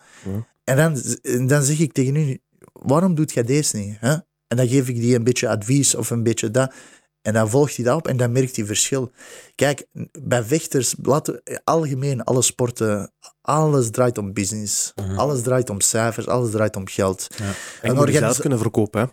En, 0.65 0.77
dan, 0.77 0.97
en 1.23 1.47
dan 1.47 1.63
zeg 1.63 1.79
ik 1.79 1.93
tegen 1.93 2.17
u, 2.17 2.39
waarom 2.73 3.15
doet 3.15 3.33
jij 3.33 3.43
deze 3.43 3.77
niet? 3.77 3.97
Hè? 4.01 4.13
En 4.47 4.57
dan 4.57 4.69
geef 4.69 4.89
ik 4.89 4.97
die 4.97 5.15
een 5.15 5.25
beetje 5.25 5.49
advies 5.49 5.95
of 5.95 6.11
een 6.11 6.23
beetje 6.23 6.51
dat. 6.51 6.75
En 7.23 7.33
dan 7.33 7.51
volgt 7.51 7.77
hij 7.77 7.85
dat 7.85 7.97
op 7.97 8.09
en 8.09 8.17
dan 8.17 8.33
merkt 8.33 8.57
hij 8.57 8.65
verschil. 8.65 9.11
Kijk, 9.55 9.87
bij 10.23 10.43
vechters, 10.45 10.95
laten 11.03 11.41
we- 11.45 11.61
algemeen 11.65 12.25
alle 12.25 12.43
sporten, 12.43 13.13
alles 13.41 13.91
draait 13.91 14.19
om 14.19 14.33
business. 14.33 14.93
Mhm. 14.95 15.19
Alles 15.19 15.43
draait 15.43 15.71
om 15.71 15.81
cijfers, 15.81 16.27
alles 16.27 16.51
draait 16.51 16.77
om 16.77 16.89
geld. 16.89 17.27
En 17.31 17.45
Een 17.45 17.47
je 17.47 17.53
moet 17.53 17.53
je 17.83 17.93
zelf 17.93 17.99
organisa- 18.01 18.41
kunnen 18.41 18.59
verkopen, 18.59 19.01
hè. 19.01 19.07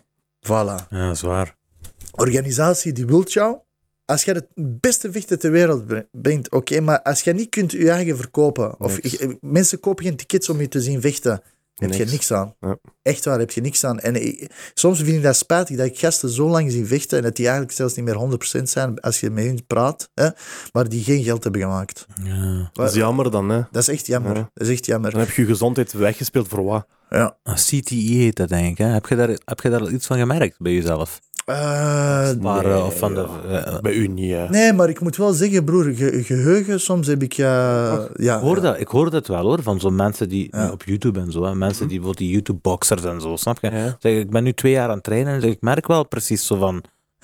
Voilà. 0.46 0.88
Ja, 0.88 1.14
zwaar. 1.14 1.56
Organisatie 2.12 2.92
die 2.92 3.06
wilt 3.06 3.32
jou. 3.32 3.56
Als 4.04 4.24
je 4.24 4.32
het 4.32 4.46
beste 4.80 5.12
vechter 5.12 5.38
ter 5.38 5.50
wereld 5.50 5.84
bent, 6.12 6.50
oké, 6.50 6.80
maar 6.80 7.02
als 7.02 7.20
je 7.22 7.32
niet 7.32 7.48
kunt 7.48 7.72
je 7.72 7.90
eigen 7.90 8.16
verkopen, 8.16 8.80
of 8.80 9.02
Niks. 9.02 9.26
mensen 9.40 9.80
kopen 9.80 10.04
geen 10.04 10.16
tickets 10.16 10.48
om 10.48 10.60
je 10.60 10.68
te 10.68 10.80
zien 10.80 11.00
vechten, 11.00 11.42
heb 11.80 11.92
je 11.92 12.04
Niks. 12.04 12.30
aan. 12.32 12.54
Ja. 12.60 12.76
Echt 13.02 13.24
waar, 13.24 13.38
heb 13.38 13.50
je 13.50 13.60
niks 13.60 13.84
aan. 13.84 13.98
En 14.00 14.26
ik- 14.26 14.50
soms 14.74 14.98
vind 14.98 15.16
ik 15.16 15.22
dat 15.22 15.36
spijtig 15.36 15.76
dat 15.76 15.86
ik 15.86 15.98
gasten 15.98 16.28
zo 16.30 16.48
lang 16.48 16.70
zie 16.72 16.86
vechten 16.86 17.18
en 17.18 17.24
dat 17.24 17.36
die 17.36 17.44
eigenlijk 17.46 17.76
zelfs 17.76 17.94
niet 17.94 18.04
meer 18.04 18.14
100% 18.14 18.62
zijn 18.70 19.00
als 19.00 19.20
je 19.20 19.30
met 19.30 19.44
hen 19.44 19.66
praat, 19.66 20.08
hè, 20.14 20.28
maar 20.72 20.88
die 20.88 21.02
geen 21.04 21.22
geld 21.24 21.42
hebben 21.42 21.60
gemaakt. 21.60 22.06
Ja. 22.24 22.70
Dat 22.72 22.88
is 22.88 22.94
jammer 22.94 23.30
dan, 23.30 23.48
hè. 23.48 23.62
Dat 23.70 23.82
is 23.82 23.88
echt 23.88 24.06
jammer. 24.06 24.36
Ja. 24.36 24.50
Dat 24.54 24.66
is 24.66 24.72
echt 24.72 24.86
jammer. 24.86 25.10
Dan 25.10 25.20
heb 25.20 25.30
je 25.30 25.42
je 25.42 25.48
gezondheid 25.48 25.92
weggespeeld 25.92 26.48
voor 26.48 26.64
wat? 26.64 26.86
Ja. 27.10 27.36
Ah, 27.42 27.54
CTE 27.54 27.94
heet 27.94 28.36
dat, 28.36 28.48
denk 28.48 28.70
ik. 28.70 28.78
Hè? 28.78 28.84
Heb, 28.86 29.06
je 29.06 29.16
daar, 29.16 29.28
heb 29.44 29.60
je 29.60 29.70
daar 29.70 29.88
iets 29.90 30.06
van 30.06 30.18
gemerkt 30.18 30.58
bij 30.58 30.72
jezelf? 30.72 31.20
Eh, 31.50 32.42
Maar, 32.42 32.64
Nee, 32.64 32.72
eh, 32.72 32.84
of 32.86 32.98
van 32.98 33.14
de, 33.14 33.26
ja. 33.48 33.64
eh, 33.64 33.80
Bij 33.80 33.92
u 33.94 34.06
niet, 34.08 34.32
hè. 34.32 34.48
nee, 34.48 34.72
maar 34.72 34.88
ik 34.88 35.00
moet 35.00 35.16
wel 35.16 35.32
zeggen, 35.32 35.64
broer, 35.64 35.84
ge- 35.94 36.22
geheugen, 36.22 36.80
soms 36.80 37.06
heb 37.06 37.22
ik... 37.22 37.32
ja, 37.32 38.08
ik, 38.16 38.28
hoor 38.28 38.60
dat, 38.60 38.80
ik 38.80 38.88
hoor 38.88 39.10
dat 39.10 39.26
wel 39.26 39.42
hoor, 39.42 39.62
van 39.62 39.80
zo'n 39.80 39.94
mensen 39.94 40.28
die 40.28 40.48
Ja. 40.50 40.70
op 40.70 40.82
YouTube 40.84 41.20
en 41.20 41.32
zo, 41.32 41.44
hè, 41.44 41.54
mensen 41.54 41.88
die 41.88 41.98
bijvoorbeeld 41.98 42.18
die 42.18 42.30
YouTube-boxers 42.30 43.04
en 43.04 43.20
zo, 43.20 43.36
snap 43.36 43.58
je? 43.60 43.70
Ja. 43.70 43.96
Zeg, 43.98 44.18
ik 44.18 44.30
ben 44.30 44.42
nu 44.44 44.52
twee 44.52 44.72
jaar 44.72 44.88
aan 44.88 44.94
het 44.94 45.04
trainen 45.04 45.34
en 45.34 45.40
zeg, 45.40 45.50
ik 45.50 45.60
merk 45.60 45.86
wel 45.86 46.06
precies 46.08 46.46
zo 46.46 46.56
van 46.56 46.82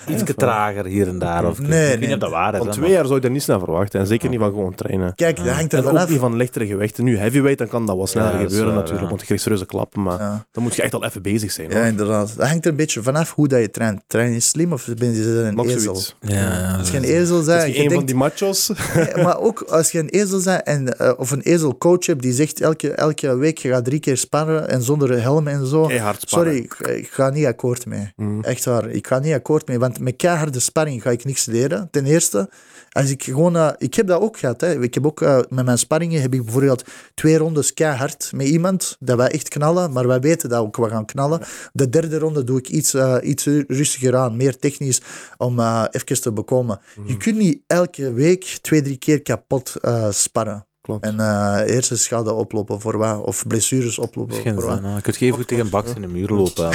iets 0.08 0.22
trager 0.36 0.84
hier 0.84 1.08
en 1.08 1.18
daar. 1.18 1.46
Of, 1.46 1.58
ik 1.60 1.66
Nee, 1.66 1.80
weet 1.88 1.90
niet 1.90 2.00
nee. 2.06 2.14
of 2.14 2.20
dat 2.20 2.30
waar 2.30 2.52
is. 2.54 2.58
Van 2.58 2.70
twee 2.70 2.90
jaar 2.90 3.02
zou 3.04 3.14
je 3.14 3.20
daar 3.20 3.30
niet 3.30 3.42
snel 3.42 3.58
verwachten. 3.58 4.00
En 4.00 4.06
zeker 4.06 4.28
niet 4.28 4.38
van 4.38 4.48
gewoon 4.48 4.74
trainen. 4.74 5.14
Kijk, 5.14 5.36
dat 5.36 5.46
hangt 5.48 5.72
er 5.72 5.86
En 5.88 5.98
ook 5.98 6.08
niet 6.08 6.18
van 6.18 6.36
lichtere 6.36 6.66
gewichten. 6.66 7.04
Nu, 7.04 7.18
heavyweight, 7.18 7.58
dan 7.58 7.68
kan 7.68 7.86
dat 7.86 7.96
wel 7.96 8.06
sneller 8.06 8.30
gebeuren 8.38 8.66
waar, 8.66 8.74
natuurlijk. 8.74 9.00
ja. 9.02 9.08
Want 9.08 9.20
je 9.20 9.26
krijgt 9.26 9.42
serieuze 9.42 9.66
klappen. 9.66 10.02
Maar 10.02 10.18
Ja. 10.20 10.46
dan 10.52 10.62
moet 10.62 10.74
je 10.76 10.82
echt 10.82 10.94
al 10.94 11.04
even 11.04 11.22
bezig 11.22 11.50
zijn. 11.52 11.70
Ja, 11.70 11.76
hoor. 11.76 11.84
inderdaad. 11.86 12.34
Dat 12.36 12.46
hangt 12.48 12.64
er 12.64 12.70
een 12.70 12.76
beetje 12.76 13.02
vanaf 13.02 13.32
hoe 13.34 13.48
dat 13.48 13.60
je 13.60 13.70
traint. 13.70 14.02
Train 14.06 14.32
je 14.32 14.40
slim 14.40 14.72
of 14.72 14.88
ben 14.98 15.14
je 15.14 15.22
een 15.24 15.54
Nog 15.54 15.66
ezel? 15.68 16.00
Ja, 16.20 16.34
ja, 16.34 16.76
Als 16.78 16.90
je 16.90 16.96
een 16.96 17.04
ezel 17.04 17.44
bent, 17.44 17.62
en 17.62 17.72
je 17.72 17.84
een 17.84 17.90
van 17.90 18.04
die 18.04 18.14
machos? 18.14 18.70
Nee, 18.94 19.24
maar 19.24 19.38
ook 19.40 19.60
als 19.60 19.92
je 19.92 19.98
een 19.98 20.08
ezel 20.08 20.42
bent 20.42 20.62
en, 20.62 20.98
eh, 20.98 21.12
of 21.16 21.30
een 21.30 21.40
ezelcoach 21.40 22.06
hebt 22.06 22.22
die 22.22 22.32
zegt 22.32 22.60
elke, 22.60 22.90
elke 22.92 23.36
week 23.36 23.58
je 23.58 23.68
gaat 23.68 23.84
drie 23.84 24.00
keer 24.00 24.16
sparren 24.16 24.68
en 24.68 24.82
zonder 24.82 25.22
helm 25.22 25.46
en 25.48 25.66
zo. 25.66 25.90
Sorry, 26.18 26.56
ik, 26.56 26.74
ik 26.78 27.08
ga 27.10 27.30
niet 27.30 27.46
akkoord 27.46 27.86
mee. 27.86 28.12
Mm. 28.16 28.44
Echt 28.44 28.64
waar, 28.64 28.88
ik 28.88 29.06
ga 29.06 29.18
niet 29.18 29.34
akkoord 29.34 29.66
mee. 29.68 29.78
Want 29.86 30.00
met 30.00 30.16
keiharde 30.16 30.60
sparring 30.60 31.02
ga 31.02 31.10
ik 31.10 31.24
niks 31.24 31.44
leren. 31.44 31.88
Ten 31.90 32.04
eerste, 32.04 32.48
als 32.90 33.10
ik 33.10 33.22
gewoon... 33.22 33.56
eh, 33.56 33.72
ik 33.78 33.94
heb 33.94 34.06
dat 34.06 34.20
ook 34.20 34.38
gehad. 34.38 34.60
Hè. 34.60 34.82
Ik 34.82 34.94
heb 34.94 35.06
ook 35.06 35.22
eh, 35.22 35.38
met 35.48 35.64
mijn 35.64 35.78
sparringen 35.78 36.20
heb 36.20 36.34
ik 36.34 36.44
bijvoorbeeld 36.44 36.84
twee 37.14 37.38
rondes 37.38 37.74
keihard 37.74 38.32
met 38.34 38.46
iemand. 38.46 38.96
Dat 39.00 39.16
wij 39.16 39.28
echt 39.28 39.48
knallen, 39.48 39.92
maar 39.92 40.06
wij 40.06 40.20
weten 40.20 40.48
dat 40.48 40.60
ook 40.60 40.76
we 40.76 40.88
gaan 40.88 41.04
knallen. 41.04 41.40
De 41.72 41.88
derde 41.88 42.18
ronde 42.18 42.44
doe 42.44 42.58
ik 42.58 42.68
iets, 42.68 42.94
eh, 42.94 43.16
iets 43.22 43.44
rustiger 43.66 44.16
aan, 44.16 44.36
meer 44.36 44.58
technisch, 44.58 45.00
om 45.36 45.60
even 45.90 46.20
te 46.20 46.32
bekomen. 46.32 46.80
Mm. 46.96 47.06
Je 47.06 47.16
kunt 47.16 47.36
niet 47.36 47.60
elke 47.66 48.12
week 48.12 48.58
twee, 48.60 48.82
drie 48.82 48.98
keer 48.98 49.22
kapot 49.22 49.74
sparren. 50.10 50.66
Klopt. 50.86 51.04
En 51.04 51.20
eh 51.20 51.74
eerste 51.74 51.96
schade 51.96 52.32
oplopen 52.32 52.80
voor 52.80 52.98
wat, 52.98 53.24
of 53.24 53.46
blessures 53.46 53.98
oplopen 53.98 54.34
Geen 54.34 54.54
voor 54.54 54.62
zin, 54.62 54.70
wat. 54.70 54.82
hè. 54.82 54.94
Je 54.94 55.00
kunt 55.00 55.16
geen 55.16 55.32
goed 55.32 55.48
tegen 55.48 55.64
een 55.64 55.70
baks 55.70 55.94
in 55.94 56.00
de 56.00 56.06
muur 56.08 56.28
lopen. 56.28 56.70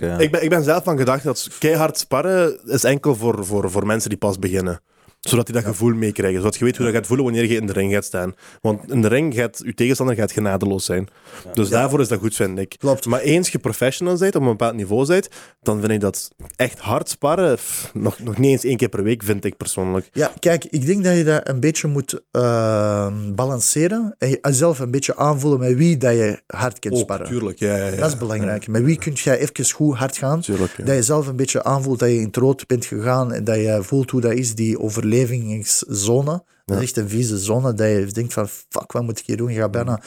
Ja. 0.00 0.18
Ik 0.18 0.30
ben, 0.30 0.42
ik 0.42 0.48
ben 0.48 0.64
zelf 0.64 0.84
van 0.84 0.98
gedacht 0.98 1.24
dat 1.24 1.48
keihard 1.58 1.98
sparren 1.98 2.58
is 2.64 2.84
enkel 2.84 3.14
voor, 3.16 3.44
voor, 3.44 3.70
voor 3.70 3.86
mensen 3.86 4.08
die 4.10 4.18
pas 4.18 4.38
beginnen. 4.38 4.80
Zodat 5.28 5.46
die 5.46 5.54
dat 5.54 5.64
gevoel 5.64 5.94
meekrijgen. 5.94 6.38
Zodat 6.40 6.56
je 6.56 6.64
weet 6.64 6.76
hoe 6.76 6.86
dat 6.86 6.94
gaat 6.94 7.06
voelen 7.06 7.24
wanneer 7.24 7.46
je 7.46 7.56
in 7.56 7.66
de 7.66 7.72
ring 7.72 7.92
gaat 7.92 8.04
staan. 8.04 8.34
Want 8.60 8.90
in 8.90 9.02
de 9.02 9.08
ring 9.08 9.34
gaat 9.34 9.62
je 9.64 9.74
tegenstander 9.74 10.16
gaat 10.16 10.32
genadeloos 10.32 10.84
zijn. 10.84 11.08
Dus 11.54 11.68
daarvoor 11.68 12.00
is 12.00 12.08
dat 12.08 12.18
goed, 12.18 12.34
vind 12.34 12.58
ik. 12.58 12.74
Klopt. 12.78 13.06
Maar 13.06 13.20
eens 13.20 13.50
je 13.50 13.58
professional 13.58 14.18
bent, 14.18 14.34
op 14.34 14.42
een 14.42 14.48
bepaald 14.48 14.74
niveau 14.74 15.06
bent, 15.06 15.28
dan 15.62 15.80
vind 15.80 15.92
ik 15.92 16.00
dat 16.00 16.30
echt 16.56 16.78
hard 16.78 17.08
sparren, 17.08 17.54
pff, 17.54 17.90
nog, 17.94 18.18
nog 18.18 18.38
niet 18.38 18.50
eens 18.50 18.64
één 18.64 18.76
keer 18.76 18.88
per 18.88 19.02
week, 19.02 19.22
vind 19.22 19.44
ik 19.44 19.56
persoonlijk. 19.56 20.08
Ja, 20.12 20.32
kijk, 20.38 20.64
ik 20.64 20.86
denk 20.86 21.04
dat 21.04 21.16
je 21.16 21.24
dat 21.24 21.48
een 21.48 21.60
beetje 21.60 21.88
moet 21.88 22.20
eh, 22.30 23.12
balanceren 23.34 24.14
en 24.18 24.38
jezelf 24.42 24.78
een 24.78 24.90
beetje 24.90 25.16
aanvoelen 25.16 25.60
met 25.60 25.74
wie 25.74 25.96
dat 25.96 26.12
je 26.12 26.42
hard 26.46 26.78
kunt 26.78 26.98
sparren. 26.98 27.26
tuurlijk. 27.26 27.58
Ja, 27.58 27.76
ja, 27.76 27.86
ja. 27.86 27.96
Dat 27.96 28.08
is 28.08 28.16
belangrijk. 28.16 28.68
Met 28.68 28.82
wie 28.82 28.98
kun 28.98 29.12
je 29.14 29.38
even 29.38 29.70
goed 29.70 29.96
hard 29.96 30.16
gaan, 30.16 30.40
Tuurlijk, 30.40 30.86
dat 30.86 30.94
je 30.94 31.02
zelf 31.02 31.26
een 31.26 31.36
beetje 31.36 31.64
aanvoelt 31.64 31.98
dat 31.98 32.08
je 32.08 32.16
in 32.18 32.26
het 32.26 32.36
rood 32.36 32.66
bent 32.66 32.84
gegaan 32.84 33.32
en 33.32 33.44
dat 33.44 33.56
je 33.56 33.78
voelt 33.82 34.10
hoe 34.10 34.20
dat 34.20 34.32
is, 34.32 34.54
die 34.54 34.78
overlevingszone. 35.22 36.44
Dat 36.64 36.76
is 36.76 36.82
echt 36.82 36.96
een 36.96 37.08
vieze 37.08 37.38
zone, 37.38 37.74
dat 37.74 37.88
je 37.88 38.06
denkt 38.12 38.32
van, 38.32 38.48
fuck, 38.48 38.92
wat 38.92 39.02
moet 39.02 39.18
ik 39.18 39.26
hier 39.26 39.36
doen? 39.36 39.52
Je 39.52 39.60
gaat 39.60 39.70
bijna 39.70 40.00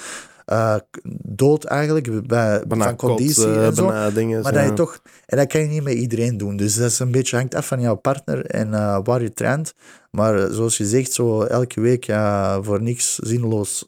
eh, 0.46 0.76
dood 1.22 1.64
eigenlijk, 1.64 2.28
bij, 2.28 2.64
van 2.68 2.96
conditie 2.96 3.44
kot, 3.46 3.56
eh, 3.56 3.66
en 3.66 3.76
zo. 3.76 3.86
Maar 4.44 4.54
dat 4.54 4.64
je 4.64 4.74
toch, 4.74 5.02
en 5.26 5.38
dat 5.38 5.48
kan 5.48 5.62
je 5.62 5.68
niet 5.68 5.84
met 5.84 5.94
iedereen 5.94 6.38
doen. 6.38 6.58
Dus 6.58 6.76
dat 6.76 6.92
is 6.92 7.00
een 7.00 7.12
beetje 7.12 7.36
hangt 7.36 7.56
af 7.56 7.68
van 7.68 7.82
jouw 7.82 7.96
partner 7.96 8.46
en 8.46 8.74
eh, 8.74 9.00
waar 9.04 9.22
je 9.22 9.34
traint. 9.34 9.74
Maar 10.12 10.52
zoals 10.52 10.78
je 10.78 10.86
zegt, 10.86 11.12
zo 11.14 11.42
elke 11.42 11.82
week 11.82 12.04
ja, 12.04 12.62
voor 12.62 12.82
niks 12.82 13.16
zinloos 13.16 13.86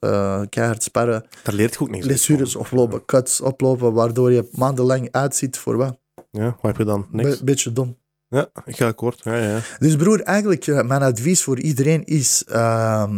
keihard 0.50 0.84
sparren, 0.84 1.26
Daar 1.44 1.56
leert 1.56 1.78
ook 1.80 1.90
niks 1.90 2.06
blessures 2.06 2.56
oplopen, 2.56 3.06
cuts 3.06 3.42
oplopen, 3.42 3.94
waardoor 3.94 4.32
je 4.32 4.50
maandenlang 4.52 5.08
uitziet 5.12 5.58
voor 5.58 5.78
wat. 5.78 5.98
Ja, 6.32 6.44
wat 6.44 6.56
heb 6.62 6.78
je 6.78 6.84
dan? 6.84 7.08
Niks? 7.12 7.38
Be- 7.38 7.44
beetje 7.44 7.74
dom. 7.74 7.98
Ja, 8.30 8.50
ik 8.66 8.76
ga 8.76 8.88
akkoord. 8.88 9.22
Ja, 9.24 9.36
ja. 9.36 9.60
Dus 9.80 9.96
broer, 9.96 10.22
eigenlijk 10.22 10.68
eh, 10.68 10.82
mijn 10.82 11.02
advies 11.02 11.44
voor 11.44 11.60
iedereen 11.60 12.04
is, 12.06 12.44
eh, 12.48 13.10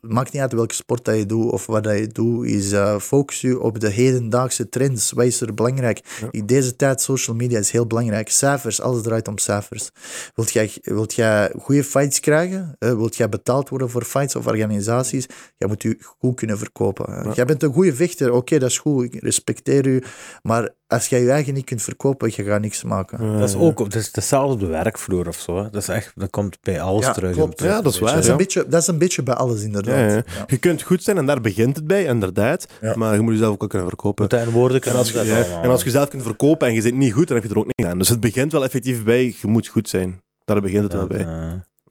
maakt 0.00 0.32
niet 0.32 0.42
uit 0.42 0.52
welke 0.52 0.74
sport 0.74 1.04
dat 1.04 1.16
je 1.16 1.26
doet 1.26 1.50
of 1.52 1.66
wat 1.66 1.84
dat 1.84 1.98
je 1.98 2.06
doet, 2.06 2.46
is 2.46 2.72
eh, 2.72 2.98
focus 2.98 3.40
je 3.40 3.60
op 3.60 3.80
de 3.80 3.88
hedendaagse 3.88 4.68
trends. 4.68 5.12
Wat 5.12 5.24
is 5.24 5.40
er 5.40 5.54
belangrijk? 5.54 6.28
In 6.30 6.46
deze 6.46 6.76
tijd, 6.76 7.00
social 7.00 7.36
media 7.36 7.58
is 7.58 7.70
heel 7.70 7.86
belangrijk. 7.86 8.30
Cijfers, 8.30 8.80
alles 8.80 9.02
draait 9.02 9.28
om 9.28 9.38
cijfers. 9.38 9.90
Wilt 10.34 10.52
jij, 10.52 10.72
wilt 10.82 11.14
jij 11.14 11.52
goede 11.58 11.84
fights 11.84 12.20
krijgen? 12.20 12.76
Eh, 12.78 12.94
wilt 12.94 13.16
jij 13.16 13.28
betaald 13.28 13.68
worden 13.68 13.90
voor 13.90 14.04
fights 14.04 14.36
of 14.36 14.46
organisaties? 14.46 15.26
Jij 15.56 15.68
moet 15.68 15.82
je 15.82 15.96
goed 16.18 16.36
kunnen 16.36 16.58
verkopen. 16.58 17.32
Jij 17.34 17.44
bent 17.44 17.62
een 17.62 17.72
goede 17.72 17.94
vechter, 17.94 18.32
oké, 18.32 18.58
dat 18.58 18.70
is 18.70 18.78
goed, 18.78 19.04
ik 19.04 19.22
respecteer 19.22 19.86
u. 19.86 20.02
Maar 20.42 20.70
als 20.94 21.06
jij 21.06 21.22
je 21.22 21.30
eigen 21.30 21.54
niet 21.54 21.64
kunt 21.64 21.82
verkopen, 21.82 22.32
je 22.34 22.42
gaat 22.44 22.60
niks 22.60 22.82
maken. 22.84 23.38
Dat 23.38 23.48
is 23.48 23.54
ook 23.54 23.78
dat 23.78 23.94
is 23.94 24.08
hetzelfde 24.12 24.52
op 24.54 24.60
de 24.60 24.66
werkvloer 24.66 25.28
of 25.28 25.36
zo. 25.36 25.56
Hè. 25.56 25.62
Dat 25.70 25.82
is 25.82 25.88
echt, 25.88 26.12
dat 26.14 26.30
komt 26.30 26.58
bij 26.62 26.80
alles 26.80 27.04
Ja, 27.04 27.12
terug. 27.12 27.34
klopt. 27.34 27.60
Ja, 27.60 27.80
dat 27.82 27.92
is 27.92 27.98
waar. 27.98 28.10
Dat 28.10 28.20
is, 28.20 28.26
ja. 28.26 28.32
een 28.32 28.38
beetje, 28.38 28.66
dat 28.68 28.80
is 28.80 28.86
een 28.86 28.98
beetje 28.98 29.22
bij 29.22 29.34
alles, 29.34 29.62
inderdaad. 29.62 29.94
Ja, 29.94 30.06
ja. 30.06 30.14
Ja. 30.14 30.22
Je 30.46 30.56
kunt 30.56 30.82
goed 30.82 31.02
zijn 31.02 31.16
en 31.16 31.26
daar 31.26 31.40
begint 31.40 31.76
het 31.76 31.86
bij, 31.86 32.04
inderdaad. 32.04 32.66
Ja. 32.80 32.94
Maar 32.96 33.14
je 33.14 33.20
moet 33.20 33.32
jezelf 33.32 33.52
ook 33.52 33.60
wel 33.60 33.68
kunnen 33.68 33.88
verkopen. 33.88 34.22
Moet 34.22 34.30
dat 34.30 34.46
in 34.46 34.52
woorden 34.52 34.76
En 34.76 34.82
kunnen 34.82 34.98
als, 35.00 35.10
je, 35.10 35.58
en 35.62 35.70
als 35.70 35.80
je 35.80 35.86
jezelf 35.86 36.08
kunt 36.08 36.22
verkopen 36.22 36.68
en 36.68 36.74
je 36.74 36.80
zit 36.80 36.94
niet 36.94 37.12
goed, 37.12 37.28
dan 37.28 37.36
heb 37.36 37.46
je 37.46 37.52
er 37.52 37.58
ook 37.58 37.70
niks 37.76 37.90
aan. 37.90 37.98
Dus 37.98 38.08
het 38.08 38.20
begint 38.20 38.52
wel 38.52 38.64
effectief 38.64 39.04
bij, 39.04 39.24
je 39.24 39.46
moet 39.48 39.66
goed 39.66 39.88
zijn. 39.88 40.20
Daar 40.44 40.60
begint 40.60 40.82
het 40.82 40.92
wel 40.92 41.06
bij. 41.06 41.26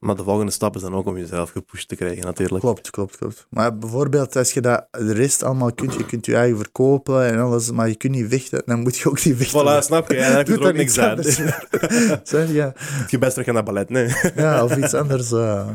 Maar 0.04 0.16
de 0.16 0.24
volgende 0.24 0.51
stap 0.51 0.76
is 0.76 0.82
dan 0.82 0.95
ook 0.95 1.06
om 1.06 1.18
jezelf 1.18 1.51
gepusht 1.51 1.88
te 1.88 1.95
krijgen, 1.95 2.24
natuurlijk. 2.26 2.60
Klopt, 2.60 2.89
klopt, 2.89 3.18
klopt. 3.18 3.47
Maar 3.49 3.78
bijvoorbeeld, 3.78 4.36
als 4.36 4.54
je 4.54 4.62
dat, 4.62 4.88
de 4.91 5.14
rest 5.14 5.43
allemaal 5.43 5.74
kunt, 5.74 5.93
je 5.93 6.06
kunt 6.06 6.26
je 6.26 6.36
eigen 6.36 6.58
verkopen 6.58 7.26
en 7.26 7.39
alles, 7.39 7.72
maar 7.72 7.88
je 7.88 7.95
kunt 7.95 8.14
niet 8.14 8.26
vechten, 8.30 8.62
dan 8.66 8.80
moet 8.80 8.97
je 8.97 9.10
ook 9.10 9.24
niet 9.24 9.38
vechten. 9.38 9.62
Voilà, 9.62 9.84
snap 9.86 10.12
je? 10.12 10.18
Ja, 10.18 10.28
dan 10.28 10.38
heb 10.38 10.47
je 10.47 10.54
Doe 10.54 10.64
er 10.64 10.70
ook 10.70 10.76
niks 10.76 10.99
aan. 10.99 11.24
Zeg, 12.24 12.51
ja. 12.51 12.74
Je 13.08 13.18
best 13.18 13.32
terug 13.32 13.45
gaan 13.45 13.54
naar 13.54 13.64
ballet, 13.64 13.89
nee. 13.89 14.16
ja, 14.36 14.64
of 14.64 14.78
iets 14.78 14.93
anders. 14.93 15.32
eh, 15.32 15.68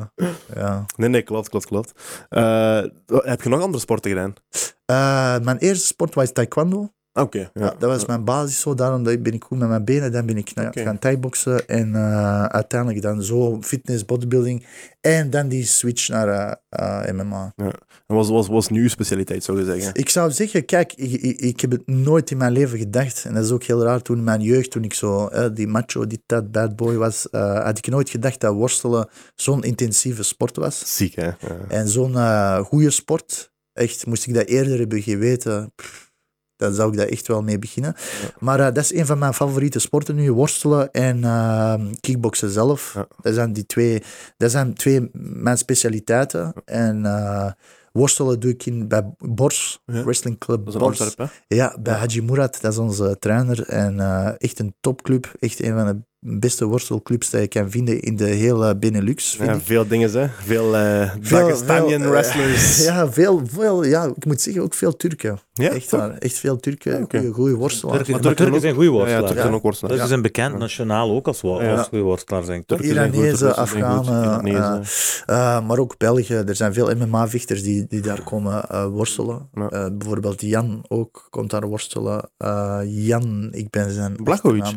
ja. 0.55 0.85
Nee, 0.97 1.09
nee, 1.09 1.23
klopt, 1.23 1.49
klopt, 1.49 1.67
klopt. 1.67 1.93
Eh, 2.29 2.83
heb 3.07 3.43
je 3.43 3.49
nog 3.49 3.61
andere 3.63 3.83
sporten 3.83 4.11
gedaan? 4.11 4.35
Eh, 4.85 5.45
mijn 5.45 5.59
eerste 5.59 5.87
sport 5.87 6.15
was 6.15 6.33
taekwondo. 6.33 6.93
Oké, 7.21 7.39
ja. 7.39 7.51
Ja, 7.53 7.75
dat 7.79 7.91
was 7.91 8.07
mijn 8.07 8.25
basis 8.25 8.61
zo. 8.61 8.75
Daarom 8.75 9.03
ben 9.03 9.33
ik 9.33 9.45
goed 9.45 9.59
met 9.59 9.69
mijn 9.69 9.85
benen. 9.85 10.13
Dan 10.13 10.27
ben 10.27 10.37
ik 10.37 10.53
Oké. 10.67 10.83
gaan 10.83 10.99
thaiboxen. 10.99 11.69
En 11.69 11.95
eh, 11.95 12.45
uiteindelijk 12.45 13.03
dan 13.03 13.23
zo 13.23 13.63
fitness, 13.63 14.05
bodybuilding. 14.05 14.67
En 15.01 15.31
dan 15.31 15.49
die 15.49 15.65
switch 15.65 16.09
naar 16.09 16.29
eh, 16.29 17.05
eh, 17.07 17.15
MMA. 17.15 17.53
En 17.57 18.17
wat 18.17 18.29
was, 18.29 18.49
was 18.49 18.69
nu 18.69 18.83
uw 18.83 18.89
specialiteit, 18.89 19.45
zou 19.45 19.59
je 19.59 19.65
zeggen? 19.65 19.95
Ik 19.95 20.09
zou 20.09 20.31
zeggen, 20.31 20.65
kijk, 20.65 20.93
ik, 20.93 21.21
ik, 21.21 21.41
ik 21.41 21.61
heb 21.61 21.71
het 21.71 21.87
nooit 21.87 22.31
in 22.31 22.37
mijn 22.37 22.53
leven 22.53 22.79
gedacht. 22.79 23.25
En 23.25 23.35
dat 23.35 23.45
is 23.45 23.51
ook 23.51 23.63
heel 23.63 23.83
raar. 23.83 24.03
Toen 24.03 24.17
in 24.17 24.25
mijn 24.25 24.41
jeugd, 24.41 24.71
toen 24.71 24.85
ik 24.85 24.95
zo 24.95 25.27
eh, 25.27 25.49
die 25.55 25.67
macho, 25.67 26.07
die 26.07 26.23
dat 26.27 26.53
bad 26.53 26.77
boy 26.77 26.97
was, 26.97 27.29
had 27.31 27.79
ik 27.79 27.87
nooit 27.87 28.11
gedacht 28.11 28.41
dat 28.41 28.55
worstelen 28.55 29.09
zo'n 29.35 29.63
intensieve 29.63 30.23
sport 30.23 30.57
was. 30.57 30.97
Ziek, 30.97 31.15
hè? 31.15 31.27
Ja. 31.27 31.37
En 31.69 31.89
zo'n 31.89 32.17
goede 32.65 32.91
sport. 32.91 33.51
Echt, 33.73 34.07
moest 34.07 34.27
ik 34.27 34.35
dat 34.35 34.47
eerder 34.47 34.79
hebben 34.79 35.03
geweten, 35.03 35.73
pff, 35.77 36.08
dan 36.59 36.75
zou 36.75 36.91
ik 36.91 36.97
daar 36.97 37.07
echt 37.07 37.29
wel 37.29 37.43
mee 37.43 37.59
beginnen. 37.59 37.95
Maar 38.39 38.61
eh, 38.61 38.65
dat 38.65 38.85
is 38.85 38.95
een 38.95 39.07
van 39.07 39.19
mijn 39.19 39.35
favoriete 39.35 39.79
sporten 39.79 40.15
nu, 40.15 40.33
worstelen 40.33 40.91
en 40.91 41.25
eh, 41.25 41.75
kickboksen 42.01 42.51
zelf. 42.51 42.93
Ja. 42.95 43.07
Dat 43.21 43.35
zijn 43.35 43.53
die 43.53 43.67
twee, 43.67 44.03
dat 44.37 44.51
zijn 44.51 44.75
twee 44.75 45.11
mijn 45.13 45.59
specialiteiten. 45.59 46.53
En 46.65 47.07
eh, 47.07 47.51
worstelen 47.93 48.41
doe 48.41 48.51
ik 48.51 48.67
in, 48.67 48.89
bij 48.89 49.15
Bors. 49.19 49.83
Wrestling 49.85 50.39
Club 50.39 50.65
Dat 50.65 50.75
is 50.75 50.81
Bors. 50.81 51.15
Hè? 51.17 51.25
Ja, 51.49 51.77
bij 51.81 51.95
Haji 51.95 52.23
Murat, 52.23 52.61
dat 52.61 52.73
is 52.73 52.79
onze 52.79 53.17
trainer. 53.19 53.69
En 53.69 54.01
eh, 54.01 54.33
echt 54.39 54.59
een 54.59 54.75
topclub. 54.81 55.33
Echt 55.39 55.63
een 55.63 55.75
van 55.75 55.87
de 55.87 56.08
beste 56.21 56.65
worstelclubs 56.67 57.31
die 57.31 57.41
je 57.41 57.49
kan 57.49 57.71
vinden 57.71 58.01
in 58.01 58.17
de 58.17 58.25
hele 58.25 58.77
Benelux. 58.77 59.31
vind 59.37 59.49
Ja, 59.51 59.55
ik. 59.55 59.63
veel 59.65 59.87
dingen, 59.89 60.11
hè. 60.13 60.27
Veel 60.45 60.77
eh 60.77 61.11
Veel- 61.21 61.39
Dagestanian 61.39 61.89
veel, 62.01 62.03
eh, 62.03 62.11
wrestlers. 62.11 62.83
Ja, 62.85 63.13
veel, 63.13 63.43
veel, 63.47 63.85
ja, 63.85 64.05
ik 64.17 64.25
moet 64.25 64.41
zeggen 64.41 64.63
ook 64.63 64.75
veel 64.75 64.97
Turken. 64.97 65.39
Ja, 65.53 65.69
echt, 65.71 65.91
waar, 65.91 66.11
echt 66.19 66.35
veel 66.39 66.57
Turken, 66.57 67.03
Oké. 67.03 67.19
goede, 67.19 67.33
goede 67.33 67.55
worstelaars. 67.55 67.97
Turken, 67.97 68.13
Maar 68.13 68.23
Turken 68.23 68.37
Turken 68.39 68.55
ook- 68.55 68.61
zijn 68.63 68.75
goede 68.75 68.91
Ja, 68.91 68.95
ja, 68.97 69.01
worstelaars. 69.03 69.33
Turken 69.35 69.55
ook 69.55 69.63
worstelaars. 69.63 69.93
Turken 69.95 70.09
zijn 70.09 70.23
bekend 70.23 70.59
nationaal 70.59 71.11
ook 71.11 71.27
als, 71.27 71.43
als 71.43 71.87
goede 71.89 72.05
worstelaars. 72.05 72.47
Turken 72.47 72.67
zijn 72.87 73.13
Iranezen, 73.15 73.39
Turken 73.39 73.57
Afghanen, 73.57 74.47
Iranezen. 74.47 74.83
eh, 75.27 75.67
maar 75.67 75.79
ook 75.79 75.99
België. 75.99 76.35
Er 76.35 76.57
zijn 76.57 76.73
veel 76.75 76.95
MMA-vechters 76.97 77.63
die, 77.63 77.87
die 77.89 78.01
daar 78.01 78.23
komen 78.23 78.69
eh, 78.69 78.87
worstelen. 78.87 79.49
Ja. 79.55 79.69
Eh, 79.69 79.87
bijvoorbeeld 79.93 80.41
Jan 80.41 80.85
ook 80.89 81.27
komt 81.31 81.51
daar 81.51 81.67
worstelen. 81.67 82.31
Eh, 82.37 82.79
Jan, 82.85 83.49
ik 83.53 83.71
ben 83.71 83.93
zijn 83.93 84.17
Blachowicz. 84.23 84.73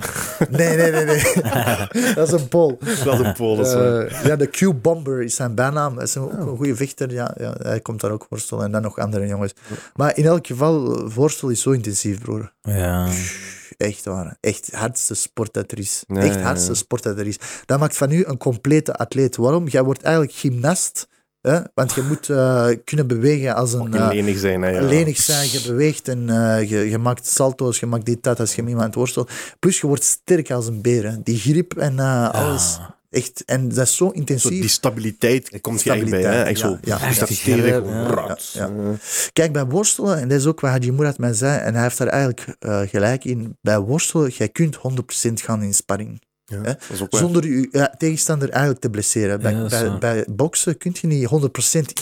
nee, 0.49 0.75
nee. 0.75 0.91
nee. 1.05 1.05
dat 2.15 2.27
is 2.27 2.31
een 2.31 2.47
Pool. 2.47 2.77
Dat 3.03 3.19
is 3.19 3.25
een 3.25 3.33
Pool. 3.33 3.55
dat 3.55 3.67
is 3.67 3.73
waar. 3.73 4.05
Eh, 4.05 4.25
ja, 4.25 4.35
de 4.35 4.47
Q-Bomber 4.47 5.21
is 5.21 5.35
zijn 5.35 5.55
bijnaam. 5.55 5.95
Hij 5.95 6.03
is 6.03 6.17
ook 6.17 6.33
een 6.33 6.57
goede 6.57 6.75
vechter. 6.75 7.11
Ja, 7.11 7.35
ja, 7.37 7.55
hij 7.61 7.79
komt 7.79 8.01
daar 8.01 8.11
ook 8.11 8.25
worstelen. 8.29 8.65
En 8.65 8.71
dan 8.71 8.81
nog 8.81 8.97
andere 8.97 9.27
jongens. 9.27 9.53
Maar 9.95 10.17
in 10.17 10.25
elk 10.25 10.47
geval, 10.47 11.09
voorstel 11.09 11.49
is 11.49 11.61
zo 11.61 11.71
intensief, 11.71 12.19
broer. 12.19 12.51
Ja. 12.61 13.07
Echt 13.77 14.05
waar. 14.05 14.37
Echt 14.39 14.71
hardste 14.71 15.13
sport 15.13 15.53
dat 15.53 15.71
er 15.71 15.79
is. 15.79 16.03
Echt 16.07 16.35
ja, 16.35 16.41
hardste 16.41 16.71
ja. 16.71 16.77
sport 16.77 17.03
dat 17.03 17.17
er 17.17 17.27
is. 17.27 17.37
Dat 17.65 17.79
maakt 17.79 17.97
van 17.97 18.11
u 18.11 18.23
een 18.25 18.37
complete 18.37 18.95
atleet. 18.95 19.35
Waarom? 19.35 19.67
Jij 19.67 19.83
wordt 19.83 20.01
eigenlijk 20.01 20.35
gymnast. 20.35 21.07
Hè? 21.41 21.59
Want 21.73 21.93
je 21.93 22.01
moet 22.01 22.29
eh, 22.29 22.67
kunnen 22.85 23.07
bewegen 23.07 23.55
als 23.55 23.73
een... 23.73 23.93
Eh, 23.93 24.07
lenig 24.11 24.37
zijn, 24.37 24.61
hè. 24.61 24.69
Ja. 24.69 24.81
lenig 24.81 25.17
zijn, 25.17 25.51
je 25.51 25.61
beweegt 25.65 26.07
en 26.07 26.29
eh, 26.29 26.69
je, 26.69 26.89
je 26.89 26.97
maakt 26.97 27.27
salto's, 27.27 27.79
je 27.79 27.85
maakt 27.85 28.05
dit, 28.05 28.23
dat 28.23 28.39
als 28.39 28.55
je 28.55 28.61
met 28.61 28.71
iemand 28.71 28.95
worstelt. 28.95 29.31
Plus 29.59 29.81
je 29.81 29.87
wordt 29.87 30.03
sterk 30.03 30.51
als 30.51 30.67
een 30.67 30.81
beer. 30.81 31.03
hè. 31.11 31.23
Die 31.23 31.37
grip 31.39 31.77
en 31.77 31.99
eh, 31.99 32.29
alles. 32.29 32.79
Echt. 33.09 33.43
En 33.45 33.67
dat 33.69 33.77
is 33.77 33.95
zo 33.95 34.05
Zo 34.05 34.11
intensief. 34.11 34.59
die 34.59 34.69
stabiliteit 34.69 35.61
komt 35.61 35.81
je 35.83 35.91
echt 35.91 36.09
bij, 36.09 36.21
hè. 36.21 36.43
Echt 36.43 36.59
zo. 36.59 36.69
Ja, 36.69 36.77
ja. 36.81 37.11
Staat 37.11 37.29
Echt 37.29 37.39
stevig, 37.39 37.63
scherp, 37.63 37.85
ja. 37.85 38.37
Ja, 38.53 38.97
Kijk, 39.33 39.51
bij 39.53 39.65
worstelen, 39.65 40.17
en 40.19 40.27
dat 40.27 40.39
is 40.39 40.45
ook 40.45 40.59
wat 40.59 40.71
Haji 40.71 40.91
Mourad 40.91 41.17
mij 41.17 41.33
zei, 41.33 41.59
en 41.59 41.73
hij 41.73 41.83
heeft 41.83 41.97
daar 41.97 42.07
eigenlijk 42.07 42.55
eh, 42.59 42.81
gelijk 42.81 43.25
in, 43.25 43.57
bij 43.61 43.79
worstelen, 43.79 44.29
jij 44.29 44.49
kunt 44.49 44.77
100% 44.77 44.79
gaan 45.33 45.63
in 45.63 45.73
sparring. 45.73 46.21
Ja, 46.51 46.61
Hè? 46.61 46.73
Zonder 47.09 47.45
je 47.47 47.67
ja, 47.71 47.93
tegenstander 47.97 48.49
eigenlijk 48.49 48.81
te 48.81 48.89
blesseren. 48.89 49.41
Bij, 49.41 49.53
Ja, 49.53 49.97
bij, 49.97 50.25
boksen 50.29 50.77
kun 50.77 50.95
je 51.01 51.07
niet 51.07 51.25
100% 51.25 51.29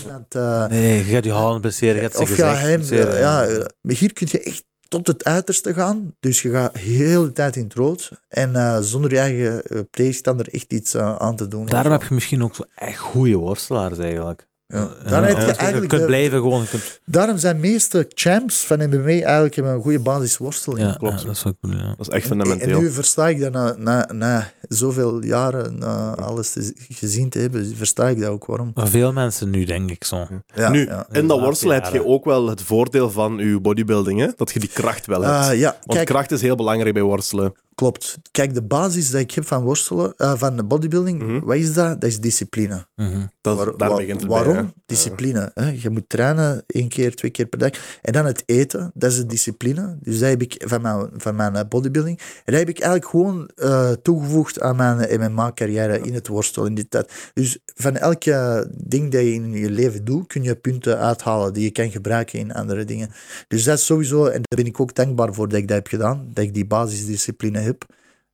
iemand... 0.03 0.35
eh, 0.35 0.67
Nee, 0.67 0.97
je 0.97 1.03
gaat 1.03 1.23
je 1.23 1.31
handen 1.31 1.61
blesseren, 1.61 1.95
je 1.95 2.01
gaat 2.01 2.15
of 2.17 2.37
ja, 2.37 2.49
gezicht 2.53 2.67
hem, 2.69 2.77
blesseren. 2.79 3.19
ja, 3.19 3.45
eh, 3.45 3.65
maar 3.81 3.95
hier 3.95 4.13
kun 4.13 4.27
je 4.31 4.43
echt 4.43 4.63
tot 4.89 5.07
het 5.07 5.23
uiterste 5.23 5.73
gaan. 5.73 6.15
Dus 6.19 6.41
je 6.41 6.49
gaat 6.51 6.77
heel 6.77 7.23
de 7.23 7.31
tijd 7.31 7.55
in 7.55 7.63
het 7.63 7.73
rood. 7.73 8.11
En 8.27 8.55
eh, 8.55 8.79
zonder 8.79 9.11
je 9.11 9.19
eigen 9.19 9.63
eh, 9.63 9.79
tegenstander 9.91 10.47
echt 10.53 10.73
iets 10.73 10.93
eh, 10.93 11.15
aan 11.15 11.35
te 11.35 11.47
doen. 11.47 11.65
Daarom 11.65 11.91
heb 11.91 12.03
je 12.03 12.13
misschien 12.13 12.43
ook 12.43 12.55
zo 12.55 12.63
echt 12.75 12.97
goede 12.99 13.35
worstelaars 13.35 13.97
eigenlijk. 13.97 14.47
Ja. 14.73 14.89
Daarom 15.03 15.27
heb 15.27 15.37
je 15.37 15.45
je 15.45 15.51
eigenlijk 15.53 15.87
kunt 15.89 16.01
de- 16.01 16.07
blijven 16.07 16.39
gewoon. 16.39 16.61
Je 16.61 16.67
kunt, 16.67 16.99
Daarom 17.05 17.37
zijn 17.37 17.59
meeste 17.59 18.05
champs 18.13 18.65
van 18.65 18.77
MMA 18.89 19.05
eigenlijk 19.07 19.55
hebben 19.55 19.73
een 19.73 19.81
goede 19.81 19.99
basis 19.99 20.37
worsteling. 20.37 20.87
ja, 20.87 20.95
klopt. 20.97 21.19
ja, 21.21 21.25
dat 21.25 21.35
is 21.35 21.43
ja. 21.61 21.95
Dat 21.97 22.07
is 22.07 22.07
echt 22.07 22.29
En, 22.29 22.31
en 22.31 22.45
fundamenteel. 22.47 22.79
nu 22.81 22.91
versta 22.91 23.27
ik 23.29 23.39
dat 23.39 23.51
na, 23.51 23.75
na, 23.77 24.09
na 24.13 24.51
zoveel 24.67 25.23
jaren 25.23 25.77
na 25.77 26.15
alles 26.15 26.51
te, 26.51 26.73
gezien 26.89 27.29
te 27.29 27.39
hebben, 27.39 27.75
versta 27.75 28.07
ik 28.09 28.19
dat 28.19 28.29
ook 28.29 28.45
waarom. 28.45 28.71
Maar 28.73 28.87
veel 28.87 29.13
mensen 29.13 29.49
nu, 29.49 29.63
denk 29.65 29.89
ik 29.91 30.03
zo. 30.03 30.27
Ja, 30.55 30.69
nu, 30.69 30.85
ja. 30.85 31.07
in 31.11 31.27
dat 31.27 31.39
worstelen 31.39 31.75
heb 31.83 31.93
je 31.93 32.05
ook 32.05 32.25
wel 32.25 32.49
het 32.49 32.61
voordeel 32.61 33.11
van 33.11 33.37
je 33.37 33.59
bodybuilding, 33.59 34.19
hè? 34.19 34.27
dat 34.35 34.51
je 34.51 34.59
die 34.59 34.69
kracht 34.73 35.05
wel 35.05 35.21
hebt. 35.21 35.49
Eh, 35.51 35.59
ja, 35.59 35.69
Want 35.71 35.93
kijk, 35.93 36.05
kracht 36.07 36.31
is 36.31 36.41
heel 36.41 36.55
belangrijk 36.55 36.93
bij 36.93 37.03
worstelen. 37.03 37.53
klopt. 37.75 38.17
Kijk, 38.31 38.53
de 38.53 38.61
basis 38.63 39.09
die 39.11 39.19
ik 39.19 39.31
heb 39.31 39.47
van 39.47 39.63
worstelen, 39.63 40.13
eh, 40.17 40.33
van 40.35 40.55
de 40.55 40.63
bodybuilding, 40.63 41.21
Mhm. 41.23 41.39
wat 41.45 41.55
is 41.55 41.73
dat? 41.73 42.01
Dat 42.01 42.09
is 42.09 42.19
discipline. 42.19 42.85
Mhm. 42.95 43.19
Dat, 43.41 43.57
Waar- 43.57 43.77
daar 43.77 43.89
wa- 43.89 43.95
begint 43.95 44.21
het 44.21 44.29
waarom? 44.29 44.58
Discipline. 44.85 45.51
Hè? 45.53 45.69
Je 45.69 45.89
moet 45.89 46.09
trainen 46.09 46.63
één 46.67 46.87
keer, 46.87 47.15
twee 47.15 47.31
keer 47.31 47.45
per 47.45 47.59
dag. 47.59 47.71
En 48.01 48.13
dan 48.13 48.25
het 48.25 48.43
eten, 48.45 48.91
dat 48.93 49.11
is 49.11 49.17
de 49.17 49.25
discipline. 49.25 49.97
Dus 50.01 50.19
dat 50.19 50.29
heb 50.29 50.41
ik 50.41 50.63
van 50.67 50.81
mijn, 50.81 51.09
van 51.13 51.35
mijn 51.35 51.55
eh, 51.55 51.61
bodybuilding. 51.69 52.17
En 52.17 52.51
dat 52.51 52.59
heb 52.59 52.69
ik 52.69 52.79
eigenlijk 52.79 53.11
gewoon 53.11 53.49
eh, 53.55 53.91
toegevoegd 53.91 54.61
aan 54.61 54.75
mijn 54.75 54.99
eh, 54.99 55.27
MMA-carrière 55.27 56.01
in 56.01 56.13
het 56.13 56.27
worstelen. 56.27 56.67
In 56.67 56.75
dit, 56.75 56.91
dat. 56.91 57.11
Dus 57.33 57.57
van 57.75 57.97
elke 57.97 58.67
ding 58.77 59.11
dat 59.11 59.21
je 59.21 59.33
in 59.33 59.51
je 59.51 59.71
leven 59.71 60.05
doet, 60.05 60.27
kun 60.27 60.43
je 60.43 60.55
punten 60.55 60.99
uithalen 60.99 61.53
die 61.53 61.63
je 61.63 61.71
kan 61.71 61.91
gebruiken 61.91 62.39
in 62.39 62.53
andere 62.53 62.85
dingen. 62.85 63.11
Dus 63.47 63.63
dat 63.63 63.77
is 63.77 63.85
sowieso, 63.85 64.25
en 64.25 64.41
daar 64.41 64.63
ben 64.63 64.65
ik 64.65 64.79
ook 64.79 64.95
dankbaar 64.95 65.33
voor 65.33 65.47
dat 65.47 65.59
ik 65.59 65.67
dat 65.67 65.77
heb 65.77 65.87
gedaan, 65.87 66.29
dat 66.33 66.43
ik 66.43 66.53
die 66.53 66.65
basisdiscipline 66.65 67.59
heb. 67.59 67.85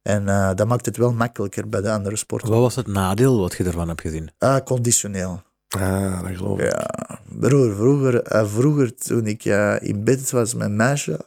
En 0.08 0.28
eh, 0.28 0.54
dat 0.56 0.68
maakt 0.68 0.86
het 0.86 0.98
wel 0.98 1.14
makkelijker 1.14 1.70
bij 1.70 1.82
de 1.82 1.92
andere 1.92 2.16
sporten. 2.16 2.50
Wat 2.50 2.60
was 2.60 2.76
het 2.76 2.88
nadeel 2.88 3.40
wat 3.40 3.56
je 3.56 3.64
ervan 3.64 3.88
hebt 3.88 4.02
gezien? 4.02 4.30
Ah, 4.38 4.64
conditioneel. 4.64 5.42
Ah, 5.76 6.22
dat 6.22 6.38
geloof 6.38 6.60
ik. 6.60 6.72
Ja, 6.72 6.90
broer, 7.40 7.76
vroeger, 7.76 8.22
eh, 8.22 8.46
vroeger 8.46 8.96
toen 8.96 9.28
ik 9.28 9.46
eh, 9.46 9.74
in 9.80 10.04
bed 10.04 10.32
was 10.32 10.54
met 10.54 10.68
een 10.68 10.76
meisje. 10.76 11.20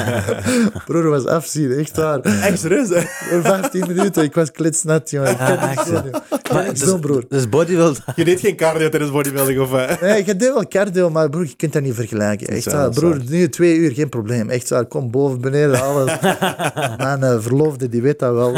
broer 0.86 1.08
was 1.08 1.26
afzien, 1.26 1.72
echt 1.72 1.96
waar. 1.96 2.20
Echt 2.20 2.58
serieus, 2.60 2.88
hè? 2.88 3.00
Voor 3.00 3.42
15 3.42 3.84
minuten, 3.86 4.22
ik 4.22 4.34
was 4.34 4.50
kletsnat, 4.50 5.10
jongen. 5.10 5.30
Ik 5.30 5.38
Ah, 5.40 5.70
echt, 5.70 5.86
zo. 5.86 6.02
Maar 6.52 6.64
Ik 6.66 6.70
dus- 6.78 6.88
zo, 6.88 6.98
broer. 6.98 7.24
Dus 7.28 7.48
bodybuild. 7.48 8.00
Je 8.14 8.24
deed 8.24 8.40
geen 8.40 8.56
cardio 8.56 8.88
tijdens 8.88 9.12
bodybuilding, 9.12 9.60
of... 9.60 9.72
eh? 9.74 10.00
Nee, 10.00 10.24
je 10.26 10.36
deed 10.36 10.52
wel 10.52 10.68
cardio, 10.68 11.10
maar 11.10 11.28
broer, 11.30 11.46
je 11.46 11.56
kunt 11.56 11.72
dat 11.72 11.82
niet 11.82 11.94
vergelijken. 11.94 12.46
Echt 12.46 12.72
waar. 12.72 12.90
Broer, 12.90 13.20
nu 13.28 13.48
twee 13.48 13.76
uur, 13.76 13.92
geen 13.92 14.08
probleem. 14.08 14.48
Echt 14.50 14.68
waar, 14.68 14.86
kom 14.86 15.10
boven, 15.10 15.40
beneden, 15.40 15.82
alles. 15.82 16.12
Mijn 17.18 17.42
verloofde, 17.42 17.88
die 17.88 18.02
weet 18.02 18.18
dat 18.18 18.34
wel. 18.34 18.52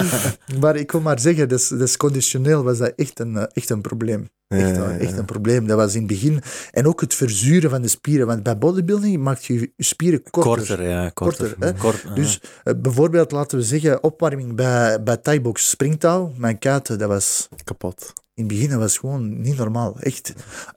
maar 0.60 0.76
ik 0.76 0.92
wil 0.92 1.00
maar 1.00 1.20
zeggen, 1.20 1.48
dus, 1.48 1.68
dus 1.68 1.96
conditioneel 1.96 2.62
was 2.62 2.78
dat 2.78 2.92
echt 2.96 3.20
een, 3.20 3.46
echt 3.52 3.70
een 3.70 3.80
probleem. 3.80 4.28
Echt, 4.48 4.76
Ja, 4.76 4.96
echt 4.98 5.18
een 5.18 5.24
probleem. 5.24 5.66
Dat 5.66 5.76
was 5.76 5.94
in 6.00 6.08
het 6.08 6.20
begin. 6.20 6.42
En 6.70 6.86
ook 6.86 7.00
het 7.00 7.14
verzuren 7.14 7.70
van 7.70 7.82
de 7.82 7.88
spieren. 7.88 8.26
Want 8.26 8.42
bij 8.42 8.58
bodybuilding 8.58 9.22
maakt 9.22 9.44
je 9.44 9.54
je 9.76 9.84
spieren 9.84 10.22
korter. 10.30 10.52
Korter, 10.52 10.88
ja. 10.88 11.10
Korter. 11.10 11.48
Korter, 11.48 11.66
hè? 11.66 11.74
Kort, 11.74 12.02
ja. 12.02 12.14
Dus 12.14 12.40
eh, 12.64 12.74
bijvoorbeeld, 12.76 13.32
laten 13.32 13.58
we 13.58 13.64
zeggen, 13.64 14.02
opwarming 14.02 14.54
bij, 14.54 15.02
bij 15.02 15.16
Thai-box 15.16 15.70
springtouw. 15.70 16.32
Mijn 16.36 16.58
kuiten, 16.58 16.98
dat 16.98 17.08
was... 17.08 17.48
Kapot. 17.64 18.12
In 18.38 18.44
het 18.44 18.52
begin 18.52 18.78
was 18.78 18.98
gewoon 18.98 19.40
niet 19.40 19.56
normaal. 19.56 19.96
Echt. 20.00 20.32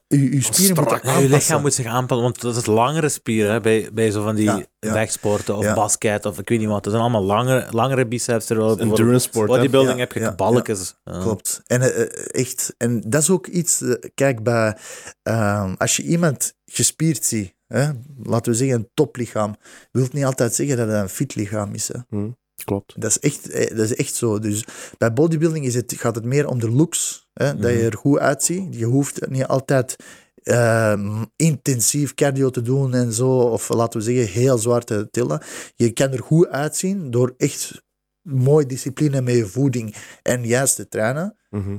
Je, 0.06 0.34
je 0.34 0.42
spieren 0.42 0.76
moeten 0.76 0.94
aanpassen. 1.02 1.30
lichaam 1.30 1.60
moet 1.60 1.74
zich 1.74 1.86
aanpassen, 1.86 2.24
want 2.26 2.40
dat 2.40 2.56
is 2.56 2.66
langere 2.66 3.08
spieren 3.08 3.52
hè, 3.52 3.60
bij, 3.60 3.90
bij 3.92 4.10
zo 4.10 4.22
van 4.22 4.34
die 4.34 4.44
Ja, 4.44 4.64
ja. 4.78 4.92
wegsporten 4.92 5.56
of 5.56 5.64
Ja. 5.64 5.74
basket 5.74 6.24
of 6.26 6.38
ik 6.38 6.48
weet 6.48 6.58
niet 6.58 6.68
wat. 6.68 6.82
Dat 6.82 6.92
zijn 6.92 7.04
allemaal 7.04 7.24
langere, 7.24 7.66
langere 7.70 8.06
biceps. 8.06 8.46
terwijl 8.46 8.78
Endurance 8.78 9.28
sport? 9.28 9.46
Bodybuilding 9.48 9.92
Ja, 9.94 9.98
heb 10.00 10.12
je 10.12 10.20
ja, 10.20 10.34
balkjes. 10.34 10.94
Ja. 11.04 11.18
Klopt. 11.20 11.62
En 11.66 11.80
eh, 11.80 12.00
eh, 12.02 12.10
echt, 12.30 12.74
en 12.78 13.00
dat 13.06 13.22
is 13.22 13.30
ook 13.30 13.46
iets, 13.46 13.80
eh, 13.82 13.94
kijk, 14.14 14.42
bij, 14.42 14.76
ehm, 15.22 15.74
als 15.78 15.96
je 15.96 16.02
iemand 16.02 16.54
gespierd 16.64 17.24
ziet, 17.24 17.54
hè, 17.66 17.90
laten 18.22 18.52
we 18.52 18.58
zeggen 18.58 18.76
een 18.76 18.88
toplichaam, 18.94 19.56
wil 19.92 20.06
niet 20.12 20.24
altijd 20.24 20.54
zeggen 20.54 20.76
dat 20.76 20.86
het 20.88 20.96
een 20.96 21.08
fit 21.08 21.34
lichaam 21.34 21.74
is. 21.74 21.88
Hè. 21.88 21.98
Hm, 22.08 22.30
klopt. 22.64 23.00
Dat, 23.00 23.10
is 23.10 23.18
echt, 23.18 23.48
eh, 23.48 23.76
dat 23.76 23.90
is 23.90 23.94
echt 23.94 24.14
zo. 24.14 24.38
Dus 24.38 24.64
bij 24.98 25.12
bodybuilding 25.12 25.64
is 25.64 25.74
het, 25.74 25.94
gaat 25.96 26.14
het 26.14 26.24
meer 26.24 26.46
om 26.46 26.60
de 26.60 26.70
looks, 26.70 27.28
hè, 27.32 27.56
dat 27.56 27.70
je 27.70 27.78
er 27.78 27.96
goed 27.96 28.18
uitziet. 28.18 28.76
Je 28.76 28.84
hoeft 28.84 29.28
niet 29.28 29.46
altijd 29.46 29.96
ehm, 30.42 31.24
intensief 31.36 32.14
cardio 32.14 32.50
te 32.50 32.62
doen 32.62 32.94
en 32.94 33.12
zo, 33.12 33.30
of 33.30 33.68
laten 33.68 34.00
we 34.00 34.04
zeggen 34.04 34.40
heel 34.40 34.58
zwaar 34.58 34.84
te 34.84 35.08
tillen. 35.10 35.42
Je 35.74 35.90
kan 35.90 36.12
er 36.12 36.22
goed 36.22 36.48
uitzien 36.48 37.10
door 37.10 37.34
echt 37.36 37.82
mooi 38.22 38.66
discipline 38.66 39.20
met 39.20 39.34
je 39.34 39.46
voeding 39.46 39.94
en 40.22 40.44
juist 40.44 40.76
te 40.76 40.88
trainen. 40.88 41.36
Mhm. 41.50 41.78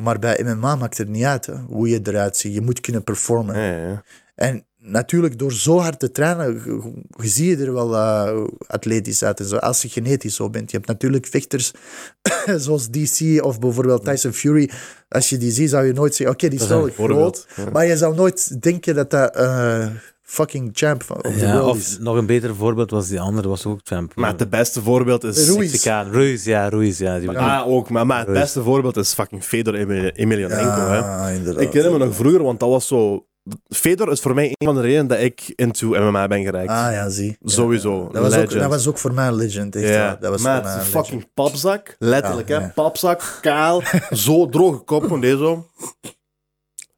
Maar 0.00 0.18
bij 0.18 0.42
MMA 0.44 0.76
maakt 0.76 0.98
het 0.98 1.08
niet 1.08 1.24
uit 1.24 1.46
hè, 1.46 1.56
hoe 1.56 1.88
je 1.88 2.00
eruit 2.02 2.36
ziet. 2.36 2.54
Je 2.54 2.60
moet 2.60 2.80
kunnen 2.80 3.04
performen. 3.04 3.58
Ja, 3.58 3.76
ja, 3.76 3.88
ja. 3.88 4.04
En 4.34 4.66
natuurlijk, 4.86 5.38
door 5.38 5.52
zo 5.52 5.78
hard 5.78 5.98
te 5.98 6.10
trainen, 6.10 6.54
je, 6.64 6.92
je 7.22 7.28
zie 7.28 7.48
je 7.58 7.64
er 7.64 7.72
wel 7.72 7.94
eh, 7.96 8.44
atletisch 8.66 9.22
uit. 9.24 9.40
En 9.40 9.46
zo, 9.46 9.56
als 9.56 9.82
je 9.82 9.88
genetisch 9.88 10.34
zo 10.34 10.50
bent. 10.50 10.70
Je 10.70 10.76
hebt 10.76 10.88
natuurlijk 10.88 11.26
vechters 11.26 11.72
zoals 12.64 12.88
DC 12.90 13.44
of 13.44 13.58
bijvoorbeeld 13.60 14.04
Tyson 14.04 14.32
Fury. 14.32 14.70
Als 15.08 15.28
je 15.28 15.36
die 15.36 15.50
ziet, 15.50 15.70
zou 15.70 15.86
je 15.86 15.92
nooit 15.92 16.14
zeggen, 16.14 16.36
oké, 16.36 16.48
die 16.48 16.60
is 16.60 16.66
wel 16.66 16.88
groot. 16.94 17.46
Ja. 17.56 17.70
Maar 17.72 17.86
je 17.86 17.96
zou 17.96 18.14
nooit 18.14 18.62
denken 18.62 18.94
dat 18.94 19.10
dat 19.10 19.36
eh, 19.36 19.86
fucking 20.22 20.70
champ 20.72 21.02
van- 21.02 21.24
of 21.24 21.32
the 21.32 21.38
Ja, 21.46 21.62
of 21.64 21.76
is. 21.78 21.98
nog 22.00 22.16
een 22.16 22.26
beter 22.26 22.54
voorbeeld 22.54 22.90
was 22.90 23.08
die 23.08 23.20
andere, 23.20 23.48
was 23.48 23.66
ook 23.66 23.80
champ. 23.82 24.14
Maar 24.14 24.34
het 24.36 24.50
beste 24.50 24.82
voorbeeld 24.82 25.24
is... 25.24 25.46
Ruiz. 25.46 25.56
Mexicaan. 25.58 26.12
Ruiz, 26.12 26.44
ja, 26.44 26.68
Ruiz, 26.68 26.98
ja. 26.98 27.18
Die 27.18 27.38
Ah, 27.38 27.68
ook. 27.68 27.90
Maar, 27.90 28.06
maar 28.06 28.18
het 28.18 28.26
Ruiz. 28.28 28.40
beste 28.40 28.62
voorbeeld 28.62 28.96
is 28.96 29.12
fucking 29.14 29.42
Fedor 29.44 29.74
Emel- 29.74 30.10
Emelianenko, 30.14 30.80
hè. 30.80 30.96
Ja, 30.98 31.28
inderdaad. 31.28 31.62
Ik 31.62 31.72
herinner 31.72 31.98
me 31.98 32.04
nog 32.04 32.14
vroeger, 32.14 32.42
want 32.42 32.60
dat 32.60 32.68
was 32.68 32.86
zo... 32.86 33.26
Fedor 33.68 34.12
is 34.12 34.20
voor 34.20 34.34
mij 34.34 34.44
een 34.46 34.66
van 34.66 34.74
de 34.74 34.80
redenen 34.80 35.06
dat 35.06 35.18
ik 35.20 35.52
into 35.56 35.88
MMA 35.88 36.26
ben 36.26 36.42
geraakt. 36.42 36.68
Ah 36.68 36.92
ja, 36.92 37.08
zie. 37.08 37.36
Sowieso. 37.44 38.02
ja. 38.12 38.20
Dat, 38.20 38.22
was 38.32 38.36
ook, 38.42 38.50
dat 38.50 38.70
was 38.70 38.86
ook 38.86 38.98
voor 38.98 39.12
mij 39.14 39.26
een 39.26 39.34
legend. 39.34 39.76
Echt, 39.76 39.88
Ja, 39.88 40.16
dat 40.20 40.30
was 40.30 40.42
maar 40.42 40.54
voor 40.54 40.64
mij 40.64 40.72
een 40.74 40.78
is 40.80 40.86
legend. 40.86 41.04
fucking 41.06 41.28
papzak. 41.34 41.96
Letterlijk, 41.98 42.48
Ja, 42.48 42.60
hè. 42.60 42.68
Papzak, 42.68 43.38
kaal, 43.40 43.82
zo 44.10 44.48
droge 44.48 44.78
kop, 44.78 45.06
van 45.08 45.20
deze 45.20 45.36
zo. 45.36 45.66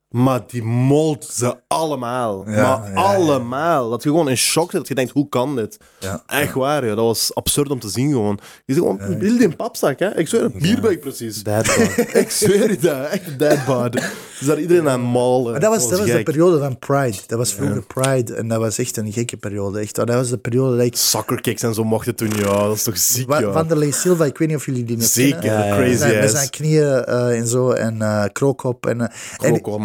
Maar 0.09 0.41
die 0.47 0.63
mold 0.63 1.25
ze 1.25 1.57
allemaal. 1.67 2.45
Ja, 2.47 2.79
maar 2.79 2.91
ja, 2.91 2.91
ja. 2.91 2.95
allemaal. 2.95 3.91
Dat 3.91 4.03
je 4.03 4.09
gewoon 4.09 4.29
in 4.29 4.37
shock 4.37 4.71
zit. 4.71 4.81
Dat 4.81 4.89
je 4.89 4.95
denkt, 4.95 5.11
hoe 5.13 5.29
kan 5.29 5.57
dit? 5.57 5.77
Ja. 5.99 6.23
Echt 6.27 6.53
waar, 6.55 6.85
ja. 6.87 6.95
dat 6.95 7.05
was 7.05 7.35
absurd 7.35 7.71
om 7.71 7.79
te 7.81 7.89
zien 7.89 8.11
gewoon. 8.11 8.39
Je 8.65 8.75
ziet 8.75 8.83
gewoon, 8.83 9.01
heel 9.01 9.39
die 9.39 9.57
papzak, 9.57 9.99
hè. 9.99 10.19
Ik 10.19 10.29
zweer, 10.29 10.43
een 10.45 10.53
bierbuik 10.59 11.01
precies. 11.01 11.43
Ik 12.23 12.31
zweer 12.31 12.69
het, 12.69 12.85
echt 12.85 13.27
een 13.27 13.37
deadbod. 13.39 13.93
Dus 13.93 14.47
daar 14.47 14.61
iedereen 14.61 14.89
aan 14.89 15.11
malen. 15.11 15.51
Maar 15.51 15.61
dat 15.61 15.71
was, 15.75 15.89
dat 15.89 15.99
was 15.99 16.09
de 16.09 16.23
periode 16.23 16.59
van 16.59 16.79
Pride. 16.79 17.17
Dat 17.27 17.39
was 17.39 17.53
vroeger 17.53 17.83
Pride 17.83 18.35
en 18.35 18.49
dat 18.49 18.59
was 18.61 18.79
echt 18.79 18.97
een 18.97 19.13
gekke 19.13 19.37
periode. 19.37 19.81
Echt, 19.81 19.95
dat 19.95 20.09
was 20.09 20.29
de 20.29 20.39
periode 20.39 20.77
dat 20.77 20.87
ik... 20.87 20.97
Soccer 20.97 21.41
kicks 21.41 21.63
en 21.63 21.75
zo 21.75 21.85
mochten 21.85 22.15
toen, 22.15 22.31
ja. 22.37 22.43
Dat 22.67 22.75
is 22.75 22.83
toch 22.83 22.99
ziek, 22.99 23.29
Wa- 23.29 23.39
ja. 23.41 23.53
Vanderlei 23.53 23.93
Silva, 23.93 24.25
ik 24.25 24.39
weet 24.39 24.49
niet 24.49 24.57
of 24.57 24.67
jullie 24.67 24.85
die 24.85 24.97
nog 24.97 25.07
Zeker, 25.07 25.41
crazy 25.41 25.89
Met 25.89 25.99
zijn, 25.99 26.15
met 26.15 26.25
ass. 26.25 26.33
zijn 26.33 26.51
knieën 26.51 27.05
eh, 27.05 27.39
en 27.39 27.47
zo 27.47 27.71
en 27.71 28.03
eh 28.03 28.25
krookop. 28.33 28.87
En, 28.87 29.13
Coco, 29.37 29.79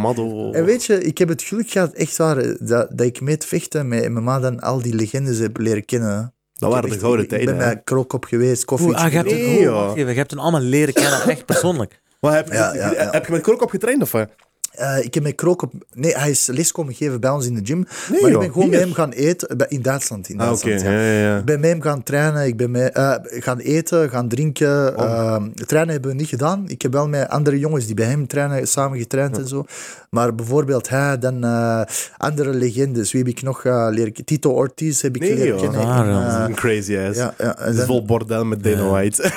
En 0.54 0.66
weet 0.66 0.84
je, 0.86 1.04
ik 1.04 1.18
heb 1.18 1.28
het 1.30 1.42
geluk 1.42 1.70
gehad, 1.70 1.94
echt 1.94 2.18
waar, 2.18 2.36
dat, 2.60 2.88
dat 2.98 3.02
ik 3.06 3.22
met 3.22 3.46
vechten 3.46 3.88
met 3.88 4.10
MMA 4.10 4.40
dan 4.40 4.60
al 4.60 4.82
die 4.82 4.96
legendes 4.96 5.38
heb 5.40 5.58
leren 5.58 5.86
kennen. 5.86 6.34
Dat 6.54 6.72
waren 6.72 6.90
de 6.90 7.00
gouden 7.00 7.26
ik- 7.26 7.32
Ik 7.32 7.38
tijden, 7.38 7.58
ben 7.58 7.68
hè. 7.68 7.74
met 7.74 7.84
krookop 7.84 8.26
geweest, 8.26 8.66
koffie. 8.66 8.88
Oeh, 8.88 9.04
ah, 9.04 9.12
je 9.12 9.18
hebt, 9.18 9.30
Nee, 9.32 9.68
het, 9.70 9.96
even, 9.98 10.12
je 10.12 10.18
hebt 10.18 10.32
hen 10.32 10.40
allemaal 10.40 10.62
leren 10.62 10.94
kennen, 10.94 11.22
echt 11.28 11.46
persoonlijk. 11.46 12.02
Maar 12.20 12.36
heb, 12.36 12.52
Ja, 12.54 12.74
ja, 12.74 12.92
ja. 12.94 13.10
heb 13.12 13.26
je 13.26 13.32
met 13.32 13.42
Krokop 13.42 13.70
getraind, 13.70 14.02
of 14.02 14.12
wat? 14.12 14.30
Eh, 14.74 15.04
ik 15.04 15.14
heb 15.14 15.24
met 15.24 15.36
Krookop... 15.36 15.74
Nee, 15.94 16.14
hij 16.18 16.30
is 16.30 16.46
les 16.48 16.72
komen 16.72 16.94
geven 16.94 17.20
bij 17.20 17.30
ons 17.30 17.46
in 17.46 17.54
de 17.54 17.62
gym. 17.64 17.86
Nee, 18.12 18.22
maar 18.22 18.32
ik 18.32 18.40
ben 18.40 18.48
gewoon 18.52 18.62
hier. 18.70 18.72
met 18.72 18.80
hem 18.80 18.94
gaan 18.94 19.12
eten 19.12 19.58
bij- 19.58 19.68
in 19.70 19.82
Duitsland. 19.82 20.30
In 20.30 20.40
Ah. 20.40 20.46
Duitsland 20.46 20.82
ja. 20.82 20.92
Ja, 20.92 21.00
ja, 21.02 21.20
ja. 21.20 21.38
Ik 21.38 21.46
ben 21.46 21.60
met 21.60 21.70
hem 21.70 21.82
gaan 21.82 22.04
trainen, 22.04 22.46
ik 22.48 22.58
ben 22.58 22.94
eh, 22.94 23.16
gaan 23.24 23.60
eten, 23.60 24.10
gaan 24.10 24.28
drinken. 24.28 24.98
Oh. 24.98 25.04
Ehm, 25.06 25.50
trainen 25.66 25.94
hebben 25.94 26.12
we 26.12 26.18
niet 26.18 26.28
gedaan. 26.28 26.64
Ik 26.68 26.82
heb 26.82 26.94
wel 26.94 27.08
met 27.08 27.30
andere 27.30 27.60
jongens 27.60 27.86
die 27.86 27.96
bij 27.96 28.06
hem 28.06 28.28
trainen, 28.28 28.68
samen 28.68 28.98
getraind 28.98 29.38
en 29.38 29.48
zo. 29.48 29.66
Maar 30.10 30.36
bijvoorbeeld 30.36 30.90
hij, 30.90 31.18
dan 31.20 31.44
eh, 31.44 31.82
andere 32.18 32.50
legendes. 32.54 33.12
Wie 33.12 33.22
heb 33.24 33.30
ik 33.32 33.42
nog 33.42 33.64
leren? 33.64 34.14
Tito 34.26 34.52
Ortiz 34.52 35.02
heb 35.02 35.16
ik 35.16 35.22
Nee, 35.22 35.36
leren 35.36 35.58
kennen. 35.60 35.80
Ah, 35.82 36.46
Een 36.48 36.56
crazy 36.56 36.98
ass. 36.98 37.18
ja, 37.18 37.34
en 37.38 37.76
dan, 37.76 37.86
vol 37.86 38.06
bordel 38.06 38.46
met 38.46 38.64
Dana 38.64 38.84
White. 38.90 39.32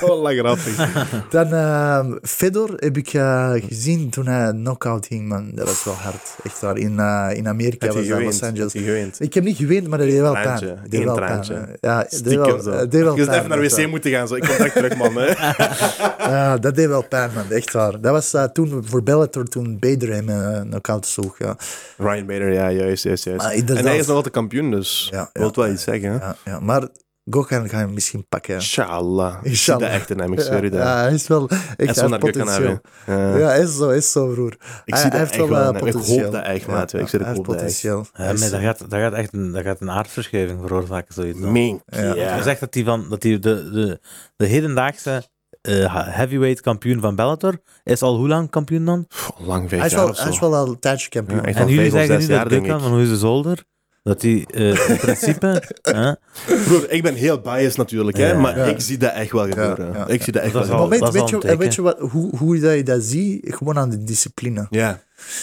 Lang 0.22 0.38
grappig. 0.38 0.88
dan 1.30 1.52
ehm, 1.52 2.12
Fedor 2.22 2.72
heb 2.76 2.96
ik 2.96 3.08
gezien 3.68 4.10
toen 4.10 4.26
hij 4.26 4.52
knockout 4.64 5.06
ging, 5.06 5.28
man. 5.28 5.50
Dat 5.54 5.66
was 5.66 5.84
wel 5.84 5.94
hard. 5.94 6.36
Echt 6.42 6.60
waar. 6.60 6.76
In, 6.78 6.98
eh, 6.98 7.30
in 7.32 7.48
Amerika 7.48 7.86
was 7.86 7.96
dat 7.96 8.04
geweend? 8.04 8.24
Los 8.24 8.42
Angeles. 8.42 9.18
Ik 9.18 9.34
heb 9.34 9.44
niet 9.44 9.56
geweend, 9.56 9.88
maar 9.88 9.98
dat 9.98 10.08
deed 10.08 10.20
wel 10.20 10.32
pijn. 10.32 10.60
Dat 10.60 10.90
deed 10.90 11.04
wel 11.04 11.14
pijn. 11.14 11.76
Ja, 11.80 12.06
deed 12.22 12.36
wel, 12.36 12.62
zo. 12.62 12.70
wel 12.70 13.16
Je 13.16 13.22
even 13.22 13.48
naar 13.48 13.60
de 13.60 13.68
wc 13.68 13.78
eh. 13.78 13.88
moeten 13.88 14.10
gaan. 14.10 14.28
Zo. 14.28 14.34
Ik 14.34 14.42
kom 14.42 14.56
direct 14.56 14.74
terug, 14.74 14.96
man. 14.96 15.16
Hè. 15.16 15.32
Ja, 16.24 16.58
dat 16.58 16.74
deed 16.74 16.88
wel 16.88 17.02
pijn, 17.02 17.30
man. 17.34 17.50
Echt 17.50 17.72
waar. 17.72 18.00
Dat 18.00 18.12
was 18.12 18.34
eh, 18.34 18.44
toen 18.44 18.84
voor 18.86 19.02
Bellator, 19.02 19.44
toen 19.44 19.78
Bader 19.78 20.12
hem 20.12 20.28
uh, 20.28 20.60
knock-out 20.60 21.06
sloeg. 21.06 21.38
Ja. 21.38 21.56
Ryan 21.96 22.26
Bader, 22.26 22.52
ja, 22.52 22.70
juist, 22.70 23.04
juist, 23.04 23.24
juist. 23.24 23.42
Maar 23.42 23.76
En 23.76 23.86
hij 23.86 23.98
is 23.98 24.06
nog 24.06 24.16
altijd 24.16 24.34
kampioen, 24.34 24.70
dus 24.70 25.08
Ja, 25.10 25.30
wil 25.32 25.46
ja, 25.46 25.50
wel 25.54 25.66
ja, 25.66 25.72
iets 25.72 25.82
zeggen. 25.82 26.10
hè? 26.10 26.16
Ja, 26.16 26.36
ja. 26.44 26.60
Maar 26.60 26.88
Gohan 27.30 27.68
ga 27.68 27.80
je 27.80 27.86
misschien 27.86 28.26
pakken. 28.28 28.54
Inshallah. 28.54 29.32
Zie 29.42 29.50
Inshallah. 29.50 29.80
dat 29.82 29.90
echt 29.90 30.08
hem, 30.08 30.32
ik 30.32 30.40
zweer 30.40 30.64
Ja, 30.64 30.70
dat. 30.70 30.80
ja, 30.80 31.00
hij 31.02 31.12
is 31.14 31.26
wel 31.26 31.48
echt 31.48 31.60
Hij 31.76 31.86
is 31.86 31.96
hij 31.96 32.18
potentieel. 32.18 32.80
hebben. 33.06 33.32
Ja. 33.34 33.38
Ja, 33.38 33.46
hij 33.46 33.60
is 33.62 33.76
zo, 33.76 33.88
hij 33.88 33.96
is 33.96 34.12
zo, 34.12 34.32
broer. 34.32 34.52
Ik 34.52 34.58
Hij- 34.84 34.98
zie 35.00 35.10
hij 35.10 35.18
heeft 35.18 35.30
echt 35.30 35.40
wel 35.40 35.48
wel 35.48 35.60
eh. 35.74 35.78
Ik 35.78 35.84
potentieel. 35.92 36.22
hoop 36.22 36.32
dat 36.32 36.44
echt, 36.44 36.66
maat. 36.66 36.90
Ja, 36.90 36.98
Ik 36.98 37.08
hij 37.08 37.20
echt. 37.20 37.42
potentieel. 37.42 38.06
Hij 38.12 38.26
Ja, 38.26 38.32
dat 38.50 38.60
gaat, 38.60 38.78
dat, 38.90 39.00
gaat 39.00 39.12
echt 39.12 39.32
een, 39.32 39.52
dat 39.52 39.62
gaat 39.62 39.80
een 39.80 39.90
aardverschuiving 39.90 40.60
veroorzaken, 40.60 41.14
zoiets. 41.14 41.40
dan. 41.40 41.52
Meen. 41.52 41.82
Ja. 41.86 42.36
Je 42.36 42.42
zegt 42.42 42.60
dat 42.60 42.74
hij 42.74 42.84
van 42.84 43.06
dat 43.08 43.20
die 43.20 43.38
de, 43.38 43.70
de, 43.70 44.00
de 44.36 44.46
hedendaagse 44.46 45.22
eh, 45.60 46.06
heavyweight 46.16 46.60
kampioen 46.60 47.00
van 47.00 47.14
Bellator 47.16 47.60
is 47.84 48.02
al 48.02 48.16
hoe 48.16 48.28
lang 48.28 48.50
kampioen 48.50 48.84
dan? 48.84 49.06
Pff, 49.06 49.30
Lang 49.38 49.68
vijf 49.68 49.80
Hij 49.80 49.90
is, 49.90 49.96
jaar 49.96 50.04
wel, 50.06 50.14
hij 50.16 50.28
is 50.32 50.38
wel 50.38 50.54
al 50.54 50.68
een 50.68 50.78
tijdje 50.78 51.08
kampioen. 51.08 51.38
Ja, 51.42 51.44
En 51.46 51.68
jullie 51.68 51.90
zeggen 51.90 52.18
nu 52.18 52.26
dat 52.26 52.52
ik. 52.52 52.66
van 52.66 52.92
hoe 52.92 53.02
is 53.02 53.08
de 53.08 53.16
zolder, 53.16 53.64
dat 54.04 54.22
hij 54.22 54.46
eh, 54.54 54.88
in 54.88 54.96
principe... 55.06 55.62
hè, 55.82 56.12
Broer, 56.64 56.90
ik 56.90 57.02
ben 57.02 57.14
heel 57.14 57.40
biased 57.40 57.76
natuurlijk, 57.76 58.16
hè, 58.16 58.26
Ja. 58.30 58.38
maar 58.38 58.56
Ja. 58.58 58.64
ik 58.64 58.80
zie 58.80 58.98
dat 58.98 59.12
echt 59.12 59.32
wel 59.32 59.46
gebeuren. 59.48 59.92
ja, 59.92 60.06
Ik 60.08 60.22
zie 60.22 60.32
dat 60.32 60.42
echt 60.42 60.52
Dat 60.52 60.66
wel 60.66 60.74
is 60.76 60.80
al- 60.80 60.82
gebeuren. 60.82 60.82
moment, 60.82 61.00
dat 61.00 61.14
is 61.14 61.20
weet 61.20 61.28
je, 61.30 61.36
al 61.36 61.42
een 61.42 61.50
en 61.50 61.58
weet 61.58 61.74
je 61.74 61.82
wat, 61.82 61.98
hoe, 61.98 62.36
hoe 62.36 62.58
dat 62.60 62.74
je 62.74 62.82
dat 62.82 63.02
ziet? 63.02 63.54
Gewoon 63.54 63.78
aan 63.78 63.90
de 63.90 64.04
discipline. 64.04 64.66
Ja. 64.70 65.00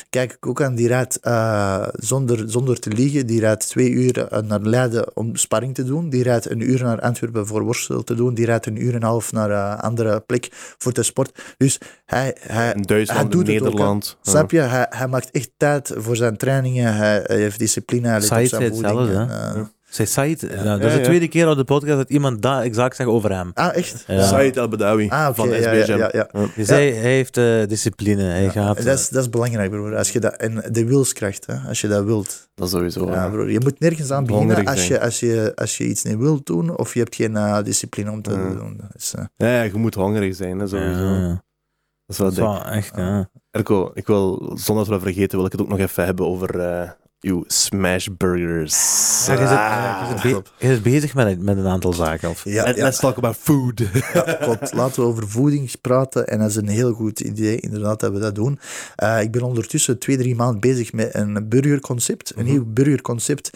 Kijk, 0.10 0.38
Kokan 0.40 0.76
die 0.76 0.88
rijdt 0.88 1.20
eh, 1.20 1.88
zonder, 1.94 2.50
zonder 2.50 2.80
te 2.80 2.90
liegen, 2.90 3.28
die 3.28 3.40
rijdt 3.40 3.68
twee 3.68 3.90
uur 3.90 4.28
eh, 4.28 4.42
naar 4.42 4.60
Leiden 4.62 5.18
om 5.18 5.36
sparring 5.36 5.76
te 5.76 5.84
doen. 5.84 6.10
Die 6.10 6.24
rijdt 6.24 6.50
een 6.50 6.70
uur 6.70 6.84
naar 6.84 7.02
Antwerpen 7.02 7.48
voor 7.48 7.64
worstel 7.64 8.04
te 8.04 8.16
doen. 8.16 8.34
Die 8.34 8.46
rijdt 8.46 8.66
een 8.66 8.82
uur 8.82 8.90
en 8.90 8.96
een 8.96 9.04
half 9.04 9.32
naar 9.32 9.50
een 9.50 9.80
andere 9.80 10.20
plek 10.20 10.48
voor 10.78 10.92
te 10.92 11.04
sport. 11.04 11.56
Dus 11.58 11.78
hij, 12.06 12.36
hij, 12.40 12.68
In 12.68 12.74
hij 12.76 12.86
Duitsland, 12.86 13.24
in 13.24 13.30
doet 13.30 13.48
het 13.48 13.56
ook, 13.56 13.64
hè. 13.64 13.70
Nederland. 13.70 14.18
Ja. 14.22 14.32
Snap 14.32 14.52
je? 14.52 14.60
Hij, 14.60 14.86
hij 14.90 15.08
maakt 15.08 15.32
echt 15.32 15.52
tijd 15.58 15.92
voor 15.96 16.16
zijn 16.16 16.38
trainingen. 16.38 16.96
Hij, 16.96 17.24
hij 17.24 17.38
heeft 17.38 17.60
discipline. 17.60 18.08
Hij 18.08 18.20
let 18.20 18.32
op 18.32 18.48
zijn 18.48 18.74
voeding. 18.74 19.10
en, 19.10 19.30
eh, 19.30 19.62
Zij 19.92 20.06
Said, 20.06 20.42
ja, 20.42 20.64
dat 20.78 20.82
is 20.82 20.92
de 20.94 20.98
ja. 20.98 21.04
tweede 21.04 21.28
keer 21.28 21.50
op 21.50 21.56
de 21.58 21.64
podcast 21.64 21.98
dat 21.98 22.10
iemand 22.10 22.42
dat 22.42 22.62
exact 22.64 22.96
zegt 22.96 23.10
over 23.10 23.32
hem. 23.32 23.52
ah, 23.54 23.76
echt? 23.76 24.04
Ja. 24.08 24.28
Said 24.28 24.58
El 24.58 24.68
Badawi 24.68 25.08
Ah, 25.10 25.36
van 25.36 25.50
ja, 25.50 25.56
SBSM. 25.62 25.98
ja, 25.98 26.10
ja, 26.14 26.30
zei, 26.64 26.92
hij 26.94 27.12
heeft 27.12 27.38
eh, 27.38 27.66
discipline, 27.68 28.22
hij 28.24 28.50
gaat... 28.50 28.78
En 28.78 28.86
Dat 28.86 29.00
is, 29.00 29.10
dat 29.10 29.22
is 29.24 29.30
belangrijk, 29.30 29.70
broer. 29.72 29.96
Als 29.98 30.12
je 30.12 30.20
dat, 30.20 30.36
en 30.36 30.64
de 30.72 30.86
wilskracht, 30.86 31.46
hè, 31.46 31.56
als 31.68 31.82
je 31.82 31.88
dat 31.88 32.04
wilt. 32.04 32.50
Dat 32.56 32.70
sowieso. 32.70 33.12
Ja, 33.12 33.30
broer. 33.30 33.52
Je 33.52 33.60
moet 33.60 33.80
nergens 33.80 34.12
aan 34.12 34.26
beginnen 34.26 34.66
als 34.66 34.88
je, 34.88 35.02
als, 35.02 35.20
je, 35.20 35.52
als 35.56 35.78
je 35.78 35.84
iets 35.84 36.04
niet 36.04 36.18
wilt 36.18 36.46
doen 36.46 36.78
of 36.78 36.94
je 36.94 37.00
hebt 37.00 37.16
geen 37.16 37.36
eh, 37.36 37.64
discipline 37.64 38.12
om 38.12 38.22
te 38.22 38.32
Ja. 38.32 38.50
doen. 38.54 38.78
Dat 38.82 38.90
is, 38.96 39.14
eh, 39.18 39.24
ja, 39.36 39.48
ja, 39.48 39.62
je 39.62 39.74
moet 39.74 39.96
hongerig 39.96 40.36
zijn, 40.36 40.60
hè, 40.60 40.68
sowieso. 40.68 41.04
Ja, 41.04 41.28
Dat 41.30 41.40
is 42.08 42.18
dat 42.18 42.18
wel 42.18 42.28
is 42.28 42.36
dik. 42.36 42.44
wel 42.44 42.66
echt, 42.66 42.92
ja. 42.96 43.30
Erko, 43.52 43.92
ik 43.94 44.08
wil, 44.08 44.52
zonder 44.56 44.76
dat 44.76 44.86
we 44.88 44.92
dat 44.92 45.02
vergeten, 45.02 45.38
wil 45.38 45.46
ik 45.46 45.52
het 45.52 45.62
ook 45.62 45.70
nog 45.70 45.80
even 45.80 46.06
hebben 46.06 46.26
over 46.28 46.60
eh 46.60 46.90
uw 47.22 47.44
smash 47.48 48.08
burgers. 48.18 48.76
Ja, 49.28 49.34
je, 49.34 49.40
zit, 49.40 49.58
Ah, 49.58 50.10
je, 50.14 50.20
zit 50.30 50.44
be- 50.44 50.50
je 50.58 50.74
zit 50.74 50.84
bezig 50.84 51.14
met, 51.14 51.28
een- 51.28 51.44
met 51.44 51.58
een 51.58 51.68
aantal 51.68 51.94
zaken. 51.94 52.30
Of? 52.30 52.44
ja, 52.44 52.64
Let- 52.64 52.76
ja, 52.76 52.84
Let's 52.84 53.00
talk 53.00 53.18
about 53.18 53.36
food. 53.40 53.82
ja, 54.14 54.38
klopt. 54.42 54.74
Laten 54.74 55.02
we 55.02 55.08
over 55.08 55.28
voeding 55.30 55.82
praten. 55.82 56.28
En 56.28 56.40
dat 56.40 56.50
is 56.50 56.56
een 56.56 56.68
heel 56.68 56.94
goed 56.94 57.20
idee, 57.20 57.60
inderdaad, 57.60 58.00
dat 58.00 58.12
we 58.12 58.20
dat 58.20 58.36
doen. 58.36 58.60
Eh, 58.96 59.22
ik 59.22 59.32
ben 59.32 59.42
ondertussen 59.42 60.00
twee, 60.00 60.18
drie 60.18 60.36
maanden 60.36 60.60
bezig 60.60 60.94
met 60.94 61.16
een 61.16 61.50
burgerconcept. 61.50 62.34
Een 62.36 62.46
nieuw 62.46 62.66
burgerconcept. 62.68 63.50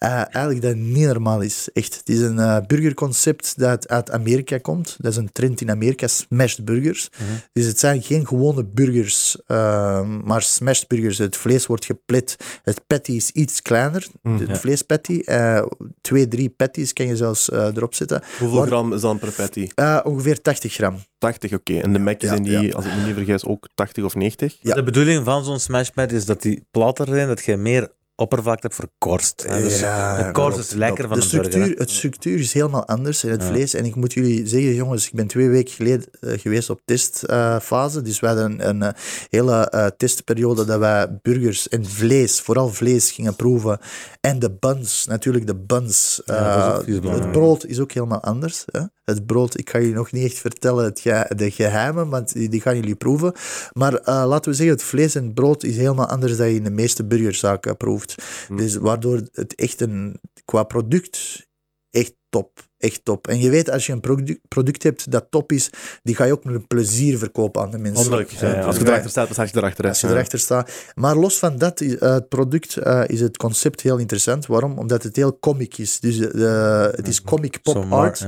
Eh, 0.00 0.12
eigenlijk 0.12 0.62
dat 0.62 0.74
niet 0.76 1.06
normaal 1.06 1.40
is. 1.40 1.68
Echt. 1.72 1.96
Het 1.96 2.08
is 2.08 2.20
een 2.20 2.38
eh, 2.38 2.56
burgerconcept 2.66 3.58
dat 3.58 3.88
uit 3.88 4.10
Amerika 4.10 4.58
komt. 4.58 4.96
Dat 4.98 5.10
is 5.12 5.16
een 5.18 5.32
trend 5.32 5.60
in 5.60 5.70
Amerika, 5.70 6.06
smashed 6.06 6.64
burgers. 6.64 7.08
Dus 7.52 7.66
het 7.66 7.78
zijn 7.78 8.02
geen 8.02 8.26
gewone 8.26 8.64
burgers, 8.64 9.36
eh, 9.46 10.08
maar 10.24 10.42
smashed 10.42 10.88
burgers. 10.88 11.18
Het 11.18 11.36
vlees 11.36 11.66
wordt 11.66 11.84
geplet. 11.84 12.36
Het 12.62 12.86
patty 12.86 13.12
is 13.12 13.30
iets 13.30 13.62
kleiner, 13.62 14.06
de 14.22 14.44
Ja. 14.48 14.56
vleespatty. 14.56 15.20
Eh, 15.24 15.62
twee, 16.00 16.28
drie 16.28 16.48
patties 16.48 16.92
kan 16.92 17.06
je 17.06 17.16
zelfs 17.16 17.50
erop 17.52 17.94
zetten. 17.94 18.22
Hoeveel 18.38 18.62
gram 18.62 18.92
is 18.92 19.00
dan 19.00 19.18
per 19.18 19.32
patty? 19.32 19.68
Eh, 19.74 20.00
ongeveer 20.04 20.42
80 20.42 20.72
gram. 20.74 20.96
80, 21.18 21.52
oké. 21.52 21.78
En 21.78 21.92
de 21.92 21.98
Mac's 21.98 22.22
Ja, 22.22 22.28
zijn 22.28 22.42
die, 22.42 22.60
ja. 22.60 22.72
als 22.74 22.84
ik 22.84 22.94
me 22.96 23.04
niet 23.06 23.14
vergis, 23.14 23.44
ook 23.44 23.68
80 23.74 24.04
of 24.04 24.14
90? 24.14 24.56
Ja. 24.60 24.74
De 24.74 24.82
bedoeling 24.82 25.24
van 25.24 25.44
zo'n 25.44 25.58
smashpad 25.60 26.12
is 26.12 26.24
dat 26.24 26.42
die 26.42 26.66
platter 26.70 27.06
zijn, 27.06 27.26
dat 27.28 27.44
je 27.44 27.56
meer 27.56 27.88
oppervlakte 28.20 28.66
hebt 28.66 28.74
voor 28.74 28.88
korst. 28.98 29.44
hè. 29.48 29.62
Dus 29.62 29.80
Ja, 29.80 30.22
de 30.22 30.30
korst 30.32 30.58
is 30.58 30.70
lekker 30.70 31.08
van 31.08 31.18
de 31.18 31.24
een 31.24 31.30
burger. 31.30 31.50
structuur, 31.52 31.78
Het 31.78 31.90
structuur 31.90 32.38
is 32.38 32.52
helemaal 32.52 32.86
anders 32.86 33.24
in 33.24 33.30
het 33.30 33.42
Ja. 33.42 33.48
vlees. 33.48 33.74
En 33.74 33.84
ik 33.84 33.94
moet 33.94 34.12
jullie 34.12 34.46
zeggen, 34.48 34.74
jongens, 34.74 35.06
ik 35.06 35.12
ben 35.14 35.26
twee 35.26 35.48
weken 35.48 35.72
geleden 35.74 36.04
eh, 36.20 36.38
geweest 36.38 36.70
op 36.70 36.80
testfase. 36.84 38.02
dus 38.02 38.20
we 38.20 38.26
hadden 38.26 38.44
een, 38.50 38.68
een 38.68 38.82
eh, 38.82 39.00
hele 39.30 39.68
eh, 39.70 39.86
testperiode 39.96 40.64
dat 40.64 40.78
wij 40.78 41.18
burgers 41.22 41.68
en 41.68 41.86
vlees, 41.86 42.40
vooral 42.40 42.68
vlees, 42.68 43.10
gingen 43.10 43.36
proeven. 43.36 43.78
En 44.20 44.38
de 44.38 44.50
buns, 44.50 45.06
natuurlijk 45.06 45.46
de 45.46 45.54
buns. 45.56 46.22
Ja, 46.24 46.82
het 46.86 47.32
brood 47.32 47.64
is 47.66 47.80
ook 47.80 47.92
helemaal 47.92 48.22
anders. 48.22 48.64
Hè? 48.66 48.80
Het 49.14 49.26
brood, 49.26 49.58
ik 49.58 49.70
ga 49.70 49.78
jullie 49.78 49.94
nog 49.94 50.12
niet 50.12 50.24
echt 50.24 50.38
vertellen 50.38 50.84
het 50.84 51.00
ge- 51.00 51.32
de 51.36 51.50
geheimen, 51.50 52.08
want 52.08 52.32
die, 52.32 52.60
gaan 52.60 52.76
jullie 52.76 52.94
proeven. 52.94 53.32
Maar 53.72 53.94
eh, 53.94 54.24
laten 54.26 54.50
we 54.50 54.56
zeggen, 54.56 54.74
het 54.76 54.84
vlees 54.84 55.14
en 55.14 55.24
het 55.24 55.34
brood 55.34 55.62
is 55.62 55.76
helemaal 55.76 56.06
anders 56.06 56.36
dan 56.36 56.48
je 56.48 56.54
in 56.54 56.64
de 56.64 56.70
meeste 56.70 57.04
burgerzaken 57.04 57.76
proeft. 57.76 58.14
Dus 58.56 58.76
waardoor 58.76 59.22
het 59.32 59.54
echt 59.54 59.80
een, 59.80 60.20
qua 60.44 60.62
product, 60.62 61.46
echt 61.90 62.14
top. 62.28 62.68
Echt 62.80 63.00
top. 63.04 63.26
En 63.26 63.40
je 63.40 63.50
weet, 63.50 63.70
als 63.70 63.86
je 63.86 63.92
een 63.92 64.00
product, 64.00 64.38
product 64.48 64.82
hebt 64.82 65.10
dat 65.10 65.26
top 65.30 65.52
is, 65.52 65.70
die 66.02 66.14
ga 66.14 66.24
je 66.24 66.32
ook 66.32 66.44
met 66.44 66.66
plezier 66.66 67.18
verkopen 67.18 67.62
aan 67.62 67.70
de 67.70 67.78
mensen. 67.78 68.00
Honderdlijk. 68.02 68.30
Ja, 68.40 68.48
ja. 68.54 68.60
Als 68.62 68.76
je 68.76 68.86
erachter 68.86 69.10
staat, 69.10 69.24
dan 69.24 69.34
sta 69.34 69.42
je 69.42 69.50
erachter. 69.54 69.84
hè. 69.84 69.90
Als 69.90 70.00
je 70.00 70.08
erachter 70.08 70.38
staat. 70.38 70.70
Maar 70.94 71.16
los 71.16 71.38
van 71.38 71.58
dat, 71.58 71.80
eh, 71.80 72.00
het 72.00 72.28
product 72.28 72.76
eh, 72.76 73.02
is 73.06 73.20
het 73.20 73.36
concept 73.36 73.80
heel 73.80 73.96
interessant. 73.96 74.46
Waarom? 74.46 74.78
Omdat 74.78 75.02
het 75.02 75.16
heel 75.16 75.38
comic 75.38 75.78
is. 75.78 76.00
Dus 76.00 76.18
eh, 76.30 76.82
het 76.90 77.08
is 77.08 77.22
comic 77.22 77.62
pop 77.62 77.86
art. 77.92 78.18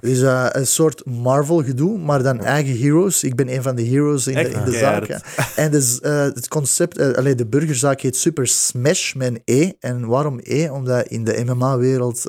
ja. 0.00 0.52
Eh, 0.52 0.60
een 0.60 0.66
soort 0.66 1.04
Marvel 1.04 1.62
gedoe, 1.64 1.98
maar 1.98 2.22
dan 2.22 2.40
eigen 2.44 2.78
heroes. 2.78 3.24
Ik 3.24 3.34
ben 3.36 3.52
een 3.54 3.62
van 3.62 3.74
de 3.76 3.82
heroes 3.86 4.26
in 4.26 4.34
de, 4.34 4.40
in 4.50 4.64
de 4.64 4.70
Keihard. 4.70 5.06
zaak. 5.06 5.52
En 5.56 5.70
dus, 5.70 5.98
het 6.02 6.48
concept, 6.48 6.98
eh, 6.98 7.10
allee, 7.12 7.34
de 7.34 7.46
burgerzaak 7.46 8.00
heet 8.00 8.16
Super 8.16 8.46
Smash 8.46 9.12
met 9.14 9.28
een 9.28 9.42
E. 9.44 9.72
En 9.80 10.06
waarom 10.06 10.40
E? 10.42 10.68
Omdat 10.68 11.06
in 11.06 11.24
de 11.24 11.42
MMA-wereld 11.46 12.22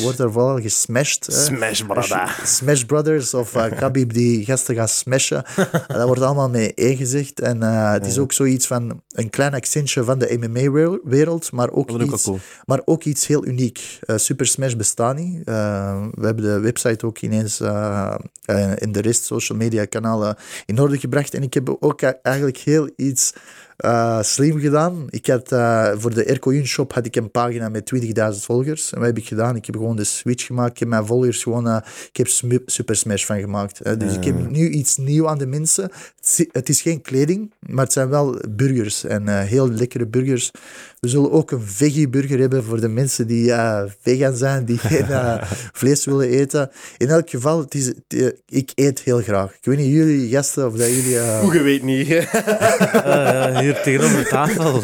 wordt 0.00 0.18
er 0.18 0.32
vooral 0.32 0.58
gesmashed 0.94 1.24
smashed. 1.24 1.26
hè. 1.26 2.02
Smash. 2.02 2.56
Smash 2.56 2.82
Brothers 2.82 3.34
of 3.34 3.54
uh, 3.54 3.64
Khabib 3.78 4.12
die 4.12 4.44
gasten 4.44 4.74
gaat 4.74 4.90
smashen. 4.90 5.44
En 5.56 5.70
Daar 5.88 6.06
wordt 6.06 6.22
allemaal 6.22 6.48
mee 6.50 6.74
ingezegd. 6.74 7.40
En 7.40 7.56
uh, 7.62 7.92
het 7.92 8.06
is 8.06 8.18
ook 8.18 8.32
zoiets 8.32 8.66
van 8.66 9.02
een 9.08 9.30
klein 9.30 9.54
accentje 9.54 10.04
van 10.04 10.18
de 10.18 10.36
MMA-wereld, 10.40 11.52
maar 11.52 11.70
ook 11.70 11.90
Dat 11.98 12.00
iets 12.00 12.22
cool. 12.22 12.38
maar 12.64 12.80
ook 12.84 13.04
iets 13.04 13.26
heel 13.26 13.46
uniek. 13.46 13.98
Eh, 14.00 14.16
Super 14.16 14.46
Smash 14.46 14.74
bestaat 14.74 15.16
niet. 15.16 15.44
Eh, 15.44 16.02
we 16.10 16.26
hebben 16.26 16.44
de 16.44 16.60
website 16.60 17.06
ook 17.06 17.18
ineens 17.18 17.60
eh, 17.60 18.14
eh, 18.44 18.72
in 18.78 18.92
de 18.92 19.00
rest 19.00 19.24
social 19.24 19.58
media 19.58 19.84
kanalen 19.84 20.36
in 20.66 20.78
orde 20.80 20.98
gebracht. 20.98 21.34
En 21.34 21.42
ik 21.42 21.54
heb 21.54 21.76
ook 21.80 22.02
eigenlijk 22.02 22.56
heel 22.58 22.90
iets 22.96 23.32
eh, 23.76 24.22
slim 24.22 24.58
gedaan. 24.58 25.06
Ik 25.10 25.26
had 25.26 25.52
eh, 25.52 25.92
voor 25.96 26.14
de 26.14 26.24
Ercoin 26.24 26.66
shop 26.66 26.92
had 26.92 27.06
ik 27.06 27.16
een 27.16 27.30
pagina 27.30 27.68
met 27.68 27.90
20.000 27.94 28.04
volgers. 28.44 28.92
En 28.92 28.98
wat 28.98 29.06
heb 29.08 29.18
ik 29.18 29.26
gedaan? 29.26 29.56
Ik 29.56 29.66
heb 29.66 29.76
gewoon 29.76 29.96
de 29.96 30.04
switch 30.04 30.46
gemaakt. 30.46 30.70
Ik 30.70 30.78
heb 30.78 30.88
mijn 30.88 31.06
volgers 31.06 31.42
gewoon... 31.42 31.68
eh, 31.68 31.76
ik 32.08 32.16
heb 32.16 32.28
Super 32.66 32.96
Smash 32.96 33.24
van 33.24 33.40
gemaakt. 33.40 33.98
dus 34.00 34.14
ik 34.16 34.24
heb 34.24 34.50
nu 34.50 34.68
iets 34.68 34.96
nieuw 34.96 35.28
aan 35.28 35.38
de 35.38 35.46
mensen. 35.46 35.90
Het 36.52 36.68
is- 36.68 36.82
geen 36.82 37.00
kleding, 37.00 37.52
maar 37.60 37.84
het 37.84 37.92
zijn 37.92 38.08
wel 38.08 38.38
burgers. 38.50 39.04
En 39.04 39.28
heel 39.38 39.70
lekkere 39.70 40.06
burgers. 40.06 40.50
We 41.04 41.10
zullen 41.10 41.30
ook 41.32 41.50
een 41.50 41.62
veggie-burger 41.62 42.38
hebben 42.38 42.64
voor 42.64 42.80
de 42.80 42.88
mensen 42.88 43.26
die 43.26 43.52
eh, 43.52 43.82
vegan 44.00 44.36
zijn, 44.36 44.64
die 44.64 44.78
geen 44.78 45.06
eh, 45.06 45.42
vlees 45.80 46.04
willen 46.04 46.28
eten. 46.28 46.70
In 46.96 47.08
elk 47.08 47.30
geval, 47.30 47.60
het 47.60 47.74
is, 47.74 47.86
het, 47.86 47.96
eh, 48.08 48.26
ik 48.46 48.70
eet 48.74 49.00
heel 49.00 49.20
graag. 49.22 49.54
Ik 49.54 49.64
weet 49.64 49.76
niet, 49.78 49.92
jullie 49.92 50.30
gasten, 50.30 50.66
of 50.66 50.76
dat 50.76 50.88
jullie... 50.88 51.18
eh, 51.18 51.40
Hoe 51.40 51.52
je 51.54 51.62
weet 51.62 51.82
niet. 51.82 52.08
Eh, 53.04 53.58
hier 53.58 53.80
tegenover 53.82 54.22
de 54.22 54.28
tafel. 54.28 54.80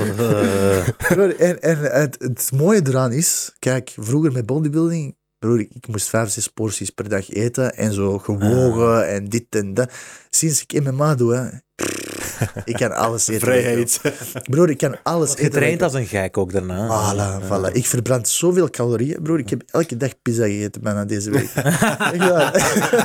Broer, 0.97 1.36
en 1.40 1.60
en 1.62 1.78
het, 1.78 2.16
het 2.18 2.51
mooie 2.55 2.80
eraan 2.86 3.12
is, 3.12 3.55
kijk, 3.59 3.92
vroeger 3.97 4.32
met 4.32 4.47
bodybuilding, 4.47 5.16
broer, 5.38 5.60
ik 5.60 5.86
moest 5.88 6.09
vijf, 6.09 6.28
zes 6.30 6.48
porties 6.48 6.90
per 6.90 7.09
dag 7.09 7.30
eten 7.30 7.76
en 7.76 7.92
zo 7.92 8.18
gewogen 8.18 9.09
en 9.09 9.24
dit 9.28 9.44
en 9.51 9.74
dat. 9.74 9.90
Sinds 10.30 10.64
ik 10.68 10.82
MMA 10.84 11.14
doe, 11.14 11.34
hè, 11.34 11.48
ik 12.65 12.74
kan 12.74 12.93
alles 12.93 13.28
eten. 13.28 13.40
Vrijheid. 13.40 14.01
Broer, 14.43 14.70
ik 14.70 14.78
kan 14.78 14.97
alles 15.02 15.31
eten. 15.31 15.44
getraind 15.44 15.82
als 15.82 15.94
een 15.94 16.07
gek 16.07 16.39
ook 16.39 16.52
daarna. 16.52 16.89
Voilà, 16.89 17.44
voilà. 17.44 17.73
Ik 17.73 17.86
verbrand 17.86 18.28
zoveel 18.28 18.70
calorieën, 18.70 19.23
broer. 19.23 19.39
Ik 19.39 19.51
heb 19.51 19.62
elke 19.70 19.97
dag 19.97 20.23
pizza 20.23 20.44
gegeten 20.44 20.82
bijna 20.82 21.05
deze 21.05 21.31
week. 21.31 21.51
Waar. 22.31 22.52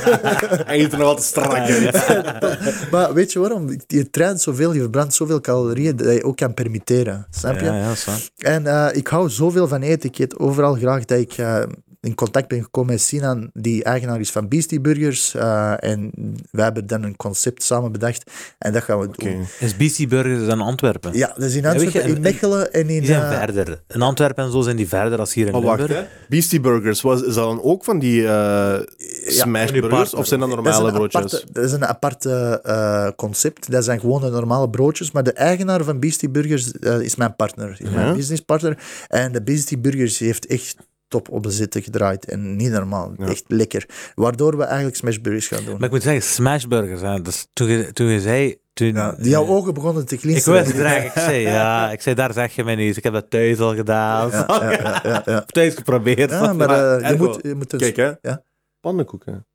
Hij 0.66 0.80
eet 0.80 0.92
er 0.92 0.98
nog 0.98 1.08
altijd 1.08 1.26
strak 1.26 1.52
uit. 1.52 2.08
maar 2.92 3.14
weet 3.14 3.32
je 3.32 3.38
waarom? 3.38 3.70
Je 3.86 4.10
traint 4.10 4.40
zoveel, 4.40 4.72
je 4.72 4.80
verbrandt 4.80 5.14
zoveel 5.14 5.40
calorieën 5.40 5.96
dat 5.96 6.12
je 6.12 6.24
ook 6.24 6.36
kan 6.36 6.54
permitteren. 6.54 7.26
Snap 7.30 7.58
je? 7.58 7.64
Ja, 7.64 7.76
ja. 7.76 7.94
En 8.36 8.66
eh, 8.66 8.88
ik 8.92 9.06
hou 9.06 9.30
zoveel 9.30 9.68
van 9.68 9.82
eten. 9.82 10.08
Ik 10.08 10.18
eet 10.18 10.38
overal 10.38 10.74
graag 10.74 11.04
dat 11.04 11.18
ik 11.18 11.32
eh, 11.32 11.62
in 12.06 12.14
contact 12.14 12.48
ben 12.48 12.62
gekomen 12.62 12.90
met 12.92 13.00
Sinan, 13.02 13.50
die 13.52 13.84
eigenaar 13.84 14.20
is 14.20 14.30
van 14.30 14.48
Beastie 14.48 14.80
Burgers. 14.80 15.34
eh, 15.34 15.72
en 15.78 16.10
wij 16.50 16.64
hebben 16.64 16.86
dan 16.86 17.02
een 17.02 17.16
concept 17.16 17.62
samen 17.62 17.92
bedacht. 17.92 18.30
En 18.58 18.72
dat 18.72 18.82
gaan 18.82 18.98
we 18.98 19.04
doen. 19.06 19.14
Oké. 19.34 19.46
Is 19.64 19.76
BC 19.76 20.08
Burgers 20.08 20.48
in 20.52 20.60
Antwerpen? 20.60 21.12
Ja, 21.16 21.26
dat 21.26 21.42
is 21.42 21.54
in 21.54 21.62
je, 21.62 21.68
Antwerpen, 21.68 22.02
en- 22.02 22.14
in 22.14 22.20
Mechelen 22.20 22.72
en 22.72 22.80
in... 22.80 22.86
Die 22.86 23.06
zijn 23.06 23.22
eh, 23.22 23.38
verder. 23.38 23.82
In 23.88 24.02
Antwerpen 24.02 24.44
en 24.44 24.50
zo 24.50 24.60
zijn 24.60 24.76
die 24.76 24.88
verder 24.88 25.18
als 25.18 25.34
hier 25.34 25.46
in 25.46 25.62
wacht, 25.62 25.88
hè. 25.88 26.04
Beastie 26.28 26.60
Burgers, 26.60 27.00
was, 27.00 27.22
is 27.22 27.34
dat 27.34 27.44
dan 27.44 27.62
ook 27.62 27.84
van 27.84 27.98
die 27.98 28.26
eh 28.26 28.78
smash 29.26 29.70
burgers? 29.70 29.92
partner. 29.94 30.20
Of 30.20 30.26
zijn 30.26 30.40
dat 30.40 30.48
normale 30.48 30.92
broodjes? 30.92 31.22
aparte, 31.22 31.46
dat 31.52 31.64
is 31.64 31.72
een 31.72 31.84
aparte 31.86 32.60
eh, 32.62 33.08
concept. 33.16 33.70
Dat 33.70 33.84
zijn 33.84 34.00
gewoon 34.00 34.20
de 34.20 34.30
normale 34.30 34.70
broodjes. 34.70 35.10
Maar 35.12 35.22
de 35.22 35.32
eigenaar 35.32 35.84
van 35.84 36.00
Beastie 36.00 36.28
Burgers 36.30 36.72
eh, 36.72 37.00
is 37.00 37.16
mijn 37.16 37.36
partner. 37.36 37.70
Is 37.70 37.78
Ja? 37.78 37.90
mijn 37.90 38.14
businesspartner. 38.14 38.78
En 39.08 39.32
de 39.32 39.42
Beastie 39.42 39.78
Burgers 39.78 40.18
heeft 40.18 40.46
echt 40.46 40.76
top 41.08 41.28
op 41.30 41.42
de 41.42 41.50
zitten 41.50 41.82
gedraaid. 41.82 42.24
En 42.24 42.56
niet 42.56 42.70
normaal. 42.70 43.12
Ja. 43.16 43.26
Echt 43.26 43.44
lekker. 43.46 43.86
Waardoor 44.14 44.56
we 44.56 44.64
eigenlijk 44.64 44.96
smashburgers 44.96 45.48
gaan 45.48 45.64
doen. 45.64 45.74
Maar 45.74 45.84
ik 45.84 45.90
moet 45.90 46.02
zeggen, 46.02 46.22
smashburgers. 46.22 47.00
Hè, 47.00 47.22
dus 47.22 47.46
toen, 47.52 47.68
je, 47.68 47.92
toen 47.92 48.06
je 48.06 48.20
zei... 48.20 48.56
Toen, 48.72 48.92
Ja, 48.94 49.14
jouw 49.18 49.46
ogen 49.46 49.74
begonnen 49.74 50.06
te 50.06 50.14
ik 50.14 50.20
glinsteren. 50.20 50.62
wist 50.62 50.76
het 50.76 50.82
eigenlijk. 50.84 51.14
Ik 51.16 51.22
zei, 51.22 51.40
ja, 51.40 51.92
ik 51.92 52.00
zei, 52.00 52.14
daar 52.14 52.32
zeg 52.32 52.54
je 52.54 52.64
mij 52.64 52.74
niet. 52.74 52.96
Ik 52.96 53.02
heb 53.02 53.12
dat 53.12 53.30
thuis 53.30 53.58
al 53.58 53.74
gedaan. 53.74 54.30
Ja, 54.30 54.46
ja, 54.48 54.70
ja, 54.70 55.00
ja, 55.04 55.22
ja. 55.24 55.40
Thuis 55.56 55.74
geprobeerd. 55.74 56.30
Ja, 56.30 56.40
maar 56.52 56.56
Maar, 56.68 56.98
eh, 57.00 57.10
je, 57.10 57.16
moet, 57.16 57.38
je 57.42 57.54
moet 57.54 57.72
een... 57.72 57.78
Kijk, 57.78 57.96
hè. 57.96 58.12
Ja. 58.22 58.42
Pannenkoeken. 58.80 59.46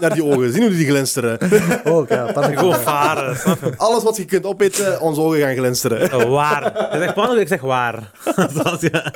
Naar 0.00 0.14
die 0.14 0.24
ogen. 0.24 0.52
Zien 0.52 0.62
hoe 0.62 0.70
die 0.70 0.86
glinsteren. 0.86 1.38
Oh, 1.84 2.08
ja, 2.08 2.32
pannenkoeken. 2.32 2.58
Gewoon 2.58 2.80
varen. 2.80 3.36
Alles 3.76 4.02
wat 4.02 4.16
je 4.16 4.24
kunt 4.24 4.44
opeten, 4.46 5.00
onze 5.00 5.20
ogen 5.20 5.40
gaan 5.40 5.56
glinsteren. 5.56 6.30
Waar. 6.30 6.62
Je 6.92 6.98
zegt 6.98 7.14
pannenkoek, 7.14 7.42
ik 7.42 7.48
zeg 7.48 7.60
waar. 7.60 8.10
Dat, 8.62 8.80
ja. 8.80 9.12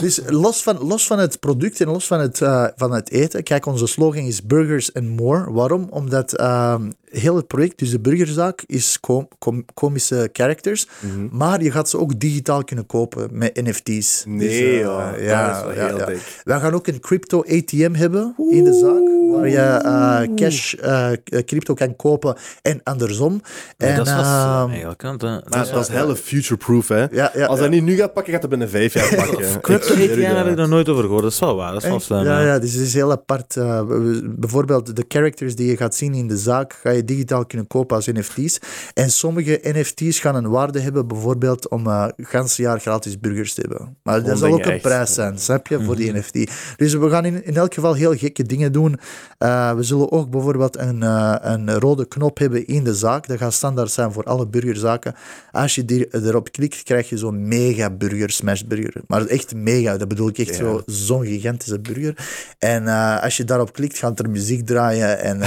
Dus 0.00 0.20
los 0.26 0.62
van, 0.62 0.78
los 0.78 1.06
van 1.06 1.18
het 1.18 1.40
product 1.40 1.80
en 1.80 1.88
los 1.88 2.06
van 2.06 2.20
het, 2.20 2.40
eh, 2.40 2.66
van 2.76 2.92
het 2.92 3.10
eten, 3.10 3.42
kijk, 3.42 3.66
onze 3.66 3.86
slogan 3.86 4.24
is 4.24 4.42
Burgers 4.42 4.94
and 4.94 5.08
More. 5.08 5.52
Waarom? 5.52 5.86
Omdat 5.90 6.32
ehm, 6.32 6.90
heel 7.10 7.36
het 7.36 7.46
project, 7.46 7.78
dus 7.78 7.90
de 7.90 8.00
burgerzaak, 8.00 8.62
is 8.66 9.00
com- 9.00 9.28
com- 9.38 9.64
komische 9.74 10.28
characters, 10.32 10.88
maar 11.30 11.62
je 11.62 11.70
gaat 11.70 11.88
ze 11.90 11.98
ook 11.98 12.20
digitaal 12.20 12.64
kunnen 12.64 12.86
kopen 12.86 13.28
met 13.32 13.60
NFT's. 13.62 14.24
Nee, 14.26 14.38
Dus, 14.38 14.58
eh, 14.58 14.78
joh. 14.80 15.10
Dat 15.12 15.20
ja, 15.20 15.56
is 15.56 15.62
wel 15.64 15.74
ja, 15.74 15.86
heel 15.86 15.98
ja. 15.98 16.04
dik. 16.06 16.40
Wij 16.44 16.60
gaan 16.60 16.74
ook 16.74 16.86
een 16.86 17.00
crypto 17.00 17.40
ATM 17.48 17.94
hebben 17.94 18.34
in 18.50 18.64
de 18.64 18.72
zaak, 18.72 19.14
waar 19.36 19.48
je 19.48 19.56
eh, 19.58 20.34
cash, 20.34 20.74
eh, 20.74 21.10
crypto 21.44 21.74
kan 21.74 21.96
kopen 21.96 22.36
en 22.62 22.80
andersom. 22.82 23.40
En, 23.76 23.96
dat 23.96 24.06
is 24.06 24.12
wel 24.12 24.22
ehm, 24.22 24.68
eigenlijk. 24.70 25.00
Dat, 25.02 25.20
Maar 25.20 25.70
dat 25.72 25.88
is 25.88 25.88
helle 25.88 26.16
future-proof, 26.16 26.88
hè. 26.88 27.04
ja, 27.10 27.30
ja, 27.34 27.46
Als 27.46 27.58
hij 27.58 27.68
niet 27.68 27.82
nu 27.82 27.96
gaat 27.96 28.12
pakken, 28.12 28.32
gaat 28.32 28.40
hij 28.40 28.50
binnen 28.50 28.68
vijf 28.68 28.94
jaar 28.94 29.14
pakken. 29.26 29.60
Crypto 29.60 29.92
ATM 29.94 30.20
heb 30.34 30.46
ik 30.46 30.56
nog 30.56 30.68
nooit 30.68 30.88
over 30.88 31.02
gehoord. 31.02 31.22
Dat 31.22 31.32
is 31.32 31.38
wel 31.38 31.56
waar. 31.56 31.72
Dat 31.72 31.82
is 31.82 31.88
wel 31.88 32.00
slim. 32.00 32.24
Ja, 32.24 32.40
ja. 32.40 32.46
ja, 32.46 32.58
dus 32.58 32.72
het 32.72 32.82
is 32.82 32.94
heel 32.94 33.10
apart. 33.10 33.56
eh, 33.56 33.86
we- 33.86 33.98
we- 33.98 34.34
bijvoorbeeld 34.36 34.96
de 34.96 35.04
characters 35.08 35.54
die 35.54 35.66
je 35.70 35.76
gaat 35.76 35.94
zien 35.94 36.14
in 36.14 36.28
de 36.28 36.36
zaak, 36.36 36.72
ga 36.82 36.90
je 36.90 37.04
digitaal 37.06 37.46
kunnen 37.46 37.66
kopen 37.66 37.96
als 37.96 38.06
NFT's. 38.06 38.58
En 38.94 39.10
sommige 39.10 39.60
NFT's 39.62 40.18
gaan 40.18 40.34
een 40.34 40.48
waarde 40.48 40.80
hebben, 40.80 41.06
bijvoorbeeld 41.08 41.68
om 41.68 41.86
eh 41.86 42.04
het 42.16 42.26
ganse 42.28 42.62
jaar 42.62 42.80
gratis 42.80 43.20
burgers 43.20 43.54
te 43.54 43.60
hebben. 43.60 43.96
Maar 44.02 44.14
dat 44.14 44.24
Gewoon 44.24 44.38
zal 44.38 44.52
ook 44.52 44.64
een 44.64 44.72
echt. 44.72 44.82
prijs 44.82 45.14
zijn, 45.14 45.38
snap 45.38 45.66
je, 45.66 45.82
voor 45.82 45.96
die 45.96 46.12
NFT. 46.12 46.50
Dus 46.76 46.94
we 46.94 47.10
gaan 47.10 47.24
in, 47.24 47.44
in 47.44 47.56
elk 47.56 47.74
geval 47.74 47.94
heel 47.94 48.14
gekke 48.16 48.42
dingen 48.42 48.72
doen. 48.72 48.98
Eh, 49.38 49.72
we 49.74 49.82
zullen 49.82 50.12
ook 50.12 50.30
bijvoorbeeld 50.30 50.76
een, 50.78 51.02
eh, 51.02 51.34
een 51.40 51.78
rode 51.78 52.06
knop 52.08 52.38
hebben 52.38 52.66
in 52.66 52.84
de 52.84 52.94
zaak. 52.94 53.26
Dat 53.26 53.38
gaat 53.38 53.52
standaard 53.52 53.90
zijn 53.90 54.12
voor 54.12 54.24
alle 54.24 54.46
burgerzaken. 54.46 55.14
Als 55.50 55.74
je 55.74 55.84
die, 55.84 56.08
erop 56.24 56.52
klikt, 56.52 56.82
krijg 56.82 57.08
je 57.08 57.16
zo'n 57.16 57.48
mega 57.48 57.90
burger, 57.90 58.30
smash 58.30 58.60
burger. 58.62 59.02
Maar 59.06 59.26
echt 59.26 59.54
mega, 59.54 59.96
dat 59.96 60.08
bedoel 60.08 60.28
ik 60.28 60.38
echt 60.38 60.48
Ja. 60.48 60.54
zo 60.54 60.82
zo'n 60.86 61.24
gigantische 61.26 61.80
burger. 61.80 62.14
En 62.58 62.88
eh, 62.88 63.22
als 63.22 63.36
je 63.36 63.44
daarop 63.44 63.72
klikt, 63.72 63.98
gaat 63.98 64.18
er 64.18 64.30
muziek 64.30 64.66
draaien 64.66 65.18
en 65.20 65.40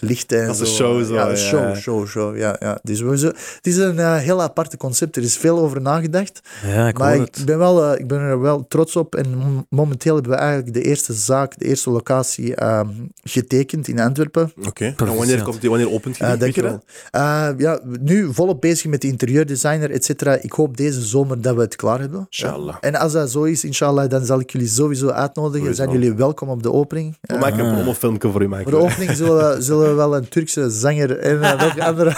lichten 0.00 0.40
en 0.40 0.46
Dat 0.46 0.56
zo. 0.56 0.64
Show 0.90 1.04
zo, 1.06 1.14
Ja, 1.14 1.28
ja. 1.28 1.36
show, 1.36 1.74
show, 1.76 2.06
show. 2.06 2.36
Ja, 2.36 2.56
ja. 2.60 2.78
Dus 2.82 3.00
we, 3.00 3.18
zo- 3.18 3.26
het 3.26 3.58
is 3.66 3.76
een 3.76 3.98
eh, 3.98 4.16
heel 4.16 4.42
aparte 4.42 4.76
concept. 4.76 5.16
Er 5.16 5.22
is 5.22 5.36
veel 5.36 5.58
over 5.58 5.80
nagedacht. 5.80 6.40
Ja, 6.66 6.88
ik 6.88 6.98
maar 6.98 7.12
hoor 7.16 7.22
ik 7.26 7.34
het. 7.34 7.44
ben, 7.44 7.58
wel, 7.58 7.84
eh, 7.84 8.00
ik 8.00 8.06
ben 8.06 8.18
er 8.18 8.40
wel 8.40 8.66
trots 8.68 8.96
op. 8.96 9.14
En 9.14 9.34
mom- 9.36 9.66
momenteel 9.68 10.14
hebben 10.14 10.32
we 10.32 10.38
eigenlijk 10.38 10.74
de 10.74 10.82
eerste 10.82 11.12
zaak, 11.12 11.58
de 11.58 11.64
eerste 11.64 11.90
locatie 11.90 12.54
ehm, 12.54 12.88
getekend 13.22 13.88
in 13.88 14.00
Antwerpen. 14.00 14.52
Oké. 14.66 14.94
En 14.96 15.16
wanneer, 15.16 15.42
komt 15.42 15.60
die, 15.60 15.70
wanneer 15.70 15.90
opent 15.90 16.18
die? 16.18 16.26
Eh, 16.26 16.50
je. 16.52 16.78
Eh, 17.10 17.48
ja, 17.56 17.78
nu 18.00 18.28
volop 18.34 18.60
bezig 18.60 18.90
met 18.90 19.00
de 19.00 19.08
interieurdesigner, 19.08 19.90
et 19.90 20.04
cetera. 20.04 20.38
Ik 20.40 20.52
hoop 20.52 20.76
deze 20.76 21.00
zomer 21.00 21.40
dat 21.40 21.54
we 21.54 21.60
het 21.60 21.76
klaar 21.76 22.00
hebben. 22.00 22.26
Inshallah. 22.30 22.76
En 22.80 22.94
als 22.94 23.12
dat 23.12 23.30
zo 23.30 23.42
is, 23.42 23.64
inshallah, 23.64 24.08
dan 24.10 24.24
zal 24.24 24.40
ik 24.40 24.50
jullie 24.50 24.68
sowieso 24.68 25.08
uitnodigen. 25.08 25.58
Sowieso. 25.60 25.82
Zijn 25.82 25.90
jullie 26.00 26.14
welkom 26.14 26.48
op 26.48 26.62
de 26.62 26.72
opening. 26.72 27.16
We 27.20 27.36
maken 27.38 27.64
een 27.64 27.74
promofilmpje 27.74 28.30
voor 28.30 28.40
u 28.42 28.44
Voor 28.44 28.56
maken. 28.56 28.70
de 28.70 28.76
opening 28.76 29.10
zullen 29.16 29.54
we, 29.56 29.62
zullen 29.62 29.88
we 29.88 29.94
wel 29.94 30.16
een 30.16 30.28
Turkse 30.28 30.70
zanger 30.80 31.18
en 31.18 31.42
eh, 31.42 31.58
welke 31.58 31.84
andere... 31.90 32.12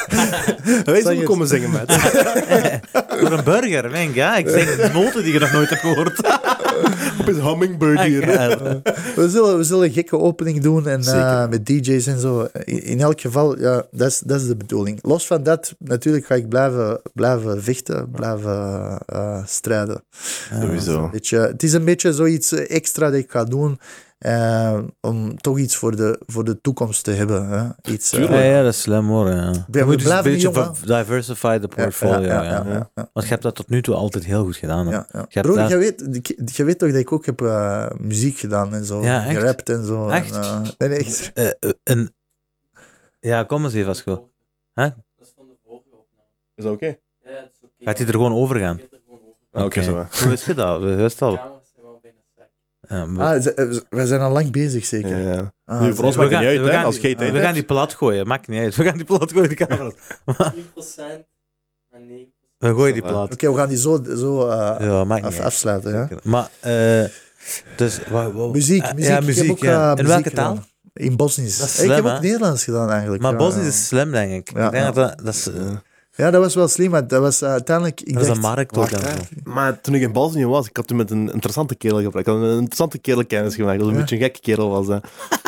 Wij 0.85 1.03
zullen 1.03 1.25
komen 1.25 1.47
zingen 1.47 1.71
met. 1.71 1.93
Voor 3.19 3.33
een 3.33 3.45
burger, 3.45 3.91
denk 3.91 4.15
ja. 4.15 4.37
Ik 4.37 4.49
zeg 4.49 4.93
noten 4.93 5.23
die 5.23 5.33
je 5.33 5.39
nog 5.39 5.53
nooit 5.53 5.69
hebt 5.69 5.81
gehoord. 5.81 6.21
Op 7.21 7.29
een 7.29 7.43
hummingbird 7.43 8.01
hier. 8.01 8.31
Ja. 8.31 8.59
We 9.15 9.29
zullen, 9.29 9.57
we 9.57 9.65
zullen 9.65 9.85
een 9.85 9.93
gekke 9.93 10.19
opening 10.19 10.61
doen 10.61 10.89
en, 10.89 11.03
eh, 11.03 11.49
met 11.49 11.67
DJ's 11.67 12.07
en 12.07 12.19
zo. 12.19 12.49
In, 12.65 12.83
in 12.83 13.01
elk 13.01 13.21
geval, 13.21 13.59
ja, 13.59 13.87
dat 13.91 14.09
is, 14.09 14.19
dat 14.19 14.41
is 14.41 14.47
de 14.47 14.57
bedoeling. 14.57 14.99
Los 15.03 15.27
van 15.27 15.43
dat, 15.43 15.75
natuurlijk 15.79 16.27
ga 16.27 16.35
ik 16.35 16.49
blijven, 16.49 17.01
blijven 17.15 17.63
vechten, 17.63 18.11
blijven 18.11 18.99
eh, 19.07 19.43
strijden. 19.47 20.03
Sowieso. 20.61 21.09
Weet 21.13 21.29
je, 21.29 21.37
het 21.37 21.63
is 21.63 21.73
een 21.73 21.85
beetje 21.85 22.13
zoiets 22.13 22.53
extra 22.53 23.11
dat 23.11 23.19
ik 23.19 23.31
ga 23.31 23.45
doen. 23.45 23.79
Eh, 24.23 24.79
om 25.01 25.37
toch 25.41 25.59
iets 25.59 25.77
voor 25.77 25.97
de, 25.97 26.21
voor 26.27 26.45
de 26.45 26.61
toekomst 26.61 27.05
te 27.05 27.11
hebben. 27.11 27.49
Hè? 27.49 27.91
Iets, 27.93 28.13
eh, 28.13 28.29
Ja, 28.29 28.41
ja, 28.41 28.63
dat 28.63 28.73
is 28.73 28.81
slim 28.81 29.09
hoor. 29.09 29.29
Ja. 29.31 29.51
Je 29.51 29.63
we 29.67 29.85
moet 29.85 29.87
dus 29.87 29.89
een 29.95 30.03
blijven 30.03 30.33
beetje 30.33 30.53
va- 30.53 30.73
diversify 30.99 31.59
de 31.59 31.69
ja, 31.77 31.83
portfolio. 31.83 32.21
Ja, 32.21 32.43
ja, 32.43 32.51
ja, 32.51 32.65
ja, 32.67 32.91
ja. 32.95 33.09
Want 33.13 33.27
je 33.27 33.33
hebt 33.33 33.43
dat 33.43 33.55
tot 33.55 33.69
nu 33.69 33.83
toe 33.83 33.95
altijd 33.95 34.25
heel 34.25 34.45
goed 34.45 34.57
gedaan. 34.57 34.89
Ja, 34.89 35.07
ja. 35.13 35.25
Je 35.29 35.41
Broer, 35.41 35.57
daar- 35.57 35.69
je 35.69 35.77
weet, 35.77 36.01
je 36.57 36.65
weet 36.65 36.79
toch 36.79 36.91
dat 36.91 37.01
ik 37.01 37.13
ook 37.13 37.27
heb 37.27 37.41
eh, 37.41 37.87
muziek 37.99 38.39
gedaan 38.39 38.75
en 38.75 38.85
zo. 38.85 39.03
Ja, 39.03 39.27
echt? 39.27 39.39
Gerapt 39.39 39.69
en 39.69 39.85
zo. 39.87 40.09
Echt? 40.09 40.39
nee, 40.79 40.89
nee, 40.89 40.99
echt. 40.99 41.33
Een... 41.85 42.15
Ja, 43.21 43.43
kom 43.45 43.65
eens 43.65 43.75
even 43.75 43.89
als 43.89 43.99
je 43.99 44.05
wil. 44.05 44.31
Hè? 44.73 44.87
Is 46.55 46.65
dat 46.65 46.73
oké? 46.73 46.99
Gaat 47.79 47.99
hij 47.99 48.07
er 48.07 48.13
gewoon 48.13 48.33
over 48.33 48.57
gaan? 48.59 48.81
Ah, 49.53 49.65
Oké, 49.65 49.83
zo. 49.83 50.07
Hoe 50.23 50.33
is 50.33 50.45
je 50.45 50.55
dat? 50.55 50.81
Hoe 50.81 50.97
is 50.97 51.17
dat? 51.17 51.41
Ja, 52.93 53.09
we- 53.13 53.21
Ah, 53.23 53.47
eh, 53.47 53.79
wij 53.91 54.07
zijn 54.07 54.21
al 54.21 54.33
lang 54.33 54.51
bezig, 54.51 54.85
zeker. 54.85 55.19
Ja, 55.19 55.33
ja. 55.33 55.53
Ah, 55.65 55.81
Nu, 55.81 55.95
voor 55.95 56.05
ons 56.05 56.15
we 56.17 56.21
maakt 56.21 56.33
het 56.33 56.41
gaan- 56.43 56.51
niet 56.51 56.59
uit, 56.59 56.61
we 56.61 56.67
hè, 56.73 56.73
gaan 56.77 56.85
als 56.85 57.01
die- 57.01 57.17
We 57.17 57.41
gaan 57.41 57.55
die 57.55 57.63
plat 57.63 57.95
gooien, 57.95 58.27
maakt 58.27 58.49
niet 58.49 58.61
uit. 58.61 58.77
We 58.77 58.85
gaan 58.85 58.97
die 58.97 59.05
plat 59.05 59.33
gooien, 59.33 59.49
de 59.49 59.55
camera. 59.55 59.91
4% 60.27 61.25
en 61.91 62.07
9%. 62.07 62.33
We 62.59 62.69
gooien 62.75 62.93
die 62.93 63.03
plat. 63.03 63.33
Oké, 63.33 63.51
we 63.53 63.59
gaan 63.59 63.69
die 63.69 63.79
zo, 63.79 64.03
zo 64.17 64.49
eh, 64.49 64.77
Ja, 64.87 65.05
maakt 65.05 65.23
niet 65.23 65.31
af- 65.33 65.37
uit. 65.39 65.47
afsluiten. 65.47 65.93
Ja? 65.93 66.09
Maar, 66.23 66.49
eh 66.61 67.05
dus... 67.77 67.99
Muziek, 68.53 68.53
muziek. 68.53 68.99
Ja, 68.99 69.19
Ik 69.19 69.25
muziek, 69.25 69.43
heb 69.43 69.51
ook, 69.57 69.63
ja. 69.63 69.97
In 69.97 70.07
welke 70.07 70.29
gedaan. 70.29 70.55
taal? 70.55 70.65
In 70.93 71.17
Bosnisch. 71.17 71.81
Ik 71.83 71.91
heb 71.91 72.05
ook? 72.05 72.21
Nederlands 72.21 72.65
gedaan 72.65 72.91
eigenlijk. 72.91 73.23
Maar 73.23 73.33
ja. 73.33 73.37
Bosnisch 73.39 73.67
is 73.67 73.87
slim, 73.87 74.11
denk 74.11 74.33
ik. 74.49 74.57
Ja, 74.57 74.65
ik 74.67 74.71
denk 74.73 74.85
ja. 74.85 74.93
dat 74.93 74.95
dat... 74.95 75.25
Dat 75.25 75.35
is, 75.35 75.47
eh, 75.49 75.71
Ja, 76.23 76.31
dat 76.31 76.41
was 76.43 76.55
wel 76.55 76.69
slim, 76.69 76.91
maar 76.91 77.07
dat 77.07 77.21
was 77.21 77.43
eh, 77.43 77.49
uiteindelijk... 77.51 78.01
Ik 78.01 78.13
dat 78.13 78.23
is 78.23 78.41
dacht, 78.41 78.77
een 78.77 79.01
hè. 79.05 79.13
Maar 79.45 79.81
toen 79.81 79.95
ik 79.95 80.03
in 80.03 80.13
Bosnië 80.13 80.47
was, 80.47 80.69
ik 80.69 80.77
had 80.77 80.87
toen 80.87 80.97
met 80.97 81.11
een 81.11 81.33
interessante 81.33 81.75
kerel 81.75 82.03
gepraat. 82.03 82.21
Ik 82.21 82.33
had 82.33 82.37
een 82.43 82.51
interessante 82.51 82.99
kerel 82.99 83.27
kennis 83.27 83.55
gemaakt. 83.55 83.79
Dat 83.79 83.87
was 83.87 83.89
een 83.91 83.95
Ja. 83.95 84.01
beetje 84.01 84.17
een 84.17 84.23
gekke 84.23 84.41
kerel 84.41 84.69
was 84.71 84.87
dat. 84.87 85.05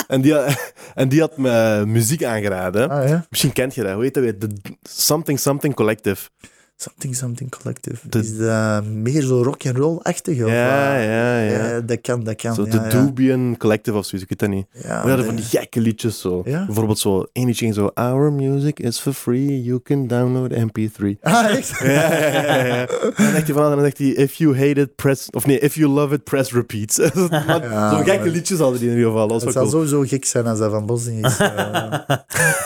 en, 0.09 0.21
die 0.21 0.35
had, 0.35 0.73
en 0.95 1.09
die 1.09 1.21
had 1.21 1.37
me 1.37 1.83
muziek 1.87 2.25
aangeraden. 2.25 2.91
Ah 2.91 3.09
ja, 3.09 3.27
Misschien 3.31 3.53
kent 3.53 3.75
je 3.75 3.83
dat. 3.83 3.93
Hoe 3.93 4.03
heet 4.03 4.15
dat 4.15 4.23
weer? 4.23 4.39
De 4.39 4.49
Something 4.83 5.39
Something 5.41 5.75
Collective. 5.75 6.29
Something 6.77 7.15
Something 7.15 7.51
Collective. 7.51 8.09
De- 8.09 8.19
is 8.19 8.37
dat 8.37 8.85
meer 8.85 9.23
zo 9.23 9.43
rock 9.43 9.67
and 9.67 9.77
roll-achtig? 9.77 10.37
Ja, 10.37 10.47
eh, 10.47 11.05
ja, 11.05 11.39
ja. 11.39 11.69
ja, 11.69 11.81
dat 11.81 12.01
kan, 12.01 12.25
dat 12.25 12.37
kan. 12.37 12.55
Zo 12.55 12.65
ja, 12.65 12.71
de. 12.71 12.89
Dubian 12.89 13.57
Collective 13.59 13.97
of 13.97 14.07
zoiets, 14.07 14.31
ik 14.31 14.39
weet 14.39 14.51
dat 14.51 14.59
niet. 14.59 14.67
Ja, 14.83 15.03
We 15.03 15.09
hadden 15.09 15.27
van 15.27 15.35
die 15.35 15.45
gekke 15.45 15.81
liedjes 15.81 16.21
zo. 16.21 16.43
Bijvoorbeeld 16.43 16.99
zo, 16.99 17.27
ging 17.33 17.75
zo, 17.75 17.91
Our 17.95 18.33
music 18.33 18.81
is 18.81 18.99
for 18.99 19.13
free, 19.13 19.63
you 19.63 19.81
can 19.83 20.07
download 20.07 20.53
MP3. 20.53 21.21
Ah, 21.23 21.57
echt? 21.57 21.73
Ja, 21.85 21.91
ja, 21.91 22.65
ja, 22.65 22.87
dan 22.87 23.31
zegt 23.31 23.47
hij 23.47 23.55
van, 23.55 23.71
dan 23.71 23.81
zegt 23.81 23.99
hij, 23.99 24.07
if 24.07 24.35
you 24.35 24.57
hate 24.57 24.81
it, 24.81 24.95
press, 24.95 25.31
of 25.31 25.47
nee, 25.47 25.59
if 25.59 25.75
you 25.75 25.91
love 25.91 26.15
it, 26.15 26.25
press 26.25 26.53
repeat. 26.53 26.93
Zo'n 26.93 28.05
gekke 28.05 28.31
liedjes 28.31 28.59
hadden 28.59 28.79
die 28.81 28.89
in 28.89 28.97
ieder 28.97 29.11
geval, 29.11 29.29
dat 29.29 29.43
Het 29.43 29.53
zou 29.53 29.69
sowieso 29.69 30.03
gek 30.03 30.25
zijn 30.25 30.47
als 30.47 30.59
dat 30.59 30.71
van 30.71 30.87
Bosnië 30.87 31.21
is. 31.21 31.39
eh, 31.39 32.01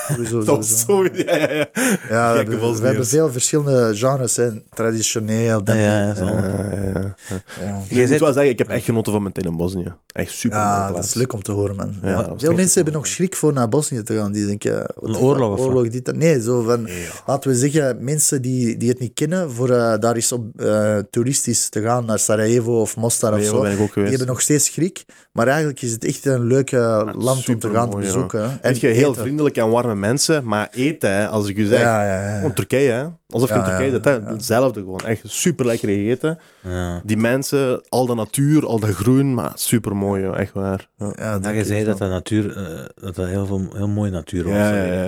sowieso, 0.09 0.61
zo, 0.61 1.05
ja, 1.05 1.37
ja, 1.37 1.53
ja. 1.53 1.67
Ja, 2.09 2.45
we, 2.45 2.81
hebben 2.83 3.07
veel 3.07 3.33
verschillende 3.33 3.95
genres. 3.99 4.37
Hè. 4.37 4.51
Traditioneel. 4.71 5.65
Dan, 5.65 5.77
Ja, 5.77 5.99
ja, 6.07 6.15
zo. 6.15 6.25
Ja, 6.25 6.33
ja, 6.33 6.91
ja. 6.95 7.15
ja. 7.61 7.83
Ik 7.89 8.09
moet 8.09 8.19
wel 8.19 8.33
zeggen, 8.33 8.49
ik 8.49 8.59
heb 8.59 8.69
echt 8.69 8.85
genoten 8.85 9.13
van 9.13 9.23
mijn 9.23 9.35
tijd 9.35 9.47
in 9.47 9.57
Bosnië. 9.57 9.93
Echt 10.13 10.33
super 10.33 10.59
mooie 10.59 10.71
Ja, 10.71 10.83
dat 10.83 10.93
plaats. 10.93 11.09
is 11.09 11.15
leuk 11.15 11.33
om 11.33 11.43
te 11.43 11.53
horen, 11.53 11.77
man. 11.77 11.95
Ja, 12.03 12.23
dat 12.23 12.41
veel 12.41 12.55
mensen 12.55 12.75
hebben 12.75 12.93
nog 12.93 13.07
schrik 13.07 13.37
voor 13.37 13.53
naar 13.53 13.69
Bosnië 13.69 14.03
te 14.03 14.17
gaan. 14.17 14.33
Die 14.33 14.47
denken... 14.47 14.81
Een 15.01 15.13
de 15.13 15.19
oorlog 15.19 15.59
of 15.59 15.61
oorlog 15.61 15.89
dit, 15.89 16.05
dat. 16.05 16.17
Nee, 16.17 16.43
zo 16.43 16.63
van... 16.63 16.89
Laten 17.27 17.51
we 17.51 17.57
zeggen, 17.57 18.05
mensen 18.05 18.43
die, 18.43 18.77
die 18.77 18.89
het 18.89 18.99
niet 18.99 19.15
kennen, 19.15 19.51
voor 19.51 19.71
eh, 19.71 19.99
daar 19.99 20.15
eens 20.15 20.33
op 20.33 20.61
eh, 20.61 20.99
toeristisch 21.11 21.69
te 21.69 21.83
gaan 21.83 22.05
naar 22.05 22.19
Sarajevo 22.19 22.81
of 22.81 22.97
Mostar 22.97 23.35
of 23.35 23.45
zo, 23.45 23.61
ben 23.61 23.73
ik 23.73 23.81
ook 23.81 23.95
die 23.95 24.05
hebben 24.05 24.27
nog 24.27 24.41
steeds 24.41 24.65
schrik. 24.65 25.05
Maar 25.33 25.47
eigenlijk 25.47 25.83
is 25.83 25.93
het 25.93 26.05
echt 26.05 26.27
een 26.27 26.47
leuk 26.47 26.73
eh, 26.73 27.09
land 27.13 27.49
om 27.49 27.59
te 27.59 27.71
gaan 27.71 27.91
bezoeken. 27.91 28.59
En 28.63 28.75
je 28.81 28.87
heel 28.87 29.11
eten. 29.11 29.23
vriendelijk 29.23 29.57
en 29.57 29.71
warme 29.71 29.95
mensen, 29.95 30.45
maar 30.45 30.69
eten, 30.71 31.29
als 31.29 31.49
ik 31.49 31.57
u 31.57 31.67
zeg. 31.67 31.81
Ja, 31.81 32.05
ja, 32.05 32.29
ja. 32.29 32.37
Gewoon 32.37 32.53
Turkije, 32.53 32.91
hè. 32.91 33.07
Alsof 33.33 33.49
je 33.49 33.55
in 33.55 33.65
Turkije 33.65 34.01
hè. 34.03 34.11
ja. 34.11 34.33
Hetzelfde 34.33 34.81
gewoon. 34.81 35.01
Echt 35.01 35.23
super 35.25 35.67
lekker 35.67 35.89
eten. 35.89 36.39
Ja. 36.63 37.01
Die 37.05 37.17
mensen, 37.17 37.83
al 37.89 38.07
de 38.07 38.15
natuur, 38.15 38.67
al 38.67 38.79
dat 38.79 38.91
groen, 38.91 39.35
maar 39.35 39.53
super 39.55 39.97
mooi, 39.97 40.25
echt 40.25 40.53
waar. 40.53 40.89
Ja. 40.97 41.39
Dank 41.39 41.57
je 41.57 41.65
zei 41.65 41.85
dat 41.85 41.99
de 41.99 42.07
natuur, 42.07 42.57
eh, 42.57 42.85
dat 42.95 43.15
dat 43.15 43.27
heel, 43.27 43.47
veel, 43.47 43.69
heel 43.75 43.89
mooie 43.89 44.11
natuur 44.11 44.45
was. 44.45 44.53
Ja, 44.53 44.85
ja, 44.85 45.05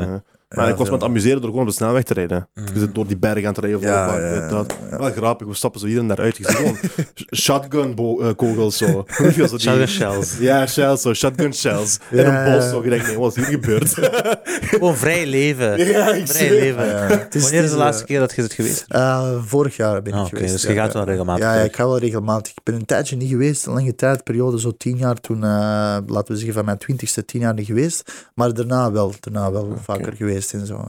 ja. 0.00 0.22
Maar 0.54 0.64
Ja, 0.64 0.70
ik 0.70 0.76
was 0.78 0.86
me 0.88 0.92
aan 0.92 0.98
veel. 0.98 1.08
het 1.08 1.16
amuseren 1.16 1.40
door 1.40 1.50
gewoon 1.50 1.64
op 1.64 1.70
de 1.70 1.76
snelweg 1.76 2.02
te 2.02 2.14
rijden. 2.14 2.48
Je 2.54 2.62
zit 2.80 2.94
door 2.94 3.06
die 3.06 3.16
bergen 3.16 3.40
aan 3.46 3.54
het 3.54 3.58
rijden. 3.58 3.78
Of 3.78 3.84
Ja, 3.84 4.06
wat, 4.06 4.14
ja, 4.16 4.40
dit, 4.40 4.50
dat. 4.50 4.74
ja. 4.90 4.98
Wel 4.98 5.10
grappig, 5.12 5.46
we 5.46 5.54
stappen 5.54 5.80
zo 5.80 5.86
hier 5.86 5.98
en 5.98 6.08
daar 6.08 6.18
uit. 6.18 6.38
Gewoon 6.42 6.76
shotgun 7.36 7.94
eh, 8.20 8.28
kogels 8.36 8.76
zo. 8.76 9.04
Shotgun 9.58 9.88
shells. 9.88 10.36
Ja, 10.40 10.66
shells, 10.66 11.02
zo, 11.02 11.14
shotgun 11.14 11.54
shells. 11.54 11.98
In 12.10 12.18
een 12.18 12.52
bos, 12.52 12.68
zo. 12.68 12.82
Je 12.84 12.90
denkt, 12.90 13.06
nee, 13.06 13.18
wat 13.18 13.36
is 13.36 13.46
hier 13.46 13.60
gebeurd? 13.60 13.94
Gewoon 14.60 14.96
vrij 14.96 15.26
leven. 15.26 15.86
ja, 15.86 16.12
ik 16.12 16.28
Vrij 16.28 16.40
zie 16.48 16.50
leven. 16.50 16.86
Ja, 16.86 17.06
het 17.06 17.34
is- 17.34 17.42
Wanneer 17.42 17.62
is 17.62 17.68
de 17.70 17.74
is, 17.76 17.82
laatste 17.82 18.04
keer 18.04 18.18
dat 18.18 18.34
je 18.34 18.42
het 18.42 18.52
geweest? 18.52 18.84
Eh, 18.88 19.30
vorig 19.44 19.76
jaar 19.76 20.02
ben 20.02 20.12
ik 20.12 20.18
Ah, 20.18 20.24
Oké, 20.24 20.36
geweest. 20.36 20.52
dus 20.52 20.62
ja, 20.62 20.68
je 20.70 20.74
gaat 20.76 20.92
wel 20.92 21.04
regelmatig 21.04 21.44
Ja, 21.44 21.52
ik 21.54 21.76
ga 21.76 21.84
wel 21.86 21.98
regelmatig. 21.98 22.52
Ik 22.52 22.60
ben 22.62 22.74
een 22.74 22.84
tijdje 22.84 23.16
niet 23.16 23.28
geweest, 23.30 23.66
een 23.66 23.72
lange 23.72 23.94
tijd, 23.94 24.24
periode, 24.24 24.60
zo 24.60 24.72
tien 24.76 24.96
jaar. 24.96 25.20
Toen, 25.20 25.36
eh, 25.44 25.50
laten 26.06 26.26
we 26.32 26.36
zeggen, 26.36 26.52
van 26.54 26.64
mijn 26.64 26.78
twintigste 26.78 27.24
tien 27.24 27.40
jaar 27.40 27.54
niet 27.54 27.66
geweest. 27.66 28.12
Maar 28.34 28.54
daarna 28.54 28.92
wel, 28.92 29.12
daarna 29.20 29.52
wel 29.52 29.76
vaker 29.82 30.12
geweest 30.12 30.43
en 30.52 30.66
zo. 30.66 30.88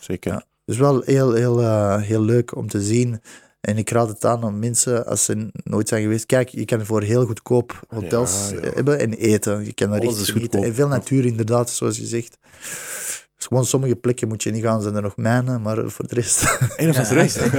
Zeker. 0.00 0.32
Ja. 0.32 0.44
Dus 0.64 0.76
wel 0.76 1.00
heel, 1.04 1.32
heel, 1.32 1.60
eh, 1.62 2.00
heel 2.02 2.22
leuk 2.22 2.56
om 2.56 2.68
te 2.68 2.82
zien. 2.82 3.20
En 3.60 3.78
ik 3.78 3.90
raad 3.90 4.08
het 4.08 4.24
aan 4.24 4.44
aan 4.44 4.58
mensen, 4.58 5.06
als 5.06 5.24
ze 5.24 5.50
nooit 5.64 5.88
zijn 5.88 6.02
geweest. 6.02 6.26
Kijk, 6.26 6.48
je 6.48 6.64
kan 6.64 6.86
voor 6.86 7.02
heel 7.02 7.26
goedkoop 7.26 7.80
hotels 7.88 8.50
Ja, 8.50 8.56
ja. 8.62 8.70
hebben 8.74 8.98
en 8.98 9.12
eten. 9.12 9.64
Je 9.64 9.72
kan 9.72 9.92
er 9.92 10.00
Alles 10.00 10.18
echt 10.18 10.24
genieten. 10.30 10.40
goedkoop. 10.40 10.64
En 10.64 10.74
veel 10.74 10.88
natuur, 10.88 11.24
inderdaad, 11.26 11.70
zoals 11.70 11.96
je 11.98 12.06
zegt. 12.06 12.38
Dus 13.48 13.54
gewoon 13.58 13.70
sommige 13.70 13.96
plekken 13.96 14.28
moet 14.28 14.42
je 14.42 14.50
niet 14.50 14.62
gaan, 14.62 14.82
zijn 14.82 14.94
er 14.94 15.02
nog 15.02 15.16
mijnen, 15.16 15.62
maar 15.62 15.76
voor 15.90 16.06
de 16.08 16.14
rest... 16.14 16.58
En 16.76 16.86
dat 16.86 16.96
is 16.96 17.10
rest. 17.10 17.36
Ja, 17.44 17.50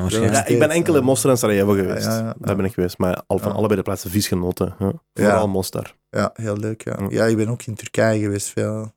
waarschijnlijk. 0.00 0.34
Ja, 0.34 0.46
ik 0.46 0.58
ben 0.58 0.70
enkel 0.70 0.96
in 0.96 1.04
Mostar 1.04 1.30
en 1.30 1.38
Sarajevo 1.38 1.72
geweest. 1.72 2.04
Ja, 2.04 2.12
ja, 2.18 2.24
ja. 2.24 2.34
Daar 2.38 2.56
ben 2.56 2.64
ik 2.64 2.72
geweest. 2.72 2.98
Maar 2.98 3.22
al, 3.26 3.38
van 3.38 3.48
Ja. 3.48 3.54
allebei 3.56 3.76
de 3.76 3.82
plaatsen 3.82 4.10
vies 4.10 4.28
genoten. 4.28 4.74
Ja. 4.78 4.92
Ja. 5.12 5.24
Vooral 5.24 5.48
Mostar. 5.48 5.94
Ja, 6.10 6.30
heel 6.34 6.56
leuk. 6.56 6.84
Ja. 6.84 6.96
Ja. 7.08 7.24
ik 7.24 7.36
ben 7.36 7.48
ook 7.48 7.62
in 7.62 7.74
Turkije 7.74 8.20
geweest, 8.20 8.48
veel. 8.48 8.92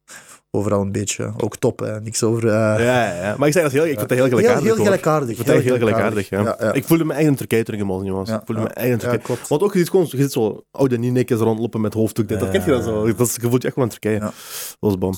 Overal 0.52 0.82
een 0.82 0.92
beetje. 0.92 1.34
Ook 1.38 1.56
top, 1.58 1.80
hè. 1.80 2.02
Niks 2.02 2.24
over... 2.24 2.44
eh, 2.48 2.52
Ja, 2.54 2.78
ja, 2.80 3.14
ja. 3.24 3.36
Maar 3.38 3.48
ik, 3.48 3.54
zeg 3.54 3.64
dat 3.64 3.72
heel, 3.72 3.86
ik 3.86 3.98
vind 3.98 4.10
dat 4.10 4.18
heel 4.18 4.28
heel, 4.28 4.38
gelijkaardig. 4.38 4.66
heel 4.76 4.84
gelijkaardig. 4.86 5.30
Ik 5.30 5.36
vind 5.36 5.48
dat 5.48 5.62
heel 5.62 5.78
gelijkaardig. 5.78 6.30
Ja. 6.30 6.42
Ja, 6.42 6.56
ja. 6.60 6.74
Ik 6.74 6.84
voelde 6.84 7.06
me 7.06 7.14
in 7.20 7.36
Turkije 7.36 7.64
toen 7.64 7.76
ik 7.76 7.82
in 7.82 7.88
Bosnië 7.88 8.12
was. 8.12 8.30
Ja, 8.30 8.36
ik 8.36 8.42
voelde 8.46 8.62
ja. 8.62 8.68
me 8.76 8.84
in 8.84 8.90
Ja, 8.92 8.98
Turkije. 8.98 9.22
klopt. 9.22 9.48
Want 9.48 9.62
ook, 9.62 9.74
je 9.74 9.80
ziet, 9.80 9.90
gewoon, 9.90 10.08
je 10.10 10.18
ziet 10.18 10.32
zo 10.32 10.64
oude 10.72 10.98
Ninekes 10.98 11.40
rondlopen 11.40 11.82
met 11.82 11.94
hoofddoek. 11.94 12.28
Dit. 12.28 12.40
Dat 12.40 12.48
Ja. 12.48 12.54
kent 12.54 12.66
je 12.66 12.72
dat 12.72 12.84
zo. 12.84 13.14
Dat 13.14 13.28
is, 13.28 13.36
je 13.36 13.42
voelt 13.48 13.62
je 13.62 13.68
echt 13.68 13.74
gewoon 13.74 13.90
in 13.90 14.00
Turkije. 14.00 14.16
Ja. 14.20 14.26
Dat 14.26 14.34
was 14.80 14.98
bom. 14.98 15.14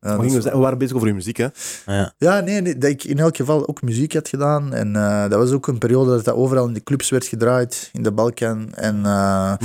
Ja, 0.00 0.22
is- 0.22 0.44
we, 0.44 0.56
waren 0.58 0.78
bezig 0.78 0.96
over 0.96 1.08
je 1.08 1.14
muziek, 1.14 1.36
hè? 1.36 1.46
Ja. 1.86 2.12
Ja, 2.18 2.40
nee, 2.40 2.60
nee, 2.60 2.78
dat 2.78 2.90
ik 2.90 3.04
in 3.04 3.18
elk 3.18 3.36
geval 3.36 3.68
ook 3.68 3.82
muziek 3.82 4.12
had 4.14 4.28
gedaan. 4.28 4.72
En 4.74 4.96
eh, 4.96 5.20
dat 5.28 5.38
was 5.38 5.50
ook 5.50 5.66
een 5.66 5.78
periode 5.78 6.10
dat 6.10 6.24
dat 6.24 6.34
overal 6.34 6.66
in 6.66 6.72
de 6.72 6.82
clubs 6.82 7.10
werd 7.10 7.26
gedraaid, 7.26 7.90
in 7.92 8.02
de 8.02 8.12
Balkan. 8.12 8.74
En 8.74 8.96
eh, 8.96 9.02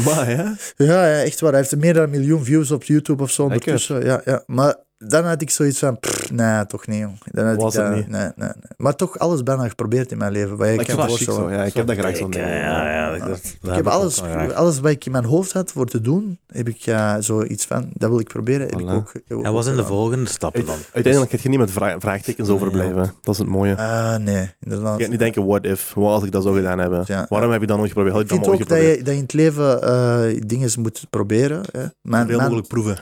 Maar, 0.06 0.26
hè? 0.26 0.44
ja, 0.86 1.08
ja, 1.08 1.22
echt 1.22 1.40
waar. 1.40 1.52
Hij 1.52 1.60
heeft 1.60 1.76
meer 1.76 1.94
dan 1.94 2.04
een 2.04 2.10
miljoen 2.10 2.44
views 2.44 2.72
op 2.72 2.84
YouTube 2.84 3.24
of 3.24 3.32
zo 3.32 3.44
ondertussen. 3.44 4.06
Ja, 4.06 4.22
ja. 4.26 4.44
Maar 4.46 4.76
dan 4.98 5.26
had 5.26 5.42
ik 5.42 5.50
zoiets 5.50 5.80
van, 5.80 6.00
pff, 6.00 6.32
nee, 6.32 6.66
toch 6.66 6.88
niet. 6.88 7.00
Jong. 7.00 7.18
Dan 7.32 7.46
had 7.46 7.56
Was 7.56 7.76
ik, 7.76 7.80
het 7.82 7.90
dat- 7.90 7.96
niet? 7.98 8.08
Nee, 8.10 8.22
nee, 8.22 8.32
nee. 8.36 8.50
Maar 8.78 8.96
toch 8.96 9.20
alles 9.20 9.44
bijna 9.44 9.68
geprobeerd 9.68 10.12
in 10.12 10.18
mijn 10.18 10.32
leven. 10.32 10.58
Wat 10.58 10.68
je 10.68 10.74
Ik 10.74 10.86
kan 10.88 10.98
chic 11.00 11.08
voorstellen. 11.08 11.42
zo. 11.42 11.50
Ja, 11.52 11.64
ik 11.64 11.74
heb 11.74 11.88
dat 11.88 11.98
graag 11.98 12.18
zo'n 12.18 12.32
Ja, 12.32 12.48
ja, 12.48 12.90
ja. 12.94 13.10
dat- 13.18 13.28
dat 13.28 13.38
Ik 13.72 13.76
heb 13.76 13.86
ook 13.88 13.92
alles, 13.94 14.20
wel 14.22 14.30
graag. 14.30 14.52
alles 14.54 14.80
wat 14.80 14.92
ik 14.92 15.06
in 15.06 15.12
mijn 15.12 15.26
hoofd 15.26 15.52
had 15.54 15.72
voor 15.72 15.86
te 15.86 16.02
doen, 16.02 16.40
heb 16.48 16.68
ik 16.70 16.78
ja, 16.78 17.22
zoiets 17.22 17.66
van, 17.66 17.90
dat 17.94 18.10
wil 18.10 18.20
ik 18.20 18.28
proberen. 18.28 18.68
Heb 18.68 18.80
ik 18.80 18.86
Voilà. 18.88 18.90
ook, 18.90 19.12
Hij 19.44 19.52
was 19.52 19.66
in 19.68 19.76
de 19.76 19.86
volgende 19.86 20.30
stappen 20.30 20.66
dan. 20.66 20.78
Uiteindelijk 20.94 21.32
gaat 21.34 21.42
je 21.42 21.50
niet 21.50 21.60
met 21.60 21.72
vra- 21.72 22.00
vraagtekens 22.00 22.48
Ja. 22.48 22.54
overblijven. 22.54 23.14
Dat 23.22 23.34
is 23.34 23.38
het 23.40 23.48
mooie. 23.48 23.78
Ah, 23.78 24.16
nee, 24.16 24.50
inderdaad. 24.60 24.96
Je 24.98 25.02
gaat 25.02 25.12
niet 25.12 25.20
denken, 25.20 25.46
what 25.46 25.66
if? 25.66 25.94
Wat 25.94 26.12
als 26.14 26.24
ik 26.24 26.32
dat 26.32 26.44
zou 26.44 26.56
gedaan 26.56 26.80
hebben? 26.80 27.04
Ja. 27.08 27.26
Waarom 27.30 27.52
heb 27.52 27.62
je 27.62 27.68
dat 27.68 27.78
nooit 27.78 27.90
geprobeerd? 27.90 28.16
Had 28.16 28.24
Ik 28.24 28.32
ik 28.32 28.36
dat 28.38 28.46
vind 28.46 28.58
nooit 28.70 28.72
ook 28.72 28.78
dat 28.88 28.98
je, 28.98 29.04
dat 29.04 29.08
je 29.14 29.16
in 29.16 29.22
het 29.22 29.34
leven 29.34 29.82
eh, 29.82 30.42
dingen 30.46 30.70
moet 30.80 31.06
proberen. 31.10 31.62
Hè. 31.72 31.80
Mijn, 32.02 32.26
Veel 32.28 32.36
mijn, 32.38 32.40
mogelijk 32.50 32.68
proeven. 32.68 32.98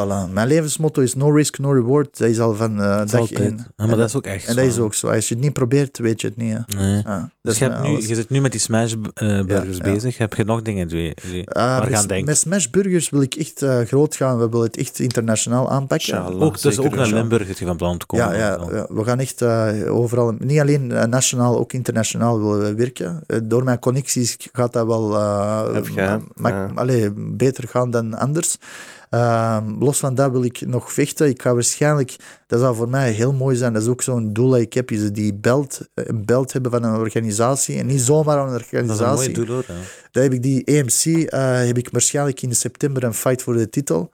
Voilà. 0.00 0.32
mijn 0.32 0.48
levensmotto 0.48 1.02
is 1.02 1.14
no 1.14 1.30
risk, 1.30 1.58
no 1.58 1.72
reward. 1.72 2.18
Dat 2.18 2.28
is 2.28 2.38
al 2.40 2.54
van 2.54 2.80
eh, 2.80 2.96
Dat 2.98 3.10
dag 3.10 3.32
één. 3.32 3.66
Ja, 3.76 3.86
maar 3.86 3.96
dat 3.96 4.08
is 4.08 4.14
ook 4.16 4.24
echt 4.26 4.46
En 4.46 4.54
dat 4.56 4.64
zo. 4.64 4.70
is 4.70 4.78
ook 4.78 4.94
zo. 4.94 5.08
Als 5.08 5.28
je 5.28 5.34
het 5.34 5.42
niet 5.42 5.52
probeert, 5.52 5.98
weet 5.98 6.20
je 6.20 6.26
het 6.26 6.36
niet. 6.36 6.52
Hè. 6.52 6.78
Nee. 6.80 7.02
Ja, 7.04 7.18
dat 7.20 7.30
Dus 7.42 7.58
je, 7.58 7.68
nu, 7.82 7.88
je 7.88 8.14
zit 8.14 8.30
nu 8.30 8.40
met 8.40 8.50
die 8.50 8.60
smash 8.60 8.92
eh, 9.14 9.44
burgers 9.44 9.76
Ja, 9.76 9.82
bezig. 9.82 10.18
Heb 10.18 10.34
je 10.34 10.44
nog 10.44 10.62
dingen 10.62 10.88
die, 10.88 11.14
die 11.30 11.50
Ah, 11.50 11.62
waar 11.62 11.80
met, 11.90 11.98
gaan 11.98 12.06
denken? 12.06 12.26
met 12.26 12.38
Smash 12.38 12.66
Burgers 12.66 13.10
wil 13.10 13.20
ik 13.20 13.34
echt 13.34 13.62
eh, 13.62 13.80
groot 13.80 14.16
gaan. 14.16 14.38
We 14.38 14.48
willen 14.48 14.66
het 14.66 14.76
echt 14.76 14.98
internationaal 14.98 15.70
aanpakken. 15.70 16.40
Ook, 16.40 16.60
dus 16.60 16.78
ook 16.78 16.94
naar. 16.94 17.06
Limburg 17.06 17.58
je 17.58 17.66
van 17.66 17.76
plan 17.76 17.98
te 17.98 18.06
komen. 18.06 18.26
Ja, 18.26 18.32
ja, 18.34 18.58
ja, 18.72 18.86
we 18.88 19.04
gaan 19.04 19.18
echt 19.18 19.42
eh, 19.42 19.72
overal, 19.88 20.34
niet 20.38 20.60
alleen 20.60 20.86
nationaal, 20.86 21.58
ook 21.58 21.72
internationaal 21.72 22.40
willen 22.40 22.60
we 22.60 22.74
werken. 22.74 23.22
Door 23.44 23.64
mijn 23.64 23.78
connecties 23.78 24.36
gaat 24.52 24.72
dat 24.72 24.86
wel 24.86 25.16
allee, 26.74 27.12
beter 27.16 27.68
gaan 27.68 27.90
dan 27.90 28.14
anders. 28.14 28.58
Ehm, 29.10 29.70
los 29.78 29.98
van 29.98 30.14
dat 30.14 30.30
wil 30.30 30.44
ik 30.44 30.60
nog 30.66 30.92
vechten. 30.92 31.28
Ik 31.28 31.42
ga 31.42 31.54
waarschijnlijk, 31.54 32.16
dat 32.46 32.60
zou 32.60 32.76
voor 32.76 32.88
mij 32.88 33.10
heel 33.10 33.32
mooi 33.32 33.56
zijn, 33.56 33.72
dat 33.72 33.82
is 33.82 33.88
ook 33.88 34.02
zo'n 34.02 34.32
doel 34.32 34.50
dat 34.50 34.60
ik 34.60 34.72
heb, 34.72 34.90
is 34.90 35.12
die 35.12 35.34
belt, 35.34 35.80
een 35.94 36.24
belt 36.24 36.52
hebben 36.52 36.70
van 36.70 36.82
een 36.82 36.98
organisatie. 36.98 37.78
En 37.78 37.86
niet 37.86 38.00
zomaar 38.00 38.38
een 38.38 38.52
Dat 38.52 38.60
is 38.60 38.66
een 38.70 38.78
organisatie. 38.78 39.32
mooi 39.32 39.46
doel 39.46 39.54
hoor. 39.54 39.64
Ja. 39.68 39.74
Daar 40.10 40.22
heb 40.22 40.32
ik 40.32 40.42
die 40.42 40.64
EMC, 40.64 41.04
eh, 41.28 41.64
heb 41.66 41.78
ik 41.78 41.88
waarschijnlijk 41.92 42.42
in 42.42 42.54
september 42.54 43.04
een 43.04 43.14
fight 43.14 43.42
voor 43.42 43.54
de 43.56 43.68
titel. 43.70 44.10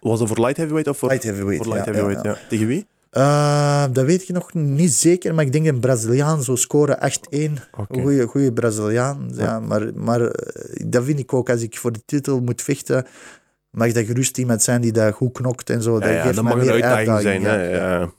Was 0.00 0.18
dat 0.18 0.28
voor 0.28 0.40
light 0.40 0.56
heavyweight 0.56 0.88
of 0.90 0.98
voor, 0.98 1.08
Light 1.08 1.24
heavyweight, 1.24 1.64
voor 1.64 1.74
light 1.74 1.86
ja, 1.88 1.92
heavyweight? 1.92 2.24
ja, 2.24 2.30
Ja, 2.30 2.48
Tegen 2.48 2.66
wie? 2.66 2.86
Eh, 3.10 3.84
dat 3.92 4.04
weet 4.04 4.22
ik 4.22 4.28
nog 4.28 4.54
niet 4.54 4.92
zeker, 4.92 5.34
maar 5.34 5.44
ik 5.44 5.52
denk 5.52 5.66
een 5.66 5.80
Braziliaan 5.80 6.42
zou 6.42 6.56
scoren 6.56 6.98
8-1. 7.00 7.58
Oké. 7.76 7.96
Een 7.96 8.02
goede, 8.02 8.26
goede 8.26 8.52
Braziliaan. 8.52 9.30
Ja. 9.34 9.60
maar 9.60 9.90
maar 9.94 10.20
eh, 10.20 10.86
dat 10.86 11.04
vind 11.04 11.18
ik 11.18 11.32
ook, 11.32 11.50
als 11.50 11.62
ik 11.62 11.76
voor 11.78 11.92
de 11.92 12.02
titel 12.06 12.40
moet 12.40 12.62
vechten, 12.62 13.06
mag 13.76 13.92
dat 13.92 14.04
gerust 14.06 14.38
iemand 14.38 14.62
zijn 14.62 14.80
die 14.80 14.92
dat 14.92 15.14
goed 15.14 15.32
knokt 15.32 15.70
en 15.70 15.82
zo. 15.82 15.94
Ja, 15.94 16.00
dat 16.00 16.10
ja, 16.10 16.22
geeft 16.22 16.34
dat 16.34 16.44
mag 16.44 16.54
een 16.54 16.70
uitdaging 16.70 17.20
zijn. 17.20 17.40
ja. 17.70 18.10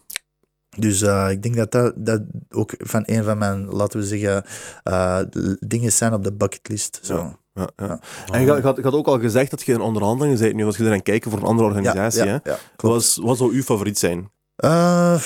Dus 0.78 1.02
eh, 1.02 1.28
ik 1.30 1.44
denk 1.44 1.56
dat, 1.56 1.72
dat 1.72 1.94
dat 1.96 2.22
ook 2.50 2.74
van 2.78 3.04
een 3.06 3.24
van 3.24 3.38
mijn, 3.38 3.66
laten 3.66 4.00
we 4.00 4.06
zeggen, 4.06 4.44
eh, 4.84 5.20
dingen 5.60 5.92
zijn 5.92 6.14
op 6.14 6.24
de 6.24 6.34
bucketlist. 6.34 7.00
Zo. 7.02 7.38
Ja. 7.54 7.70
Ja. 7.76 8.00
En 8.32 8.42
je, 8.42 8.52
had- 8.62 8.76
je 8.78 8.82
had, 8.82 8.94
ook 8.94 9.08
al 9.08 9.20
gezegd 9.20 9.50
dat 9.52 9.62
je 9.62 9.74
in 9.74 9.82
onderhandelingen 9.82 10.40
bent 10.40 10.56
nu, 10.56 10.66
als 10.66 10.78
je 10.78 10.86
er 10.86 10.92
aan 10.92 11.02
kijken 11.02 11.32
voor 11.32 11.40
een 11.40 11.46
andere 11.46 11.68
organisatie. 11.68 12.22
hè? 12.22 12.38
was, 12.76 13.20
wat 13.22 13.38
zou 13.38 13.54
uw 13.54 13.62
favoriet 13.62 14.00
zijn? 14.00 14.32
Eh, 14.56 15.22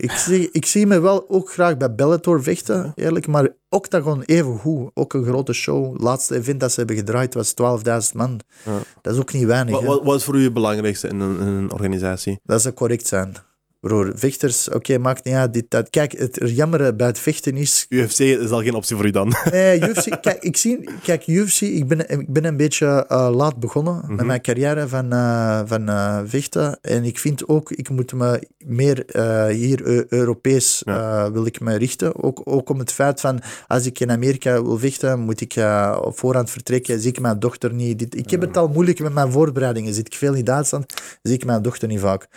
ik, 0.00 0.10
zie, 0.10 0.48
ik 0.52 0.66
zie 0.66 0.86
me 0.86 1.00
wel 1.00 1.24
ook 1.28 1.52
graag 1.52 1.76
bij 1.76 1.94
Bellator 1.94 2.42
vechten, 2.42 2.92
eerlijk. 2.94 3.26
Maar 3.26 3.48
Octagon 3.68 4.22
even 4.22 4.58
goed. 4.58 4.90
Ook 4.94 5.14
een 5.14 5.24
grote 5.24 5.52
show. 5.52 6.02
Laatste 6.02 6.34
event 6.34 6.60
dat 6.60 6.72
ze 6.72 6.78
hebben 6.78 6.96
gedraaid 6.96 7.34
was 7.34 7.54
12.000 7.62 8.14
man. 8.14 8.40
Ja. 8.64 8.78
Dat 9.02 9.14
is 9.14 9.20
ook 9.20 9.32
niet 9.32 9.44
weinig. 9.44 9.74
Wat, 9.74 9.84
wat, 9.84 10.02
wat 10.02 10.16
is 10.16 10.24
voor 10.24 10.36
u 10.36 10.44
het 10.44 10.52
belangrijkste 10.52 11.08
in 11.08 11.20
een, 11.20 11.40
in 11.40 11.46
een 11.46 11.72
organisatie? 11.72 12.40
Dat 12.44 12.62
zou 12.62 12.74
correct 12.74 13.06
zijn. 13.06 13.36
Broer, 13.80 14.12
vechters, 14.14 14.68
oké, 14.70 14.98
maakt 14.98 15.24
niet 15.24 15.34
uit. 15.34 15.52
Dit, 15.52 15.64
dat. 15.68 15.90
Kijk, 15.90 16.12
het 16.12 16.38
jammer 16.44 16.96
bij 16.96 17.06
het 17.06 17.18
vechten 17.18 17.56
is... 17.56 17.86
UFC 17.88 18.18
is 18.18 18.50
al 18.50 18.62
geen 18.62 18.74
optie 18.74 18.96
voor 18.96 19.04
u 19.06 19.10
dan. 19.10 19.32
Nee, 19.50 19.80
UFC, 19.80 20.20
kijk, 20.20 20.42
ik 20.42 20.56
zie, 20.56 20.88
kijk, 21.02 21.26
UFC, 21.26 21.60
ik 21.60 21.86
ben, 21.88 22.08
ik 22.08 22.32
ben 22.32 22.44
een 22.44 22.56
beetje 22.56 23.06
eh, 23.08 23.30
laat 23.34 23.56
begonnen 23.56 24.02
met 24.08 24.26
mijn 24.26 24.40
carrière 24.40 24.88
van, 24.88 25.12
eh, 25.12 25.60
van 25.64 25.88
eh, 25.88 26.18
vechten. 26.24 26.78
En 26.82 27.04
ik 27.04 27.18
vind 27.18 27.48
ook, 27.48 27.70
ik 27.70 27.88
moet 27.88 28.12
me 28.12 28.42
meer 28.58 29.04
hier 29.50 29.86
eu- 29.86 30.04
Europees 30.08 30.82
eh, 30.84 31.26
wil 31.26 31.46
ik 31.46 31.60
me 31.60 31.76
richten. 31.76 32.22
Ook, 32.22 32.40
ook 32.44 32.68
om 32.68 32.78
het 32.78 32.92
feit 32.92 33.20
van, 33.20 33.40
als 33.66 33.86
ik 33.86 34.00
in 34.00 34.10
Amerika 34.10 34.62
wil 34.62 34.78
vechten, 34.78 35.18
moet 35.20 35.40
ik 35.40 35.54
op 36.00 36.18
voorhand 36.18 36.50
vertrekken. 36.50 37.00
Zie 37.00 37.10
ik 37.10 37.20
mijn 37.20 37.38
dochter 37.38 37.72
niet. 37.74 37.98
Dit, 37.98 38.16
ik 38.16 38.30
heb 38.30 38.40
het 38.40 38.56
al 38.56 38.68
moeilijk 38.68 38.98
met 39.00 39.12
mijn 39.14 39.32
voorbereidingen. 39.32 39.94
Zit 39.94 40.06
ik 40.06 40.14
veel 40.14 40.34
in 40.34 40.44
Duitsland, 40.44 40.94
zie 41.22 41.34
ik 41.34 41.44
mijn 41.44 41.62
dochter 41.62 41.88
niet 41.88 42.00
vaak. 42.00 42.28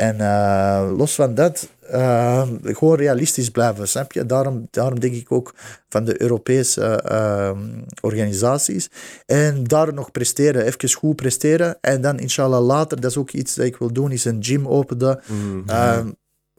En 0.00 0.20
eh, 0.20 0.90
los 0.96 1.14
van 1.14 1.34
dat, 1.34 1.68
eh, 1.80 2.48
gewoon 2.62 2.96
realistisch 2.96 3.50
blijven, 3.50 3.88
snap 3.88 4.12
je? 4.12 4.26
Daarom, 4.26 4.68
daarom 4.70 5.00
denk 5.00 5.14
ik 5.14 5.32
ook 5.32 5.54
van 5.88 6.04
de 6.04 6.22
Europese 6.22 6.84
eh, 6.84 7.58
organisaties. 8.00 8.90
En 9.26 9.64
daar 9.64 9.94
nog 9.94 10.10
presteren, 10.10 10.64
even 10.64 10.92
goed 10.92 11.16
presteren. 11.16 11.78
En 11.80 12.00
dan 12.00 12.18
inshallah 12.18 12.64
later, 12.66 13.00
dat 13.00 13.10
is 13.10 13.16
ook 13.16 13.30
iets 13.30 13.54
dat 13.54 13.66
ik 13.66 13.76
wil 13.76 13.92
doen, 13.92 14.12
is 14.12 14.24
een 14.24 14.44
gym 14.44 14.68
openen. 14.68 15.20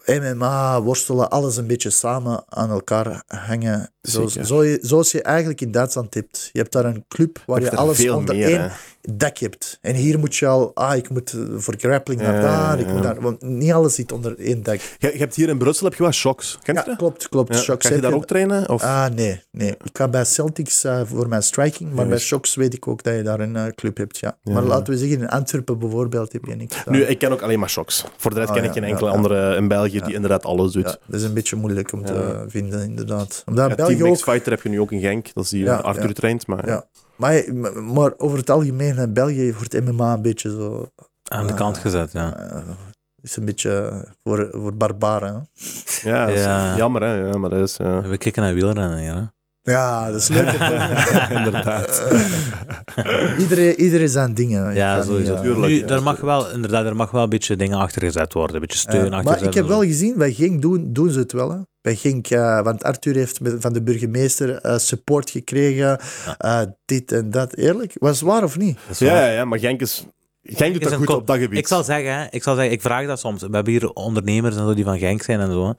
MMA, 0.05 0.81
worstelen, 0.81 1.29
alles 1.29 1.57
een 1.57 1.67
beetje 1.67 1.89
samen 1.89 2.43
aan 2.49 2.69
elkaar 2.69 3.23
hangen. 3.27 3.93
Zo, 4.01 4.27
zo, 4.27 4.77
zoals 4.81 5.11
je 5.11 5.21
eigenlijk 5.21 5.61
in 5.61 5.71
Duitsland 5.71 6.13
hebt. 6.13 6.49
Je 6.51 6.59
hebt 6.59 6.71
daar 6.71 6.85
een 6.85 7.05
club 7.07 7.43
waar 7.45 7.61
Je 7.61 7.75
alles 7.75 8.09
onder 8.09 8.35
meer, 8.35 8.47
één 8.47 8.61
hè. 8.61 8.69
Dak 9.01 9.37
hebt. 9.37 9.77
En 9.81 9.95
hier 9.95 10.19
moet 10.19 10.35
je 10.35 10.47
al, 10.47 10.71
ah, 10.73 10.95
ik 10.95 11.09
moet 11.09 11.33
eh, 11.33 11.39
voor 11.55 11.73
grappling 11.77 12.21
naar 12.21 12.41
daar, 12.41 12.79
ik 12.79 12.87
moet 12.87 13.03
daar, 13.03 13.21
want 13.21 13.41
niet 13.41 13.71
alles 13.71 13.95
zit 13.95 14.11
onder 14.11 14.39
één 14.39 14.63
dak. 14.63 14.79
Je, 14.99 15.11
je 15.11 15.17
hebt 15.17 15.35
hier 15.35 15.49
in 15.49 15.57
Brussel 15.57 15.85
heb 15.87 15.95
je 15.97 16.03
wat 16.03 16.13
shocks. 16.13 16.57
Kent 16.63 16.77
je 16.77 16.83
Ja, 16.83 16.89
dat? 16.89 16.97
klopt, 16.97 17.29
klopt. 17.29 17.53
Ja, 17.55 17.61
Shocks 17.61 17.87
Ga 17.87 17.95
je 17.95 18.01
daar 18.01 18.09
je- 18.11 18.15
ook 18.15 18.25
trainen? 18.25 18.69
Of? 18.69 18.83
Ah, 18.83 19.05
nee, 19.15 19.41
nee. 19.51 19.69
Ik 19.69 19.89
ga 19.97 20.07
bij 20.07 20.25
Celtics 20.25 20.83
eh, 20.83 21.01
voor 21.05 21.27
mijn 21.27 21.43
striking, 21.43 21.93
maar 21.93 22.07
bij. 22.07 22.17
Shocks 22.17 22.55
weet 22.55 22.73
ik 22.73 22.87
ook 22.87 23.03
dat 23.03 23.15
je 23.15 23.21
daar 23.23 23.39
een 23.39 23.55
eh, 23.55 23.65
club 23.75 23.97
hebt, 23.97 24.17
ja. 24.19 24.37
Maar 24.43 24.63
laten 24.63 24.93
we 24.93 24.99
zeggen, 24.99 25.19
in 25.19 25.29
Antwerpen 25.29 25.79
bijvoorbeeld 25.79 26.31
heb 26.33 26.45
je 26.45 26.55
niks. 26.55 26.75
nu, 26.85 27.01
ik 27.03 27.17
ken 27.19 27.31
ook 27.31 27.41
alleen 27.41 27.59
maar 27.59 27.69
shocks. 27.69 28.05
Voor 28.17 28.31
de 28.33 28.37
rest 28.37 28.49
Ah, 28.49 28.55
ken 28.55 28.63
ik 28.63 28.71
geen 28.71 28.83
enkele 28.83 29.09
andere 29.09 29.55
in 29.55 29.67
België 29.67 30.01
die 30.01 30.13
inderdaad 30.13 30.43
alles 30.45 30.71
doet. 30.71 30.83
ja, 30.85 30.95
dat 31.07 31.19
is 31.19 31.23
een 31.25 31.33
beetje 31.33 31.55
moeilijk 31.55 31.91
om 31.93 32.05
te 32.05 32.43
vinden, 32.47 32.83
inderdaad. 32.83 33.43
Omdat 33.45 33.75
België 33.75 33.95
Team 33.97 34.09
ook... 34.09 34.17
Fighter 34.17 34.51
heb 34.51 34.61
je 34.61 34.69
nu 34.69 34.79
ook 34.79 34.91
in 34.91 34.99
Genk. 34.99 35.33
Dat 35.33 35.43
is 35.43 35.49
die 35.49 35.71
Arthur 35.71 36.13
traint. 36.13 36.47
Maar, 36.47 36.67
Ja. 36.67 36.85
Maar, 37.21 37.53
maar 37.93 38.13
over 38.17 38.37
het 38.37 38.49
algemeen, 38.49 38.97
eh, 38.97 39.07
België 39.09 39.53
wordt 39.53 39.81
MMA 39.85 40.13
een 40.13 40.21
beetje 40.21 40.49
zo... 40.49 40.87
Aan 41.23 41.47
de 41.47 41.53
kant 41.53 41.77
gezet, 41.77 42.11
ja. 42.11 42.37
eh, 42.37 42.61
is 43.21 43.35
een 43.35 43.45
beetje 43.45 44.03
voor, 44.23 44.49
voor 44.51 44.73
barbaren. 44.75 45.33
hè. 45.33 46.09
Ja, 46.09 46.25
dat 46.25 46.35
is 46.35 46.41
Ja. 46.43 46.75
jammer 46.77 47.01
hè. 47.01 47.13
Ja, 47.13 47.37
maar 47.37 47.49
dat 47.49 47.59
is... 47.69 47.77
ja. 47.77 48.01
We 48.01 48.17
kijken 48.17 48.41
naar 48.41 48.53
wielrennen 48.53 48.97
hier, 48.97 49.13
hè. 49.15 49.21
Ja, 49.71 50.11
dat 50.11 50.21
is 50.21 50.27
leuk. 50.27 50.51
inderdaad. 51.37 52.03
iedereen, 53.43 53.79
iedereen 53.79 54.09
zijn 54.09 54.33
dingen. 54.33 54.73
Ja, 54.73 55.01
sowieso. 55.01 55.29
niet, 55.31 55.37
eh, 55.37 55.41
Tuurlijk, 55.41 55.67
Nu, 55.71 55.79
ja, 55.79 55.87
er 55.87 56.03
mag 56.03 56.19
wel, 56.19 56.51
inderdaad, 56.51 56.85
er 56.85 56.95
mag 56.95 57.11
wel 57.11 57.23
een 57.23 57.29
beetje 57.29 57.55
dingen 57.55 57.77
achter 57.77 58.01
gezet 58.01 58.33
worden. 58.33 58.55
Een 58.55 58.61
beetje 58.61 58.77
steun 58.77 59.13
achter 59.13 59.31
maar 59.31 59.43
ik 59.43 59.53
heb 59.53 59.67
wel 59.67 59.81
gezien, 59.81 60.17
bij 60.17 60.33
Genk 60.33 60.61
doen, 60.61 60.93
doen 60.93 61.09
ze 61.09 61.19
het 61.19 61.31
wel. 61.31 61.51
Hè. 61.51 61.57
Bij 61.81 61.95
Genk, 61.95 62.27
eh, 62.29 62.61
want 62.61 62.83
Arthur 62.83 63.15
heeft 63.15 63.39
met- 63.41 63.55
van 63.59 63.73
de 63.73 63.81
burgemeester 63.83 64.55
eh, 64.55 64.77
support 64.77 65.29
gekregen. 65.29 65.99
eh, 66.37 66.61
dit 66.85 67.11
en 67.11 67.29
dat. 67.29 67.55
Eerlijk? 67.55 67.93
Was 67.99 68.19
het 68.19 68.29
waar 68.29 68.43
of 68.43 68.57
niet? 68.57 68.79
Ja, 68.97 69.05
waar. 69.05 69.15
ja, 69.15 69.31
ja, 69.31 69.45
maar 69.45 69.59
Genk 69.59 69.81
is... 69.81 70.05
Genk 70.43 70.73
doet 70.73 70.81
is 70.83 70.89
dat 70.89 70.99
een 70.99 71.05
goed 71.07 71.15
op 71.15 71.27
dat 71.27 71.37
gebied. 71.37 71.57
Ik 71.57 71.67
zal 71.67 71.83
zeggen, 71.83 72.13
hè, 72.15 72.25
ik 72.29 72.43
zal 72.43 72.55
zeggen, 72.55 72.73
ik 72.73 72.81
vraag 72.81 73.07
dat 73.07 73.19
soms. 73.19 73.41
We 73.41 73.47
hebben 73.51 73.73
hier 73.73 73.89
ondernemers 73.93 74.55
en 74.55 74.61
zo 74.61 74.73
die 74.73 74.83
van 74.83 74.97
Genk 74.99 75.21
zijn 75.21 75.39
en 75.39 75.51
zo. 75.51 75.67
hè. 75.67 75.73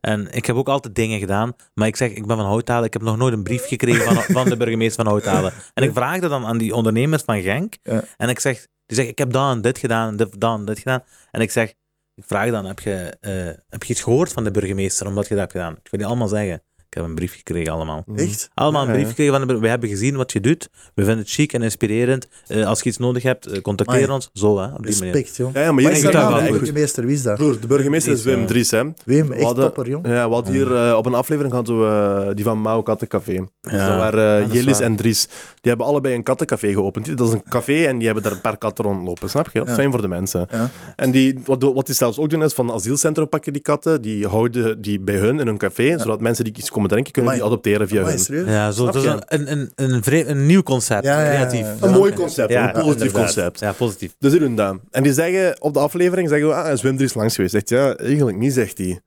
En 0.00 0.28
ik 0.32 0.46
heb 0.46 0.56
ook 0.56 0.68
altijd 0.68 0.94
dingen 0.94 1.18
gedaan, 1.18 1.52
maar 1.74 1.86
ik 1.88 1.96
zeg, 1.96 2.10
ik 2.10 2.26
ben 2.26 2.36
van 2.36 2.46
Houthalen, 2.46 2.84
ik 2.84 2.92
heb 2.92 3.02
nog 3.02 3.16
nooit 3.16 3.32
een 3.32 3.42
brief 3.42 3.66
gekregen 3.66 4.14
van, 4.14 4.22
van 4.36 4.48
de 4.48 4.56
burgemeester 4.56 5.04
van 5.04 5.12
Houthalen. 5.12 5.52
En 5.74 5.82
ik 5.84 5.90
vraag 5.92 6.20
dat 6.20 6.30
dan 6.30 6.44
aan 6.46 6.58
die 6.58 6.74
ondernemers 6.74 7.22
van 7.22 7.42
Genk. 7.42 7.74
Ja. 7.82 8.02
En 8.16 8.28
ik 8.28 8.40
zeg, 8.40 8.56
die 8.86 8.96
zeggen, 8.96 9.08
ik 9.12 9.18
heb 9.18 9.32
dat 9.32 9.52
en 9.52 9.60
dit 9.60 9.78
gedaan, 9.78 10.16
dit, 10.16 10.38
en 10.38 10.64
dit 10.64 10.78
gedaan. 10.78 11.02
En 11.30 11.40
ik 11.40 11.50
zeg, 11.50 11.72
ik 12.14 12.24
vraag 12.26 12.50
dan, 12.50 12.64
heb 12.64 12.80
je, 12.80 13.16
eh, 13.20 13.62
heb 13.68 13.82
je 13.82 13.92
iets 13.92 14.02
gehoord 14.02 14.32
van 14.32 14.44
de 14.44 14.50
burgemeester 14.50 15.06
omdat 15.06 15.24
je 15.24 15.30
dat 15.30 15.38
hebt 15.38 15.52
gedaan? 15.52 15.72
Ik 15.72 15.90
wil 15.90 16.00
die 16.00 16.08
allemaal 16.08 16.28
zeggen. 16.28 16.62
Ik 16.94 17.00
heb 17.00 17.08
een 17.08 17.14
brief 17.14 17.34
gekregen 17.34 17.72
allemaal. 17.72 18.04
Echt? 18.16 18.50
Allemaal 18.54 18.82
een 18.82 18.88
Ja, 18.88 18.94
brief 18.94 19.08
gekregen 19.08 19.34
van 19.38 19.46
de 19.48 19.58
We 19.58 19.68
hebben 19.68 19.88
gezien 19.88 20.16
wat 20.16 20.32
je 20.32 20.40
doet. 20.40 20.68
We 20.94 21.04
vinden 21.04 21.18
het 21.18 21.30
chic 21.30 21.52
en 21.52 21.62
inspirerend. 21.62 22.28
Eh, 22.46 22.66
als 22.66 22.80
je 22.80 22.88
iets 22.88 22.98
nodig 22.98 23.22
hebt, 23.22 23.46
eh, 23.46 23.60
contacteer 23.60 23.96
Amai. 24.02 24.12
ons. 24.14 24.30
Zo, 24.32 24.58
hè, 24.58 24.64
op 24.74 24.86
die 24.86 24.96
manier. 24.98 25.12
Respect, 25.12 25.36
joh. 25.36 25.52
Ja, 25.54 25.60
ja, 25.60 25.72
maar 25.72 25.74
Wat 25.74 25.82
hier 25.82 25.90
is 25.92 25.96
is 25.96 26.10
de 26.10 26.12
dat 26.18 26.50
burgemeester? 26.58 27.06
Wie 27.06 27.14
is 27.14 27.22
dat? 27.22 27.36
Broer, 27.36 27.60
de 27.60 27.66
burgemeester 27.66 28.12
is 28.12 28.22
Wim 28.22 28.40
eh, 28.40 28.46
Dries, 28.46 28.70
hè. 28.70 28.82
Wim, 29.04 29.32
echt 29.32 29.42
hadden- 29.42 29.64
topper, 29.64 29.88
jong. 29.88 30.06
Ja, 30.06 30.28
we 30.28 30.34
hadden 30.34 30.52
hier 30.54 30.96
op 30.96 31.06
een 31.06 31.14
aflevering 31.14 31.54
hadden 31.54 31.78
we 31.80 32.34
die 32.34 32.44
van 32.44 32.60
Mao 32.60 32.82
Kattencafé. 32.82 33.32
Dus 33.60 33.72
dat 33.72 33.80
waren 33.80 34.50
Jelis 34.52 34.80
en 34.80 34.96
Dries. 34.96 35.26
Die 35.26 35.32
hebben 35.72 35.86
allebei 35.86 36.14
een 36.14 36.22
kattencafé 36.22 36.72
geopend. 36.72 37.16
Dat 37.18 37.28
is 37.28 37.32
een 37.34 37.42
café 37.48 37.84
en 37.84 37.96
die 37.96 38.06
hebben 38.06 38.22
daar 38.24 38.32
een 38.32 38.40
paar 38.40 38.58
katten 38.58 38.84
rondlopen. 38.84 39.30
Snap 39.30 39.46
je? 39.52 39.58
Dat 39.58 39.62
is 39.68 39.74
Ja. 39.74 39.78
fijn 39.78 39.90
voor 39.92 40.00
de 40.02 40.08
mensen. 40.08 40.46
Ja. 40.50 40.70
En 40.96 41.10
die, 41.10 41.38
wat, 41.44 41.62
wat 41.62 41.86
die 41.86 41.94
zelfs 41.94 42.18
ook 42.18 42.30
doen 42.30 42.42
is 42.42 42.52
van 42.52 42.72
asielcentrum 42.72 43.28
pakken 43.28 43.52
die 43.52 43.62
katten. 43.62 44.02
Die 44.02 44.26
houden 44.26 44.82
die 44.82 45.00
bij 45.00 45.16
hun 45.16 45.40
in 45.40 45.46
hun 45.46 45.58
café. 45.58 45.98
Zodat 45.98 46.20
mensen 46.20 46.44
die 46.44 46.54
iets 46.56 46.70
komen 46.70 46.83
drinken 46.88 47.12
kunnen 47.12 47.32
die 47.32 47.42
Amai. 47.42 47.52
adopteren 47.54 47.88
via 47.88 48.00
Amai, 48.00 48.24
hun. 48.26 48.46
Ja, 48.46 48.70
zo, 48.70 48.84
dat 48.84 48.94
is 48.94 49.02
je? 49.02 49.08
een, 49.08 49.22
een, 49.52 49.70
een, 49.74 50.02
een, 50.04 50.30
een 50.30 50.46
nieuw 50.46 50.62
concept. 50.62 51.04
Ja, 51.04 51.20
ja, 51.20 51.26
ja, 51.32 51.34
creatief. 51.34 51.60
ja. 51.80 51.86
Een 51.86 51.92
mooi 51.92 52.12
concept, 52.12 52.50
Ja, 52.50 52.74
een 52.76 52.82
positief 52.82 53.12
concept. 53.12 53.60
Ja, 53.60 53.72
positief. 53.72 54.14
Dus 54.18 54.30
die 54.30 54.40
doen 54.40 54.56
dat. 54.56 54.76
En 54.90 55.02
die 55.02 55.12
zeggen 55.12 55.62
op 55.62 55.74
de 55.74 55.80
aflevering, 55.80 56.28
zeggen 56.28 56.48
we, 56.48 56.54
ah, 56.54 56.72
is 56.72 56.82
Wim 56.82 56.96
Dries 56.96 57.14
langs 57.14 57.34
geweest? 57.34 57.52
Zegt 57.52 57.68
ja, 57.68 57.96
eigenlijk 57.96 58.36
niet, 58.38 58.52
zegt 58.52 58.78
hij. 58.78 59.00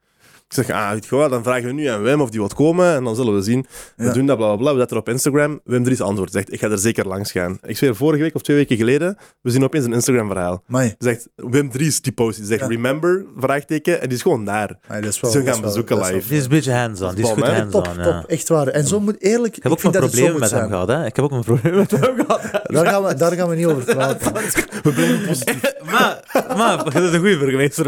Ik 0.47 0.53
zeg, 0.53 0.69
ah, 0.69 0.91
weet 0.91 1.05
je 1.05 1.15
wat, 1.15 1.29
dan 1.29 1.43
vragen 1.43 1.65
we 1.65 1.71
nu 1.73 1.85
aan 1.85 2.01
Wim 2.01 2.21
of 2.21 2.29
die 2.29 2.39
wat 2.41 2.53
komen 2.53 2.95
en 2.95 3.03
dan 3.03 3.15
zullen 3.15 3.33
we 3.35 3.41
zien. 3.41 3.65
We 3.95 4.03
Ja. 4.03 4.13
doen 4.13 4.25
dat, 4.25 4.37
bla 4.37 4.47
bla 4.47 4.55
bla. 4.57 4.71
We 4.73 4.79
zetten 4.79 4.97
op 4.97 5.09
Instagram. 5.09 5.59
Wim 5.63 5.83
Dries 5.83 6.01
antwoordt, 6.01 6.31
zegt, 6.31 6.53
ik 6.53 6.59
ga 6.59 6.69
er 6.69 6.77
zeker 6.77 7.07
langs 7.07 7.31
gaan. 7.31 7.57
Ik 7.65 7.77
zweer, 7.77 7.95
vorige 7.95 8.21
week 8.23 8.35
of 8.35 8.41
twee 8.41 8.57
weken 8.57 8.77
geleden, 8.77 9.17
we 9.41 9.49
zien 9.51 9.63
opeens 9.63 9.85
een 9.85 9.93
Instagram-verhaal. 9.93 10.63
Zegt, 10.97 11.27
Wim 11.35 11.71
Dries, 11.71 12.01
die 12.01 12.11
post, 12.11 12.37
die 12.37 12.45
zegt, 12.45 12.61
Ja. 12.61 12.67
remember, 12.67 13.25
vraagteken, 13.37 14.01
en 14.01 14.07
die 14.07 14.17
is 14.17 14.21
gewoon 14.23 14.45
daar. 14.45 14.67
Ze 15.11 15.11
gaan 15.21 15.43
wel- 15.43 15.59
bezoeken 15.61 15.97
live. 15.97 16.27
Die 16.27 16.37
is 16.37 16.43
een 16.43 16.49
beetje 16.49 16.73
hands-on. 16.73 17.15
Die 17.15 17.23
is 17.23 17.29
goed 17.31 17.43
hands-on. 17.47 17.83
Top, 17.83 17.93
ja. 17.97 18.03
top, 18.19 18.29
echt 18.29 18.47
waar. 18.49 18.67
En 18.67 18.87
zo 18.87 18.99
moet 18.99 19.21
eerlijk. 19.21 19.57
Ik 19.57 19.63
heb 19.63 19.71
ook 19.71 19.79
vind 19.79 19.93
wel 19.93 20.01
dat 20.01 20.11
het 20.11 20.19
zo 20.19 20.25
problemen 20.25 20.49
moet 20.49 20.51
met 20.51 20.59
hem 20.61 20.69
gehad. 20.69 20.87
Hè? 20.87 21.05
Ik 21.05 21.15
heb 21.15 21.25
ook 21.25 21.31
een 21.31 21.43
probleem 21.43 21.75
met 21.75 21.91
hem 21.91 22.15
gehad. 22.25 22.41
Daar 22.73 22.85
gaan, 22.87 23.03
we, 23.03 23.13
daar 23.15 23.31
gaan 23.31 23.49
we 23.49 23.55
niet 23.55 23.65
over 23.65 23.83
praten. 23.95 24.33
We 24.83 24.91
blijven 24.93 25.25
positief. 25.27 25.61
maar, 25.91 26.23
maar, 26.57 26.83
dat 26.83 27.03
is 27.03 27.11
een 27.13 27.19
goede 27.19 27.37
burgemeester. 27.37 27.85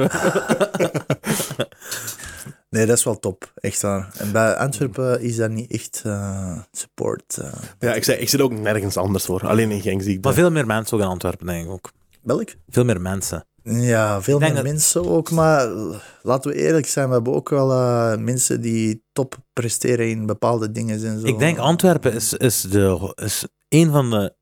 Nee, 2.69 2.85
dat 2.85 2.97
is 2.97 3.03
wel 3.03 3.19
top. 3.19 3.51
Echt 3.55 3.81
waar. 3.81 4.09
En 4.17 4.31
bij 4.31 4.55
Antwerpen 4.55 5.21
is 5.21 5.35
dat 5.35 5.49
niet 5.51 5.71
echt 5.71 6.01
eh, 6.05 6.57
support. 6.71 7.37
eh. 7.37 7.51
Ja, 7.79 7.93
ik, 7.93 8.03
zei, 8.03 8.17
ik 8.17 8.29
zit 8.29 8.41
ook 8.41 8.51
nergens 8.51 8.97
anders 8.97 9.25
voor. 9.25 9.47
Alleen 9.47 9.71
in 9.71 9.81
Genk 9.81 10.01
zie 10.01 10.09
ik 10.17 10.23
Maar 10.23 10.33
dat. 10.33 10.41
veel 10.41 10.51
meer 10.51 10.65
mensen 10.65 10.97
ook 10.97 11.03
in 11.03 11.09
Antwerpen, 11.09 11.45
denk 11.45 11.65
ik 11.65 11.71
ook. 11.71 11.91
Welk? 12.21 12.49
Veel 12.69 12.83
meer 12.85 13.01
mensen. 13.01 13.43
Ja, 13.63 14.21
veel 14.21 14.39
meer 14.39 14.53
dat- 14.53 14.63
mensen 14.63 15.05
ook. 15.09 15.31
Maar 15.31 15.71
eh, 15.71 15.95
laten 16.21 16.51
we 16.51 16.57
eerlijk 16.57 16.87
zijn, 16.87 17.07
we 17.07 17.13
hebben 17.13 17.33
ook 17.33 17.49
wel 17.49 17.71
eh, 17.71 18.17
mensen 18.17 18.61
die 18.61 19.03
top 19.13 19.35
presteren 19.53 20.09
in 20.09 20.25
bepaalde 20.25 20.71
dingen 20.71 21.03
en 21.05 21.19
zo. 21.19 21.25
Ik 21.25 21.39
denk 21.39 21.57
Antwerpen 21.57 22.13
is, 22.13 22.33
is, 22.33 22.61
de, 22.61 23.13
is 23.15 23.45
een 23.69 23.91
van 23.91 24.09
de 24.09 24.33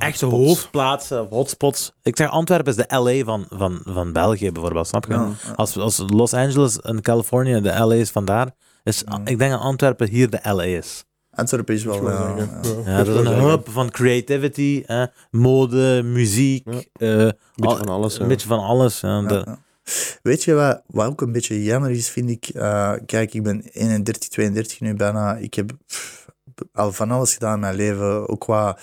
echte 0.00 0.26
Hotspots. 0.26 0.46
hoofdplaatsen, 0.48 1.22
of 1.22 1.28
hotspots. 1.28 1.92
Ik 2.02 2.16
zeg 2.16 2.30
Antwerpen 2.30 2.76
is 2.76 2.84
de 2.86 2.96
LA 2.98 3.24
van, 3.24 3.46
van, 3.50 3.80
van 3.84 4.12
België 4.12 4.52
bijvoorbeeld, 4.52 4.86
snap 4.86 5.06
je? 5.06 5.12
Ja, 5.12 5.28
ja. 5.46 5.52
Als, 5.56 5.76
als 5.76 6.02
Los 6.06 6.34
Angeles 6.34 6.80
en 6.80 7.00
Californië 7.02 7.60
de 7.60 7.78
LA 7.78 7.94
is 7.94 8.10
vandaar, 8.10 8.54
is, 8.82 9.02
Ja. 9.06 9.20
ik 9.24 9.38
denk 9.38 9.50
dat 9.50 9.60
Antwerpen 9.60 10.08
hier 10.08 10.30
de 10.30 10.40
LA 10.42 10.62
is. 10.62 11.04
Antwerpen 11.30 11.74
is 11.74 11.84
wel... 11.84 11.94
Ja, 12.10 12.36
zeggen, 12.36 12.84
ja. 12.84 12.90
Ja, 12.90 13.04
dat 13.04 13.20
is 13.20 13.26
een 13.26 13.40
hub 13.40 13.68
van 13.68 13.90
creativity, 13.90 14.82
hè, 14.86 15.04
mode, 15.30 16.02
muziek, 16.04 16.66
Ja. 16.70 16.80
eh, 16.92 17.28
Beetje 17.54 17.76
van 17.76 17.88
alles. 17.88 18.16
ja. 18.16 18.22
een 18.22 18.28
beetje 18.28 18.48
van 18.48 18.58
alles. 18.60 19.00
ja. 19.00 19.22
De- 19.22 19.34
Ja, 19.34 19.42
ja. 19.46 19.58
Weet 20.22 20.44
je 20.44 20.54
wat, 20.54 20.82
wat 20.86 21.06
ook 21.06 21.20
een 21.20 21.32
beetje 21.32 21.62
jammer 21.62 21.90
is, 21.90 22.08
vind 22.08 22.30
ik? 22.30 22.48
Eh, 22.48 22.92
kijk, 23.06 23.34
ik 23.34 23.42
ben 23.42 23.62
31, 23.72 24.28
32 24.28 24.80
nu 24.80 24.94
bijna. 24.94 25.36
Ik 25.36 25.54
heb 25.54 25.70
pff, 25.86 26.26
al 26.72 26.92
van 26.92 27.10
alles 27.10 27.32
gedaan 27.32 27.54
in 27.54 27.60
mijn 27.60 27.74
leven. 27.74 28.28
Ook 28.28 28.40
qua, 28.40 28.78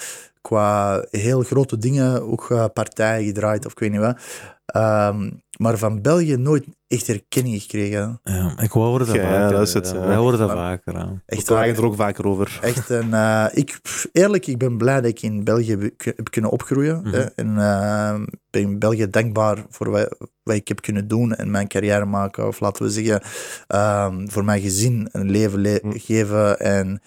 qua 0.48 1.06
heel 1.12 1.42
grote 1.44 1.78
dingen, 1.78 2.22
ook 2.32 2.40
qua 2.42 2.68
partijen 2.68 3.26
gedraaid 3.26 3.66
of 3.66 3.72
ik 3.72 3.80
weet 3.80 3.92
niet 3.92 4.00
wat. 4.00 4.18
Ehm, 4.66 5.30
maar 5.58 5.78
van 5.78 6.02
België 6.02 6.36
nooit 6.38 6.66
echt 6.88 7.10
erkenning 7.10 7.62
gekregen. 7.62 8.20
Ja, 8.24 8.54
ik 8.62 8.72
hoorde 8.72 9.06
dat 9.06 9.16
Ja, 9.16 9.22
vaker. 9.22 9.58
dat 9.58 9.68
is 9.68 9.74
het, 9.74 9.90
ja. 9.90 10.02
ja. 10.02 10.08
Wij 10.08 10.16
horen 10.16 10.40
dat 10.40 10.52
vaker. 10.52 10.94
Ja. 10.94 11.22
Echt, 11.26 11.42
We 11.42 11.48
klagen 11.48 11.68
waar. 11.74 11.78
er 11.78 11.86
ook 11.86 11.96
vaker 11.96 12.26
over. 12.28 12.60
Echt 12.62 12.90
een, 12.90 13.14
eh, 13.14 13.46
ik, 13.54 13.80
pff, 13.82 14.08
eerlijk, 14.12 14.48
ik 14.48 14.58
ben 14.58 14.78
blij 14.78 14.96
dat 14.96 15.06
ik 15.10 15.22
in 15.22 15.44
België 15.44 15.78
heb, 15.98 16.30
kunnen 16.30 16.52
opgroeien. 16.52 17.06
Hè. 17.06 17.24
En 17.24 17.58
eh, 17.58 18.20
ben 18.50 18.62
in 18.62 18.80
België 18.80 19.10
dankbaar 19.10 19.66
voor 19.70 19.90
wat, 19.90 20.16
wat 20.44 20.56
ik 20.56 20.68
heb 20.68 20.82
kunnen 20.82 21.08
doen 21.08 21.36
en 21.36 21.52
mijn 21.52 21.68
carrière 21.68 22.06
maken. 22.06 22.48
Of 22.48 22.60
laten 22.60 22.86
we 22.86 22.92
zeggen, 22.92 23.22
ehm, 23.68 24.28
voor 24.28 24.46
mijn 24.46 24.62
gezin 24.62 25.10
een 25.12 25.30
leven 25.32 25.60
le- 25.60 25.80
Mhm. 25.82 25.98
geven. 25.98 26.60
En 26.60 27.02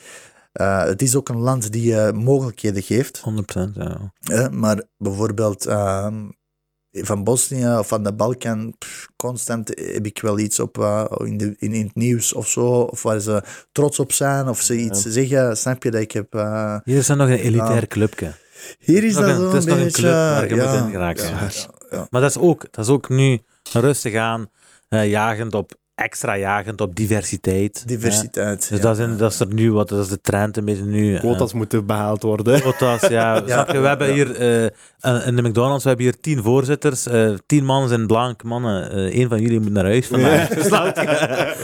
eh, 0.52 0.84
het 0.84 1.02
is 1.02 1.16
ook 1.16 1.28
een 1.28 1.38
land 1.40 1.72
die 1.72 1.82
je 1.92 2.12
mogelijkheden 2.14 2.82
geeft. 2.82 3.22
100%. 3.58 3.72
Ja. 3.74 4.12
hè. 4.20 4.50
Maar 4.50 4.82
bijvoorbeeld 4.98 5.66
ehm, 5.66 6.28
van 6.92 7.24
Bosnië 7.24 7.66
of 7.78 7.88
van 7.88 8.02
de 8.02 8.12
Balkan, 8.14 8.74
pff, 8.78 9.08
constant 9.16 9.68
heb 9.68 10.06
ik 10.06 10.20
wel 10.20 10.38
iets 10.38 10.60
op 10.60 10.78
eh, 10.78 11.04
in, 11.18 11.36
de, 11.36 11.54
in, 11.58 11.72
in 11.72 11.84
het 11.86 11.94
nieuws 11.94 12.32
of 12.32 12.48
zo. 12.48 12.66
Of 12.66 13.02
waar 13.02 13.20
ze 13.20 13.42
trots 13.72 13.98
op 13.98 14.12
zijn 14.12 14.48
of 14.48 14.60
ze 14.60 14.76
iets 14.76 15.02
zeggen. 15.02 15.56
Snap 15.56 15.82
je 15.82 15.90
dat 15.90 16.00
ik 16.00 16.12
heb... 16.12 16.34
eh, 16.34 16.76
Hier 16.84 16.96
is 16.98 17.08
er 17.08 17.16
nog 17.16 17.28
een 17.28 17.38
elitair 17.38 17.86
clubje. 17.86 18.32
hier 18.78 19.04
is 19.04 19.14
dat 19.14 19.28
een- 19.28 19.44
het 19.44 19.54
is 19.54 19.64
nog 19.64 19.78
een 19.78 19.90
club 19.92 20.12
waar 20.12 20.48
je 20.48 20.54
ja, 20.54 20.72
moet 20.72 20.84
in 20.84 20.90
geraken. 20.90 21.24
ja. 21.90 22.06
Maar 22.10 22.20
dat 22.20 22.30
is 22.30 22.38
ook, 22.38 22.66
dat 22.70 22.84
is 22.84 22.90
ook 22.90 23.08
nu 23.08 23.40
rustig 23.72 24.14
aan, 24.14 24.50
eh, 24.88 25.08
jagend 25.10 25.54
op, 25.54 25.72
extra 26.00 26.36
jagend 26.36 26.80
op 26.80 26.96
diversiteit. 26.96 27.88
Diversiteit. 27.88 28.62
Ja. 28.64 28.68
Dus 28.68 28.78
ja. 28.78 28.84
dat, 28.84 28.98
is 28.98 29.04
in- 29.04 29.16
dat 29.16 29.32
is 29.32 29.40
er 29.40 29.54
nu, 29.54 29.72
wat 29.72 29.88
dat 29.88 29.98
is 30.04 30.08
de 30.08 30.20
trend 30.20 30.56
een 30.56 30.64
beetje 30.64 30.84
nu. 30.84 31.18
Quotas 31.18 31.52
moeten 31.52 31.86
behaald 31.86 32.22
worden. 32.22 32.60
Quotas, 32.60 33.00
ja. 33.08 33.42
Snap 33.46 33.70
je? 33.70 33.78
We 33.80 33.86
hebben 33.86 34.06
ja. 34.06 34.12
hier 34.12 34.36
eh, 35.00 35.26
in 35.26 35.36
de 35.36 35.42
McDonald's, 35.42 35.82
we 35.82 35.88
hebben 35.88 36.06
hier 36.06 36.20
tien 36.20 36.42
voorzitters, 36.42 37.06
eh, 37.06 37.30
tien 37.46 37.64
mannen 37.64 37.88
zijn 37.88 38.06
blank 38.06 38.42
mannen. 38.42 38.90
eh 38.90 39.18
Eén 39.20 39.28
van 39.28 39.40
jullie 39.40 39.60
moet 39.60 39.72
naar 39.72 39.84
huis 39.84 40.06
vandaag. 40.06 40.48
Snap 40.66 40.96
je? 40.96 41.54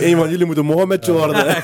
Een 0.06 0.16
van 0.16 0.30
jullie 0.30 0.46
moet 0.46 0.56
een 0.56 0.64
Mohammedje 0.64 1.12
worden. 1.12 1.56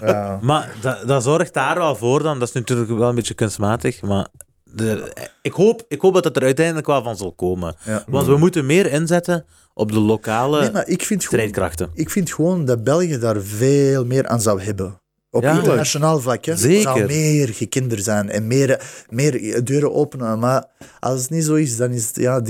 Ja. 0.00 0.38
Maar 0.42 0.68
dat, 0.80 1.02
dat 1.06 1.22
zorgt 1.22 1.54
daar 1.54 1.76
wel 1.78 1.96
voor 1.96 2.22
dan. 2.22 2.38
Dat 2.38 2.48
is 2.48 2.54
natuurlijk 2.54 2.90
wel 2.90 3.08
een 3.08 3.14
beetje 3.14 3.34
kunstmatig, 3.34 4.02
maar 4.02 4.26
de, 4.64 5.12
ik, 5.42 5.52
hoop, 5.52 5.82
ik 5.88 6.00
hoop 6.00 6.14
dat 6.14 6.24
het 6.24 6.36
er 6.36 6.42
uiteindelijk 6.42 6.86
wel 6.86 7.02
van 7.02 7.16
zal 7.16 7.32
komen. 7.32 7.74
Ja. 7.84 8.02
Want 8.06 8.26
we 8.26 8.36
moeten 8.36 8.66
meer 8.66 8.92
inzetten 8.92 9.44
op 9.78 9.92
de 9.92 9.98
lokale 10.00 10.60
Nee, 10.60 10.70
maar 10.70 10.88
ik 10.88 11.02
vind, 11.02 11.24
gewoon, 11.24 11.38
strijdkrachten. 11.38 11.90
ik 11.94 12.10
vind 12.10 12.32
gewoon 12.32 12.64
dat 12.64 12.84
België 12.84 13.18
daar 13.18 13.40
veel 13.40 14.04
meer 14.04 14.26
aan 14.26 14.40
zou 14.40 14.60
hebben. 14.62 15.00
Op 15.30 15.42
Ja. 15.42 15.56
internationaal 15.58 16.20
vlak. 16.20 16.44
hè. 16.44 16.56
Zeker. 16.56 16.82
zou 16.82 17.06
meer 17.06 17.48
gekender 17.48 17.98
zijn 17.98 18.30
en 18.30 18.46
meer, 18.46 19.04
meer 19.08 19.64
deuren 19.64 19.92
openen. 19.94 20.38
Maar 20.38 20.64
als 21.00 21.20
het 21.20 21.30
niet 21.30 21.44
zo 21.44 21.54
is, 21.54 21.76
dan 21.76 21.90
is 21.90 22.06
het, 22.06 22.16
ja, 22.16 22.40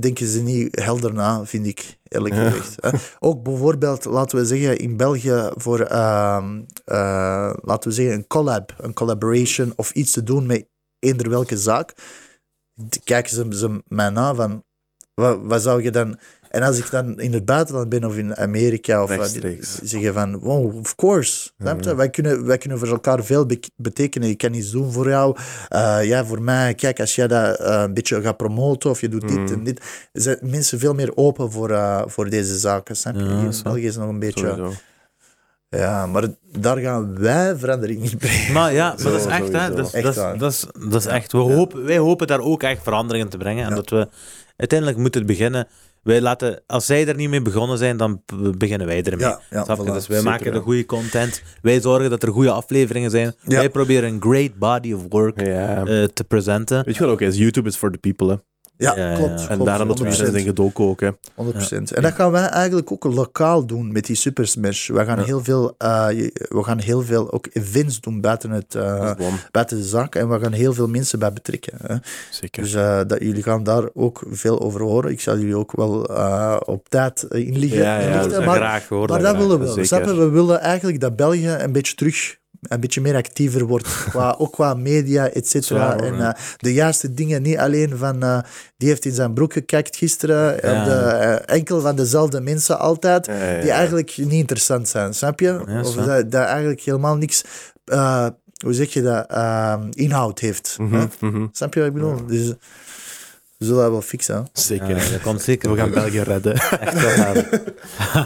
denken 0.00 0.26
ze 0.26 0.42
niet 0.42 0.80
helder 0.80 1.12
na, 1.14 1.44
vind 1.44 1.66
ik, 1.66 1.98
eerlijk 2.08 2.34
gezegd. 2.34 2.74
hè. 2.80 2.90
Ook 3.18 3.42
bijvoorbeeld, 3.42 4.04
laten 4.04 4.38
we 4.38 4.44
zeggen, 4.46 4.78
in 4.78 4.96
België 4.96 5.50
voor, 5.54 5.80
ehm, 5.80 6.60
eh, 6.84 7.52
laten 7.62 7.88
we 7.88 7.94
zeggen, 7.94 8.14
een 8.14 8.26
collab, 8.26 8.74
een 8.78 8.92
collaboration 8.94 9.72
of 9.76 9.90
iets 9.90 10.12
te 10.12 10.22
doen 10.22 10.46
met 10.46 10.66
eender 10.98 11.28
welke 11.30 11.56
zaak. 11.56 11.94
Kijken 13.04 13.30
ze, 13.34 13.46
ze 13.50 13.82
mij 13.86 14.10
na 14.10 14.34
van, 14.34 14.64
wat, 15.14 15.38
wat 15.42 15.62
zou 15.62 15.82
je 15.82 15.90
dan... 15.90 16.18
En 16.50 16.62
als 16.62 16.78
ik 16.78 16.90
dan 16.90 17.20
in 17.20 17.32
het 17.32 17.44
buitenland 17.44 17.88
ben 17.88 18.04
of 18.04 18.16
in 18.16 18.36
Amerika, 18.36 19.02
of 19.02 19.10
Rechtstreeks. 19.10 19.78
zeggen 19.82 20.14
van, 20.14 20.38
wow, 20.38 20.76
of 20.78 20.94
course. 20.94 21.50
snap 21.60 21.82
je? 21.82 21.94
Wij, 21.94 22.10
kunnen, 22.10 22.44
wij 22.46 22.58
kunnen 22.58 22.78
voor 22.78 22.88
elkaar 22.88 23.24
veel 23.24 23.46
be- 23.46 23.60
betekenen. 23.76 24.28
Ik 24.28 24.38
kan 24.38 24.54
iets 24.54 24.70
doen 24.70 24.92
voor 24.92 25.08
jou. 25.08 25.36
Eh, 25.68 25.98
ja, 26.04 26.24
voor 26.24 26.42
mij, 26.42 26.74
kijk, 26.74 27.00
als 27.00 27.14
jij 27.14 27.28
dat 27.28 27.58
eh, 27.58 27.82
een 27.84 27.94
beetje 27.94 28.22
gaat 28.22 28.36
promoten 28.36 28.90
of 28.90 29.00
je 29.00 29.08
doet 29.08 29.28
dit 29.28 29.50
en 29.50 29.64
dit, 29.64 29.82
zijn 30.12 30.38
mensen 30.42 30.78
veel 30.78 30.94
meer 30.94 31.16
open 31.16 31.52
voor, 31.52 31.70
eh, 31.70 32.02
voor 32.06 32.30
deze 32.30 32.58
zaken. 32.58 32.96
Snap 32.96 33.14
je? 33.14 33.24
Ja, 33.24 33.30
in 33.40 33.46
is 33.46 33.62
waar. 33.62 33.72
België 33.72 33.86
is 33.86 33.94
het 33.94 34.02
nog 34.04 34.12
een 34.12 34.18
beetje... 34.18 34.46
Sowieso. 34.48 34.72
Ja, 35.70 36.06
maar 36.06 36.24
daar 36.58 36.76
gaan 36.78 37.18
wij 37.18 37.56
verandering 37.56 38.10
in 38.10 38.18
brengen. 38.18 38.52
Maar 38.52 38.72
ja, 38.72 38.94
maar 39.02 39.12
dat 39.12 39.20
is 39.20 39.26
echt, 39.26 39.52
hè. 39.52 39.74
Dat 39.74 39.86
is, 39.86 39.92
Echt 39.92 40.04
dat 40.04 40.16
is, 40.16 40.20
waar. 40.22 40.38
dat 40.38 40.52
is, 40.52 40.66
dat 40.90 41.00
is 41.00 41.06
echt. 41.06 41.32
We 41.32 41.38
hopen, 41.38 41.84
wij 41.84 41.98
hopen 41.98 42.26
daar 42.26 42.40
ook 42.40 42.62
echt 42.62 42.82
veranderingen 42.82 43.28
te 43.28 43.36
brengen. 43.36 43.64
En 43.64 43.68
Ja. 43.70 43.74
dat 43.74 43.90
we 43.90 44.08
uiteindelijk 44.56 44.98
moeten 44.98 45.26
beginnen. 45.26 45.66
Wij 46.02 46.20
laten, 46.20 46.62
als 46.66 46.86
zij 46.86 47.06
er 47.08 47.14
niet 47.14 47.28
mee 47.28 47.42
begonnen 47.42 47.78
zijn, 47.78 47.96
dan 47.96 48.22
beginnen 48.58 48.86
wij 48.86 49.02
ermee. 49.02 49.26
Ja, 49.26 49.40
ja, 49.50 49.64
Snap 49.64 49.76
je? 49.76 49.82
voilà. 49.82 49.92
Dus 49.92 50.06
wij 50.06 50.22
maken 50.22 50.52
de 50.52 50.58
goede 50.60 50.84
content. 50.86 51.42
Wij 51.62 51.80
zorgen 51.80 52.10
dat 52.10 52.22
er 52.22 52.32
goede 52.32 52.50
afleveringen 52.50 53.10
zijn. 53.10 53.34
Ja. 53.42 53.56
Wij 53.56 53.70
proberen 53.70 54.08
een 54.12 54.20
great 54.20 54.54
body 54.58 54.92
of 54.92 55.02
work 55.08 55.40
Ja. 55.46 55.84
eh, 55.86 56.04
te 56.04 56.24
presenten. 56.24 56.84
Weet 56.84 56.94
je 56.96 57.00
wat 57.04 57.12
ook 57.12 57.20
is? 57.20 57.36
YouTube 57.36 57.68
is 57.68 57.76
for 57.76 57.90
the 57.90 57.98
people, 57.98 58.28
hè. 58.28 58.34
Ja, 58.78 59.14
klopt. 59.14 59.40
En 59.40 59.46
klopt, 59.46 59.64
daarom 59.64 59.88
dat 59.88 59.98
we 59.98 60.08
hier 60.08 60.26
100%. 60.26 60.30
zijn 60.30 60.42
gedoken 60.42 60.84
ook, 60.84 61.00
hè. 61.00 61.10
100%. 61.34 61.92
En 61.92 62.02
dat 62.02 62.12
gaan 62.12 62.30
wij 62.30 62.46
eigenlijk 62.46 62.92
ook 62.92 63.04
lokaal 63.04 63.66
doen 63.66 63.92
met 63.92 64.06
die 64.06 64.16
Super 64.16 64.46
Smash. 64.46 64.88
We 64.88 65.04
gaan, 65.04 65.18
heel, 65.18 65.44
veel, 65.44 65.74
eh, 65.78 66.06
we 66.48 66.62
gaan 66.62 66.78
heel 66.78 67.02
veel 67.02 67.32
ook 67.32 67.46
events 67.52 68.00
doen 68.00 68.20
buiten, 68.20 68.50
het, 68.50 68.74
eh, 68.74 69.12
buiten 69.50 69.76
de 69.76 69.84
zaak. 69.84 70.14
En 70.14 70.28
we 70.28 70.40
gaan 70.40 70.52
heel 70.52 70.72
veel 70.72 70.88
mensen 70.88 71.18
bij 71.18 71.32
betrekken. 71.32 71.72
Hè. 71.86 71.96
Zeker. 72.30 72.62
Dus 72.62 72.74
eh, 72.74 73.00
dat, 73.06 73.18
jullie 73.20 73.42
gaan 73.42 73.62
daar 73.62 73.88
ook 73.94 74.22
veel 74.30 74.60
over 74.60 74.80
horen. 74.80 75.10
Ik 75.10 75.20
zal 75.20 75.38
jullie 75.38 75.56
ook 75.56 75.72
wel 75.72 76.06
eh, 76.06 76.56
op 76.64 76.88
tijd 76.88 77.22
inlichten. 77.22 77.78
Ja, 77.80 77.98
ja, 77.98 78.06
inlichten. 78.06 78.30
dat 78.30 78.40
is 78.40 78.46
maar 78.46 78.56
graag 78.56 78.88
hoor. 78.88 79.08
maar 79.08 79.18
dat 79.18 79.28
graag. 79.28 79.40
willen 79.40 79.58
we 79.58 79.74
wel. 79.74 79.84
zeker. 79.84 80.16
We 80.18 80.28
willen 80.28 80.60
eigenlijk 80.60 81.00
dat 81.00 81.16
België 81.16 81.48
een 81.48 81.72
beetje 81.72 81.94
terug 81.94 82.37
een 82.60 82.80
beetje 82.80 83.00
meer 83.00 83.14
actiever 83.14 83.64
wordt, 83.66 83.88
qua, 84.10 84.34
ook 84.38 84.52
qua 84.52 84.74
media, 84.74 85.28
et 85.30 85.48
cetera. 85.48 85.96
En 86.00 86.20
eh, 86.20 86.30
de 86.56 86.72
juiste 86.72 87.14
dingen, 87.14 87.42
niet 87.42 87.58
alleen 87.58 87.96
van 87.96 88.22
eh, 88.22 88.38
die 88.76 88.88
heeft 88.88 89.04
in 89.04 89.12
zijn 89.12 89.34
broek 89.34 89.52
gekakt 89.52 89.96
gisteren, 89.96 90.58
Ja. 90.62 90.78
op 90.80 90.84
de, 90.88 90.94
eh, 90.94 91.54
enkel 91.56 91.80
van 91.80 91.96
dezelfde 91.96 92.40
mensen 92.40 92.78
altijd, 92.78 93.26
Ja, 93.26 93.34
ja, 93.34 93.50
ja. 93.50 93.60
die 93.60 93.70
eigenlijk 93.70 94.16
niet 94.16 94.32
interessant 94.32 94.88
zijn, 94.88 95.14
snap 95.14 95.40
je? 95.40 95.62
Ja, 95.66 95.80
of 95.80 95.94
dat, 95.94 96.30
dat 96.30 96.44
eigenlijk 96.44 96.80
helemaal 96.80 97.16
niks, 97.16 97.44
eh, 97.84 98.26
hoe 98.64 98.72
zeg 98.74 98.92
je 98.92 99.02
dat, 99.02 99.26
inhoud 99.94 100.38
heeft. 100.38 100.76
Mhm, 100.80 101.06
mhm. 101.20 101.46
Snap 101.52 101.74
je 101.74 101.80
wat 101.80 101.88
ik 101.88 101.94
bedoel? 101.94 102.26
Dus 102.26 102.52
we 103.56 103.64
zullen 103.64 103.82
dat 103.82 103.90
wel 103.90 104.02
fixen. 104.02 104.34
hè. 104.36 104.42
Zeker. 104.52 104.88
Ja, 104.88 105.10
dat 105.10 105.20
komt 105.20 105.42
zeker. 105.42 105.70
We 105.72 105.76
gaan 105.78 105.90
België 105.90 106.20
redden. 106.20 106.54
echt 106.80 107.00
wel. 107.24 107.44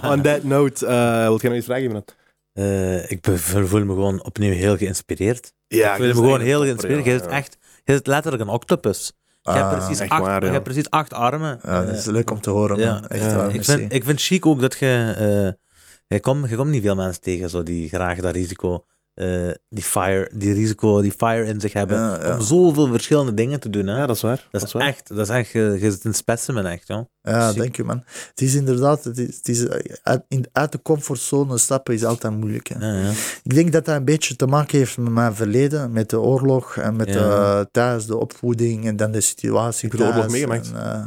On 0.13 0.23
that 0.23 0.43
note, 0.43 0.85
uh, 0.87 1.23
wil 1.27 1.39
jij 1.41 1.49
nog 1.49 1.59
iets 1.59 1.67
vragen, 1.67 1.83
iemand? 1.85 2.15
Eh, 2.53 3.11
ik 3.11 3.27
voel 3.33 3.85
me 3.85 3.93
gewoon 3.93 4.25
opnieuw 4.25 4.53
heel 4.53 4.77
geïnspireerd. 4.77 5.53
Ja, 5.67 5.91
ik 5.91 5.97
voel 5.97 6.07
me 6.07 6.15
gewoon 6.15 6.41
heel 6.41 6.61
geïnspireerd. 6.61 7.05
Je 7.05 7.11
zit 7.11 7.27
echt, 7.27 7.59
je 7.85 7.93
zit 7.93 8.07
letterlijk 8.07 8.43
een 8.43 8.49
octopus. 8.49 9.13
Je 9.43 9.51
hebt 9.51 9.65
Ah, 9.65 9.87
precies, 9.87 10.09
acht, 10.09 10.23
waar, 10.23 10.45
je 10.45 10.51
hebt 10.51 10.65
precies 10.65 10.91
acht 10.91 11.13
armen. 11.13 11.61
Ja, 11.63 11.85
dat 11.85 11.95
is 11.95 12.05
leuk 12.05 12.31
om 12.31 12.41
te 12.41 12.51
horen. 12.51 12.79
ja. 12.79 12.93
man. 12.93 13.07
Echt 13.09 13.23
Ja. 13.25 13.37
waar, 13.37 13.55
ik, 13.55 13.65
vind, 13.65 13.93
ik 13.93 14.05
vind 14.05 14.21
chic 14.23 14.47
ook 14.47 14.61
dat 14.61 14.79
je... 14.79 15.15
eh 15.19 15.61
je, 16.07 16.21
komt, 16.21 16.49
je 16.51 16.57
komt 16.57 16.71
niet 16.71 16.83
veel 16.83 16.95
mensen 16.95 17.21
tegen 17.23 17.51
zo 17.51 17.63
die 17.63 17.89
graag 17.89 18.19
dat 18.21 18.35
risico... 18.35 18.85
eh, 19.15 19.51
die, 19.69 19.85
fire, 19.85 20.31
die 20.35 20.53
risico, 20.53 21.01
die 21.01 21.13
fire 21.13 21.45
in 21.45 21.61
zich 21.61 21.73
hebben. 21.73 21.97
Ja, 21.97 22.19
ja. 22.23 22.35
Om 22.35 22.41
zoveel 22.41 22.87
verschillende 22.87 23.35
dingen 23.35 23.61
te 23.61 23.71
doen. 23.71 23.87
Hè? 23.87 23.97
Ja, 23.97 24.07
dat 24.07 24.17
is 24.17 24.23
waar. 24.23 24.49
dat, 24.51 24.63
is 24.63 24.73
waar. 24.73 24.87
echt, 24.87 25.09
dat 25.09 25.19
is 25.19 25.29
echt, 25.29 25.51
je, 25.51 25.77
je 25.81 25.91
zit 25.91 26.05
een 26.05 26.15
specimen 26.15 26.67
echt, 26.67 26.87
joh. 26.87 27.05
Ja, 27.23 27.53
dank 27.53 27.77
je 27.77 27.85
man. 27.85 28.03
Het 28.29 28.41
is 28.41 28.55
inderdaad, 28.55 29.05
het 29.05 29.19
is, 29.19 29.37
het 29.37 29.49
is, 29.49 29.67
eh, 29.67 29.95
uit, 30.03 30.25
in, 30.29 30.47
uit 30.53 30.73
de 30.73 30.83
comfortzone 30.83 31.59
stappen 31.59 31.95
is 31.95 32.05
altijd 32.05 32.37
moeilijk. 32.37 32.69
Hè. 32.69 32.87
Ja, 32.87 33.01
ja. 33.03 33.11
Ik 33.43 33.55
denk 33.55 33.73
dat 33.73 33.85
dat 33.85 33.97
een 33.97 34.05
beetje 34.05 34.37
te 34.37 34.47
maken 34.47 34.79
heeft 34.79 34.99
met 34.99 35.13
mijn 35.13 35.35
verleden, 35.35 35.93
met 35.93 36.11
de 36.11 36.21
oorlog 36.21 36.77
en 36.77 36.97
met 36.97 37.09
Ja. 37.09 37.61
de, 37.61 37.69
thuis, 37.71 38.07
de 38.07 38.17
opvoeding 38.17 38.87
en 38.87 38.97
dan 38.97 39.11
de 39.11 39.21
situatie 39.21 39.89
Heb 39.89 39.99
je 39.99 40.05
de 40.05 40.11
oorlog 40.11 40.31
meegemaakt? 40.31 40.73
En, 40.73 40.93
eh, 40.93 41.07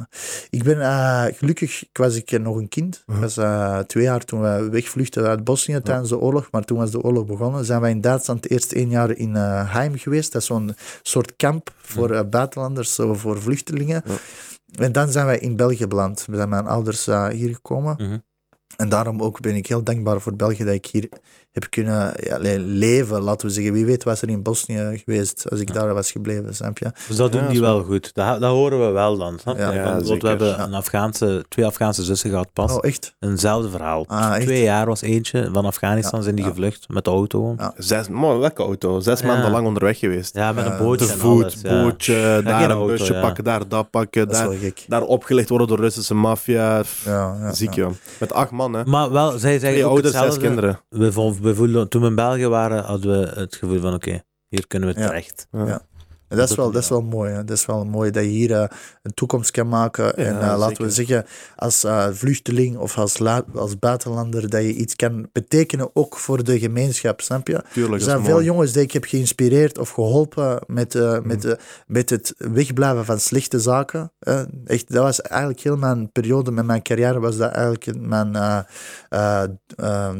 ik 0.49 0.63
ben 0.63 0.81
eh, 0.81 1.25
gelukkig, 1.33 1.83
ik 1.83 1.97
was 1.97 2.15
ik 2.15 2.41
nog 2.41 2.55
een 2.55 2.69
kind. 2.69 3.03
Ik 3.07 3.15
was 3.15 3.37
eh, 3.37 3.79
twee 3.79 4.03
jaar 4.03 4.25
toen 4.25 4.41
we 4.41 4.69
wegvluchtten 4.69 5.25
uit 5.27 5.43
Bosnië 5.43 5.81
tijdens 5.81 6.09
de 6.09 6.19
oorlog, 6.19 6.47
maar 6.51 6.63
toen 6.63 6.77
was 6.77 6.91
de 6.91 7.01
oorlog 7.01 7.25
begonnen, 7.25 7.65
zijn 7.65 7.81
wij 7.81 7.91
in 7.95 8.01
Duitsland 8.01 8.49
eerst 8.49 8.71
één 8.71 8.89
jaar 8.89 9.11
in 9.11 9.35
eh 9.35 9.73
Heim 9.73 9.97
geweest. 9.97 10.31
Dat 10.31 10.41
is 10.41 10.47
zo'n 10.47 10.75
soort 11.01 11.35
kamp 11.35 11.73
voor 11.77 12.11
eh, 12.11 12.29
buitenlanders, 12.29 12.95
zo 12.95 13.13
voor 13.13 13.41
vluchtelingen. 13.41 14.03
En 14.79 14.91
dan 14.91 15.11
zijn 15.11 15.25
wij 15.25 15.39
in 15.39 15.55
België 15.55 15.87
beland. 15.87 16.25
We 16.25 16.35
zijn 16.35 16.49
mijn 16.49 16.67
ouders 16.67 17.07
eh, 17.07 17.27
hier 17.27 17.53
gekomen. 17.53 18.23
En 18.77 18.89
daarom 18.89 19.21
ook 19.21 19.41
ben 19.41 19.55
ik 19.55 19.67
heel 19.67 19.83
dankbaar 19.83 20.21
voor 20.21 20.35
België 20.35 20.63
dat 20.63 20.73
ik 20.73 20.85
hier 20.85 21.09
heb 21.51 21.67
kunnen 21.69 22.13
ja, 22.23 22.37
le- 22.37 22.57
leven, 22.59 23.21
laten 23.21 23.47
we 23.47 23.53
zeggen. 23.53 23.73
Wie 23.73 23.85
weet 23.85 24.03
was 24.03 24.21
er 24.21 24.29
in 24.29 24.41
Bosnië 24.43 25.01
geweest 25.05 25.49
als 25.49 25.59
ik 25.59 25.73
daar 25.73 25.93
was 25.93 26.11
gebleven, 26.11 26.55
snap 26.55 26.77
je? 26.77 26.91
Dus 27.07 27.15
dat 27.17 27.31
doen 27.31 27.41
Ja, 27.41 27.47
die 27.47 27.59
wel 27.61 27.83
goed. 27.83 28.13
Dat, 28.13 28.39
dat 28.39 28.51
horen 28.51 28.85
we 28.85 28.91
wel 28.91 29.17
dan. 29.17 29.39
Snap 29.39 29.57
je? 29.57 29.99
Zeker. 30.03 30.21
we 30.21 30.27
hebben 30.27 30.47
Ja. 30.47 30.63
een 30.63 30.73
Afghaanse, 30.73 31.45
twee 31.49 31.65
Afghaanse 31.65 32.03
zussen 32.03 32.29
gehad 32.29 32.53
pas. 32.53 32.71
Oh, 32.71 32.77
echt? 32.81 33.15
Eenzelfde 33.19 33.69
verhaal. 33.69 34.03
Ah, 34.07 34.35
echt? 34.35 34.45
Twee 34.45 34.63
jaar 34.63 34.85
was 34.85 35.01
eentje. 35.01 35.49
Van 35.53 35.65
Afghanistan 35.65 36.17
Ja, 36.19 36.23
zijn 36.23 36.35
die 36.35 36.43
ja. 36.45 36.49
gevlucht 36.51 36.89
met 36.89 37.03
de 37.03 37.09
auto. 37.09 37.55
Zes, 37.77 38.07
man, 38.09 38.39
welke 38.39 38.63
auto? 38.63 38.99
Zes 38.99 39.19
Ja. 39.19 39.27
maanden 39.27 39.51
lang 39.51 39.67
onderweg 39.67 39.99
geweest. 39.99 40.35
Ja, 40.35 40.51
met 40.51 40.65
een 40.65 40.77
bootje 40.77 41.05
Te 41.05 41.11
en 41.11 41.17
voet, 41.19 41.41
alles, 41.43 41.61
ja. 41.61 41.83
bootje, 41.83 42.41
daar 42.43 42.63
een 42.63 42.71
auto, 42.71 42.87
busje 42.87 43.13
ja. 43.13 43.21
pakken, 43.21 43.43
daar 43.43 43.67
dat 43.67 43.89
pakken, 43.89 44.27
Dat 44.27 44.51
is 44.51 44.59
daar, 44.61 44.71
daar 44.87 45.03
opgelicht 45.03 45.49
worden 45.49 45.67
door 45.67 45.79
Russische 45.79 46.13
maffia. 46.13 46.83
Ja, 47.05 47.35
ja, 47.41 47.53
Ziek, 47.53 47.73
ja. 47.73 47.83
joh. 47.83 47.91
Met 48.19 48.33
acht 48.33 48.51
man, 48.51 48.64
hè. 48.73 48.85
Maar 48.85 49.11
wel, 49.11 49.29
zij 49.29 49.39
Twee 49.39 49.59
zeggen 49.59 49.83
ook 49.83 49.89
ouders, 49.91 50.13
zes 50.13 50.21
hetzelfde. 50.23 50.47
kinderen. 50.47 50.79
We, 50.89 51.11
vo- 51.11 51.35
we 51.41 51.55
voelden, 51.55 51.89
toen 51.89 52.01
we 52.01 52.07
in 52.07 52.15
België 52.15 52.47
waren, 52.47 52.83
hadden 52.83 53.19
we 53.19 53.39
het 53.39 53.55
gevoel 53.55 53.79
van 53.79 53.93
oké, 53.93 54.21
hier 54.47 54.67
kunnen 54.67 54.93
we 54.93 54.99
Ja. 54.99 55.07
terecht. 55.07 55.47
Dat 55.51 55.83
En 56.35 56.41
dat 56.41 56.49
is 56.49 56.55
wel, 56.55 56.71
dat 56.71 56.81
is 56.83 56.89
wel 56.89 57.01
mooi. 57.01 57.31
Hè. 57.31 57.43
Dat 57.43 57.57
is 57.57 57.65
wel 57.65 57.85
mooi 57.85 58.11
dat 58.11 58.23
je 58.23 58.29
hier 58.29 58.51
eh, 58.51 58.67
een 59.03 59.13
toekomst 59.13 59.51
kan 59.51 59.67
maken. 59.67 60.17
en 60.17 60.41
eh, 60.41 60.57
laten 60.57 60.83
we 60.83 60.89
zeggen, 60.91 61.25
als 61.55 61.83
eh, 61.83 62.07
vluchteling 62.11 62.77
of 62.77 62.97
als, 62.97 63.19
als 63.55 63.79
buitenlander, 63.79 64.49
dat 64.49 64.61
je 64.61 64.73
iets 64.73 64.95
kan 64.95 65.29
betekenen 65.31 65.89
ook 65.93 66.17
voor 66.17 66.43
de 66.43 66.59
gemeenschap, 66.59 67.21
snap 67.21 67.47
je? 67.47 67.63
Tuurlijk, 67.73 67.95
Er 67.95 68.01
zijn 68.09 68.23
veel 68.23 68.33
mooi. 68.33 68.45
jongens 68.45 68.71
die 68.71 68.81
ik 68.81 68.91
heb 68.91 69.03
geïnspireerd 69.05 69.77
of 69.77 69.89
geholpen 69.89 70.59
met, 70.67 70.93
Mhm. 70.93 71.27
met, 71.27 71.57
met 71.87 72.09
het 72.09 72.33
wegblijven 72.37 73.05
van 73.05 73.19
slechte 73.19 73.59
zaken. 73.59 74.11
echt, 74.65 74.91
dat 74.93 75.03
was 75.03 75.21
eigenlijk 75.21 75.59
heel 75.61 75.77
mijn 75.77 76.11
periode 76.11 76.51
met 76.51 76.65
mijn 76.65 76.81
carrière, 76.81 77.19
was 77.19 77.37
dat 77.37 77.51
eigenlijk 77.51 77.99
mijn 77.99 78.65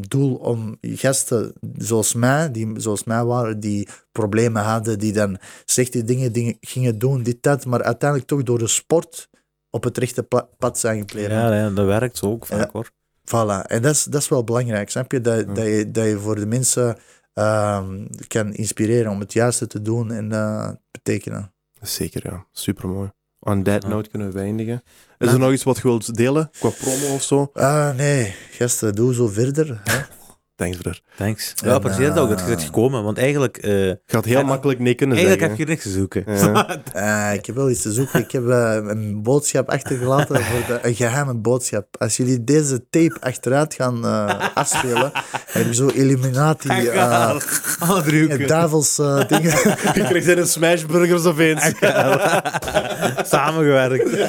doel 0.08 0.36
om 0.36 0.78
gasten 0.82 1.54
zoals 1.78 2.14
mij, 2.14 2.52
die 2.52 2.72
zoals 2.78 3.04
mij 3.04 3.24
waren, 3.24 3.60
die 3.60 3.88
problemen 4.20 4.64
hadden, 4.64 5.00
die 5.00 5.14
dan 5.14 5.38
slechte 5.66 6.04
dingen, 6.04 6.32
dingen 6.32 6.58
gingen 6.60 6.98
doen, 7.00 7.24
dit, 7.24 7.38
dat, 7.42 7.66
maar 7.66 7.84
uiteindelijk 7.84 8.30
toch 8.30 8.44
door 8.44 8.60
de 8.60 8.68
sport 8.68 9.30
op 9.70 9.84
het 9.84 9.98
rechte 9.98 10.24
pad 10.58 10.80
zijn 10.80 11.00
gepleerd. 11.00 11.32
Ja, 11.32 11.50
nee, 11.50 11.74
dat 11.74 11.86
werkt 11.86 12.18
zo 12.18 12.26
ook 12.26 12.46
vaak 12.46 12.60
Ja. 12.60 12.70
hoor. 12.72 12.90
Voilà, 13.28 13.68
en 13.68 13.82
dat 13.82 13.92
is, 13.96 14.04
dat 14.04 14.22
is 14.22 14.28
wel 14.30 14.44
belangrijk, 14.44 14.90
snap 14.90 15.12
je? 15.12 15.22
Dat, 15.22 15.40
Ja. 15.46 15.54
dat, 15.54 15.66
je, 15.66 15.92
dat 15.92 16.06
je 16.06 16.20
voor 16.20 16.36
de 16.36 16.46
mensen 16.46 16.98
ehm, 17.34 18.06
kan 18.28 18.54
inspireren 18.54 19.12
om 19.12 19.20
het 19.20 19.34
juiste 19.34 19.68
te 19.68 19.82
doen 19.82 20.12
en 20.12 20.32
eh, 20.32 20.70
betekenen. 20.92 21.54
Zeker, 21.82 22.22
ja. 22.32 22.46
Supermooi. 22.52 23.12
On 23.40 23.64
that 23.64 23.84
Ja. 23.84 23.90
note 23.90 24.10
kunnen 24.10 24.32
we 24.32 24.40
eindigen. 24.40 24.84
Is 25.18 25.32
er 25.32 25.40
nog 25.40 25.52
iets 25.52 25.64
wat 25.64 25.76
je 25.78 25.82
wilt 25.84 26.16
delen? 26.16 26.50
Qua 26.60 26.70
promo 26.70 27.14
of 27.14 27.24
zo? 27.24 27.50
Ah, 27.54 27.96
nee, 27.96 28.36
gasten, 28.52 28.96
doe 28.96 29.14
zo 29.14 29.28
verder. 29.28 29.82
Hè? 29.84 30.00
Thanks, 30.56 30.78
broer. 30.78 31.00
Thanks. 31.18 31.54
En, 31.64 31.68
Ja, 31.70 31.74
apprecieer 31.74 32.10
het 32.10 32.18
ook 32.20 32.30
dat 32.30 32.38
je 32.38 32.44
eh, 32.44 32.50
bent 32.50 32.64
gekomen, 32.64 33.04
want 33.04 33.18
eigenlijk, 33.18 33.58
eh, 33.58 33.92
Gaat 34.06 34.26
heel 34.26 34.44
makkelijk 34.44 34.80
nee 34.80 34.96
kunnen 34.96 35.18
eigenlijk 35.18 35.48
zeggen. 35.48 35.68
heb 35.68 35.68
je 35.68 35.74
niks 35.74 35.84
te 35.84 36.00
zoeken. 36.00 36.24
Ja. 36.94 37.30
Eh, 37.30 37.34
ik 37.38 37.46
heb 37.46 37.56
wel 37.56 37.70
iets 37.70 37.82
te 37.82 37.92
zoeken. 37.92 38.20
Ik 38.20 38.32
heb 38.32 38.44
een 38.48 39.22
boodschap 39.24 39.70
achtergelaten, 39.70 40.42
voor 40.44 40.60
de, 40.68 40.80
een 40.88 40.96
geheime 40.96 41.34
boodschap. 41.34 41.88
Als 41.98 42.18
jullie 42.18 42.44
deze 42.44 42.86
tape 42.90 43.18
achteruit 43.20 43.74
gaan 43.74 44.06
eh, 44.06 44.48
afspelen, 44.54 45.12
heb 45.46 45.66
je 45.66 45.74
zo 45.74 45.88
Illuminati, 45.88 46.70
eh 46.70 47.36
Alle 47.80 48.02
driehoeken. 48.02 48.48
duivels 48.48 49.00
eh, 49.00 49.28
dingen. 49.28 49.52
Je 49.94 50.04
krijgt 50.08 50.28
in 50.28 50.38
een 50.38 50.48
smashburgers 50.48 51.26
of 51.26 51.38
eens. 51.40 51.72
Samengewerkt. 53.32 54.20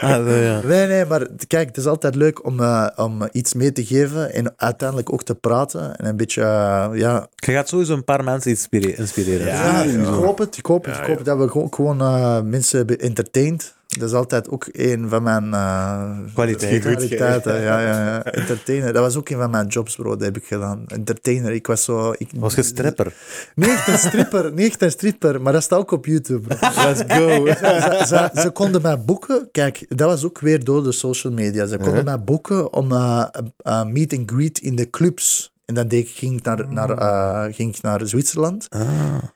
Ah. 0.00 0.24
Nee, 0.64 0.86
nee, 0.86 1.04
maar 1.04 1.26
kijk, 1.46 1.66
het 1.68 1.76
is 1.76 1.86
altijd 1.86 2.14
leuk 2.14 2.46
om, 2.46 2.60
eh, 2.60 2.86
om 2.96 3.28
iets 3.32 3.54
mee 3.54 3.72
te 3.72 3.84
geven 3.84 4.32
en 4.32 4.52
uiteindelijk 4.56 5.12
ook 5.12 5.22
te 5.22 5.34
praten 5.34 5.62
en 5.72 6.06
een 6.06 6.16
beetje, 6.16 6.40
eh, 6.42 6.88
ja... 6.92 7.28
Je 7.34 7.52
gaat 7.52 7.68
sowieso 7.68 7.94
een 7.94 8.04
paar 8.04 8.24
mensen 8.24 8.50
inspire- 8.50 8.94
inspireren. 8.96 9.46
Ja, 9.46 9.82
ik 9.82 10.04
hoop 10.04 10.38
het, 10.38 10.56
ik 10.56 10.66
hoop 10.66 10.84
het, 10.84 10.94
Ja, 10.94 11.00
ik 11.02 11.06
hoop 11.08 11.24
dat 11.24 11.38
we 11.38 11.48
gewoon, 11.48 11.74
gewoon 11.74 12.00
eh, 12.00 12.40
mensen 12.42 12.78
hebben 12.78 12.98
entertained. 12.98 13.74
Dat 13.98 14.08
is 14.08 14.14
altijd 14.14 14.48
ook 14.50 14.66
een 14.72 15.08
van 15.08 15.22
mijn 15.22 15.54
eh, 15.54 16.10
Kwaliteiten. 16.34 16.80
kwaliteiten. 16.92 17.60
Ja, 17.60 17.80
ja, 17.80 18.04
ja. 18.04 18.24
Entertainer. 18.24 18.92
Dat 18.92 19.02
was 19.02 19.16
ook 19.16 19.28
een 19.28 19.36
van 19.38 19.50
mijn 19.50 19.66
jobs, 19.66 19.96
bro. 19.96 20.10
Dat 20.10 20.20
heb 20.20 20.36
ik 20.36 20.44
gedaan. 20.44 20.84
Entertainer. 20.86 21.52
Ik 21.52 21.66
was 21.66 21.84
zo... 21.84 22.14
Ik, 22.18 22.30
Was 22.36 22.54
je 22.54 22.62
stripper? 22.62 23.12
Niet 23.54 23.68
echt 23.68 23.88
een 23.88 23.98
stripper, 23.98 24.52
niet 24.52 24.66
echt 24.68 24.82
een 24.82 24.90
stripper, 24.90 25.42
maar 25.42 25.52
dat 25.52 25.62
staat 25.62 25.78
ook 25.78 25.90
op 25.90 26.06
YouTube. 26.06 26.46
bro. 26.48 26.68
Let's 26.84 27.02
go. 27.08 27.46
ze, 27.46 28.04
ze, 28.06 28.40
ze 28.40 28.50
konden 28.50 28.82
mij 28.82 29.00
boeken. 29.00 29.48
Kijk, 29.52 29.84
dat 29.88 30.08
was 30.08 30.24
ook 30.24 30.38
weer 30.40 30.64
door 30.64 30.82
de 30.82 30.92
social 30.92 31.32
media. 31.32 31.66
Ze 31.66 31.76
konden 31.78 32.04
mij 32.04 32.20
boeken 32.20 32.72
om 32.72 32.92
eh, 32.92 33.24
eh, 33.56 33.84
meet 33.84 34.12
and 34.18 34.30
greet 34.30 34.58
in 34.58 34.76
de 34.76 34.90
clubs. 34.90 35.52
En 35.64 35.74
dan 35.74 35.88
deed 35.88 36.08
ik, 36.08 36.10
ging, 36.10 36.38
ik 36.38 36.44
naar, 36.44 36.72
naar, 36.72 36.90
eh, 36.90 37.54
ging 37.54 37.76
ik 37.76 37.82
naar 37.82 38.06
Zwitserland. 38.06 38.66
Ah, 38.68 38.82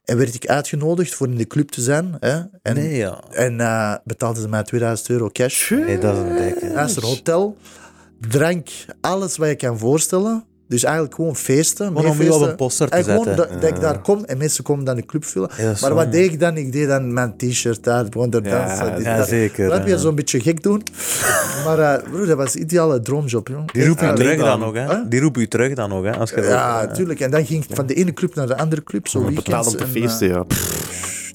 En 0.05 0.17
werd 0.17 0.35
ik 0.35 0.47
uitgenodigd 0.47 1.15
voor 1.15 1.27
in 1.27 1.37
de 1.37 1.47
club 1.47 1.69
te 1.71 1.81
zijn. 1.81 2.17
Hè? 2.21 2.41
En, 2.63 2.75
nee, 2.75 2.97
ja. 2.97 3.21
en 3.31 3.61
eh, 3.61 3.95
betaalden 4.05 4.43
ze 4.43 4.49
mij 4.49 4.63
2000 4.63 5.09
euro 5.09 5.29
cash. 5.33 5.71
Nee, 5.71 5.99
dat 5.99 6.17
is 6.17 6.21
een 6.21 6.37
dikke. 6.37 6.73
Luister, 6.73 7.05
hotel, 7.05 7.57
drank, 8.21 8.69
alles 9.01 9.37
wat 9.37 9.49
je 9.49 9.57
kan 9.57 9.79
voorstellen. 9.79 10.45
Dus 10.69 10.85
eigenlijk 10.85 11.15
gewoon 11.15 11.37
feesten. 11.37 11.87
Gewoon 11.87 12.03
meer 12.03 12.11
om 12.13 12.17
je 12.19 12.23
op 12.25 12.29
feesten. 12.31 12.49
een 12.51 12.57
poster 12.57 12.89
te 12.89 12.97
En 12.97 13.05
gewoon 13.05 13.25
zetten. 13.25 13.49
dat, 13.51 13.61
dat 13.61 13.71
ik 13.71 13.81
daar 13.81 13.99
kom 14.01 14.25
en 14.25 14.39
mensen 14.39 14.65
komen 14.65 14.85
dan 14.85 14.97
de 14.97 15.07
club 15.07 15.25
vullen. 15.25 15.51
Ja, 15.59 15.73
maar 15.81 15.95
wat 15.95 16.13
deed 16.13 16.33
ik 16.33 16.41
dan? 16.41 16.57
Ik 16.57 16.73
deed 16.73 16.89
dan 16.89 17.13
mijn 17.13 17.37
t-shirt 17.37 17.89
uit, 17.89 18.13
gewoon 18.13 18.31
er 18.33 18.45
Ja, 18.45 18.67
dansen. 18.67 18.95
dit, 18.97 19.05
Ja, 19.05 19.17
dat. 19.17 19.29
zeker. 19.29 19.69
Dat 19.69 19.77
heb 19.79 19.87
je 19.87 19.93
ja. 19.93 19.99
zo'n 19.99 20.15
beetje 20.15 20.41
gek 20.41 20.63
doen. 20.63 20.83
maar 21.65 21.79
eh, 21.79 22.03
broer, 22.11 22.27
dat 22.27 22.37
was 22.37 22.55
een 22.55 22.61
ideale 22.61 23.01
droomjob, 23.01 23.49
joh. 23.49 23.61
Die 23.73 23.87
roepen 23.87 24.09
Echt, 24.09 24.19
je 24.19 24.25
terug 24.25 24.39
dan 24.41 24.61
nog, 24.61 24.75
hè? 24.75 24.85
Huh? 24.87 24.99
Die 25.09 25.21
roepen 25.21 25.41
je 25.41 25.49
terug 25.49 25.75
dan 25.75 25.89
nog, 25.89 26.05
hè? 26.05 26.17
Als 26.17 26.31
je 26.31 26.41
Ja, 26.43 26.85
natuurlijk. 26.89 27.21
En 27.21 27.31
dan 27.31 27.47
ging 27.47 27.65
ik 27.65 27.71
van 27.77 27.87
de 27.87 27.95
ene 27.95 28.13
club 28.13 28.35
naar 28.35 28.47
de 28.47 28.57
andere 28.57 28.83
club, 28.83 29.09
zo 29.09 29.19
Betaald 29.21 29.35
weekends. 29.45 29.69
om 29.69 29.77
te 29.77 29.83
en, 29.85 29.91
feesten, 29.91 30.29
eh, 30.29 30.35
ja. 30.35 30.45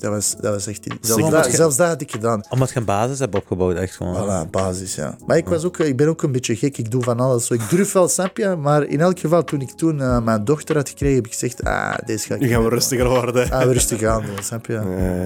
Dat, 0.04 0.12
was, 0.12 0.36
dat 0.42 0.54
was 0.54 0.68
echt... 0.68 0.88
Zelfs, 1.02 1.48
je- 1.48 1.56
zelfs 1.56 1.76
dat 1.76 1.88
had 1.88 2.02
ik 2.02 2.12
gedaan. 2.12 2.42
Omdat 2.50 2.70
je 2.72 2.80
een 2.80 2.86
basis 2.86 3.20
hebt 3.20 3.36
opgebouwd, 3.36 3.76
echt 3.76 3.96
gewoon. 3.96 4.16
Voilà, 4.46 4.50
basis, 4.50 4.96
ja. 4.96 5.16
Maar 5.26 5.38
ik, 5.38 5.48
was 5.48 5.64
ook, 5.66 5.78
ik 5.80 5.98
ben 5.98 6.08
ook 6.08 6.22
een 6.22 6.32
beetje 6.32 6.56
gek, 6.56 6.78
ik 6.78 6.92
doe 6.92 7.04
van 7.04 7.20
alles. 7.20 7.46
Zo, 7.46 7.54
Ik 7.54 7.70
durf 7.70 7.92
wel, 7.92 8.08
snap 8.08 8.38
je? 8.38 8.56
Maar 8.56 8.84
in 8.84 9.02
elk 9.02 9.20
geval, 9.20 9.44
toen 9.44 9.62
ik 9.62 9.70
toen 9.70 10.02
eh, 10.02 10.22
mijn 10.22 10.46
dochter 10.46 10.76
had 10.76 10.90
gekregen, 10.90 11.16
heb 11.16 11.26
ik 11.26 11.32
gezegd, 11.32 11.64
ah, 11.64 11.94
deze 12.06 12.28
ga 12.28 12.34
ik 12.36 12.40
Nu 12.42 12.48
gaan 12.48 12.58
we 12.58 12.64
doen. 12.64 12.74
rustiger 12.74 13.10
worden. 13.10 13.52
Ah, 13.52 13.64
we 13.66 13.74
rustig 13.74 14.04
aan 14.04 14.22
doen, 14.26 14.44
snap 14.44 14.66
je? 14.66 14.74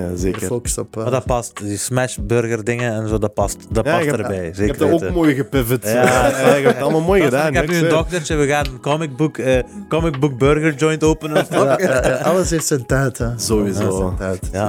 Ja, 0.08 0.16
zeker. 0.16 0.42
Focus 0.48 0.78
op... 0.78 0.98
eh, 0.98 1.02
Maar 1.04 1.12
dat 1.12 1.26
past, 1.26 1.58
die 1.64 1.78
smashburger 1.78 2.64
dingen 2.64 2.94
en 2.94 3.08
zo, 3.08 3.18
dat 3.18 3.34
past, 3.34 3.58
dat 3.70 3.86
Ja, 3.86 3.92
past 3.92 4.04
je 4.04 4.10
hebt- 4.10 4.22
erbij. 4.22 4.46
Je 4.46 4.54
Zeker 4.54 4.66
hebt 4.78 4.80
dat 4.92 5.04
ook 5.10 5.14
mooi 5.14 5.36
gepivot. 5.36 5.84
Ja. 5.84 5.92
Ja, 5.92 6.28
je 6.28 6.64
hebt 6.64 6.66
het 6.74 6.82
allemaal 6.84 7.02
mooi 7.02 7.22
gedaan. 7.28 7.48
Ik 7.48 7.54
heb 7.54 7.68
nu 7.68 7.74
een 7.74 7.80
zeg. 7.80 7.90
doktertje, 7.90 8.36
we 8.36 8.48
gaan 8.48 8.66
een 8.66 8.80
comic 8.82 9.16
book, 9.16 9.38
eh, 9.38 9.60
comic 9.90 10.20
book 10.20 10.38
burger 10.38 10.74
joint 10.76 11.04
openen. 11.04 11.46
ja, 11.50 11.80
ja, 11.80 12.08
ja, 12.08 12.16
alles 12.16 12.50
heeft 12.50 12.66
zijn 12.68 12.86
tijd, 12.86 13.18
hè. 13.18 13.28
Sowieso. 13.40 13.80
Alles 13.80 13.96
heeft 13.96 13.98
zijn 13.98 14.16
tijd. 14.40 14.50
Ja, 14.52 14.67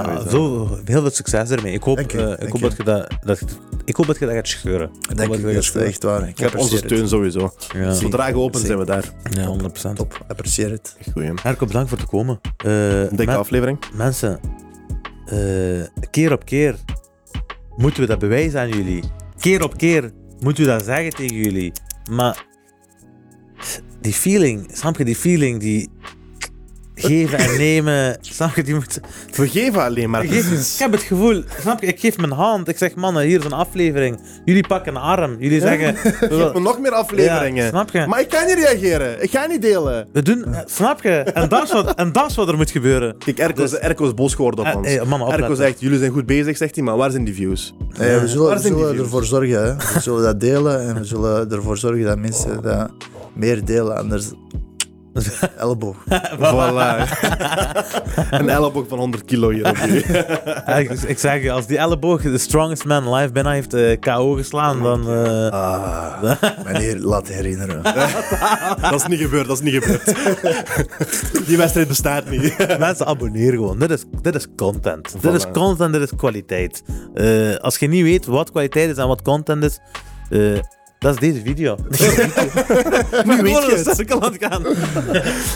Heel 0.85 1.01
veel 1.01 1.09
succes 1.09 1.49
ermee. 1.49 1.73
Ik 1.73 1.83
hoop, 1.83 2.11
je, 2.11 2.35
eh, 2.35 2.47
ik 2.47 2.51
hoop 2.51 2.61
je. 2.61 2.67
dat 2.67 2.77
je 2.77 2.83
dat, 2.83 3.07
dat, 3.21 3.41
ik 3.85 3.95
hoop 3.95 4.07
dat 4.07 4.19
je 4.19 4.25
dat 4.25 4.35
gaat 4.35 4.47
scheuren. 4.47 4.89
Ik 5.09 5.17
Dank 5.17 5.31
dat 5.31 5.39
je, 5.39 5.71
dat 5.73 5.75
echt 5.75 6.03
waar. 6.03 6.27
Ik 6.27 6.37
Je 6.37 6.43
hebt 6.43 6.55
onze 6.55 6.77
steun 6.77 7.07
sowieso. 7.07 7.53
Ja, 7.73 7.93
Zodra 7.93 8.27
je 8.27 8.35
open 8.35 8.59
zijn 8.59 8.77
we 8.77 8.85
daar. 8.85 9.13
ja 9.29 9.57
100%. 9.91 9.93
Top, 9.93 10.25
apprecieer 10.27 10.71
het. 10.71 10.97
Goeie. 11.13 11.31
Herko, 11.41 11.65
bedankt 11.65 11.89
voor 11.89 11.97
te 11.97 12.05
komen. 12.05 12.39
Eh, 12.57 13.03
Dikke 13.11 13.35
aflevering. 13.35 13.79
mensen, 13.93 14.39
eh, 15.25 16.07
keer 16.09 16.31
op 16.31 16.45
keer 16.45 16.75
moeten 17.75 18.01
we 18.01 18.07
dat 18.07 18.19
bewijzen 18.19 18.59
aan 18.59 18.69
jullie. 18.69 19.03
Keer 19.39 19.63
op 19.63 19.77
keer 19.77 20.11
moeten 20.39 20.63
we 20.63 20.69
dat 20.69 20.83
zeggen 20.83 21.13
tegen 21.13 21.35
jullie. 21.35 21.71
Maar 22.11 22.45
die 24.01 24.13
feeling, 24.13 24.69
snap 24.73 24.97
je, 24.97 25.05
die 25.05 25.15
feeling, 25.15 25.59
die 25.59 25.89
geven 26.99 27.37
en 27.37 27.57
nemen, 27.57 28.17
snap 28.21 28.55
je, 28.55 28.63
die 28.63 28.73
moet... 28.73 28.99
We 29.35 29.47
geven 29.47 29.83
alleen 29.83 30.09
maar. 30.09 30.23
Ik, 30.23 30.29
geef- 30.31 30.73
ik 30.73 30.79
heb 30.79 30.91
het 30.91 31.01
gevoel, 31.01 31.43
snap 31.61 31.81
je, 31.81 31.87
ik 31.87 31.99
geef 31.99 32.17
mijn 32.17 32.31
hand, 32.31 32.67
ik 32.67 32.77
zeg 32.77 32.95
mannen, 32.95 33.23
hier 33.23 33.39
is 33.39 33.45
een 33.45 33.51
aflevering. 33.53 34.19
Jullie 34.45 34.67
pakken 34.67 34.95
een 34.95 35.01
arm, 35.01 35.35
jullie 35.39 35.59
zeggen... 35.61 35.95
Geef 36.29 36.53
me 36.53 36.59
nog 36.59 36.79
meer 36.79 36.91
afleveringen. 36.91 37.63
Ja, 37.63 37.69
snap 37.69 37.91
je? 37.91 38.05
Maar 38.07 38.19
ik 38.19 38.33
ga 38.33 38.45
niet 38.45 38.55
reageren. 38.55 39.23
Ik 39.23 39.31
ga 39.31 39.45
niet 39.45 39.61
delen. 39.61 40.07
We 40.13 40.21
doen, 40.21 40.45
snap 40.65 41.03
je? 41.03 41.09
En 41.09 41.49
dat 41.49 41.63
is 41.63 41.71
wat, 41.71 41.95
en 41.95 42.11
dat 42.11 42.29
is 42.29 42.35
wat 42.35 42.47
er 42.47 42.55
moet 42.57 42.71
gebeuren. 42.71 43.17
Kijk, 43.17 43.39
Erko, 43.39 43.63
is, 43.63 43.73
is 44.03 44.13
boos 44.13 44.33
geworden 44.35 44.59
op 44.59 44.65
Eh, 44.65 44.75
ons. 44.77 44.87
eh, 44.87 45.03
mannen, 45.03 45.31
Erko 45.31 45.53
zegt, 45.55 45.79
jullie 45.79 45.99
zijn 45.99 46.11
goed 46.11 46.25
bezig, 46.25 46.57
zegt 46.57 46.75
hij, 46.75 46.83
maar 46.83 46.97
waar 46.97 47.11
zijn 47.11 47.23
die 47.23 47.33
views? 47.33 47.73
Eh, 47.93 47.97
we 48.19 48.27
zullen, 48.27 48.93
we 48.95 49.01
ervoor 49.01 49.25
zorgen, 49.25 49.63
hè. 49.63 49.75
We 49.75 49.99
zullen 49.99 50.23
dat 50.23 50.39
delen 50.39 50.81
en 50.87 50.95
we 50.95 51.03
zullen 51.03 51.51
ervoor 51.51 51.77
zorgen 51.77 52.03
dat 52.03 52.17
mensen 52.17 52.61
dat 52.61 52.91
meer 53.33 53.65
delen, 53.65 53.97
anders 53.97 54.31
elleboog. 55.57 55.95
Voilà. 56.37 57.09
een 58.39 58.49
elleboog 58.49 58.87
van 58.87 58.97
100 58.97 59.25
kilo 59.25 59.49
hier 59.49 59.89
u. 59.89 60.03
Ja, 60.65 60.75
ik, 60.75 60.91
ik 60.91 61.19
zeg 61.19 61.41
je, 61.43 61.51
als 61.51 61.65
die 61.67 61.77
elleboog 61.77 62.21
de 62.21 62.37
strongest 62.37 62.85
man 62.85 63.13
alive 63.13 63.31
bijna 63.33 63.51
heeft 63.51 63.73
eh, 63.73 63.99
KO 63.99 64.31
geslaan, 64.33 64.81
dan... 64.83 65.09
eh, 65.09 65.47
Ah, 65.47 66.21
meneer, 66.65 66.97
laat 66.99 67.27
herinneren. 67.27 67.83
dat 68.81 68.93
is 68.93 69.07
niet 69.07 69.19
gebeurd, 69.19 69.47
dat 69.47 69.61
is 69.61 69.71
niet 69.71 69.83
gebeurd. 69.83 70.05
die 71.47 71.57
wedstrijd 71.57 71.87
bestaat 71.87 72.29
niet. 72.29 72.77
mensen, 72.79 73.05
abonneer 73.05 73.51
gewoon. 73.51 73.79
Dit 73.79 73.89
is, 73.91 74.03
dit 74.21 74.35
is 74.35 74.47
content. 74.55 75.15
Dit 75.21 75.33
is 75.33 75.45
content, 75.51 75.93
dit 75.93 76.01
is 76.01 76.11
kwaliteit. 76.17 76.83
Eh, 77.13 77.55
als 77.55 77.77
je 77.77 77.87
niet 77.87 78.03
weet 78.03 78.25
wat 78.25 78.51
kwaliteit 78.51 78.89
is 78.89 78.97
en 78.97 79.07
wat 79.07 79.21
content 79.21 79.63
is, 79.63 79.79
eh, 80.29 80.59
dat 80.99 81.13
is 81.13 81.19
deze 81.19 81.41
video. 81.45 81.75
nu 83.25 83.41
weet 83.41 83.65
je 83.65 83.83
het. 83.85 83.95
cirkel 83.95 84.21
aan 84.21 84.31
het 84.31 84.43
gaan. 84.43 84.61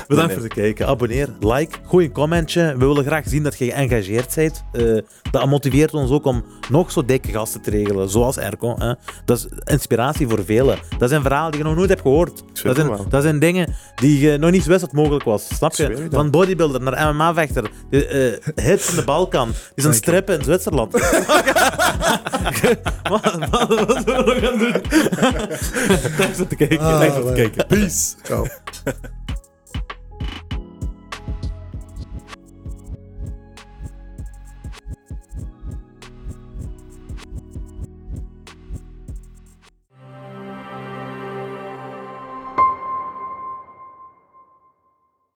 Bedankt 0.07 0.33
voor 0.33 0.43
het 0.43 0.53
kijken. 0.53 0.87
Abonneer, 0.87 1.29
like, 1.39 1.77
gooi 1.87 2.05
een 2.05 2.11
commentje. 2.11 2.75
We 2.77 2.85
willen 2.85 3.05
graag 3.05 3.23
zien 3.27 3.43
dat 3.43 3.57
je 3.57 3.65
geëngageerd 3.65 4.35
bent. 4.35 4.63
Eh, 4.71 4.97
dat 5.31 5.45
motiveert 5.45 5.93
ons 5.93 6.11
ook 6.11 6.25
om 6.25 6.43
nog 6.69 6.91
zo 6.91 7.05
dikke 7.05 7.31
gasten 7.31 7.61
te 7.61 7.69
regelen, 7.69 8.09
zoals 8.09 8.37
Erco. 8.37 8.75
Hè. 8.77 8.93
Dat 9.25 9.37
is 9.37 9.47
inspiratie 9.63 10.27
voor 10.27 10.45
velen. 10.45 10.77
Dat 10.97 11.09
zijn 11.09 11.21
verhalen 11.21 11.51
die 11.51 11.61
je 11.61 11.67
nog 11.67 11.75
nooit 11.75 11.89
hebt 11.89 12.01
gehoord. 12.01 12.43
Dat 12.63 12.75
zijn, 12.75 12.97
dat 13.09 13.23
zijn 13.23 13.39
dingen 13.39 13.75
die 13.95 14.19
je 14.19 14.37
nog 14.37 14.51
niet 14.51 14.65
wist 14.65 14.81
dat 14.81 14.91
mogelijk 14.91 15.23
was. 15.23 15.47
Snap 15.55 15.73
je? 15.73 16.07
Van 16.11 16.31
bodybuilder 16.31 16.81
naar 16.81 17.13
MMA-vechter. 17.13 17.69
De 17.89 18.39
uh, 18.55 18.65
hit 18.65 18.81
van 18.81 18.95
de 18.95 19.03
Balkan. 19.03 19.47
Die 19.47 19.83
zijn 19.83 19.93
strippen 19.93 20.37
in 20.37 20.43
Zwitserland. 20.43 20.91
wat, 23.09 23.37
wat, 23.49 23.85
wat 23.85 24.03
zullen 24.05 24.25
we 24.25 24.33
nog 24.33 24.39
gaan 24.39 24.57
doen? 24.57 24.81
Thanks 26.17 26.37
voor 26.37 26.45
het 26.45 26.55
kijken. 26.55 26.77
Thanks 26.77 27.15
voor 27.15 27.25
het 27.25 27.35
kijken. 27.35 27.67
Peace. 27.67 28.15
Ciao. 28.23 28.45